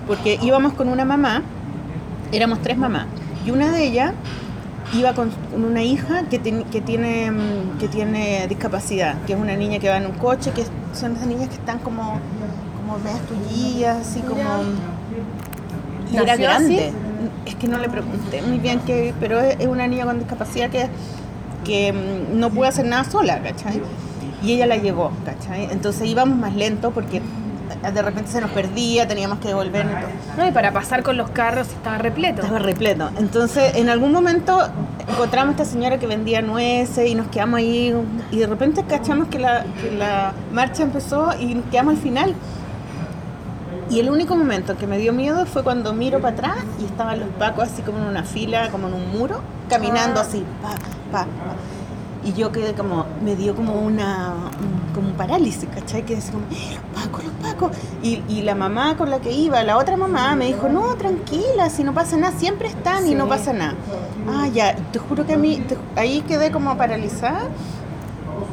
porque 0.07 0.39
íbamos 0.41 0.73
con 0.73 0.87
una 0.89 1.05
mamá, 1.05 1.41
éramos 2.31 2.61
tres 2.61 2.77
mamás, 2.77 3.05
y 3.45 3.51
una 3.51 3.71
de 3.71 3.83
ellas 3.85 4.13
iba 4.93 5.13
con 5.13 5.31
una 5.55 5.83
hija 5.83 6.23
que, 6.29 6.39
ten- 6.39 6.63
que, 6.65 6.81
tiene, 6.81 7.31
mm, 7.31 7.77
que 7.79 7.87
tiene 7.87 8.47
discapacidad, 8.47 9.15
que 9.25 9.33
es 9.33 9.39
una 9.39 9.55
niña 9.55 9.79
que 9.79 9.89
va 9.89 9.97
en 9.97 10.05
un 10.07 10.13
coche, 10.13 10.51
que 10.51 10.63
son 10.93 11.15
esas 11.15 11.27
niñas 11.27 11.47
que 11.49 11.55
están 11.55 11.79
como, 11.79 12.17
como 12.77 12.97
medias 12.99 13.97
así 14.01 14.19
como... 14.21 14.41
Y 16.11 16.17
era 16.17 16.35
grande. 16.35 16.91
Es 17.45 17.55
que 17.55 17.67
no 17.67 17.77
le 17.77 17.89
pregunté 17.89 18.41
muy 18.41 18.59
bien 18.59 18.79
qué, 18.85 19.13
pero 19.19 19.39
es 19.39 19.65
una 19.65 19.87
niña 19.87 20.05
con 20.05 20.19
discapacidad 20.19 20.69
que, 20.69 20.87
que 21.63 21.93
mm, 21.93 22.39
no 22.39 22.49
puede 22.49 22.69
hacer 22.69 22.85
nada 22.85 23.03
sola, 23.03 23.41
¿cachai? 23.41 23.81
Y 24.43 24.53
ella 24.53 24.65
la 24.65 24.77
llevó, 24.77 25.11
¿cachai? 25.25 25.67
Entonces 25.71 26.07
íbamos 26.07 26.37
más 26.37 26.55
lento 26.55 26.91
porque 26.91 27.21
de 27.93 28.01
repente 28.01 28.31
se 28.31 28.41
nos 28.41 28.51
perdía, 28.51 29.07
teníamos 29.07 29.39
que 29.39 29.47
devolver. 29.47 29.85
No, 30.37 30.47
y 30.47 30.51
para 30.51 30.71
pasar 30.71 31.03
con 31.03 31.17
los 31.17 31.29
carros 31.29 31.67
estaba 31.67 31.97
repleto. 31.97 32.41
Estaba 32.41 32.59
repleto. 32.59 33.09
Entonces, 33.17 33.75
en 33.75 33.89
algún 33.89 34.11
momento 34.11 34.59
encontramos 35.07 35.49
a 35.49 35.63
esta 35.63 35.65
señora 35.65 35.97
que 35.97 36.07
vendía 36.07 36.41
nueces 36.41 37.09
y 37.09 37.15
nos 37.15 37.27
quedamos 37.27 37.57
ahí 37.59 37.93
y 38.31 38.37
de 38.37 38.47
repente 38.47 38.83
cachamos 38.83 39.27
que 39.29 39.39
la, 39.39 39.65
que 39.81 39.91
la 39.91 40.33
marcha 40.51 40.83
empezó 40.83 41.29
y 41.39 41.55
nos 41.55 41.65
quedamos 41.65 41.95
al 41.95 42.01
final. 42.01 42.35
Y 43.91 43.99
el 43.99 44.09
único 44.09 44.35
momento 44.35 44.77
que 44.77 44.87
me 44.87 44.97
dio 44.97 45.11
miedo 45.11 45.45
fue 45.45 45.63
cuando 45.63 45.93
miro 45.93 46.19
para 46.21 46.33
atrás 46.33 46.55
y 46.79 46.85
estaban 46.85 47.19
los 47.19 47.29
pacos 47.29 47.65
así 47.65 47.81
como 47.81 47.97
en 47.99 48.05
una 48.05 48.23
fila, 48.23 48.69
como 48.71 48.87
en 48.87 48.93
un 48.93 49.11
muro, 49.11 49.41
caminando 49.69 50.21
así, 50.21 50.43
pa, 50.61 50.69
pa, 51.11 51.25
pa. 51.25 51.27
Y 52.23 52.33
yo 52.33 52.51
quedé 52.51 52.73
como, 52.73 53.05
me 53.23 53.35
dio 53.35 53.53
como 53.55 53.73
una, 53.73 54.29
un- 54.59 54.93
como 54.95 55.07
un 55.09 55.15
parálisis, 55.15 55.67
¿cachai? 55.73 56.03
Que 56.05 56.15
decía 56.15 56.31
como, 56.33 56.45
"Eh, 56.51 56.75
los 56.93 57.03
pacos, 57.03 57.23
los 57.25 57.33
pacos. 57.33 57.71
Y, 58.03 58.21
y 58.29 58.43
la 58.43 58.55
mamá 58.55 58.95
con 58.95 59.09
la 59.09 59.19
que 59.19 59.31
iba, 59.31 59.61
la 59.63 59.75
otra 59.77 59.97
mamá, 59.97 60.35
me 60.35 60.45
dijo, 60.45 60.69
no, 60.69 60.95
tranquila, 60.95 61.69
si 61.69 61.83
no 61.83 61.93
pasa 61.93 62.15
nada, 62.17 62.37
siempre 62.37 62.67
están 62.69 63.07
y 63.07 63.15
no 63.15 63.27
pasa 63.27 63.51
nada. 63.53 63.73
Ah, 64.29 64.47
ya, 64.47 64.75
te 64.93 64.99
juro 64.99 65.25
que 65.25 65.33
a 65.33 65.37
mí, 65.37 65.57
te- 65.67 65.77
ahí 65.99 66.21
quedé 66.21 66.51
como 66.51 66.77
paralizada. 66.77 67.41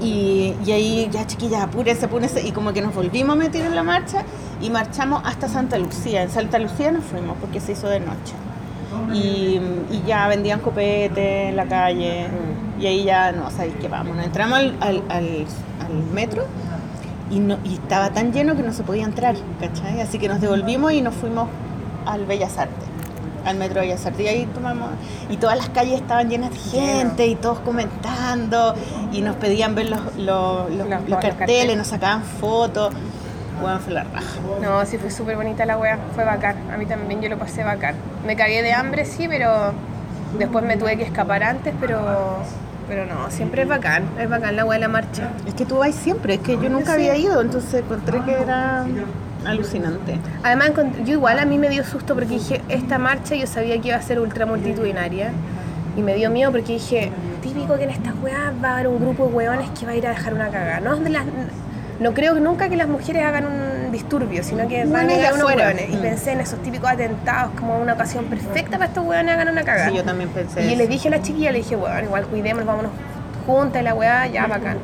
Y, 0.01 0.55
y 0.65 0.73
ahí, 0.73 1.09
ya 1.11 1.27
chiquillas, 1.27 1.63
apúrense, 1.63 2.07
apúrense. 2.07 2.47
Y 2.47 2.53
como 2.53 2.73
que 2.73 2.81
nos 2.83 2.95
volvimos 2.95 3.35
a 3.35 3.39
meter 3.39 3.65
en 3.67 3.75
la 3.75 3.83
marcha 3.83 4.23
y 4.61 4.71
marchamos 4.71 5.23
hasta 5.25 5.49
Santa 5.49 5.79
Lucía. 5.79 6.23
En 6.23 6.31
Santa 6.31 6.59
Lucía 6.59 6.93
nos 6.93 7.05
fuimos 7.05 7.37
porque 7.41 7.61
se 7.61 7.73
hizo 7.73 7.89
de 7.89 8.01
noche. 8.01 8.35
Y, 9.13 9.61
y 9.91 10.03
ya 10.07 10.29
vendían 10.29 10.61
copete 10.61 11.49
en 11.49 11.57
la 11.57 11.67
calle. 11.67 12.27
Y 12.81 12.87
ahí 12.87 13.05
ya 13.05 13.33
no 13.33 13.51
sabéis 13.51 13.75
qué 13.81 13.89
vamos. 13.89 14.17
Nos 14.17 14.25
entramos 14.25 14.59
al, 14.59 14.77
al, 14.81 15.03
al- 15.09 15.47
al 15.81 16.13
metro 16.13 16.45
y, 17.31 17.41
no, 17.41 17.59
y 17.65 17.75
estaba 17.75 18.11
tan 18.11 18.33
lleno 18.33 18.57
que 18.57 18.63
no 18.63 18.73
se 18.73 18.83
podía 18.85 19.05
entrar, 19.05 19.35
¿cachai? 19.61 20.01
Así 20.01 20.19
que 20.19 20.29
nos 20.29 20.41
devolvimos 20.41 20.93
y 20.93 21.01
nos 21.03 21.15
fuimos 21.15 21.49
al 22.07 22.25
Bellas 22.25 22.57
Artes, 22.59 22.89
al 23.51 23.57
metro 23.57 23.81
Bellas 23.81 24.05
Artes. 24.07 24.21
Y 24.25 24.29
ahí 24.29 24.47
tomamos. 24.55 24.91
Y 25.29 25.37
todas 25.37 25.57
las 25.57 25.69
calles 25.71 26.01
estaban 26.01 26.29
llenas 26.31 26.51
de 26.51 26.59
gente 26.59 27.27
y 27.27 27.35
todos 27.35 27.59
comentando. 27.61 28.75
Y 29.13 29.21
nos 29.21 29.37
pedían 29.37 29.75
ver 29.75 29.91
los, 29.91 30.01
los, 30.17 30.71
los- 30.71 30.87
carteles, 30.89 31.35
carteles. 31.37 31.77
nos 31.77 31.87
sacaban 31.89 32.23
fotos. 32.23 32.93
Bueno, 33.61 33.79
fue 33.81 33.93
la 33.93 34.05
raja. 34.05 34.39
No, 34.63 34.87
sí 34.87 34.99
fue 34.99 35.11
súper 35.11 35.35
bonita 35.37 35.67
la 35.67 35.77
wea, 35.77 35.99
fue 36.15 36.25
bacán. 36.25 36.57
A 36.73 36.77
mí 36.77 36.87
también 36.87 37.21
yo 37.21 37.29
lo 37.29 37.39
pasé 37.39 37.65
bacán. 37.65 37.97
Me 38.25 38.37
cagué 38.37 38.63
de 38.63 38.73
hambre, 38.73 39.05
sí, 39.05 39.27
pero 39.29 39.73
después 40.39 40.65
me 40.65 40.77
tuve 40.77 40.97
que 40.97 41.03
escapar 41.03 41.43
antes, 41.43 41.75
pero 41.81 41.99
pero 42.89 43.05
no, 43.05 43.31
siempre 43.31 43.63
es 43.63 43.69
bacán, 43.69 44.05
es 44.19 44.31
bacán 44.31 44.57
la 44.57 44.65
wea 44.65 44.79
de 44.79 44.81
la 44.81 44.89
marcha. 44.89 45.29
Es 45.47 45.53
que 45.53 45.67
tú 45.67 45.77
vas 45.79 45.95
siempre, 45.95 46.35
es 46.35 46.41
que 46.41 46.57
yo 46.57 46.71
nunca 46.71 46.95
había 46.95 47.17
ido, 47.17 47.41
entonces 47.43 47.83
encontré 47.83 48.23
que 48.23 48.33
era 48.33 48.87
alucinante. 49.45 50.19
Además, 50.43 50.73
yo 51.05 51.13
igual 51.15 51.39
a 51.39 51.45
mí 51.45 51.59
me 51.59 51.69
dio 51.69 51.85
susto 51.85 52.15
porque 52.15 52.31
dije, 52.35 52.61
esta 52.69 52.99
marcha 52.99 53.35
yo 53.35 53.47
sabía 53.47 53.81
que 53.81 53.89
iba 53.89 53.97
a 53.97 54.03
ser 54.03 54.21
ultra 54.21 54.47
multitudinaria. 54.47 55.31
Y 55.97 56.03
me 56.03 56.15
dio 56.15 56.31
miedo 56.31 56.53
porque 56.53 56.75
dije, 56.75 57.11
típico 57.43 57.77
que 57.77 57.85
en 57.85 57.91
estas 57.91 58.15
weas 58.23 58.53
va 58.63 58.71
a 58.71 58.75
haber 58.75 58.89
un 58.89 59.01
grupo 59.01 59.27
de 59.27 59.33
weones 59.35 59.69
que 59.71 59.85
va 59.85 59.93
a 59.93 59.97
ir 59.97 60.07
a 60.07 60.11
dejar 60.11 60.33
una 60.35 60.49
cagada. 60.49 60.81
No, 60.81 60.97
de 60.97 61.11
las- 61.11 61.25
no 61.99 62.15
creo 62.15 62.35
nunca 62.35 62.69
que 62.69 62.77
las 62.77 62.87
mujeres 62.87 63.25
hagan 63.25 63.47
un 63.47 63.91
disturbio, 63.91 64.45
sino 64.45 64.69
que 64.69 64.85
van 64.85 65.07
a 65.07 65.09
de 65.09 65.17
llegar 65.17 65.35
unos 65.35 65.47
weones. 65.49 65.91
Y 65.91 65.97
Mm. 65.97 66.01
pensé 66.01 66.33
en 66.33 66.41
esos 66.41 66.63
típicos 66.63 66.89
atentados 66.89 67.51
como 67.59 67.77
una 67.79 67.95
ocasión 67.95 68.27
perfecta 68.27 68.79
para 68.79 68.87
estos 68.87 69.05
weones 69.05 69.35
hagan 69.35 69.49
una 69.49 69.65
cagada. 69.65 69.89
Sí, 69.91 69.97
yo 69.97 70.05
también 70.05 70.29
pensé 70.31 70.63
Y 70.63 70.69
eso. 70.69 70.77
le 70.77 70.87
dije 70.87 71.09
a 71.09 71.11
la 71.11 71.23
chiquilla, 71.23 71.51
le 71.51 71.59
dije, 71.59 71.75
bueno, 71.75 72.01
igual 72.05 72.27
cuidémonos, 72.27 72.67
vámonos 72.67 72.93
juntas 73.49 73.81
y 73.81 73.85
la 73.85 73.95
weá, 73.95 74.27
ya 74.27 74.47
bacán. 74.47 74.79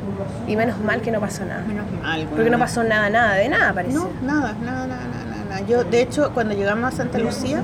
Y 0.49 0.57
menos 0.57 0.81
mal 0.81 1.03
que 1.03 1.11
no 1.11 1.20
pasó 1.20 1.45
nada. 1.45 1.62
Menos 1.66 1.85
mal, 2.03 2.27
Porque 2.35 2.51
no 2.51 2.59
pasó 2.59 2.82
nada, 2.82 3.11
nada, 3.11 3.35
de 3.35 3.49
nada 3.49 3.73
parece. 3.74 3.95
No, 3.95 4.09
nada, 4.23 4.55
nada, 4.65 4.86
nada, 4.86 5.05
nada, 5.07 5.45
nada. 5.49 5.61
Yo, 5.69 5.85
de 5.85 6.01
hecho, 6.01 6.31
cuando 6.32 6.55
llegamos 6.55 6.93
a 6.93 6.97
Santa 6.97 7.19
Lucía, 7.19 7.62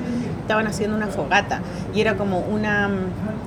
estaban 0.51 0.67
haciendo 0.67 0.97
una 0.97 1.07
fogata 1.07 1.61
y 1.95 2.01
era 2.01 2.17
como 2.17 2.41
una, 2.41 2.91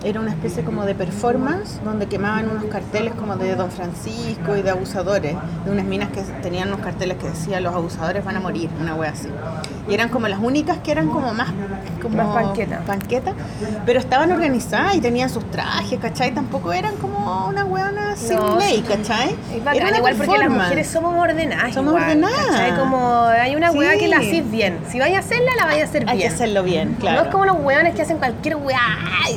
era 0.06 0.22
una 0.22 0.32
especie 0.32 0.64
como 0.64 0.86
de 0.86 0.96
performance 0.96 1.82
donde 1.84 2.08
quemaban 2.08 2.50
unos 2.50 2.64
carteles 2.66 3.14
como 3.16 3.36
de 3.36 3.58
Don 3.58 3.72
Francisco 3.72 4.56
y 4.56 4.62
de 4.62 4.70
abusadores, 4.70 5.36
de 5.66 5.72
unas 5.72 5.86
minas 5.86 6.10
que 6.12 6.22
tenían 6.42 6.70
unos 6.70 6.80
carteles 6.80 7.18
que 7.18 7.28
decían 7.28 7.62
los 7.62 7.76
abusadores 7.76 8.24
van 8.24 8.38
a 8.38 8.40
morir, 8.40 8.70
una 8.80 8.96
wea 8.96 9.12
así. 9.12 9.28
Y 9.90 9.94
eran 9.94 10.08
como 10.08 10.30
las 10.30 10.40
únicas 10.40 10.78
que 10.78 10.94
eran 10.94 11.10
como 11.10 11.34
más, 11.34 11.50
como 12.04 12.18
Más 12.18 12.28
panqueta. 12.28 12.80
panqueta, 12.86 13.34
pero 13.86 14.00
estaban 14.00 14.32
organizadas 14.32 14.96
y 14.96 15.02
tenían 15.02 15.30
sus 15.30 15.50
trajes, 15.50 15.98
¿cachai? 16.00 16.32
Tampoco 16.34 16.72
eran 16.74 16.96
como 16.98 17.48
una 17.48 17.66
weona 17.66 18.16
sin 18.16 18.36
No, 18.38 18.60
ley. 18.60 18.82
¿cachai? 18.88 19.36
Es 19.56 19.64
bacán, 19.64 19.88
Era 19.88 19.98
igual 19.98 20.16
porque 20.16 20.38
las 20.38 20.50
mujeres 20.50 20.88
somos 20.88 21.16
ordenadas. 21.18 21.74
Somos 21.74 21.94
igual, 21.94 22.04
ordenadas. 22.04 22.46
¿cachai? 22.48 22.76
Como 22.78 23.24
hay 23.26 23.56
una 23.56 23.72
Sí. 23.72 23.80
que 24.00 24.08
la 24.08 24.18
hacís 24.18 24.52
bien. 24.52 24.78
Si 24.92 25.00
vais 25.00 25.16
a 25.16 25.20
hacerla, 25.20 25.52
la 25.58 25.66
vais 25.66 25.82
a 25.82 25.86
hacer 25.86 26.02
Hay 26.04 26.18
que 26.18 26.24
bien. 26.24 26.34
hacerlo 26.34 26.64
bien, 26.64 26.96
claro. 27.00 27.18
No 27.22 27.26
es 27.28 27.32
como 27.32 27.46
los 27.46 27.58
weones 27.62 27.96
que 27.96 28.02
hacen 28.02 28.18
cualquier 28.18 28.58
weá, 28.58 28.78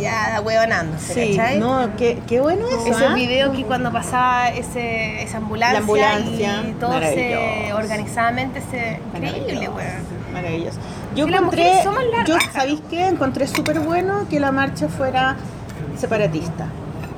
ya 0.01 0.41
weonándose, 0.45 1.15
Sí, 1.15 1.37
¿cachai? 1.37 1.59
no, 1.59 1.89
qué, 1.97 2.19
qué 2.27 2.41
bueno 2.41 2.67
eso. 2.69 2.87
Esos 2.87 3.03
¿ah? 3.11 3.15
videos 3.15 3.55
que 3.57 3.65
cuando 3.65 3.93
pasaba 3.93 4.49
ese, 4.49 5.23
esa 5.23 5.39
ambulancia, 5.39 5.73
La 5.75 5.79
ambulancia, 5.81 6.63
y 6.69 6.73
todo 6.73 6.99
se 7.01 7.73
organizadamente 7.75 8.61
se... 8.71 9.01
Increíble, 9.15 9.69
weón. 9.69 10.17
Maravilloso. 10.37 10.79
Yo 11.15 11.27
encontré, 11.27 11.65
la 11.65 12.25
yo. 12.25 12.37
¿sabéis 12.53 12.81
qué? 12.91 13.07
Encontré 13.09 13.47
súper 13.47 13.81
bueno 13.81 14.27
que 14.29 14.39
la 14.39 14.53
marcha 14.53 14.89
fuera 14.89 15.37
separatista. 15.99 16.67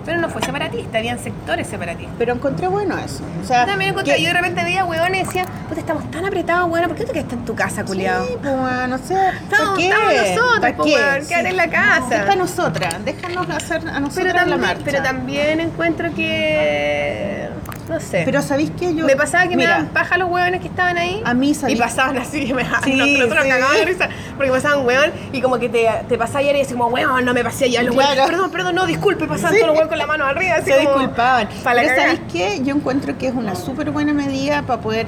Pero 0.04 0.20
no 0.22 0.30
fue 0.30 0.40
separatista, 0.40 0.96
habían 0.98 1.18
sectores 1.18 1.66
separatistas. 1.66 2.14
Pero 2.18 2.32
encontré 2.32 2.66
bueno 2.66 2.96
eso. 2.96 3.22
O 3.42 3.46
sea, 3.46 3.62
Yo 3.62 3.66
también 3.72 3.90
encontré, 3.90 4.14
que- 4.14 4.22
yo 4.22 4.28
de 4.28 4.34
repente 4.34 4.64
veía 4.64 4.82
hueones 4.86 5.20
y 5.20 5.24
decía, 5.24 5.44
puta, 5.68 5.80
estamos 5.80 6.10
tan 6.10 6.24
apretados, 6.24 6.70
weón, 6.70 6.86
¿por 6.88 6.96
qué 6.96 7.04
tú 7.04 7.12
quedaste 7.12 7.34
en 7.34 7.44
tu 7.44 7.54
casa, 7.54 7.84
culiado? 7.84 8.24
Sí, 8.24 8.32
pues, 8.40 8.56
bueno, 8.56 8.86
no 8.86 8.96
sé. 8.98 9.14
¿Para 9.14 9.32
Estamos- 9.36 9.78
qué? 9.78 9.84
estamos 9.88 10.12
nosotros, 10.14 10.60
¿Para 10.60 10.76
pues, 10.78 10.94
weón, 10.94 11.26
quedar 11.28 11.46
en 11.46 11.56
la 11.58 11.68
casa. 11.68 12.14
Es 12.16 12.20
para 12.22 12.36
nosotras. 12.36 13.04
Déjanos 13.04 13.50
hacer 13.50 13.76
a 13.86 14.00
nosotras 14.00 14.14
Pero 14.14 14.28
la 14.28 14.34
también, 14.40 14.60
marcha. 14.60 14.82
pero 14.84 15.02
también 15.02 15.60
encuentro 15.60 16.14
que. 16.14 17.50
No 17.88 18.00
sé. 18.00 18.22
Pero 18.24 18.42
¿sabéis 18.42 18.70
qué? 18.78 18.94
Yo, 18.94 19.06
me 19.06 19.16
pasaba 19.16 19.48
que 19.48 19.56
mira, 19.56 19.68
me 19.70 19.74
daban 19.78 19.86
paja 19.94 20.18
los 20.18 20.28
hueones 20.30 20.60
que 20.60 20.68
estaban 20.68 20.98
ahí. 20.98 21.22
A 21.24 21.32
mí, 21.32 21.50
Y 21.50 21.54
¿sabéis? 21.54 21.80
pasaban 21.80 22.18
así, 22.18 22.52
me 22.52 22.62
Sí, 22.84 22.94
nosotros 22.96 23.42
sí. 23.42 23.48
cagaban 23.48 23.76
de 23.76 23.84
risa. 23.86 24.08
Porque 24.36 24.50
pasaban 24.52 24.84
hueón 24.86 25.10
y 25.32 25.40
como 25.40 25.58
que 25.58 25.68
te, 25.68 25.88
te 26.08 26.18
pasaba 26.18 26.42
y 26.42 26.48
eres 26.50 26.68
como, 26.68 26.88
hueón, 26.88 27.24
no 27.24 27.32
me 27.32 27.42
pasé 27.42 27.64
allá. 27.64 27.82
Los 27.82 27.94
Claro. 27.94 28.10
hueones, 28.10 28.30
perdón, 28.30 28.50
perdón, 28.50 28.74
no, 28.74 28.86
disculpe, 28.86 29.26
pasaban 29.26 29.52
Sí. 29.54 29.60
todos 29.60 29.68
los 29.68 29.76
hueones 29.76 29.88
con 29.88 29.98
la 29.98 30.06
mano 30.06 30.24
arriba. 30.26 30.56
Así 30.56 30.70
se 30.70 30.84
como, 30.84 30.98
disculpaban. 30.98 31.48
Pero. 31.64 31.88
¿sabéis 31.96 32.20
qué? 32.32 32.60
Yo 32.62 32.74
encuentro 32.74 33.16
que 33.16 33.28
es 33.28 33.34
una 33.34 33.54
súper 33.54 33.90
buena 33.90 34.12
medida 34.12 34.62
para 34.62 34.80
poder 34.82 35.06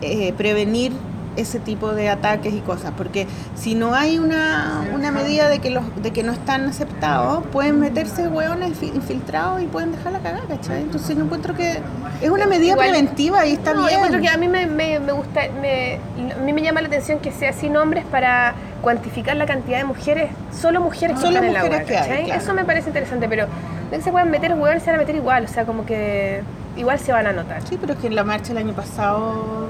eh, 0.00 0.32
prevenir 0.38 0.92
ese 1.36 1.60
tipo 1.60 1.92
de 1.92 2.08
ataques 2.08 2.52
y 2.54 2.60
cosas, 2.60 2.92
porque 2.96 3.26
si 3.54 3.74
no 3.74 3.94
hay 3.94 4.18
una, 4.18 4.88
una 4.94 5.10
medida 5.10 5.48
de 5.48 5.58
que 5.58 5.70
los 5.70 5.84
de 6.02 6.10
que 6.12 6.22
no 6.22 6.32
están 6.32 6.66
aceptados, 6.66 7.44
pueden 7.52 7.78
meterse 7.80 8.26
hueones 8.28 8.76
fi- 8.78 8.92
infiltrados 8.94 9.62
y 9.62 9.66
pueden 9.66 9.92
dejar 9.92 10.12
la 10.12 10.18
cagada, 10.20 10.44
¿cachai? 10.48 10.82
Entonces 10.82 11.16
yo 11.16 11.24
encuentro 11.24 11.54
que 11.54 11.78
es 12.22 12.30
una 12.30 12.46
medida 12.46 12.72
Igual- 12.72 12.88
preventiva 12.90 13.46
y 13.46 13.52
está 13.52 13.72
no, 13.74 13.80
yo 13.82 13.86
bien. 13.86 13.96
encuentro 13.98 14.20
que 14.20 14.28
a 14.28 14.36
mí 14.36 14.48
me, 14.48 14.66
me, 14.66 14.98
me 15.00 15.12
gusta, 15.12 15.42
me, 15.60 15.98
a 16.34 16.38
mí 16.38 16.52
me 16.52 16.62
llama 16.62 16.80
la 16.80 16.88
atención 16.88 17.18
que 17.18 17.30
sea 17.32 17.52
sin 17.52 17.72
nombres 17.74 18.04
para 18.04 18.54
cuantificar 18.82 19.36
la 19.36 19.46
cantidad 19.46 19.78
de 19.78 19.84
mujeres, 19.84 20.30
solo 20.58 20.80
mujeres 20.80 21.16
que 21.16 21.20
Solo 21.22 21.34
están 21.36 21.44
en 21.48 21.52
la 21.54 21.64
mujeres 21.64 21.86
que 21.86 21.96
hay, 21.96 22.24
claro. 22.24 22.40
Eso 22.40 22.54
me 22.54 22.64
parece 22.64 22.88
interesante, 22.88 23.28
pero 23.28 23.46
no 23.46 23.96
que 23.96 24.02
se 24.02 24.10
puedan 24.10 24.30
meter 24.30 24.52
hueones, 24.54 24.82
se 24.82 24.90
van 24.90 25.00
a 25.00 25.02
meter 25.02 25.16
igual, 25.16 25.44
o 25.44 25.48
sea, 25.48 25.64
como 25.64 25.84
que 25.84 26.42
igual 26.76 26.98
se 26.98 27.12
van 27.12 27.26
a 27.26 27.32
notar. 27.32 27.62
Sí, 27.68 27.78
pero 27.80 27.94
es 27.94 27.98
que 27.98 28.06
en 28.06 28.14
la 28.14 28.22
marcha 28.24 28.52
el 28.52 28.58
año 28.58 28.72
pasado 28.74 29.68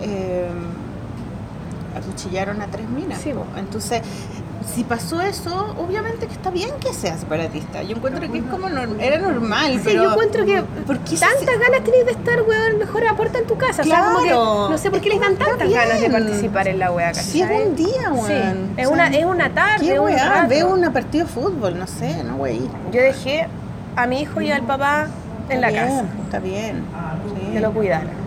eh, 0.00 0.48
acuchillaron 1.96 2.62
a 2.62 2.66
tres 2.66 2.88
minas. 2.88 3.20
Sí. 3.20 3.32
Entonces, 3.56 4.02
si 4.74 4.84
pasó 4.84 5.20
eso, 5.20 5.74
obviamente 5.78 6.26
que 6.26 6.32
está 6.34 6.50
bien 6.50 6.70
que 6.80 6.92
sea 6.92 7.16
separatista. 7.18 7.82
Yo 7.82 7.96
encuentro 7.96 8.30
que 8.30 8.38
es 8.38 8.44
como 8.44 8.68
nor- 8.68 9.00
era 9.00 9.18
normal, 9.18 9.72
Sí, 9.72 9.80
pero 9.82 10.04
yo 10.04 10.10
encuentro 10.10 10.44
que 10.44 10.62
¿por 10.86 10.98
qué 11.00 11.16
se- 11.16 11.24
tantas 11.26 11.58
ganas 11.58 11.82
tenés 11.82 12.04
de 12.06 12.12
estar, 12.12 12.40
weón, 12.42 12.78
mejor 12.78 13.06
aporta 13.08 13.38
en 13.38 13.46
tu 13.46 13.56
casa. 13.56 13.82
O 13.82 13.84
sea, 13.84 14.04
como 14.04 14.20
Claro. 14.20 14.66
que 14.66 14.72
no 14.72 14.78
sé 14.78 14.90
por 14.90 15.00
qué 15.00 15.08
les 15.08 15.20
dan 15.20 15.36
tantas 15.36 15.68
ganas 15.68 16.00
de 16.00 16.10
participar 16.10 16.68
en 16.68 16.78
la 16.78 16.94
¿cachai? 16.94 17.24
Si 17.24 17.42
es 17.42 17.50
un 17.50 17.74
día, 17.74 18.12
weón. 18.12 18.26
Sí, 18.26 18.34
es, 18.76 18.86
O 18.86 18.90
una, 18.92 19.06
es 19.08 19.24
una 19.24 19.50
tarde, 19.52 19.86
¿Qué 19.86 19.98
un 19.98 20.04
weá? 20.06 20.28
rato. 20.28 20.48
Veo 20.48 20.68
una 20.72 20.92
partido 20.92 21.26
de 21.26 21.32
fútbol, 21.32 21.78
no 21.78 21.86
sé, 21.86 22.22
no 22.22 22.36
voy 22.36 22.50
a 22.50 22.52
ir. 22.54 22.70
Yo 22.92 23.00
dejé 23.02 23.48
a 23.96 24.06
mi 24.06 24.20
hijo 24.20 24.40
y 24.40 24.52
al 24.52 24.62
papá 24.62 25.08
en 25.48 25.60
la 25.60 25.72
casa, 25.72 26.04
Está 26.24 26.38
bien. 26.38 26.84
sí. 27.34 27.52
que 27.54 27.60
lo 27.60 27.72
cuidaran. 27.72 28.19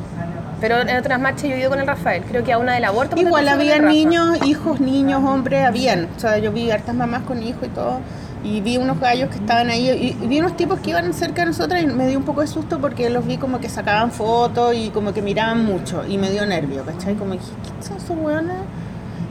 Pero 0.60 0.80
en 0.80 0.96
otras 0.96 1.20
marchas 1.20 1.44
yo 1.44 1.56
he 1.56 1.60
ido 1.60 1.70
con 1.70 1.80
el 1.80 1.88
Rafael, 1.88 2.24
creo 2.24 2.44
que 2.44 2.54
a 2.54 2.58
una 2.58 2.74
del 2.74 2.86
aborto. 2.86 3.20
Igual 3.20 3.48
había 3.48 3.80
niños, 3.80 4.38
hijos, 4.46 4.80
niños, 4.80 5.24
hombres, 5.24 5.66
habían. 5.66 6.08
O 6.16 6.20
sea, 6.20 6.38
yo 6.38 6.52
vi 6.52 6.72
hartas 6.72 6.96
mamás 6.96 7.24
con 7.24 7.42
hijos 7.44 7.64
y 7.66 7.70
todo. 7.70 8.00
Y 8.44 8.60
vi 8.60 8.78
unos 8.78 9.00
gallos 9.00 9.30
que 9.30 9.38
estaban 9.38 9.70
ahí. 9.70 9.90
Y, 9.90 10.28
vi 10.28 10.40
unos 10.40 10.56
tipos 10.58 10.80
que 10.80 10.92
iban 10.92 11.14
cerca 11.14 11.42
de 11.42 11.48
nosotras 11.48 11.82
y 11.82 11.88
me 11.88 12.08
dio 12.08 12.18
un 12.18 12.26
poco 12.26 12.42
de 12.42 12.48
susto 12.48 12.80
porque 12.80 13.10
los 13.10 13.26
vi 13.26 13.38
como 13.38 13.60
que 13.60 13.70
sacaban 13.70 14.12
fotos 14.12 14.76
y 14.76 14.90
como 14.90 15.14
que 15.14 15.22
miraban 15.22 15.64
mucho. 15.66 16.06
Y 16.08 16.18
me 16.18 16.30
dio 16.30 16.46
nervio, 16.46 16.86
¿cachai? 16.86 17.16
Como 17.16 17.34
dije, 17.34 17.46
¿qué 17.80 17.86
son 17.86 17.98
esos 17.98 18.18
hueones? 18.18 18.58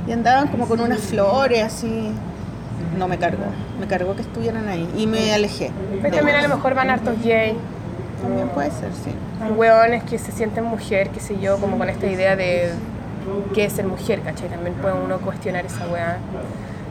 Y 0.06 0.12
andaban 0.12 0.48
como 0.48 0.66
con 0.66 0.80
unas 0.80 1.00
flores 1.00 1.62
así. 1.62 2.10
No 2.98 3.08
me 3.08 3.18
cargó. 3.18 3.44
Me 3.80 3.86
cargó 3.86 4.14
que 4.16 4.22
estuvieran 4.22 4.68
ahí. 4.68 4.88
Y 4.96 5.06
me 5.06 5.32
alejé. 5.32 5.70
Pero 6.00 6.16
también 6.16 6.36
a 6.38 6.42
lo 6.42 6.54
mejor 6.54 6.74
van 6.74 6.90
hartos 6.90 7.22
gay, 7.22 7.56
También 8.22 8.48
puede 8.48 8.70
ser, 8.70 8.90
sí. 9.04 9.10
hueones 9.56 10.02
que 10.04 10.18
se 10.18 10.32
sienten 10.32 10.64
mujer, 10.64 11.10
qué 11.10 11.20
sé 11.20 11.38
yo, 11.40 11.58
como 11.58 11.76
con 11.78 11.88
esta 11.88 12.06
idea 12.06 12.36
de 12.36 12.70
qué 13.54 13.64
es 13.66 13.72
ser 13.74 13.86
mujer, 13.86 14.20
¿cachai? 14.22 14.48
También 14.48 14.74
puede 14.76 14.94
uno 14.94 15.18
cuestionar 15.18 15.66
esa 15.66 15.86
weá. 15.88 16.18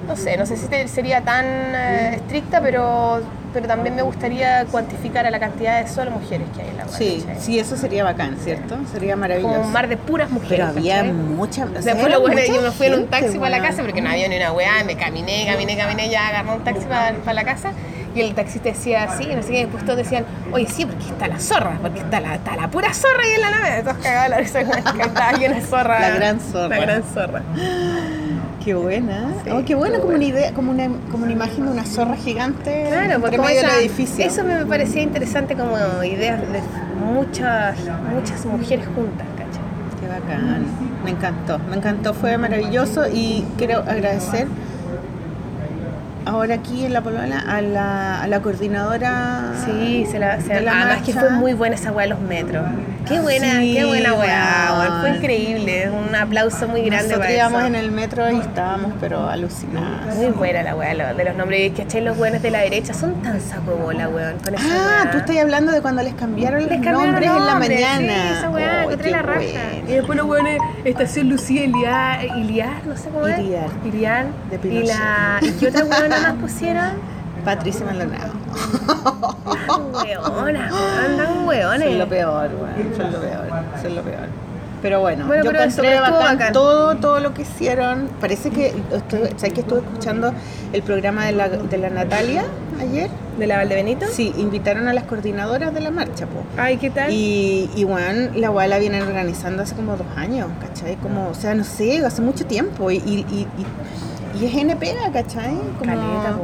no 0.08 0.16
sé, 0.16 0.36
no 0.38 0.46
sé 0.46 0.58
si 0.58 0.68
te- 0.68 0.88
sería 0.88 1.22
tan 1.22 1.46
eh, 1.46 2.16
estricta, 2.16 2.60
pero, 2.62 3.22
pero 3.54 3.68
también 3.68 3.96
me 3.96 4.02
gustaría 4.02 4.66
cuantificar 4.66 5.26
a 5.26 5.32
la 5.32 5.40
cantidad 5.40 5.82
de 5.82 5.88
solo 5.88 6.12
mujeres 6.12 6.48
que 6.56 6.64
hay 6.64 6.70
en 6.70 6.78
la 6.78 6.84
web. 6.86 6.94
Sí, 6.94 7.26
sí, 7.40 7.60
eso 7.60 7.78
sería 7.78 8.04
bacán, 8.04 8.36
¿cierto? 8.38 8.78
Sería 8.92 9.16
maravilloso. 9.16 9.54
Como 9.54 9.68
un 9.68 9.72
mar 9.72 9.88
de 9.88 9.98
puras 9.98 10.30
mujeres. 10.32 10.58
Pero 10.60 10.68
había 10.68 10.96
¿cachai? 10.98 11.14
mucha. 11.14 11.66
o 11.66 11.70
sea, 11.82 11.94
Después 11.94 12.12
lo 12.14 12.22
bueno, 12.22 12.42
yo 12.46 12.62
me 12.62 12.72
fui 12.72 12.88
en 12.88 12.96
un 12.96 13.08
taxi 13.08 13.38
para 13.38 13.52
la 13.52 13.62
casa 13.62 13.82
porque 13.84 14.02
no 14.02 14.10
había 14.10 14.28
ni 14.28 14.36
una 14.38 14.52
weá, 14.52 14.84
me 14.86 14.96
caminé, 14.98 15.46
caminé, 15.46 15.78
caminé, 15.78 16.10
ya 16.10 16.28
agarré 16.30 16.52
un 16.58 16.64
taxi 16.64 16.86
para, 16.86 17.14
para 17.20 17.34
la 17.34 17.44
casa 17.44 17.72
y 18.16 18.22
el 18.22 18.34
taxista 18.36 18.70
decía 18.70 19.04
así, 19.04 19.24
y 19.24 19.36
no 19.36 19.42
sé 19.42 19.50
qué, 19.52 19.58
después 19.66 19.84
todos 19.86 19.98
decían, 19.98 20.26
oye, 20.52 20.68
sí, 20.68 20.86
porque 20.86 21.06
está 21.06 21.28
la 21.28 21.40
zorra, 21.40 21.78
porque 21.82 22.00
está 22.00 22.20
la, 22.20 22.36
está 22.36 22.56
la 22.56 22.68
pura 22.70 22.94
zorra 22.94 23.24
ahí 23.24 23.32
en 23.36 23.42
la 23.42 23.52
nave, 23.52 23.82
todos 23.84 23.98
cagados 23.98 24.30
la 24.30 24.38
risa 24.38 24.64
con 24.64 24.98
que 24.98 25.02
estaba 25.04 25.32
llena 25.34 25.56
de 25.56 25.62
zorra. 25.62 26.00
La 26.00 26.10
gran 26.16 26.40
zorra. 26.40 26.68
La 26.78 26.82
gran 26.82 27.04
zorra. 27.04 27.42
Qué 28.64 28.76
buena. 28.76 29.32
Sí, 29.44 29.50
oh, 29.52 29.64
qué 29.66 29.74
buena 29.74 29.96
como 29.98 30.12
buena. 30.12 30.18
una 30.24 30.26
idea, 30.38 30.54
como 30.54 30.72
una, 30.72 30.88
como 31.12 31.24
una 31.24 31.34
imagen 31.34 31.66
de 31.66 31.72
una 31.72 31.84
zorra 31.84 32.16
gigante 32.16 32.86
Claro, 32.88 33.20
porque 33.20 33.38
como 33.38 33.50
medio 33.50 33.62
esa- 33.62 33.80
edificio. 33.80 34.24
eso 34.24 34.44
me 34.44 34.64
parecía 34.68 35.02
interesante 35.02 35.56
como 35.56 35.76
ideas 36.04 36.40
de 36.42 36.62
muchas, 37.04 37.76
muchas 38.14 38.46
mujeres 38.46 38.86
juntas, 38.94 39.26
¿cachai? 39.36 39.64
Qué 40.00 40.08
bacán. 40.08 40.66
Me 41.04 41.10
encantó, 41.10 41.58
me 41.58 41.76
encantó, 41.78 42.14
fue 42.14 42.38
maravilloso 42.38 43.08
y 43.12 43.44
quiero 43.58 43.80
agradecer 43.80 44.46
ahora 46.26 46.56
aquí 46.56 46.86
en 46.86 46.94
La 46.94 47.02
Polola 47.02 47.40
a 47.40 47.62
la, 47.62 48.22
a 48.22 48.28
la 48.28 48.42
coordinadora. 48.42 49.54
Sí, 49.66 50.06
se 50.10 50.20
la, 50.20 50.40
se 50.42 50.54
de 50.54 50.62
la 50.62 50.82
además 50.82 51.06
que 51.06 51.14
fue 51.14 51.30
muy 51.32 51.54
buena 51.54 51.76
esa 51.76 51.92
weá 51.92 52.04
de 52.06 52.10
los 52.10 52.20
metros. 52.20 52.66
Qué 53.08 53.20
buena, 53.20 53.60
Sí, 53.60 53.74
qué 53.76 53.86
buena 53.86 54.14
weá. 54.14 54.98
Fue 55.02 55.10
increíble. 55.18 55.90
Un 55.90 56.16
aplauso 56.16 56.68
muy 56.68 56.82
grande 56.82 57.08
Nosotros 57.10 57.20
para 57.26 57.34
íbamos 57.34 57.60
eso. 57.60 57.68
en 57.68 57.76
el 57.76 57.92
metro 57.92 58.32
y 58.32 58.40
estábamos 58.40 58.94
pero 59.00 59.28
alucinadas. 59.28 60.16
Muy 60.16 60.28
buena 60.28 60.64
la 60.64 60.76
weá 60.76 60.94
lo- 60.94 61.14
de 61.16 61.24
los 61.26 61.36
nombres. 61.36 61.62
Y 61.62 61.70
¿cachai? 61.72 62.02
Los 62.02 62.18
weones 62.18 62.42
de 62.42 62.52
la 62.52 62.60
derecha 62.60 62.94
son 62.94 63.16
tan 63.22 63.42
saco 63.42 63.72
bola, 63.76 64.08
weón. 64.08 64.38
Con 64.44 64.54
esa 64.56 64.64
Ah, 64.66 65.02
weá. 65.04 65.12
tú 65.12 65.18
estás 65.18 65.38
hablando 65.38 65.72
de 65.72 65.82
cuando 65.82 66.04
les 66.04 66.14
cambiaron 66.14 66.60
Les 66.62 66.70
los 66.70 66.76
cambiaron 66.80 67.06
nombres 67.08 67.30
en 67.30 67.46
la 67.46 67.56
mañana. 67.56 68.14
Sí, 68.14 68.34
esa 68.38 68.50
weá, 68.50 68.72
Oh, 68.78 68.82
encontré 68.84 69.06
qué 69.06 69.12
la 69.12 69.22
raja. 69.24 69.40
bueno. 69.40 69.90
Y 69.90 69.92
después 69.94 70.18
los 70.18 70.28
weones, 70.28 70.60
Estación 70.86 71.30
Lucía 71.30 71.64
Iliar, 71.66 72.26
Iliar, 72.38 72.86
no 72.86 72.96
sé 72.96 73.10
cómo 73.10 73.28
es. 73.28 73.40
Iriar. 73.40 73.68
Iriar. 73.86 74.26
De 74.50 74.56
y 74.56 74.60
Pinochet. 74.60 74.88
la. 74.96 75.40
¿Y 75.42 75.52
qué 75.52 75.68
otra 75.68 75.86
weona 75.86 76.20
más 76.22 76.34
pusieron? 76.42 76.92
Patricia 77.44 77.86
Maldonado. 77.86 78.34
Weón, 79.94 80.56
andan 80.58 81.48
weones. 81.48 81.90
Son 81.90 82.00
lo 82.00 82.08
peor, 82.10 82.50
weón. 82.54 82.96
Son 82.96 83.12
lo 83.12 83.20
peor. 83.20 83.48
Son 83.82 83.96
lo 83.96 84.02
peor. 84.02 84.28
Pero 84.82 85.00
bueno, 85.00 85.28
Bueno, 85.28 85.44
yo 85.44 85.52
pero 85.52 85.64
encontré 85.64 86.00
bacán, 86.00 86.38
bacán. 86.38 86.54
todo, 86.54 86.96
todo 86.96 87.20
lo 87.20 87.36
que 87.36 87.44
hicieron. 87.44 88.10
Parece 88.20 88.50
que, 88.50 88.74
estuve, 88.92 89.30
¿sabes 89.38 89.54
que 89.54 89.62
estuve 89.62 89.80
escuchando 89.82 90.34
el 90.74 90.82
programa 90.82 91.26
de 91.28 91.34
la, 91.34 91.50
de 91.50 91.78
la 91.78 91.92
Natalia 91.92 92.46
ayer? 92.80 93.12
¿De 93.38 93.46
la 93.46 93.58
Valdebenito? 93.58 94.08
Sí, 94.12 94.34
invitaron 94.38 94.88
a 94.88 94.94
las 94.94 95.04
coordinadoras 95.04 95.72
de 95.76 95.82
la 95.82 95.92
marcha, 95.92 96.26
po. 96.26 96.44
Ay, 96.58 96.78
¿qué 96.78 96.90
tal? 96.90 97.12
Y, 97.14 97.70
y 97.76 97.84
bueno, 97.84 98.32
la 98.36 98.50
weá 98.50 98.66
la 98.68 98.80
vienen 98.80 99.04
organizando 99.04 99.62
hace 99.62 99.76
como 99.76 99.96
dos 99.98 100.08
años, 100.16 100.48
¿cachai? 100.60 100.96
Como, 100.96 101.30
o 101.30 101.36
sea, 101.36 101.54
no 101.54 101.64
sé, 101.64 102.04
hace 102.04 102.24
mucho 102.24 102.48
tiempo. 102.48 102.90
Y, 102.90 102.96
y, 102.98 103.20
y, 103.32 103.48
y- 104.40 104.46
es 104.46 104.54
NP, 104.56 104.96
¿cachai? 105.14 105.56
Como 105.80 105.86
Caleta, 105.86 106.36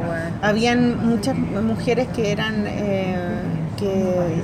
habían 0.42 1.06
muchas 1.08 1.36
mujeres 1.36 2.08
que 2.08 2.32
eran, 2.32 2.64
eh, 2.66 3.16
que 3.76 4.42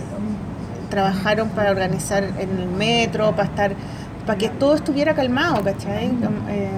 trabajaron 0.91 1.49
para 1.51 1.71
organizar 1.71 2.23
en 2.25 2.59
el 2.59 2.69
metro, 2.69 3.33
para 3.33 3.45
estar, 3.49 3.73
para 4.27 4.39
que 4.39 4.49
todo 4.49 4.75
estuviera 4.75 5.15
calmado, 5.15 5.63
¿cachai? 5.65 6.09
Como, 6.09 6.49
eh, 6.49 6.69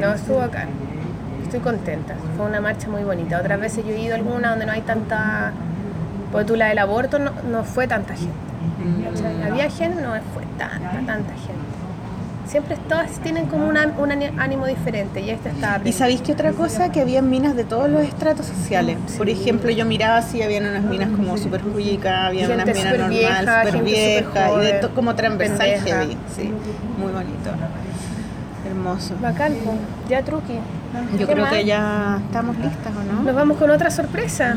No, 0.00 0.14
estuvo 0.14 0.40
acá. 0.40 0.66
Estoy 1.42 1.60
contenta. 1.60 2.14
Fue 2.36 2.46
una 2.46 2.60
marcha 2.60 2.88
muy 2.88 3.02
bonita. 3.02 3.38
Otras 3.40 3.58
veces 3.60 3.84
yo 3.84 3.90
he 3.92 4.00
ido 4.00 4.14
a 4.14 4.18
alguna 4.18 4.50
donde 4.50 4.66
no 4.66 4.72
hay 4.72 4.82
tanta. 4.82 5.52
Porque 6.30 6.46
tú 6.46 6.54
la 6.56 6.66
del 6.68 6.78
aborto 6.78 7.18
no, 7.18 7.32
no 7.50 7.64
fue 7.64 7.88
tanta 7.88 8.14
gente. 8.14 8.30
¿cachai? 9.12 9.42
Había 9.50 9.68
gente, 9.68 10.00
no 10.00 10.10
fue 10.32 10.44
tanta, 10.56 10.90
tanta 10.92 11.32
gente. 11.34 11.69
Siempre 12.50 12.76
todas 12.88 13.12
tienen 13.20 13.46
como 13.46 13.68
una- 13.68 13.86
un 13.96 14.10
ánimo 14.40 14.66
diferente 14.66 15.20
y 15.20 15.30
esta 15.30 15.50
estaba. 15.50 15.80
Y 15.88 15.92
sabéis 15.92 16.20
que 16.20 16.32
otra 16.32 16.50
cosa, 16.50 16.90
que 16.90 17.00
había 17.00 17.22
minas 17.22 17.54
de 17.54 17.62
todos 17.62 17.88
los 17.88 18.02
estratos 18.02 18.46
sociales. 18.46 18.96
Por 19.16 19.28
ejemplo, 19.28 19.70
yo 19.70 19.84
miraba 19.86 20.16
así, 20.16 20.42
habían 20.42 20.66
unas 20.66 20.82
minas 20.82 21.10
como 21.10 21.38
súper 21.38 21.60
cuicas, 21.60 22.26
había 22.26 22.46
unas 22.46 22.66
minas 22.66 22.76
súper 22.78 22.98
normales, 22.98 23.18
vieja, 23.20 23.40
viejas, 23.40 23.66
súper 23.68 23.86
y 23.88 23.92
de 23.92 24.24
joven, 24.24 24.88
como 24.96 25.14
transversal 25.14 25.68
heavy, 25.84 26.16
sí, 26.34 26.52
muy 26.98 27.12
bonito. 27.12 27.50
Hermoso. 28.68 29.14
Bacán, 29.20 29.54
ya 30.08 30.22
truqui. 30.22 30.54
Yo 31.12 31.18
¿Qué 31.18 31.32
creo 31.32 31.44
más? 31.44 31.52
que 31.54 31.64
ya 31.64 32.18
estamos 32.26 32.56
listas, 32.58 32.92
¿o 32.96 33.12
no? 33.14 33.22
Nos 33.22 33.34
vamos 33.34 33.58
con 33.58 33.70
otra 33.70 33.90
sorpresa. 33.92 34.56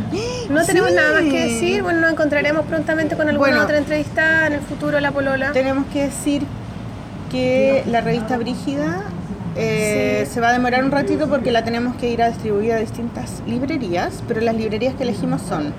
No 0.49 0.63
tenemos 0.65 0.89
Sí. 0.89 0.95
nada 0.95 1.13
más 1.13 1.21
que 1.31 1.43
decir. 1.43 1.83
Bueno, 1.83 2.01
nos 2.01 2.11
encontraremos 2.11 2.65
prontamente 2.65 3.15
con 3.15 3.29
alguna 3.29 3.49
Bueno. 3.49 3.63
otra 3.63 3.77
entrevista 3.77 4.47
en 4.47 4.53
el 4.53 4.61
futuro, 4.61 4.99
La 4.99 5.11
Polola. 5.11 5.51
Tenemos 5.51 5.85
que 5.93 6.03
decir 6.05 6.43
que 7.34 7.84
la 7.88 8.01
revista 8.01 8.38
Brígida 8.38 9.01
eh, 9.55 10.27
se 10.30 10.39
va 10.39 10.49
a 10.49 10.53
demorar 10.53 10.85
un 10.85 10.91
ratito 10.91 11.27
porque 11.27 11.51
la 11.51 11.64
tenemos 11.64 11.95
que 11.95 12.11
ir 12.11 12.22
a 12.22 12.30
distribuir 12.30 12.73
a 12.73 12.77
distintas 12.77 13.41
librerías, 13.47 14.23
pero 14.27 14.39
las 14.39 14.55
librerías 14.55 14.93
que 14.93 15.01
elegimos 15.01 15.41
son 15.41 15.73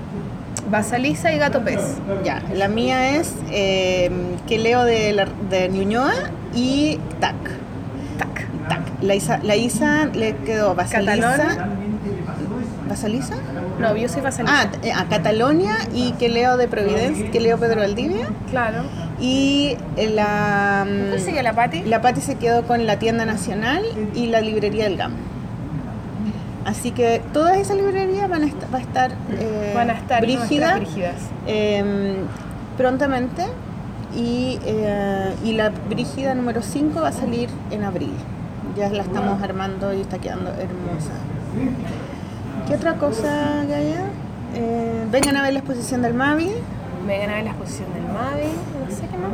Basalisa 0.69 1.33
y 1.33 1.39
Gato 1.39 1.63
Pez. 1.63 1.81
Ya, 2.25 2.43
la 2.53 2.67
mía 2.67 3.17
es 3.17 3.35
eh, 3.53 4.11
que 4.49 4.59
leo 4.59 4.85
de, 4.85 5.13
la, 5.13 5.27
de 5.49 5.69
Ñuñoa 5.69 6.13
y 6.55 6.99
TAC. 7.21 7.37
Tac. 8.19 8.69
TAC. 8.69 8.81
La 9.03 9.15
Isa, 9.15 9.39
la 9.45 9.55
Isa 9.55 10.07
le 10.07 10.35
quedó 10.39 10.75
Basalisa. 10.75 11.37
Catalón. 11.37 11.85
¿Basalisa? 12.89 13.37
No, 13.79 13.97
yo 13.97 14.09
soy 14.09 14.23
Basalisa. 14.23 14.63
Ah, 14.63 14.71
t- 14.71 14.93
a 14.93 15.05
Catalonia 15.07 15.77
y 15.93 16.13
que 16.13 16.29
leo 16.29 16.57
de 16.57 16.69
Providencia, 16.69 17.31
que 17.31 17.41
leo 17.41 17.59
Pedro 17.59 17.81
Valdivia. 17.81 18.29
claro. 18.51 18.83
Y 19.21 19.77
eh, 19.97 20.11
la, 20.11 20.85
mm, 20.89 21.09
¿Cuál 21.09 21.21
sigue 21.21 21.43
la 21.43 21.53
Pati? 21.53 21.83
la 21.85 22.01
Pati 22.01 22.21
se 22.21 22.35
quedó 22.35 22.65
con 22.65 22.85
la 22.87 22.99
tienda 22.99 23.25
nacional 23.25 23.83
y 24.15 24.27
la 24.27 24.41
librería 24.41 24.85
del 24.85 24.97
GAM. 24.97 25.13
Así 26.65 26.91
que 26.93 27.21
todas 27.33 27.57
esas 27.59 27.77
librerías 27.77 28.29
van 28.29 28.43
a 28.43 28.47
estar, 28.47 28.73
va 28.75 28.79
a 28.79 28.81
estar, 28.81 29.13
eh, 29.39 29.73
Van 29.75 29.91
a 29.91 29.93
estar 29.95 30.21
Brígida, 30.23 30.77
brígidas. 30.77 31.15
eh, 31.47 32.17
prontamente 32.77 33.45
y, 34.17 34.59
eh, 34.65 35.35
y 35.45 35.53
la 35.53 35.71
Brígida 35.71 36.35
número 36.35 36.63
5 36.63 37.01
va 37.03 37.09
a 37.09 37.13
salir 37.13 37.49
en 37.71 37.85
abril. 37.85 38.13
Ya 38.77 38.89
la 38.89 39.03
estamos 39.03 39.41
armando 39.43 39.93
y 39.95 40.01
está 40.01 40.19
quedando 40.19 40.51
hermosa. 40.51 41.13
¿Qué 42.67 42.75
otra 42.75 42.95
cosa, 42.95 43.65
Gaya? 43.69 44.07
Eh, 44.55 45.05
vengan 45.11 45.37
a 45.37 45.43
ver 45.43 45.53
la 45.53 45.59
exposición 45.61 46.03
del 46.03 46.15
Mavi. 46.15 46.51
Vengan 47.07 47.31
a 47.31 47.35
ver 47.35 47.45
la 47.45 47.51
exposición 47.51 47.93
del 47.93 48.03
Mavi. 48.05 48.49
No 48.89 48.95
sé 48.95 49.03
qué 49.11 49.19
más. 49.19 49.31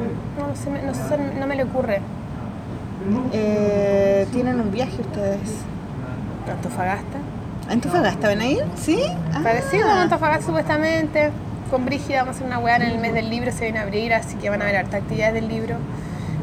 No, 0.48 0.56
se 0.56 0.70
me, 0.70 0.82
no, 0.82 0.94
se- 0.94 1.38
no 1.38 1.46
me 1.46 1.54
le 1.56 1.64
ocurre. 1.64 2.00
Eh, 3.32 4.26
Tienen 4.32 4.60
un 4.60 4.70
viaje 4.70 5.00
ustedes. 5.00 5.38
Antofagasta. 6.50 7.18
¿A 7.68 7.72
¿Antofagasta 7.72 8.28
van 8.28 8.40
a 8.40 8.46
ir? 8.46 8.64
¿Sí? 8.74 9.00
Ah. 9.32 9.40
Parecido 9.42 9.88
a 9.88 10.02
Antofagasta 10.02 10.46
supuestamente. 10.46 11.30
Con 11.70 11.84
Brígida 11.84 12.20
vamos 12.22 12.34
a 12.34 12.38
hacer 12.38 12.46
una 12.48 12.58
weá 12.58 12.76
en 12.76 12.82
el 12.82 12.98
mes 12.98 13.14
del 13.14 13.30
libro, 13.30 13.52
se 13.52 13.62
viene 13.62 13.78
a 13.78 13.82
abrir, 13.82 14.12
así 14.12 14.34
que 14.36 14.50
van 14.50 14.60
a 14.60 14.64
ver 14.64 14.74
harta 14.76 14.96
actividades 14.96 15.34
del 15.34 15.46
libro. 15.46 15.76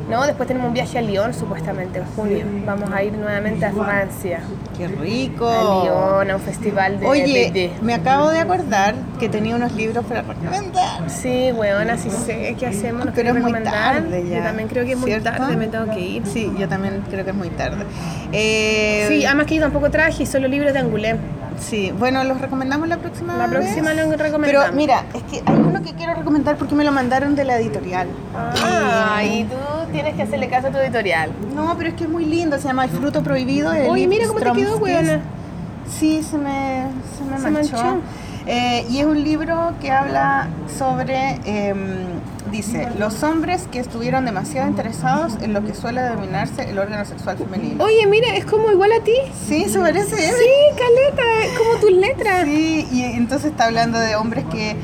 No, 0.09 0.25
después 0.25 0.47
tenemos 0.47 0.69
un 0.69 0.73
viaje 0.73 0.97
a 0.97 1.01
Lyon 1.01 1.33
supuestamente 1.33 1.99
en 1.99 2.05
junio. 2.15 2.45
Vamos 2.65 2.89
a 2.93 3.03
ir 3.03 3.11
nuevamente 3.13 3.65
a 3.65 3.73
Francia. 3.73 4.39
¡Qué 4.77 4.87
rico! 4.87 5.45
A 5.49 5.83
Lyon, 5.83 6.31
a 6.31 6.35
un 6.35 6.41
festival 6.41 6.99
de 6.99 7.05
Oye, 7.05 7.51
de- 7.51 7.71
me 7.81 7.93
acabo 7.93 8.29
de 8.29 8.39
acordar 8.39 8.95
que 9.19 9.27
tenía 9.27 9.55
unos 9.57 9.73
libros 9.73 10.05
para 10.05 10.21
recomendar. 10.21 11.09
Sí, 11.09 11.51
weona, 11.51 11.97
sí 11.97 12.09
sé 12.09 12.55
qué 12.57 12.67
hacemos. 12.67 13.05
¿Nos 13.05 13.15
Pero 13.15 13.35
es 13.35 13.41
muy 13.43 13.51
tarde 13.51 14.23
ya. 14.29 14.37
Yo 14.37 14.43
también 14.43 14.69
creo 14.69 14.85
que 14.85 14.93
es 14.93 14.97
muy 14.97 15.11
¿cierto? 15.11 15.29
tarde, 15.29 15.57
me 15.57 15.67
tengo 15.67 15.91
que 15.93 15.99
ir. 15.99 16.25
Sí, 16.25 16.51
yo 16.57 16.69
también 16.69 17.03
creo 17.09 17.25
que 17.25 17.31
es 17.31 17.35
muy 17.37 17.49
tarde. 17.49 17.83
Eh, 18.31 19.05
Sí, 19.09 19.25
además 19.25 19.45
que 19.45 19.55
yo 19.55 19.61
tampoco 19.61 19.91
traje, 19.91 20.25
solo 20.25 20.47
libros 20.47 20.71
de 20.71 20.79
Angulé. 20.79 21.17
Sí, 21.59 21.91
bueno, 21.97 22.23
los 22.23 22.39
recomendamos 22.39 22.87
la 22.87 22.97
próxima 22.97 23.35
La 23.35 23.47
próxima 23.47 23.93
vez. 23.93 24.07
lo 24.07 24.15
recomendamos. 24.15 24.65
Pero 24.67 24.75
mira, 24.75 25.03
es 25.13 25.23
que 25.23 25.41
hay 25.45 25.55
uno 25.57 25.81
que 25.81 25.93
quiero 25.93 26.13
recomendar 26.13 26.55
porque 26.57 26.75
me 26.75 26.83
lo 26.83 26.91
mandaron 26.91 27.35
de 27.35 27.43
la 27.45 27.57
editorial. 27.57 28.07
Ah, 28.35 29.21
y 29.23 29.43
tú 29.45 29.55
tienes 29.91 30.15
que 30.15 30.21
hacerle 30.23 30.47
caso 30.49 30.67
a 30.67 30.71
tu 30.71 30.77
editorial. 30.77 31.31
No, 31.55 31.75
pero 31.77 31.89
es 31.89 31.95
que 31.95 32.03
es 32.03 32.09
muy 32.09 32.25
lindo, 32.25 32.57
se 32.57 32.67
llama 32.67 32.85
El 32.85 32.91
fruto 32.91 33.23
prohibido. 33.23 33.71
de 33.71 33.89
Oye, 33.89 34.07
mira 34.07 34.27
cómo 34.27 34.39
te 34.39 34.51
quedó, 34.51 34.77
weona. 34.77 35.19
Sí, 35.89 36.21
se 36.21 36.37
me, 36.37 36.83
se 37.17 37.23
me 37.23 37.37
Se 37.39 37.49
manchó. 37.49 37.71
manchó. 37.77 37.99
Eh, 38.45 38.85
y 38.89 38.99
es 38.99 39.05
un 39.05 39.21
libro 39.23 39.73
que 39.81 39.91
habla 39.91 40.47
sobre, 40.77 41.39
em, 41.45 41.77
dice, 42.51 42.89
los 42.97 43.23
hombres 43.23 43.67
que 43.71 43.79
estuvieron 43.79 44.25
demasiado 44.25 44.67
interesados 44.67 45.33
en 45.41 45.53
lo 45.53 45.63
que 45.63 45.73
suele 45.73 46.01
denominarse 46.01 46.69
el 46.69 46.79
órgano 46.79 47.05
sexual 47.05 47.37
femenino. 47.37 47.83
Oye, 47.83 48.05
mira, 48.07 48.35
es 48.35 48.45
como 48.45 48.71
igual 48.71 48.91
a 48.91 49.03
ti. 49.03 49.15
Sí, 49.47 49.65
se 49.65 49.79
parece. 49.79 50.15
Sí, 50.15 50.49
caleta, 50.77 51.45
es 51.45 51.57
como 51.57 51.75
tus 51.79 51.91
letras. 51.91 52.45
Sí, 52.45 52.87
y 52.91 53.03
entonces 53.03 53.51
está 53.51 53.65
hablando 53.65 53.99
de 53.99 54.15
hombres 54.15 54.45
que 54.45 54.75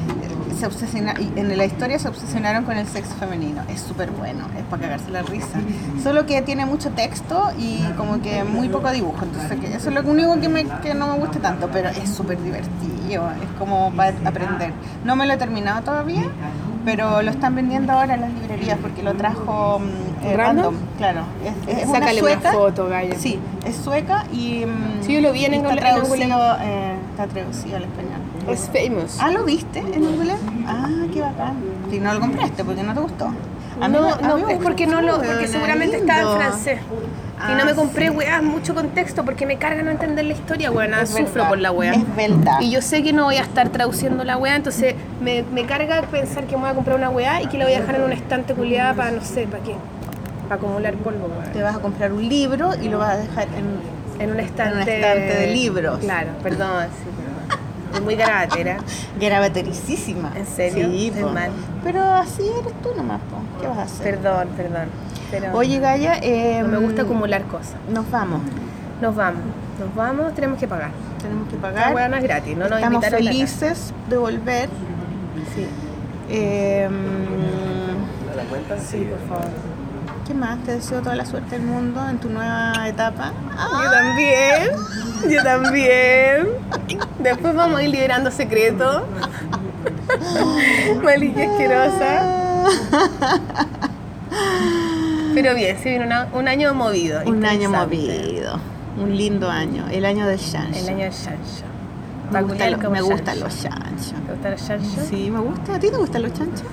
se 0.59 0.67
obsesiona, 0.67 1.13
y 1.19 1.31
en 1.37 1.57
la 1.57 1.65
historia 1.65 1.99
se 1.99 2.07
obsesionaron 2.07 2.63
con 2.63 2.77
el 2.77 2.87
sexo 2.87 3.15
femenino. 3.15 3.63
Es 3.67 3.81
súper 3.81 4.11
bueno, 4.11 4.45
es 4.57 4.63
para 4.65 4.83
cagarse 4.83 5.11
la 5.11 5.21
risa. 5.23 5.59
Solo 6.01 6.25
que 6.25 6.41
tiene 6.41 6.65
mucho 6.65 6.91
texto 6.91 7.51
y 7.57 7.83
como 7.97 8.21
que 8.21 8.43
muy 8.43 8.69
poco 8.69 8.91
dibujo. 8.91 9.23
Entonces, 9.23 9.59
que 9.59 9.75
eso 9.75 9.89
es 9.89 9.95
lo 9.95 10.09
único 10.09 10.39
que, 10.39 10.49
me, 10.49 10.65
que 10.81 10.93
no 10.93 11.07
me 11.07 11.17
gusta 11.19 11.39
tanto, 11.39 11.69
pero 11.71 11.89
es 11.89 12.09
súper 12.09 12.41
divertido. 12.41 13.29
Es 13.41 13.59
como 13.59 13.91
para 13.91 14.15
aprender. 14.25 14.71
No 15.03 15.15
me 15.15 15.25
lo 15.25 15.33
he 15.33 15.37
terminado 15.37 15.81
todavía, 15.81 16.23
pero 16.85 17.21
lo 17.21 17.31
están 17.31 17.55
vendiendo 17.55 17.93
ahora 17.93 18.15
en 18.15 18.21
las 18.21 18.33
librerías 18.33 18.77
porque 18.81 19.03
lo 19.03 19.13
trajo 19.13 19.79
mm, 19.79 20.25
eh, 20.25 20.37
¿Random? 20.37 20.75
Claro, 20.97 21.21
es, 21.67 21.77
es 21.79 21.85
una 21.87 21.99
Sácale 21.99 22.21
una 22.21 22.31
sueca. 22.31 22.51
foto, 22.53 22.87
Gaya. 22.87 23.15
Sí, 23.17 23.39
es 23.65 23.75
sueca 23.75 24.25
y. 24.31 24.65
mm, 24.65 25.03
Sí, 25.03 25.13
yo 25.13 25.21
lo 25.21 25.31
vi 25.33 25.45
en 25.45 25.53
está 25.55 25.69
en 25.73 25.75
traducido, 25.77 26.57
eh, 26.61 26.95
está 27.11 27.27
traducido 27.27 27.77
al 27.77 27.83
español. 27.83 28.21
Es 28.49 28.69
famous. 28.73 29.17
Ah, 29.21 29.31
¿lo 29.31 29.43
viste 29.45 29.79
en 29.79 30.01
Google? 30.01 30.33
Ah, 30.67 30.89
qué 31.13 31.21
bacán. 31.21 31.55
Si 31.89 31.99
no 31.99 32.13
lo 32.13 32.19
compraste 32.19 32.63
porque 32.63 32.83
no 32.83 32.93
te 32.93 32.99
gustó. 32.99 33.25
A 33.81 33.87
mí 33.87 33.93
no, 33.97 34.01
me- 34.03 34.11
a 34.11 34.27
no, 34.27 34.37
mí 34.37 34.43
me 34.45 34.53
es 34.53 34.59
porque 34.59 34.85
no 34.85 35.01
lo, 35.01 35.17
porque 35.17 35.47
seguramente 35.47 35.97
estaba 35.97 36.21
en 36.21 36.27
lindo. 36.39 36.57
Francés. 37.35 37.49
y 37.49 37.53
Ah, 37.53 37.57
no 37.57 37.65
me 37.65 37.75
compré 37.75 38.09
sí. 38.09 38.11
weas 38.11 38.43
mucho 38.43 38.73
contexto 38.75 39.25
porque 39.25 39.45
me 39.45 39.57
carga 39.57 39.81
no 39.83 39.91
entender 39.91 40.25
la 40.25 40.33
historia. 40.33 40.69
Es 40.69 41.09
Sufro 41.09 41.25
verdad, 41.25 41.49
por 41.49 41.57
la 41.59 41.71
wea. 41.71 41.93
Es 41.93 42.15
verdad. 42.15 42.59
Y 42.61 42.71
yo 42.71 42.81
sé 42.81 43.03
que 43.03 43.13
no 43.13 43.25
voy 43.25 43.37
a 43.37 43.41
estar 43.41 43.69
traduciendo 43.69 44.23
la 44.23 44.37
wea, 44.37 44.55
entonces 44.55 44.95
me, 45.21 45.43
me 45.43 45.65
carga 45.65 46.01
pensar 46.03 46.45
que 46.45 46.55
me 46.55 46.61
voy 46.61 46.71
a 46.71 46.73
comprar 46.73 46.95
una 46.97 47.09
wea 47.09 47.41
y 47.41 47.47
que 47.47 47.57
la 47.57 47.65
voy 47.65 47.73
a 47.73 47.79
dejar 47.81 47.95
en 47.95 48.03
un 48.03 48.11
estante 48.13 48.53
culiada 48.53 48.93
para, 48.93 49.11
no 49.11 49.21
sé, 49.23 49.47
¿para 49.47 49.63
qué? 49.63 49.75
Para 50.43 50.55
acumular 50.55 50.93
polvo, 50.95 51.27
weón. 51.27 51.51
Te 51.53 51.61
vas 51.61 51.75
a 51.75 51.79
comprar 51.79 52.11
un 52.13 52.27
libro 52.27 52.71
y 52.81 52.89
lo 52.89 52.99
vas 52.99 53.13
a 53.13 53.17
dejar 53.17 53.47
en... 53.49 53.93
En 54.19 54.29
un 54.31 54.39
estante, 54.39 54.73
En 54.73 54.75
un 54.83 54.87
estante 54.87 55.35
de 55.39 55.47
libros. 55.47 55.97
Claro, 55.99 56.29
perdón, 56.43 56.85
sí. 57.03 57.09
Es 57.95 58.01
muy 58.01 58.15
garabatera. 58.15 58.77
Gravatericísima. 59.19 60.31
¿En 60.35 60.45
serio? 60.45 60.87
Sí, 60.89 61.11
po. 61.19 61.29
mal. 61.29 61.51
Pero 61.83 62.01
así 62.03 62.43
eres 62.43 62.73
tú 62.81 62.89
nomás, 62.95 63.19
po. 63.21 63.37
¿Qué 63.61 63.67
vas 63.67 63.77
a 63.77 63.81
hacer? 63.83 64.15
Perdón, 64.15 64.47
perdón. 64.55 64.87
Pero 65.33 65.51
Oye, 65.57 65.79
Gaya, 65.79 66.19
eh, 66.21 66.61
no 66.61 66.67
me 66.67 66.77
gusta 66.77 67.01
acumular 67.01 67.41
cosas. 67.45 67.73
Nos 67.89 68.09
vamos. 68.11 68.41
Nos 69.01 69.15
vamos, 69.15 69.41
nos 69.79 69.95
vamos, 69.95 70.35
tenemos 70.35 70.59
que 70.59 70.67
pagar. 70.67 70.91
Tenemos 71.19 71.49
que 71.49 71.55
La 71.55 71.61
pagar. 71.61 72.09
no 72.11 72.17
es 72.17 72.23
gratis, 72.23 72.55
no 72.55 72.69
nos 72.69 72.77
Estamos 72.77 73.01
la 73.01 73.09
felices 73.09 73.93
de 74.09 74.17
volver. 74.17 74.69
Sí. 75.55 75.65
Eh, 76.29 76.87
Sí, 78.89 79.07
por 79.09 79.19
favor. 79.27 79.51
¿Qué 80.27 80.33
más? 80.33 80.57
Te 80.63 80.73
deseo 80.73 81.01
toda 81.01 81.15
la 81.15 81.25
suerte 81.25 81.57
del 81.57 81.65
mundo 81.65 82.01
en 82.09 82.17
tu 82.19 82.29
nueva 82.29 82.87
etapa. 82.87 83.31
Yo 83.83 83.91
también, 83.91 84.71
yo 85.29 85.43
también. 85.43 86.47
Después 87.19 87.55
vamos 87.55 87.79
a 87.79 87.83
ir 87.83 87.89
liberando 87.89 88.29
secretos. 88.31 89.03
Malilla 91.03 91.51
asquerosa. 91.51 92.21
Pero 95.33 95.55
bien, 95.55 95.77
se 95.77 95.89
viene 95.89 96.05
una- 96.05 96.27
un 96.33 96.47
año 96.47 96.73
movido. 96.73 97.21
Un 97.25 97.45
año 97.45 97.69
movido. 97.69 98.59
Un 98.97 99.15
lindo 99.17 99.49
año. 99.49 99.85
El 99.91 100.05
año 100.05 100.27
del 100.27 100.39
chancho. 100.39 100.79
El 100.79 100.89
año 100.89 101.03
del 101.05 101.11
chancho. 101.13 101.65
Me, 102.31 102.41
gusta 102.41 102.69
lo- 102.69 102.77
me 102.77 102.83
chancho. 102.99 103.05
gustan 103.05 103.39
los 103.39 103.61
chanchos. 103.61 104.13
¿Te 104.25 104.31
gustan 104.33 104.51
los 104.51 104.67
chanchos? 104.67 105.05
Sí, 105.09 105.29
me 105.31 105.39
gusta. 105.39 105.75
¿A 105.75 105.79
ti 105.79 105.89
te 105.89 105.97
gustan 105.97 106.21
los 106.23 106.33
chanchos? 106.33 106.63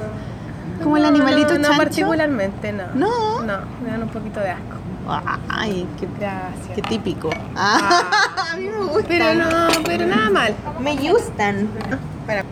Como 0.83 0.97
el 0.97 1.05
animalito 1.05 1.53
no, 1.53 1.59
no 1.59 1.65
chancho. 1.65 1.79
particularmente, 1.83 2.73
no. 2.73 2.85
No. 2.95 3.43
No, 3.43 3.59
me 3.85 3.91
dan 3.91 4.03
un 4.03 4.09
poquito 4.09 4.41
de 4.41 4.51
asco. 4.51 4.77
Ay, 5.49 5.87
qué, 5.99 6.07
Gracias. 6.19 6.69
qué 6.75 6.83
típico. 6.83 7.31
Ah, 7.57 8.03
a 8.53 8.57
mí 8.57 8.65
me 8.69 8.79
gustan. 8.85 9.05
Pero 9.09 9.35
no, 9.35 9.69
pero 9.85 10.07
nada 10.07 10.31
mal. 10.31 10.55
Me 10.81 10.97
gustan. 11.11 11.69
Espera, 12.21 12.45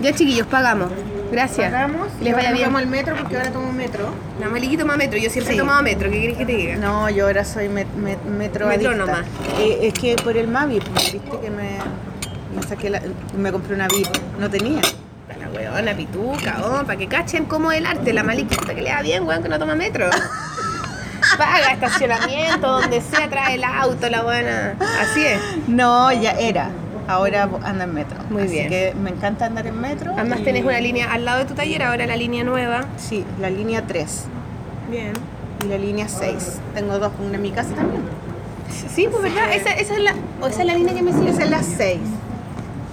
Ya 0.00 0.12
chiquillos, 0.12 0.46
pagamos. 0.46 0.90
Gracias. 1.30 1.70
pagamos. 1.72 2.08
Que 2.18 2.24
les 2.24 2.34
vaya 2.34 2.52
bien. 2.52 2.66
Vamos 2.66 2.82
al 2.82 2.88
metro 2.88 3.16
porque 3.16 3.36
ahora 3.36 3.50
tomo 3.50 3.72
metro. 3.72 4.08
La 4.40 4.48
Maliki 4.48 4.76
toma 4.76 4.96
metro, 4.96 5.18
yo 5.18 5.30
siempre 5.30 5.52
Sí. 5.54 5.58
he 5.58 5.60
tomado 5.60 5.82
metro, 5.82 6.10
¿qué 6.10 6.20
querés 6.20 6.36
que 6.36 6.46
te 6.46 6.52
diga? 6.52 6.76
No, 6.76 7.08
yo 7.10 7.26
ahora 7.26 7.44
soy 7.44 7.68
met, 7.68 7.86
met- 7.96 8.22
metro 8.24 8.66
Metrónoma. 8.68 9.24
Eh, 9.58 9.78
es 9.82 9.94
que 9.94 10.16
por 10.16 10.36
el 10.36 10.48
Mavi, 10.48 10.80
pues, 10.80 11.12
viste 11.12 11.38
que 11.40 11.50
me, 11.50 11.78
me 12.54 12.62
saqué 12.66 12.90
la, 12.90 13.00
me 13.36 13.50
compré 13.52 13.74
una 13.74 13.88
VIP. 13.88 14.08
No 14.38 14.48
tenía. 14.50 14.80
La 15.40 15.48
weona 15.48 15.94
pituca, 15.96 16.58
oh, 16.64 16.84
para 16.84 16.96
que 16.98 17.06
cachen 17.08 17.46
cómo 17.46 17.72
es 17.72 17.78
el 17.78 17.86
arte, 17.86 18.12
la 18.12 18.22
Maliki, 18.22 18.54
que 18.56 18.74
le 18.82 18.90
da 18.90 19.00
bien, 19.02 19.26
weón, 19.26 19.42
que 19.42 19.48
no 19.48 19.58
toma 19.58 19.74
metro. 19.74 20.08
Paga 21.38 21.72
estacionamiento, 21.72 22.80
donde 22.80 23.00
sea, 23.00 23.28
trae 23.30 23.54
el 23.54 23.64
auto, 23.64 24.08
la 24.10 24.22
buena. 24.22 24.74
Así 25.00 25.24
es. 25.24 25.40
No, 25.66 26.12
ya 26.12 26.32
era. 26.32 26.68
Ahora 27.08 27.48
anda 27.64 27.84
en 27.84 27.94
metro. 27.94 28.16
Muy 28.30 28.42
Así 28.42 28.52
bien. 28.52 28.68
que 28.68 28.94
me 29.00 29.10
encanta 29.10 29.46
andar 29.46 29.66
en 29.66 29.80
metro. 29.80 30.12
Además 30.16 30.40
y- 30.40 30.44
tenés 30.44 30.64
una 30.64 30.80
línea 30.80 31.12
al 31.12 31.24
lado 31.24 31.40
de 31.40 31.44
tu 31.44 31.54
taller, 31.54 31.82
ahora 31.82 32.06
la 32.06 32.16
línea 32.16 32.44
nueva. 32.44 32.84
Sí, 32.96 33.24
la 33.40 33.50
línea 33.50 33.86
3 33.86 34.24
Bien. 34.90 35.12
y 35.64 35.68
la 35.68 35.76
línea 35.78 36.08
6. 36.08 36.58
Tengo 36.74 36.98
dos, 36.98 37.12
una 37.24 37.34
en 37.36 37.42
mi 37.42 37.50
casa 37.50 37.74
también. 37.74 38.02
Sí, 38.94 39.08
pues 39.10 39.22
verdad, 39.22 39.52
esa, 39.52 39.70
esa 39.70 39.94
es 39.94 40.00
la, 40.00 40.14
o 40.40 40.46
esa 40.46 40.60
es 40.62 40.66
la 40.66 40.74
línea 40.74 40.94
que 40.94 41.02
me 41.02 41.12
sigue. 41.12 41.30
Esa 41.30 41.44
es 41.44 41.50
la 41.50 41.62
6. 41.62 41.98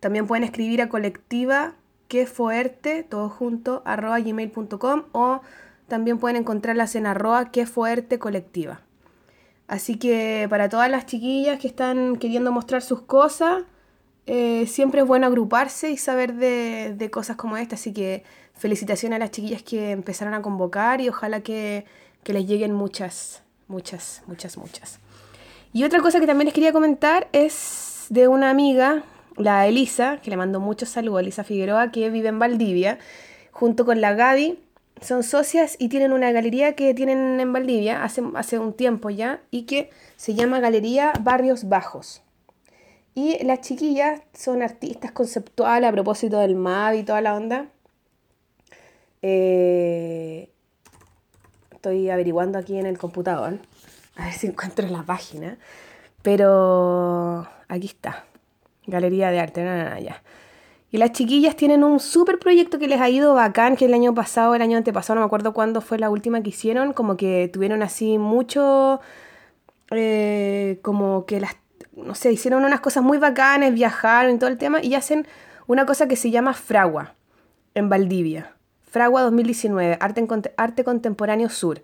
También 0.00 0.26
pueden 0.26 0.44
escribir 0.44 0.82
a 0.82 0.90
colectiva 0.90 1.76
que 2.08 2.26
fuerte, 2.26 3.04
todo 3.04 3.30
junto, 3.30 3.80
arroba 3.86 4.20
gmail.com 4.20 5.04
o 5.12 5.40
también 5.88 6.18
pueden 6.18 6.36
encontrarlas 6.36 6.94
en 6.96 7.06
arroba 7.06 7.50
que 7.50 7.64
fuerte 7.64 8.18
colectiva. 8.18 8.82
Así 9.66 9.96
que 9.96 10.46
para 10.50 10.68
todas 10.68 10.90
las 10.90 11.06
chiquillas 11.06 11.58
que 11.58 11.68
están 11.68 12.16
queriendo 12.16 12.52
mostrar 12.52 12.82
sus 12.82 13.00
cosas, 13.00 13.62
eh, 14.26 14.66
siempre 14.66 15.02
es 15.02 15.06
bueno 15.06 15.26
agruparse 15.26 15.90
y 15.90 15.96
saber 15.96 16.34
de, 16.34 17.10
cosas 17.10 17.36
como 17.36 17.56
esta. 17.56 17.74
Así 17.74 17.92
que 17.92 18.24
felicitaciones 18.54 19.16
a 19.16 19.18
las 19.18 19.30
chiquillas 19.30 19.62
que 19.62 19.90
empezaron 19.90 20.34
a 20.34 20.42
convocar 20.42 21.00
y 21.00 21.08
ojalá 21.08 21.40
que, 21.40 21.84
que 22.22 22.32
les 22.32 22.46
lleguen 22.46 22.72
muchas, 22.72 23.42
muchas, 23.68 24.22
muchas, 24.26 24.56
muchas. 24.56 25.00
Y 25.72 25.84
otra 25.84 26.00
cosa 26.00 26.20
que 26.20 26.26
también 26.26 26.46
les 26.46 26.54
quería 26.54 26.72
comentar 26.72 27.28
es 27.32 28.06
de 28.08 28.28
una 28.28 28.50
amiga, 28.50 29.02
la 29.36 29.66
Elisa, 29.66 30.18
que 30.22 30.30
le 30.30 30.36
mando 30.36 30.60
muchos 30.60 30.88
saludos, 30.88 31.22
Elisa 31.22 31.44
Figueroa, 31.44 31.90
que 31.90 32.08
vive 32.10 32.28
en 32.28 32.38
Valdivia, 32.38 32.98
junto 33.50 33.84
con 33.84 34.00
la 34.00 34.14
Gaby. 34.14 34.58
Son 35.00 35.24
socias 35.24 35.76
y 35.78 35.88
tienen 35.88 36.12
una 36.12 36.30
galería 36.30 36.76
que 36.76 36.94
tienen 36.94 37.40
en 37.40 37.52
Valdivia 37.52 38.04
hace, 38.04 38.22
hace 38.36 38.60
un 38.60 38.72
tiempo 38.72 39.10
ya 39.10 39.40
y 39.50 39.62
que 39.62 39.90
se 40.16 40.34
llama 40.34 40.60
Galería 40.60 41.12
Barrios 41.20 41.68
Bajos. 41.68 42.23
Y 43.14 43.42
las 43.44 43.60
chiquillas 43.60 44.22
son 44.32 44.62
artistas 44.62 45.12
conceptuales 45.12 45.88
a 45.88 45.92
propósito 45.92 46.38
del 46.38 46.56
MAV 46.56 46.94
y 46.94 47.02
toda 47.04 47.20
la 47.20 47.34
onda. 47.34 47.66
Eh, 49.22 50.50
estoy 51.70 52.10
averiguando 52.10 52.58
aquí 52.58 52.76
en 52.76 52.86
el 52.86 52.98
computador. 52.98 53.58
A 54.16 54.24
ver 54.24 54.34
si 54.34 54.48
encuentro 54.48 54.88
la 54.88 55.02
página. 55.02 55.58
Pero 56.22 57.46
aquí 57.68 57.86
está. 57.86 58.24
Galería 58.86 59.30
de 59.30 59.40
Arte, 59.40 59.62
na, 59.62 59.76
na, 59.76 59.90
na, 59.90 60.00
ya. 60.00 60.22
Y 60.90 60.98
las 60.98 61.12
chiquillas 61.12 61.56
tienen 61.56 61.82
un 61.84 62.00
súper 62.00 62.38
proyecto 62.38 62.78
que 62.78 62.86
les 62.86 63.00
ha 63.00 63.10
ido 63.10 63.34
bacán, 63.34 63.76
que 63.76 63.86
el 63.86 63.94
año 63.94 64.14
pasado, 64.14 64.54
el 64.54 64.62
año 64.62 64.76
antepasado, 64.78 65.16
no 65.16 65.22
me 65.22 65.26
acuerdo 65.26 65.52
cuándo 65.52 65.80
fue 65.80 65.98
la 65.98 66.08
última 66.08 66.42
que 66.42 66.50
hicieron, 66.50 66.92
como 66.92 67.16
que 67.16 67.50
tuvieron 67.52 67.82
así 67.82 68.16
mucho, 68.16 69.00
eh, 69.90 70.78
como 70.82 71.26
que 71.26 71.40
las, 71.40 71.56
no 71.96 72.14
sé, 72.14 72.32
hicieron 72.32 72.64
unas 72.64 72.80
cosas 72.80 73.02
muy 73.02 73.18
bacanes, 73.18 73.74
viajaron 73.74 74.34
y 74.34 74.38
todo 74.38 74.50
el 74.50 74.58
tema, 74.58 74.82
y 74.82 74.94
hacen 74.94 75.26
una 75.66 75.86
cosa 75.86 76.08
que 76.08 76.16
se 76.16 76.30
llama 76.30 76.54
Fragua, 76.54 77.14
en 77.74 77.88
Valdivia. 77.88 78.54
Fragua 78.82 79.22
2019, 79.22 79.98
Arte, 80.00 80.26
Arte 80.56 80.84
Contemporáneo 80.84 81.48
Sur. 81.48 81.82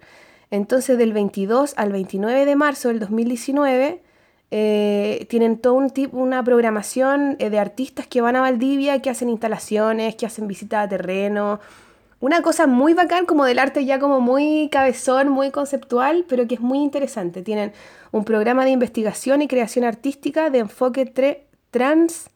Entonces, 0.51 0.99
del 0.99 1.13
22 1.13 1.75
al 1.77 1.93
29 1.93 2.45
de 2.45 2.57
marzo 2.57 2.89
del 2.89 3.01
2019, 3.01 4.03
eh, 4.53 5.27
tienen 5.29 5.59
todo 5.59 5.75
un 5.75 5.91
tipo, 5.91 6.19
una 6.19 6.43
programación 6.43 7.37
eh, 7.39 7.51
de 7.51 7.59
artistas 7.59 8.07
que 8.07 8.21
van 8.21 8.37
a 8.37 8.41
Valdivia, 8.41 9.01
que 9.01 9.11
hacen 9.11 9.29
instalaciones, 9.29 10.17
que 10.17 10.27
hacen 10.27 10.49
visitas 10.49 10.85
a 10.85 10.89
terreno. 10.89 11.61
Una 12.21 12.43
cosa 12.43 12.67
muy 12.67 12.93
bacán, 12.93 13.25
como 13.25 13.47
del 13.47 13.59
arte 13.59 13.87
ya 13.87 13.99
como 13.99 14.21
muy 14.21 14.69
cabezón, 14.71 15.31
muy 15.31 15.51
conceptual, 15.51 16.27
pero 16.29 16.47
que 16.47 16.57
es 16.57 16.61
muy 16.61 16.79
interesante. 16.79 17.41
Tienen 17.41 17.73
un 18.13 18.27
programa 18.27 18.67
de 18.67 18.73
investigación 18.73 19.41
y 19.41 19.49
creación 19.49 19.87
artística 19.87 20.51
de 20.51 20.59
enfoque 20.59 21.07
trans, 21.71 22.29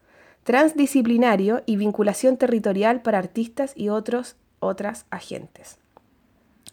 transdisciplinario 0.43 1.63
y 1.67 1.77
vinculación 1.77 2.39
territorial 2.39 3.03
para 3.03 3.19
artistas 3.19 3.75
y 3.77 3.91
otros, 3.91 4.37
otras 4.59 5.05
agentes. 5.11 5.77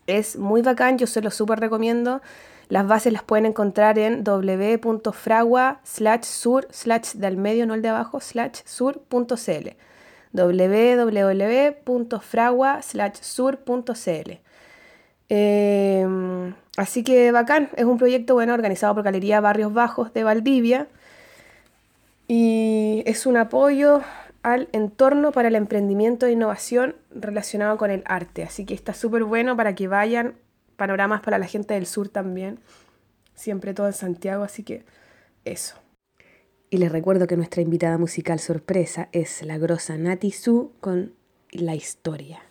Es 0.08 0.38
muy 0.38 0.62
bacán, 0.62 0.98
yo 0.98 1.06
se 1.06 1.22
lo 1.22 1.32
súper 1.32 1.60
recomiendo. 1.60 2.22
Las 2.70 2.88
bases 2.88 3.12
las 3.12 3.24
pueden 3.24 3.46
encontrar 3.46 4.00
en 4.00 4.24
www.fragua 4.24 5.82
slash 5.84 6.24
sur 6.24 6.66
slash 6.72 7.16
del 7.16 7.36
medio, 7.36 7.68
no 7.68 7.74
el 7.74 7.82
de 7.82 7.90
abajo, 7.90 8.22
slash 8.22 8.62
sur.cl 8.64 9.76
www.fragua 10.34 11.82
slash 12.82 13.16
sur.cl 13.22 14.32
Eh, 15.34 16.06
así 16.76 17.03
que 17.03 17.32
bacán, 17.32 17.70
es 17.78 17.86
un 17.86 17.98
proyecto 17.98 18.34
bueno 18.34 18.53
organizado 18.53 18.94
por 18.95 19.03
Galería 19.03 19.40
Barrios 19.40 19.74
Bajos 19.74 20.14
de 20.14 20.26
Valdivia 20.26 20.88
y 22.28 23.03
es 23.06 23.26
un 23.26 23.38
apoyo 23.38 24.02
al 24.44 24.70
entorno 24.72 25.32
para 25.32 25.48
el 25.48 25.56
emprendimiento 25.56 26.26
e 26.26 26.32
innovación 26.32 26.95
relacionado 27.14 27.78
con 27.78 27.91
el 27.91 28.03
arte. 28.06 28.44
Así 28.44 28.66
que 28.66 28.74
está 28.74 28.94
súper 28.94 29.24
bueno 29.24 29.56
para 29.56 29.76
que 29.76 29.88
vayan. 29.88 30.36
Panoramas 30.76 31.22
para 31.22 31.38
la 31.38 31.45
gente 31.45 31.76
del 31.76 31.86
sur 31.86 32.10
también. 32.10 32.60
Siempre 33.36 33.74
todo 33.74 33.88
en 33.88 33.94
Santiago, 33.94 34.44
así 34.44 34.64
que 34.64 34.84
eso. 35.45 35.76
Y 36.73 36.77
les 36.77 36.89
recuerdo 36.89 37.27
que 37.27 37.35
nuestra 37.35 37.61
invitada 37.61 37.98
musical 37.98 38.39
sorpresa 38.39 39.10
es 39.11 39.43
la 39.43 39.57
grosa 39.57 39.98
Nati 39.98 40.31
Su 40.31 40.72
con 40.80 41.14
La 41.52 41.76
Historia 41.76 42.43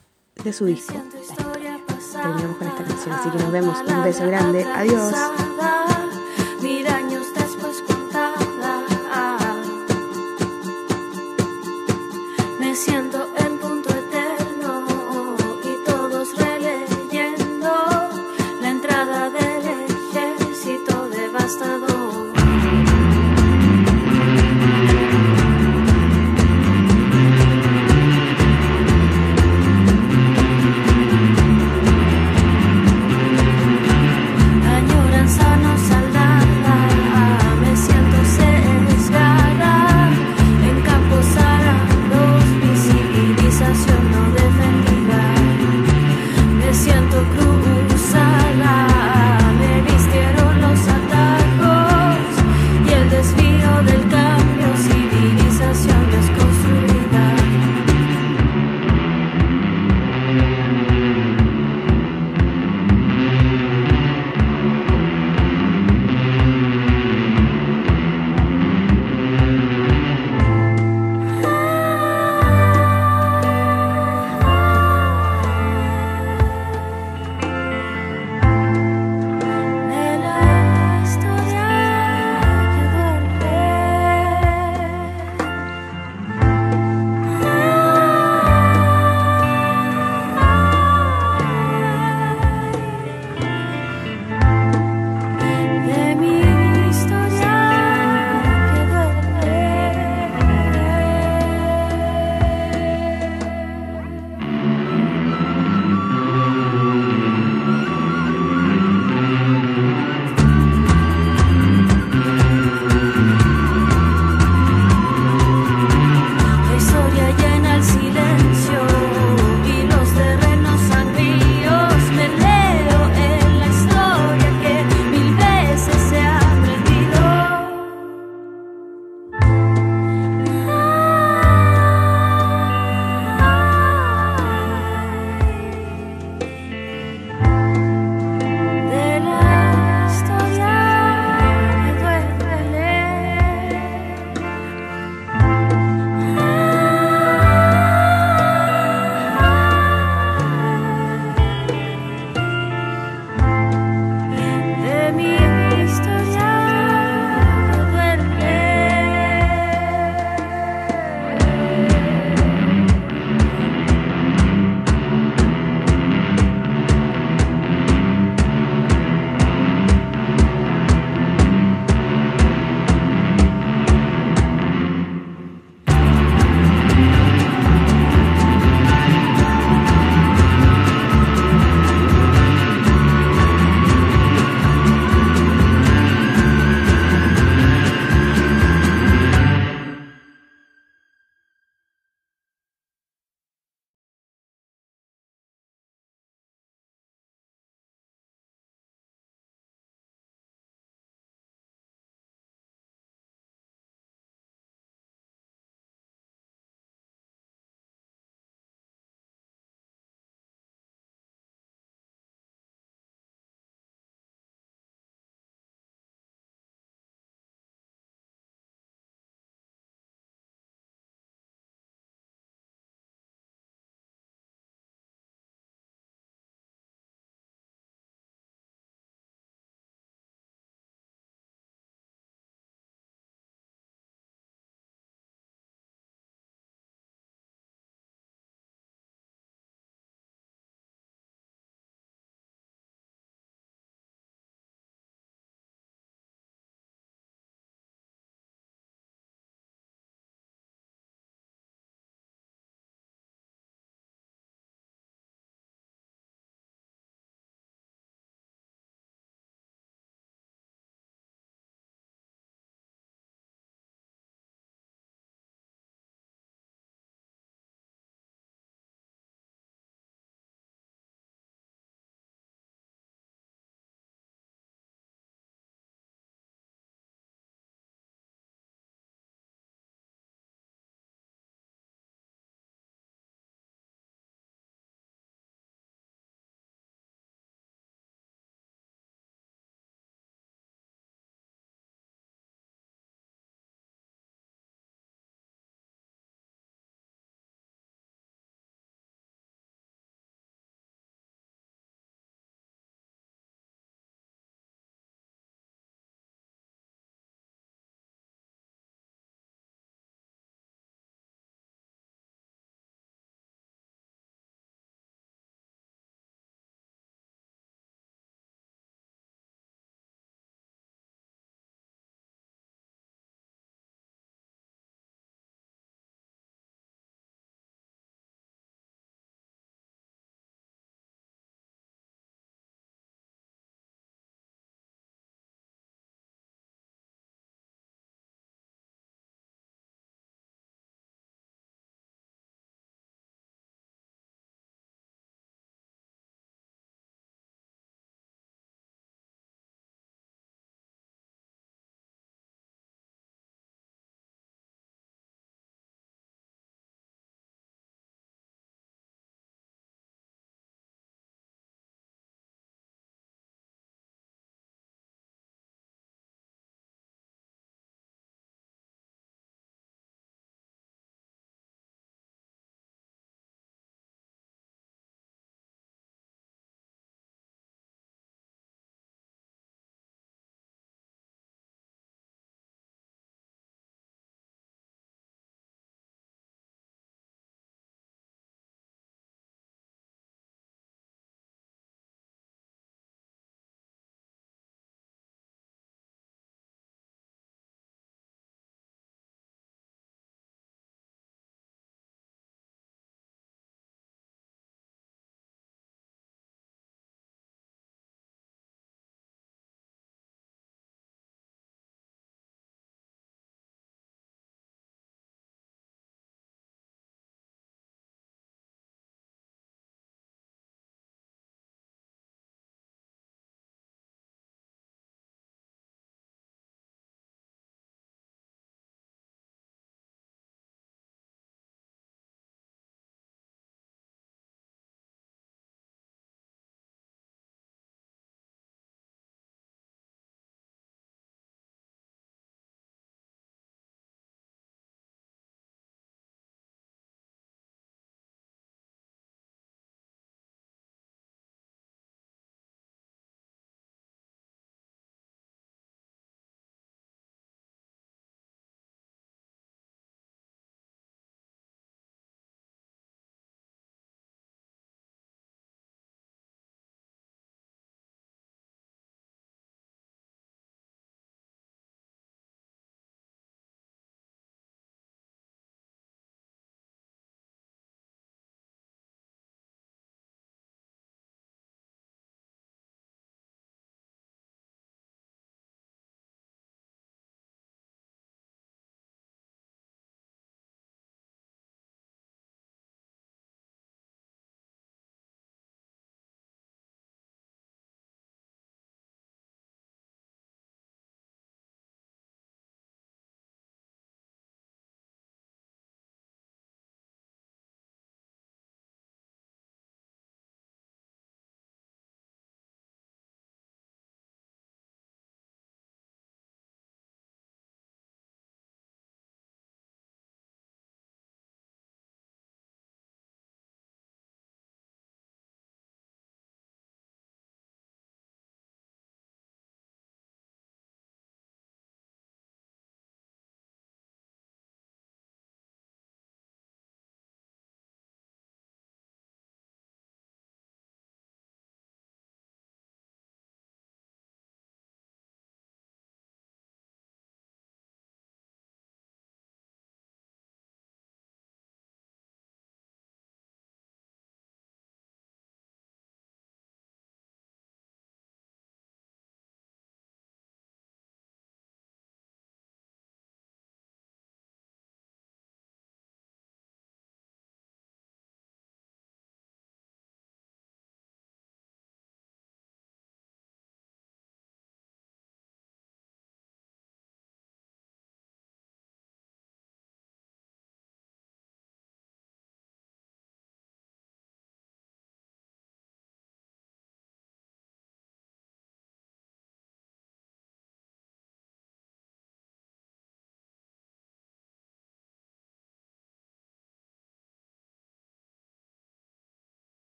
de 0.45 0.53
su 0.53 0.67
disco. 0.67 0.93
La 0.93 1.21
Historia. 1.21 1.81
Terminamos 2.13 2.57
con 2.59 2.69
esta 2.69 2.85
canción, 2.85 3.15
así 3.15 3.31
que 3.31 3.39
nos 3.39 3.51
vemos. 3.51 3.79
Un 3.81 4.05
beso 4.05 4.27
grande. 4.27 4.63
Adiós. 4.65 5.15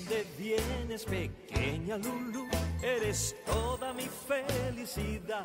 Dónde 0.00 0.26
vienes, 0.38 1.04
pequeña 1.04 1.96
Lulu? 1.98 2.48
Eres 2.82 3.36
toda 3.44 3.92
mi 3.92 4.08
felicidad. 4.28 5.44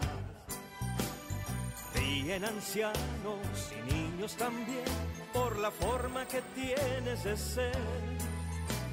Ríen 1.94 2.44
ancianos 2.44 3.72
y 3.72 3.94
niños 3.94 4.36
también 4.36 4.86
por 5.34 5.58
la 5.60 5.72
forma 5.72 6.26
que 6.28 6.42
tienes 6.54 7.24
de 7.24 7.38
ser. 7.38 7.78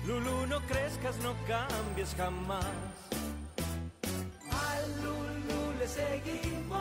Lulu, 0.07 0.47
no 0.47 0.60
crezcas, 0.66 1.16
no 1.18 1.34
cambies 1.47 2.15
jamás. 2.16 2.65
A 4.50 4.81
Lulu 5.02 5.78
le 5.78 5.89
seguimos 5.89 6.81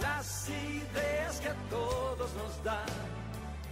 las 0.00 0.48
ideas 0.48 1.40
que 1.40 1.48
a 1.48 1.54
todos 1.70 2.32
nos 2.34 2.64
dan, 2.64 2.86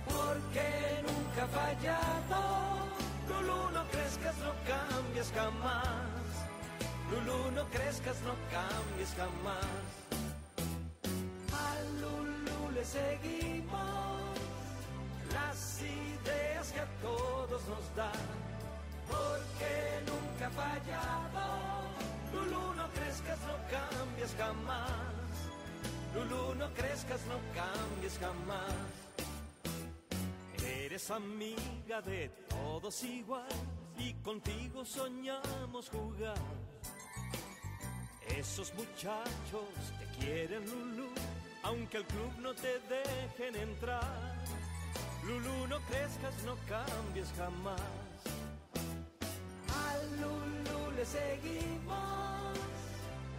porque 0.06 1.02
nunca 1.02 1.44
ha 1.44 1.48
fallado. 1.48 2.86
Lulu, 3.28 3.70
no 3.72 3.84
crezcas, 3.90 4.36
no 4.38 4.52
cambies 4.66 5.32
jamás. 5.34 6.26
Lulu, 7.10 7.50
no 7.52 7.64
crezcas, 7.70 8.16
no 8.22 8.34
cambies 8.50 9.14
jamás. 9.16 9.86
A 11.52 11.74
Lulu 12.00 12.70
le 12.74 12.84
seguimos 12.84 14.20
las 15.32 15.80
ideas 15.82 16.72
que 16.72 16.80
a 16.80 16.88
todos 17.02 17.62
nos 17.68 17.96
dan, 17.96 18.28
porque 19.08 19.74
nunca 20.10 20.46
ha 20.46 20.50
fallado. 20.50 21.46
Lulu, 22.32 22.74
no 22.74 22.86
crezcas, 22.96 23.38
no 23.50 23.56
cambies 23.76 24.34
jamás. 24.38 25.16
Lulu, 26.14 26.54
no 26.54 26.68
crezcas, 26.74 27.20
no 27.26 27.38
cambies 27.54 28.18
jamás. 28.18 29.05
Eres 30.66 31.10
amiga 31.10 32.02
de 32.02 32.28
todos 32.48 33.02
igual 33.04 33.48
y 33.98 34.12
contigo 34.14 34.84
soñamos 34.84 35.88
jugar. 35.90 36.36
Esos 38.36 38.74
muchachos 38.74 39.70
te 39.98 40.18
quieren, 40.18 40.64
Lulu, 40.64 41.08
aunque 41.62 41.98
el 41.98 42.04
club 42.04 42.32
no 42.40 42.54
te 42.54 42.80
dejen 42.80 43.56
entrar. 43.56 44.34
Lulu, 45.24 45.66
no 45.68 45.80
crezcas, 45.82 46.34
no 46.44 46.56
cambies 46.68 47.32
jamás. 47.36 47.80
A 49.68 49.96
Lulu 50.20 50.90
le 50.96 51.04
seguimos 51.04 52.56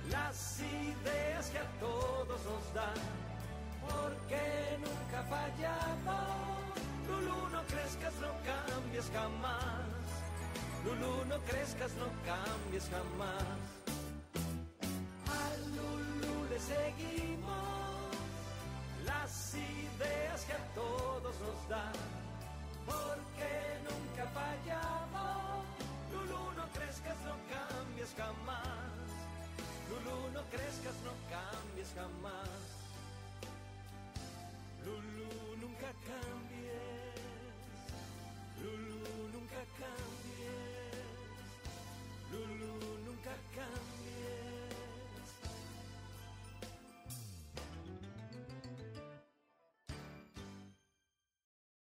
las 0.09 0.59
ideas 0.61 1.49
que 1.49 1.59
a 1.59 1.79
todos 1.79 2.39
nos 2.45 2.73
dan, 2.73 2.93
porque 3.89 4.77
nunca 4.83 5.19
ha 5.19 5.23
fallado. 5.35 6.17
Lulu, 7.07 7.49
no 7.49 7.61
crezcas, 7.63 8.13
no 8.21 8.31
cambies 8.49 9.09
jamás. 9.13 9.87
Lulu, 10.85 11.25
no 11.25 11.37
crezcas, 11.49 11.91
no 11.95 12.09
cambies 12.25 12.89
jamás. 12.89 13.59
A 15.27 15.43
Lulu 15.75 16.35
le 16.49 16.59
seguimos 16.59 18.11
las 19.05 19.53
ideas 19.55 20.45
que 20.45 20.53
a 20.53 20.63
todos 20.75 21.35
nos 21.45 21.69
dan, 21.69 21.99
porque 22.85 23.51
nunca 23.87 24.23
ha 24.23 24.31
fallado. 24.41 25.63
Lulu, 26.11 26.43
no 26.59 26.65
crezcas, 26.75 27.17
no 27.29 27.35
cambies 27.53 28.13
jamás. 28.17 29.07
Lulu, 29.89 30.17
no 30.33 30.41
crezcas, 30.51 30.95
no 31.07 31.13
cambies 31.31 31.89
jamás. 31.95 32.66
Lulu, 35.87 35.93
nunca 35.93 36.19
cambies 36.19 36.46